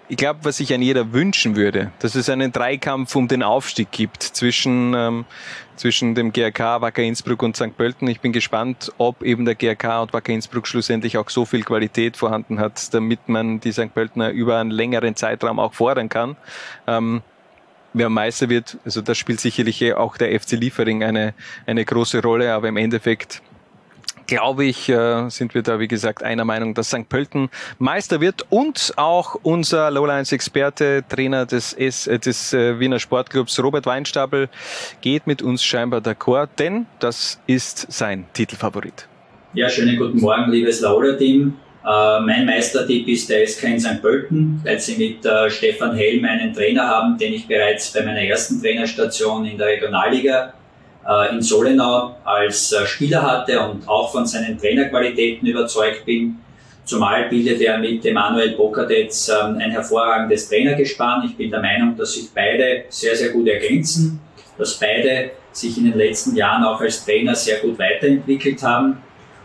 ich 0.08 0.16
glaube, 0.16 0.40
was 0.42 0.58
sich 0.58 0.72
an 0.74 0.82
jeder 0.82 1.12
wünschen 1.12 1.56
würde, 1.56 1.90
dass 2.00 2.14
es 2.14 2.28
einen 2.28 2.52
Dreikampf 2.52 3.14
um 3.16 3.26
den 3.28 3.42
Aufstieg 3.42 3.90
gibt 3.90 4.22
zwischen, 4.22 4.92
ähm, 4.94 5.24
zwischen 5.76 6.14
dem 6.14 6.32
GRK, 6.32 6.82
Wacker 6.82 7.02
Innsbruck 7.02 7.42
und 7.42 7.56
St. 7.56 7.76
Pölten. 7.76 8.08
Ich 8.08 8.20
bin 8.20 8.32
gespannt, 8.32 8.92
ob 8.98 9.22
eben 9.22 9.44
der 9.44 9.54
GRK 9.54 10.02
und 10.02 10.12
Wacker 10.12 10.32
Innsbruck 10.32 10.66
schlussendlich 10.66 11.16
auch 11.16 11.30
so 11.30 11.44
viel 11.44 11.62
Qualität 11.62 12.16
vorhanden 12.16 12.60
hat, 12.60 12.92
damit 12.92 13.28
man 13.28 13.60
die 13.60 13.72
St. 13.72 13.94
Pöltener 13.94 14.30
über 14.30 14.58
einen 14.58 14.70
längeren 14.70 15.16
Zeitraum 15.16 15.58
auch 15.58 15.72
fordern 15.72 16.08
kann. 16.08 16.36
Ähm, 16.86 17.22
wer 17.94 18.10
Meister 18.10 18.50
wird, 18.50 18.76
also 18.84 19.00
das 19.00 19.16
spielt 19.16 19.40
sicherlich 19.40 19.94
auch 19.94 20.18
der 20.18 20.38
FC 20.38 20.52
Liefering 20.52 21.02
eine, 21.02 21.32
eine 21.66 21.84
große 21.84 22.20
Rolle, 22.20 22.52
aber 22.52 22.68
im 22.68 22.76
Endeffekt 22.76 23.40
glaube 24.26 24.64
ich, 24.64 24.88
äh, 24.88 25.28
sind 25.28 25.54
wir 25.54 25.62
da, 25.62 25.78
wie 25.80 25.88
gesagt, 25.88 26.22
einer 26.22 26.44
Meinung, 26.44 26.74
dass 26.74 26.88
St. 26.88 27.08
Pölten 27.08 27.50
Meister 27.78 28.20
wird 28.20 28.46
und 28.50 28.92
auch 28.96 29.36
unser 29.42 29.90
Lowlines-Experte, 29.90 31.04
Trainer 31.08 31.46
des, 31.46 31.72
S, 31.72 32.06
äh, 32.06 32.18
des 32.18 32.52
äh, 32.52 32.78
Wiener 32.78 32.98
Sportclubs, 32.98 33.62
Robert 33.62 33.86
Weinstapel, 33.86 34.48
geht 35.00 35.26
mit 35.26 35.42
uns 35.42 35.64
scheinbar 35.64 36.00
d'accord, 36.00 36.48
denn 36.58 36.86
das 37.00 37.40
ist 37.46 37.90
sein 37.92 38.26
Titelfavorit. 38.32 39.08
Ja, 39.54 39.68
schönen 39.68 39.96
guten 39.96 40.20
Morgen, 40.20 40.50
liebes 40.50 40.80
Lauder-Team. 40.80 41.54
Mein 41.84 42.46
Meistertipp 42.46 43.06
ist 43.08 43.28
der 43.28 43.46
SK 43.46 43.64
in 43.64 43.78
St. 43.78 44.00
Pölten, 44.00 44.58
weil 44.64 44.80
sie 44.80 44.96
mit 44.96 45.18
Stefan 45.52 45.94
Helm 45.94 46.24
einen 46.24 46.54
Trainer 46.54 46.88
haben, 46.88 47.18
den 47.18 47.34
ich 47.34 47.46
bereits 47.46 47.92
bei 47.92 48.00
meiner 48.00 48.22
ersten 48.22 48.58
Trainerstation 48.62 49.44
in 49.44 49.58
der 49.58 49.66
Regionalliga 49.66 50.54
in 51.32 51.42
Solenau 51.42 52.16
als 52.24 52.72
äh, 52.72 52.86
Spieler 52.86 53.22
hatte 53.22 53.60
und 53.60 53.86
auch 53.86 54.10
von 54.10 54.26
seinen 54.26 54.58
Trainerqualitäten 54.58 55.46
überzeugt 55.46 56.04
bin. 56.04 56.36
Zumal 56.84 57.28
bildet 57.28 57.60
er 57.60 57.78
mit 57.78 58.04
Emanuel 58.04 58.56
Bokadetz 58.56 59.28
ähm, 59.28 59.58
ein 59.58 59.70
hervorragendes 59.70 60.48
Trainergespann. 60.48 61.26
Ich 61.26 61.36
bin 61.36 61.50
der 61.50 61.60
Meinung, 61.60 61.96
dass 61.96 62.14
sich 62.14 62.28
beide 62.34 62.84
sehr, 62.88 63.16
sehr 63.16 63.30
gut 63.30 63.48
ergänzen, 63.48 64.20
dass 64.58 64.78
beide 64.78 65.32
sich 65.52 65.78
in 65.78 65.84
den 65.84 65.98
letzten 65.98 66.36
Jahren 66.36 66.64
auch 66.64 66.80
als 66.80 67.04
Trainer 67.04 67.34
sehr 67.34 67.58
gut 67.58 67.78
weiterentwickelt 67.78 68.62
haben 68.62 68.98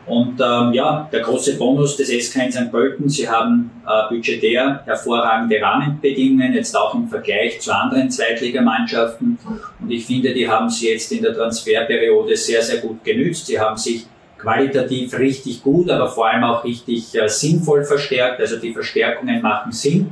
und 0.09 0.41
ähm, 0.41 0.73
ja, 0.73 1.07
der 1.11 1.19
große 1.19 1.55
Bonus 1.57 1.95
des 1.95 2.09
SK 2.09 2.45
in 2.45 2.51
St. 2.51 2.71
Pölten, 2.71 3.07
sie 3.07 3.29
haben 3.29 3.69
äh, 3.87 4.09
budgetär 4.09 4.81
hervorragende 4.85 5.61
Rahmenbedingungen, 5.61 6.53
jetzt 6.53 6.75
auch 6.75 6.95
im 6.95 7.07
Vergleich 7.07 7.61
zu 7.61 7.71
anderen 7.71 8.09
Zweitligamannschaften. 8.09 9.37
Und 9.79 9.91
ich 9.91 10.05
finde, 10.05 10.33
die 10.33 10.49
haben 10.49 10.67
sie 10.67 10.89
jetzt 10.89 11.11
in 11.11 11.21
der 11.21 11.35
Transferperiode 11.35 12.35
sehr, 12.35 12.63
sehr 12.63 12.79
gut 12.79 13.03
genützt. 13.03 13.45
Sie 13.45 13.59
haben 13.59 13.77
sich 13.77 14.07
qualitativ 14.39 15.17
richtig 15.19 15.61
gut, 15.61 15.91
aber 15.91 16.07
vor 16.07 16.27
allem 16.27 16.43
auch 16.43 16.63
richtig 16.63 17.13
äh, 17.13 17.29
sinnvoll 17.29 17.83
verstärkt. 17.83 18.39
Also 18.39 18.57
die 18.57 18.73
Verstärkungen 18.73 19.41
machen 19.43 19.71
Sinn. 19.71 20.11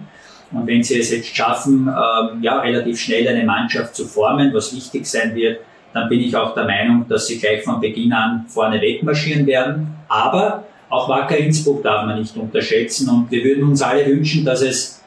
Und 0.52 0.68
wenn 0.68 0.84
sie 0.84 1.00
es 1.00 1.12
jetzt 1.12 1.36
schaffen, 1.36 1.88
ähm, 1.88 2.44
ja, 2.44 2.60
relativ 2.60 3.00
schnell 3.00 3.28
eine 3.28 3.44
Mannschaft 3.44 3.96
zu 3.96 4.06
formen, 4.06 4.54
was 4.54 4.76
wichtig 4.76 5.08
sein 5.08 5.34
wird, 5.34 5.60
dann 5.94 6.10
bin 6.10 6.20
ich 6.20 6.36
auch 6.36 6.54
der 6.54 6.66
Meinung, 6.66 7.06
dass 7.08 7.28
sie 7.28 7.40
gleich 7.40 7.64
von 7.64 7.80
Beginn 7.80 8.14
an 8.14 8.46
vorne 8.48 8.82
wegmarschieren 8.82 9.46
werden. 9.48 9.96
Aber 10.08 10.66
auch 10.90 11.10
Wacker 11.10 11.38
Innsbruck 11.38 11.84
darf 11.84 12.06
man 12.06 12.20
nicht 12.20 12.36
unterschätzen 12.36 13.10
und 13.10 13.32
wir 13.32 13.44
würden 13.44 13.64
uns 13.64 13.82
alle 13.82 14.06
wünschen, 14.06 14.46
dass 14.46 14.62
es 14.62 15.02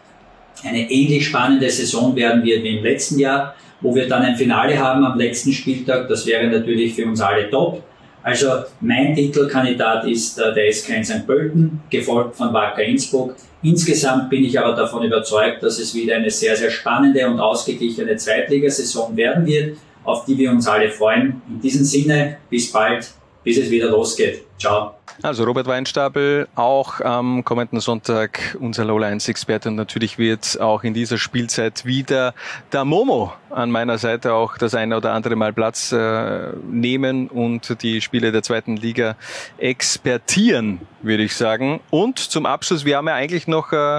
eine 0.62 0.90
ähnlich 0.90 1.27
spannende 1.27 1.70
Saison 1.70 2.15
werden 2.16 2.44
wird 2.44 2.62
wie 2.62 2.77
im 2.77 2.85
letzten 2.85 3.19
Jahr, 3.19 3.55
wo 3.81 3.94
wir 3.94 4.07
dann 4.09 4.23
ein 4.23 4.36
Finale 4.36 4.78
haben 4.78 5.05
am 5.05 5.19
letzten 5.19 5.52
Spieltag. 5.52 6.09
Das 6.09 6.27
wäre 6.27 6.47
natürlich 6.48 6.94
für 6.94 7.07
uns 7.07 7.20
alle 7.20 7.48
top. 7.48 7.82
Also 8.23 8.48
mein 8.82 9.15
Titelkandidat 9.15 10.07
ist 10.07 10.39
äh, 10.39 10.52
der 10.52 10.70
SK 10.70 10.90
in 10.90 11.05
St. 11.05 11.27
Pölten, 11.27 11.81
gefolgt 11.89 12.36
von 12.36 12.52
Wacker 12.52 12.82
Innsbruck. 12.82 13.35
Insgesamt 13.62 14.28
bin 14.28 14.44
ich 14.44 14.59
aber 14.61 14.74
davon 14.74 15.02
überzeugt, 15.05 15.62
dass 15.62 15.78
es 15.78 15.94
wieder 15.94 16.16
eine 16.16 16.31
sehr, 16.31 16.55
sehr 16.55 16.70
spannende 16.70 17.27
und 17.27 17.40
ausgeglichene 17.40 18.16
Zweitligasaison 18.16 19.16
werden 19.16 19.47
wird 19.47 19.78
auf 20.05 20.25
die 20.25 20.37
wir 20.39 20.51
uns 20.51 20.67
alle 20.67 20.91
freuen. 20.91 21.43
In 21.49 21.61
diesem 21.61 21.85
Sinne, 21.85 22.39
bis 22.49 22.71
bald, 22.73 23.13
bis 23.45 23.59
es 23.59 23.71
wieder 23.71 23.91
losgeht. 23.91 24.43
Ciao. 24.59 24.95
Also 25.23 25.45
Robert 25.45 25.67
Weinstapel, 25.67 26.49
auch 26.55 27.01
am 27.03 27.45
kommenden 27.45 27.81
Sonntag 27.81 28.57
unser 28.59 28.87
Lowlines-Experte 28.87 29.69
und 29.69 29.75
natürlich 29.75 30.17
wird 30.17 30.59
auch 30.61 30.83
in 30.83 30.95
dieser 30.95 31.19
Spielzeit 31.19 31.85
wieder 31.85 32.33
der 32.73 32.87
Momo 32.87 33.31
an 33.51 33.71
meiner 33.71 33.99
Seite 33.99 34.33
auch 34.33 34.57
das 34.57 34.75
eine 34.75 34.97
oder 34.97 35.13
andere 35.13 35.37
Mal 35.37 35.53
Platz 35.53 35.93
äh, 35.93 36.53
nehmen 36.71 37.29
und 37.29 37.83
die 37.83 38.01
Spiele 38.01 38.33
der 38.33 38.43
zweiten 38.43 38.79
Liga 38.79 39.17
expertieren, 39.59 40.81
würde 41.03 41.25
ich 41.25 41.37
sagen. 41.37 41.81
Und 41.91 42.19
zum 42.19 42.47
Abschluss, 42.47 42.87
wir 42.87 42.97
haben 42.97 43.09
ja 43.09 43.15
eigentlich 43.15 43.47
noch 43.47 43.73
äh, 43.73 43.99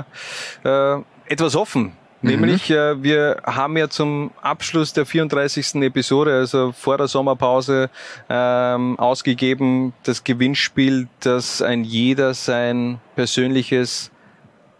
äh, 0.64 1.02
etwas 1.28 1.56
offen 1.56 1.94
Nämlich, 2.22 2.70
mhm. 2.70 2.76
äh, 2.76 3.04
wir 3.04 3.42
haben 3.44 3.78
ja 3.78 3.90
zum 3.90 4.32
Abschluss 4.42 4.94
der 4.94 5.06
34. 5.06 5.76
Episode, 5.76 6.34
also 6.34 6.72
vor 6.72 6.98
der 6.98 7.08
Sommerpause, 7.08 7.90
ähm, 8.30 9.00
ausgegeben 9.00 9.94
das 10.04 10.24
Gewinnspiel, 10.24 11.08
dass 11.22 11.62
ein 11.62 11.84
jeder 11.84 12.34
sein 12.34 13.00
persönliches 13.16 14.11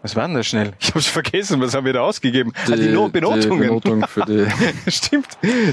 was 0.02 0.16
war 0.16 0.26
denn 0.26 0.34
das 0.34 0.48
schnell? 0.48 0.72
Ich 0.80 0.88
habe 0.88 0.98
es 0.98 1.06
vergessen. 1.06 1.60
Was 1.60 1.74
haben 1.74 1.86
wir 1.86 1.92
da 1.92 2.00
ausgegeben? 2.00 2.52
Die, 2.66 2.72
ah, 2.72 2.76
die 2.76 2.88
no 2.88 3.08
Benotungen. 3.08 3.52
Die 3.52 3.66
Benotung 3.68 4.04
für 4.08 4.24
die 4.24 4.46
Stimmt. 4.90 5.28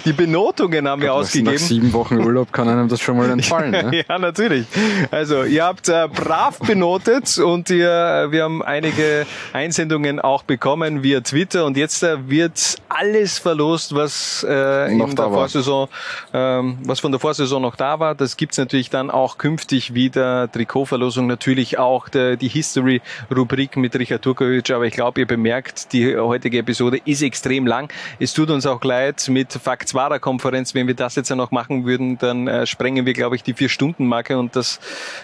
Die 0.05 0.13
Benotungen 0.13 0.87
haben 0.87 1.01
wir 1.01 1.15
ausgegeben. 1.15 1.53
Nach 1.53 1.59
sieben 1.59 1.93
Wochen 1.93 2.19
Urlaub 2.19 2.53
kann 2.53 2.69
einem 2.69 2.87
das 2.89 3.01
schon 3.01 3.17
mal 3.17 3.29
entfallen. 3.29 3.69
Ne? 3.79 4.03
ja, 4.07 4.19
natürlich. 4.19 4.65
Also 5.09 5.43
ihr 5.43 5.63
habt 5.63 5.89
äh, 5.89 6.07
brav 6.07 6.59
benotet 6.59 7.37
und 7.37 7.69
ihr, 7.69 7.89
äh, 7.89 8.31
wir 8.31 8.43
haben 8.43 8.61
einige 8.61 9.25
Einsendungen 9.53 10.19
auch 10.19 10.43
bekommen 10.43 11.01
via 11.01 11.21
Twitter 11.21 11.65
und 11.65 11.77
jetzt 11.77 12.03
äh, 12.03 12.29
wird 12.29 12.75
alles 12.89 13.37
verlost, 13.37 13.95
was 13.95 14.45
äh, 14.47 14.91
in 14.91 15.15
der 15.15 15.29
Vorsaison, 15.29 15.87
ähm, 16.33 16.77
was 16.83 16.99
von 16.99 17.11
der 17.11 17.19
Vorsaison 17.19 17.61
noch 17.61 17.75
da 17.75 17.99
war. 17.99 18.15
Das 18.15 18.37
gibt's 18.37 18.57
natürlich 18.57 18.89
dann 18.89 19.09
auch 19.09 19.37
künftig 19.37 19.93
wieder. 19.93 20.51
Trikotverlosung 20.51 21.27
natürlich 21.27 21.77
auch 21.77 22.09
der, 22.09 22.35
die 22.35 22.49
History-Rubrik 22.49 23.77
mit 23.77 23.95
Richard 23.97 24.18
Turkovic, 24.19 24.69
aber 24.71 24.85
ich 24.85 24.93
glaube, 24.93 25.21
ihr 25.21 25.27
bemerkt, 25.27 25.93
die 25.93 26.15
heutige 26.15 26.59
Episode 26.59 26.99
ist 27.05 27.21
extrem 27.21 27.65
lang. 27.65 27.91
Es 28.19 28.33
tut 28.33 28.49
uns 28.49 28.65
auch 28.65 28.83
leid 28.83 29.27
mit 29.29 29.53
Faktswara 29.53 30.19
Konferenz. 30.19 30.75
Wenn 30.75 30.87
wir 30.87 30.93
das 30.93 31.15
jetzt 31.15 31.29
noch 31.29 31.51
machen 31.51 31.85
würden, 31.85 32.17
dann 32.17 32.47
äh, 32.47 32.65
sprengen 32.65 33.05
wir, 33.05 33.13
glaube 33.13 33.35
ich, 33.35 33.43
die 33.43 33.53
Vier-Stunden-Marke 33.53 34.37
und 34.37 34.55
das 34.55 34.79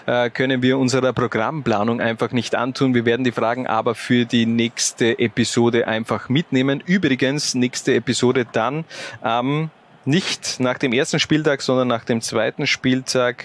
äh, 0.06 0.30
können 0.30 0.62
wir 0.62 0.78
unserer 0.78 1.12
Programmplanung 1.12 2.00
einfach 2.00 2.32
nicht 2.32 2.54
antun. 2.54 2.94
Wir 2.94 3.04
werden 3.04 3.24
die 3.24 3.32
Fragen 3.32 3.66
aber 3.66 3.94
für 3.94 4.24
die 4.24 4.46
nächste 4.46 5.18
Episode 5.18 5.88
einfach 5.88 6.28
mitnehmen. 6.28 6.82
Übrigens, 6.84 7.54
nächste 7.54 7.94
Episode 7.94 8.46
dann 8.50 8.84
ähm, 9.24 9.70
nicht 10.04 10.60
nach 10.60 10.78
dem 10.78 10.92
ersten 10.92 11.18
Spieltag, 11.18 11.62
sondern 11.62 11.88
nach 11.88 12.04
dem 12.04 12.20
zweiten 12.20 12.66
Spieltag. 12.66 13.44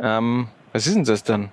Ähm, 0.00 0.48
was 0.72 0.86
ist 0.86 0.94
denn 0.96 1.04
das 1.04 1.22
dann? 1.22 1.50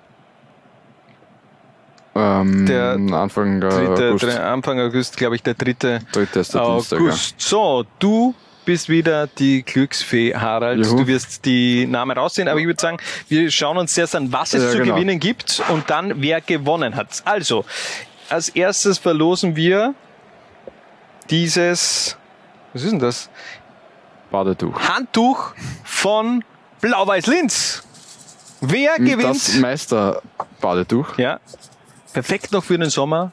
Ähm, 2.14 2.66
der 2.66 2.98
Anfang 3.12 3.60
dritte, 3.60 4.10
August. 4.10 4.38
Anfang 4.38 4.80
August, 4.80 5.16
glaube 5.16 5.36
ich, 5.36 5.42
der 5.42 5.54
dritte, 5.54 6.00
dritte 6.12 6.40
ist 6.40 6.54
der 6.54 6.62
August. 6.62 6.92
Dienstag, 6.92 7.08
ja. 7.08 7.34
So, 7.36 7.84
du 7.98 8.34
bist 8.64 8.88
wieder 8.88 9.26
die 9.26 9.62
Glücksfee, 9.62 10.34
Harald. 10.34 10.84
Juhu. 10.84 10.98
Du 10.98 11.06
wirst 11.06 11.44
die 11.44 11.86
Namen 11.86 12.18
raussehen, 12.18 12.48
aber 12.48 12.60
ich 12.60 12.66
würde 12.66 12.80
sagen, 12.80 12.98
wir 13.28 13.50
schauen 13.50 13.78
uns 13.78 13.96
erst 13.96 14.14
an, 14.14 14.32
was 14.32 14.52
es 14.52 14.62
ja, 14.62 14.70
zu 14.70 14.78
genau. 14.78 14.94
gewinnen 14.94 15.20
gibt 15.20 15.62
und 15.68 15.88
dann, 15.88 16.20
wer 16.20 16.40
gewonnen 16.40 16.96
hat. 16.96 17.22
Also, 17.24 17.64
als 18.28 18.50
erstes 18.50 18.98
verlosen 18.98 19.56
wir 19.56 19.94
dieses, 21.30 22.16
was 22.72 22.82
ist 22.82 22.92
denn 22.92 22.98
das? 22.98 23.30
Badetuch. 24.30 24.78
Handtuch 24.80 25.52
von 25.84 26.44
Blau-Weiß-Linz. 26.80 27.82
Wer 28.60 28.96
gewinnt? 28.98 29.22
Das 29.22 29.54
Meister-Badetuch. 29.54 31.16
Ja. 31.16 31.40
Perfekt 32.18 32.50
noch 32.50 32.64
für 32.64 32.76
den 32.76 32.90
Sommer. 32.90 33.30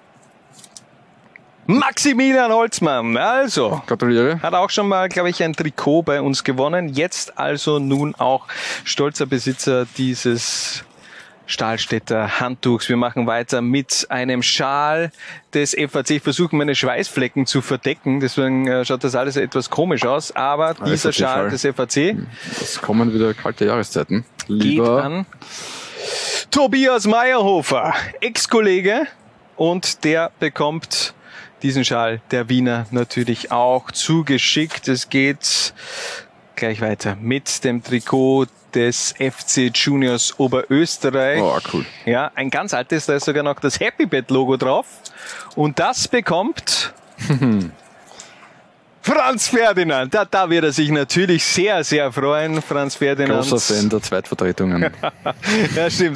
Maximilian 1.65 2.51
Holzmann, 2.51 3.17
also. 3.17 3.81
Gratuliere. 3.87 4.39
Hat 4.43 4.53
auch 4.53 4.69
schon 4.69 4.87
mal, 4.87 5.09
glaube 5.09 5.31
ich, 5.31 5.41
ein 5.41 5.53
Trikot 5.53 6.03
bei 6.03 6.21
uns 6.21 6.43
gewonnen. 6.43 6.89
Jetzt 6.89 7.39
also 7.39 7.79
nun 7.79 8.13
auch 8.13 8.45
stolzer 8.83 9.25
Besitzer 9.25 9.87
dieses 9.97 10.83
Stahlstädter 11.47 12.39
Handtuchs. 12.39 12.87
Wir 12.87 12.95
machen 12.95 13.25
weiter 13.25 13.63
mit 13.63 14.05
einem 14.09 14.43
Schal 14.43 15.11
des 15.55 15.75
FAC. 15.75 16.11
Ich 16.11 16.21
versuche 16.21 16.55
meine 16.55 16.75
Schweißflecken 16.75 17.47
zu 17.47 17.63
verdecken, 17.63 18.19
deswegen 18.19 18.67
äh, 18.67 18.85
schaut 18.85 19.03
das 19.03 19.15
alles 19.15 19.35
etwas 19.35 19.71
komisch 19.71 20.05
aus. 20.05 20.35
Aber 20.35 20.75
dieser 20.75 21.11
Schal 21.11 21.49
des 21.49 21.63
FAC. 21.63 22.17
Es 22.61 22.79
kommen 22.79 23.11
wieder 23.15 23.33
kalte 23.33 23.65
Jahreszeiten. 23.65 24.25
Lieber 24.47 24.97
geht 24.97 25.05
an 25.05 25.25
Tobias 26.51 27.05
Meyerhofer, 27.05 27.93
Ex-Kollege, 28.21 29.07
und 29.55 30.03
der 30.03 30.31
bekommt 30.39 31.13
diesen 31.61 31.85
Schal 31.85 32.21
der 32.31 32.49
Wiener 32.49 32.85
natürlich 32.91 33.51
auch 33.51 33.91
zugeschickt. 33.91 34.87
Es 34.87 35.09
geht 35.09 35.73
gleich 36.55 36.81
weiter 36.81 37.15
mit 37.19 37.63
dem 37.63 37.83
Trikot 37.83 38.47
des 38.73 39.13
FC 39.13 39.71
Juniors 39.73 40.37
Oberösterreich. 40.37 41.41
Oh, 41.41 41.57
cool. 41.73 41.85
Ja, 42.05 42.31
ein 42.35 42.49
ganz 42.49 42.73
altes, 42.73 43.05
da 43.05 43.15
ist 43.15 43.25
sogar 43.25 43.43
noch 43.43 43.59
das 43.59 43.79
Happy 43.79 44.05
Bed 44.05 44.29
Logo 44.29 44.57
drauf. 44.57 44.85
Und 45.55 45.79
das 45.79 46.07
bekommt 46.07 46.93
Franz 49.05 49.49
Ferdinand. 49.49 50.11
Da, 50.11 50.25
da 50.25 50.49
wird 50.49 50.63
er 50.63 50.71
sich 50.71 50.89
natürlich 50.89 51.45
sehr, 51.45 51.83
sehr 51.83 52.11
freuen. 52.11 52.59
Franz 52.59 52.95
Ferdinand. 52.95 53.47
Großer 53.47 53.75
Fan 53.75 53.87
der 53.87 54.01
Zweitvertretungen. 54.01 54.89
ja, 55.75 55.89
stimmt. 55.91 56.15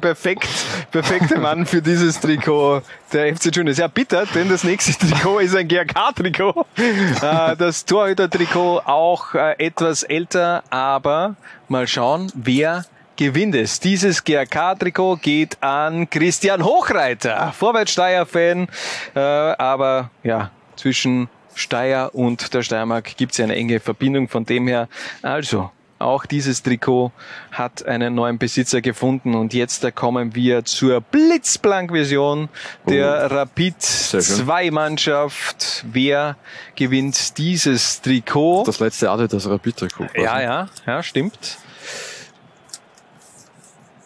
Perfekt, 0.00 0.48
perfekter 0.90 1.38
Mann 1.38 1.66
für 1.66 1.82
dieses 1.82 2.18
Trikot 2.18 2.80
der 3.12 3.36
FC 3.36 3.54
Juniors. 3.54 3.76
Ja, 3.76 3.88
bitter, 3.88 4.24
denn 4.34 4.48
das 4.48 4.64
nächste 4.64 5.06
Trikot 5.06 5.40
ist 5.40 5.54
ein 5.54 5.68
GRK-Trikot. 5.68 6.64
Äh, 6.78 7.56
das 7.56 7.84
Torhüter-Trikot 7.84 8.84
auch 8.86 9.34
äh, 9.34 9.66
etwas 9.66 10.02
älter, 10.02 10.64
aber 10.70 11.36
mal 11.68 11.86
schauen, 11.86 12.32
wer 12.34 12.86
gewinnt 13.16 13.54
es. 13.54 13.80
Dieses 13.80 14.24
GRK-Trikot 14.24 15.16
geht 15.16 15.62
an 15.62 16.08
Christian 16.08 16.64
Hochreiter, 16.64 17.52
Vorwärtssteier-Fan, 17.52 18.68
äh, 19.14 19.18
aber 19.20 20.10
ja, 20.22 20.50
zwischen 20.76 21.28
Steyr 21.60 22.10
und 22.12 22.52
der 22.54 22.62
Steiermark 22.62 23.16
gibt 23.16 23.32
es 23.32 23.40
eine 23.40 23.54
enge 23.54 23.78
Verbindung. 23.80 24.28
Von 24.28 24.44
dem 24.44 24.66
her, 24.66 24.88
also 25.22 25.70
auch 25.98 26.24
dieses 26.24 26.62
Trikot 26.62 27.12
hat 27.52 27.84
einen 27.84 28.14
neuen 28.14 28.38
Besitzer 28.38 28.80
gefunden 28.80 29.34
und 29.34 29.52
jetzt 29.52 29.94
kommen 29.94 30.34
wir 30.34 30.64
zur 30.64 31.02
Blitzblank-Version 31.02 32.48
der 32.88 33.28
Oh. 33.30 33.34
Rapid 33.34 33.82
2 33.82 34.70
Mannschaft. 34.70 35.84
Wer 35.92 36.36
gewinnt 36.74 37.36
dieses 37.36 38.00
Trikot? 38.00 38.64
Das 38.64 38.80
letzte 38.80 39.06
Jahr 39.06 39.28
das 39.28 39.46
Rapid-Trikot. 39.46 40.06
Ja, 40.16 40.40
ja, 40.40 40.68
ja, 40.86 41.02
stimmt. 41.02 41.58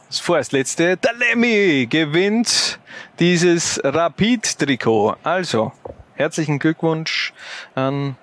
Das 0.09 0.19
vorerst 0.19 0.53
letzte, 0.53 0.97
der 0.97 1.13
Lemmy 1.13 1.87
gewinnt 1.89 2.79
dieses 3.19 3.81
Rapid-Trikot. 3.85 5.17
Also, 5.23 5.73
herzlichen 6.15 6.59
Glückwunsch 6.59 7.33
an 7.75 8.17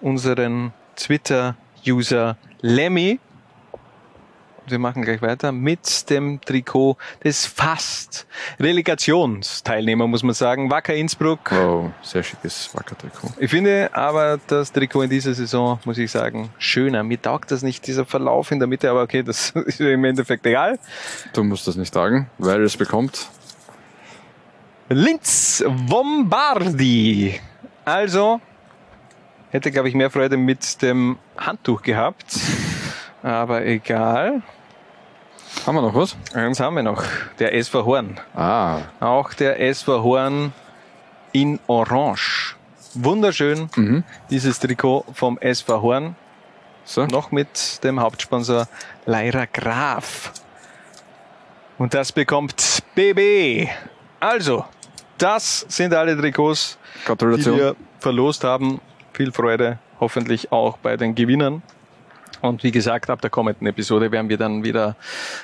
unseren 0.00 0.72
Twitter-User 0.96 2.36
Lemmy. 2.60 3.20
Wir 4.66 4.78
machen 4.78 5.02
gleich 5.02 5.22
weiter 5.22 5.50
mit 5.50 6.10
dem 6.10 6.42
Trikot 6.42 6.98
des 7.24 7.46
fast 7.46 8.26
Relegationsteilnehmer, 8.60 10.06
muss 10.06 10.22
man 10.22 10.34
sagen, 10.34 10.70
Wacker 10.70 10.94
Innsbruck. 10.94 11.50
Oh, 11.52 11.90
sehr 12.02 12.22
schickes 12.22 12.68
Wacker-Trikot. 12.74 13.32
Ich 13.38 13.50
finde 13.50 13.88
aber 13.94 14.38
das 14.46 14.72
Trikot 14.72 15.02
in 15.02 15.10
dieser 15.10 15.32
Saison, 15.32 15.78
muss 15.86 15.96
ich 15.96 16.10
sagen, 16.10 16.50
schöner. 16.58 17.02
Mir 17.02 17.22
taugt 17.22 17.50
das 17.50 17.62
nicht, 17.62 17.86
dieser 17.86 18.04
Verlauf 18.04 18.50
in 18.50 18.58
der 18.58 18.68
Mitte, 18.68 18.90
aber 18.90 19.02
okay, 19.02 19.22
das 19.22 19.50
ist 19.66 19.80
im 19.80 20.04
Endeffekt 20.04 20.44
egal. 20.44 20.78
Du 21.32 21.44
musst 21.44 21.66
das 21.66 21.76
nicht 21.76 21.94
sagen, 21.94 22.28
weil 22.36 22.62
es 22.62 22.76
bekommt 22.76 23.28
Linz 24.90 25.62
Bombardi. 25.86 27.38
Also, 27.84 28.40
hätte, 29.50 29.70
glaube 29.70 29.88
ich, 29.88 29.94
mehr 29.94 30.10
Freude 30.10 30.36
mit 30.36 30.80
dem 30.80 31.18
Handtuch 31.36 31.82
gehabt. 31.82 32.38
Aber 33.22 33.64
egal. 33.66 34.42
Haben 35.66 35.74
wir 35.74 35.82
noch 35.82 35.94
was? 35.94 36.16
Eins 36.34 36.60
haben 36.60 36.76
wir 36.76 36.82
noch. 36.82 37.04
Der 37.38 37.54
SV 37.54 37.84
Horn. 37.84 38.20
Ah. 38.34 38.80
Auch 39.00 39.34
der 39.34 39.60
SV 39.60 40.02
Horn 40.02 40.52
in 41.32 41.58
Orange. 41.66 42.56
Wunderschön, 42.94 43.68
dieses 44.30 44.58
Trikot 44.58 45.04
vom 45.12 45.38
SV 45.38 45.82
Horn. 45.82 46.16
Noch 47.10 47.30
mit 47.30 47.84
dem 47.84 48.00
Hauptsponsor 48.00 48.66
Leira 49.04 49.44
Graf. 49.44 50.32
Und 51.76 51.92
das 51.92 52.12
bekommt 52.12 52.82
BB. 52.94 53.68
Also, 54.20 54.64
das 55.18 55.66
sind 55.68 55.94
alle 55.94 56.16
Trikots, 56.16 56.78
die 57.06 57.46
wir 57.46 57.76
verlost 57.98 58.44
haben. 58.44 58.80
Viel 59.12 59.32
Freude, 59.32 59.78
hoffentlich 60.00 60.52
auch 60.52 60.78
bei 60.78 60.96
den 60.96 61.14
Gewinnern. 61.14 61.62
Und 62.40 62.62
wie 62.62 62.70
gesagt, 62.70 63.10
ab 63.10 63.20
der 63.20 63.30
kommenden 63.30 63.66
Episode 63.66 64.10
werden 64.10 64.28
wir 64.28 64.36
dann 64.36 64.64
wieder 64.64 64.96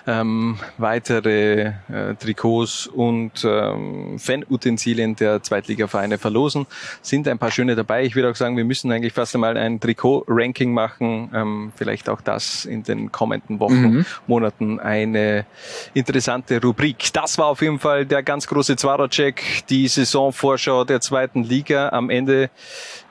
ähm, 0.06 0.58
weitere 0.78 1.72
äh, 1.92 2.14
Trikots 2.18 2.86
und 2.86 3.44
ähm, 3.44 4.18
Fanutensilien 4.18 5.16
der 5.16 5.42
Zweitligavereine 5.42 6.18
verlosen. 6.18 6.66
Sind 7.02 7.28
ein 7.28 7.38
paar 7.38 7.50
schöne 7.50 7.76
dabei. 7.76 8.04
Ich 8.04 8.14
würde 8.14 8.30
auch 8.30 8.36
sagen, 8.36 8.56
wir 8.56 8.64
müssen 8.64 8.90
eigentlich 8.92 9.12
fast 9.12 9.34
einmal 9.34 9.56
ein 9.56 9.80
Trikot-Ranking 9.80 10.72
machen. 10.72 11.30
Ähm, 11.34 11.72
vielleicht 11.76 12.08
auch 12.08 12.20
das 12.20 12.64
in 12.64 12.82
den 12.82 13.12
kommenden 13.12 13.60
Wochen, 13.60 13.74
Mhm. 13.74 14.06
Monaten 14.26 14.80
eine 14.80 15.46
interessante 15.94 16.60
Rubrik. 16.60 17.12
Das 17.12 17.38
war 17.38 17.46
auf 17.46 17.60
jeden 17.60 17.78
Fall 17.78 18.06
der 18.06 18.22
ganz 18.22 18.46
große 18.46 18.76
Zwarer-Check, 18.76 19.64
die 19.68 19.88
Saisonvorschau 19.88 20.84
der 20.84 21.00
zweiten 21.00 21.42
Liga. 21.42 21.88
Am 21.90 22.08
Ende 22.10 22.50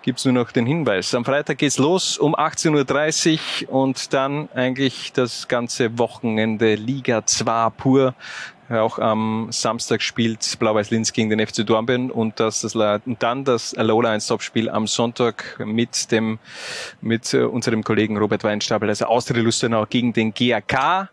gibt's 0.04 0.26
nur 0.26 0.34
noch 0.34 0.52
den 0.52 0.66
Hinweis. 0.66 1.16
Am 1.16 1.26
Freitag 1.26 1.58
geht's 1.58 1.80
los 1.80 2.18
um 2.18 2.36
18.30 2.36 3.68
Uhr 3.68 3.74
und 3.74 4.14
dann 4.14 4.50
eigentlich 4.54 5.14
das 5.14 5.48
ganze 5.48 5.98
Wochenende 5.98 6.76
Liga 6.76 7.26
2 7.26 7.70
pur. 7.72 8.14
Auch 8.70 9.00
am 9.00 9.48
Samstag 9.52 10.02
spielt 10.02 10.58
Blau-Weiß 10.60 10.90
Linz 10.92 11.14
gegen 11.14 11.30
den 11.30 11.46
FC 11.46 11.66
Dornbirn 11.66 12.12
und, 12.12 12.40
das, 12.40 12.62
das, 12.62 12.76
und 12.76 13.24
dann 13.24 13.44
das 13.44 13.76
Lola 13.78 14.12
1 14.12 14.28
Topspiel 14.28 14.70
am 14.70 14.88
Sonntag 14.88 15.60
mit 15.64 16.12
dem, 16.12 16.40
mit 17.02 17.34
äh, 17.34 17.44
unserem 17.44 17.84
Kollegen 17.84 18.18
Robert 18.18 18.44
Weinstapel, 18.44 18.90
also 18.90 19.06
Austria 19.06 19.42
Lustenau 19.42 19.86
gegen 19.86 20.14
den 20.14 20.34
GAK. 20.34 21.10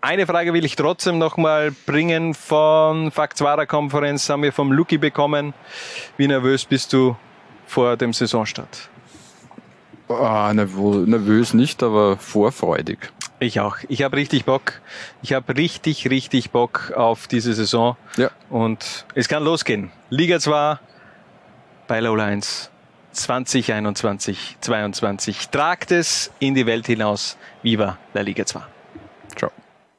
Eine 0.00 0.26
Frage 0.26 0.52
will 0.52 0.64
ich 0.64 0.76
trotzdem 0.76 1.18
noch 1.18 1.36
mal 1.36 1.70
bringen 1.86 2.34
von 2.34 3.10
Faktswarer 3.10 3.66
Konferenz, 3.66 4.28
haben 4.28 4.42
wir 4.42 4.52
vom 4.52 4.72
Luki 4.72 4.98
bekommen. 4.98 5.54
Wie 6.16 6.28
nervös 6.28 6.64
bist 6.64 6.92
du 6.92 7.16
vor 7.72 7.96
dem 7.96 8.12
Saisonstart? 8.12 8.90
Ah, 10.08 10.50
nervö- 10.50 11.06
nervös 11.06 11.54
nicht, 11.54 11.82
aber 11.82 12.18
vorfreudig. 12.18 12.98
Ich 13.40 13.60
auch. 13.60 13.76
Ich 13.88 14.02
habe 14.02 14.16
richtig 14.18 14.44
Bock. 14.44 14.80
Ich 15.22 15.32
habe 15.32 15.56
richtig, 15.56 16.10
richtig 16.10 16.50
Bock 16.50 16.92
auf 16.94 17.26
diese 17.28 17.54
Saison. 17.54 17.96
Ja. 18.18 18.30
Und 18.50 19.06
es 19.14 19.26
kann 19.26 19.42
losgehen. 19.42 19.90
Liga 20.10 20.38
2 20.38 20.78
bei 21.88 22.00
Lola 22.00 22.26
1 22.26 22.70
2021, 23.12 24.58
22. 24.60 25.48
Tragt 25.48 25.90
es 25.92 26.30
in 26.40 26.54
die 26.54 26.66
Welt 26.66 26.86
hinaus. 26.86 27.36
Viva 27.62 27.96
la 28.12 28.20
Liga 28.20 28.44
2. 28.44 28.60
Ciao. 29.36 29.50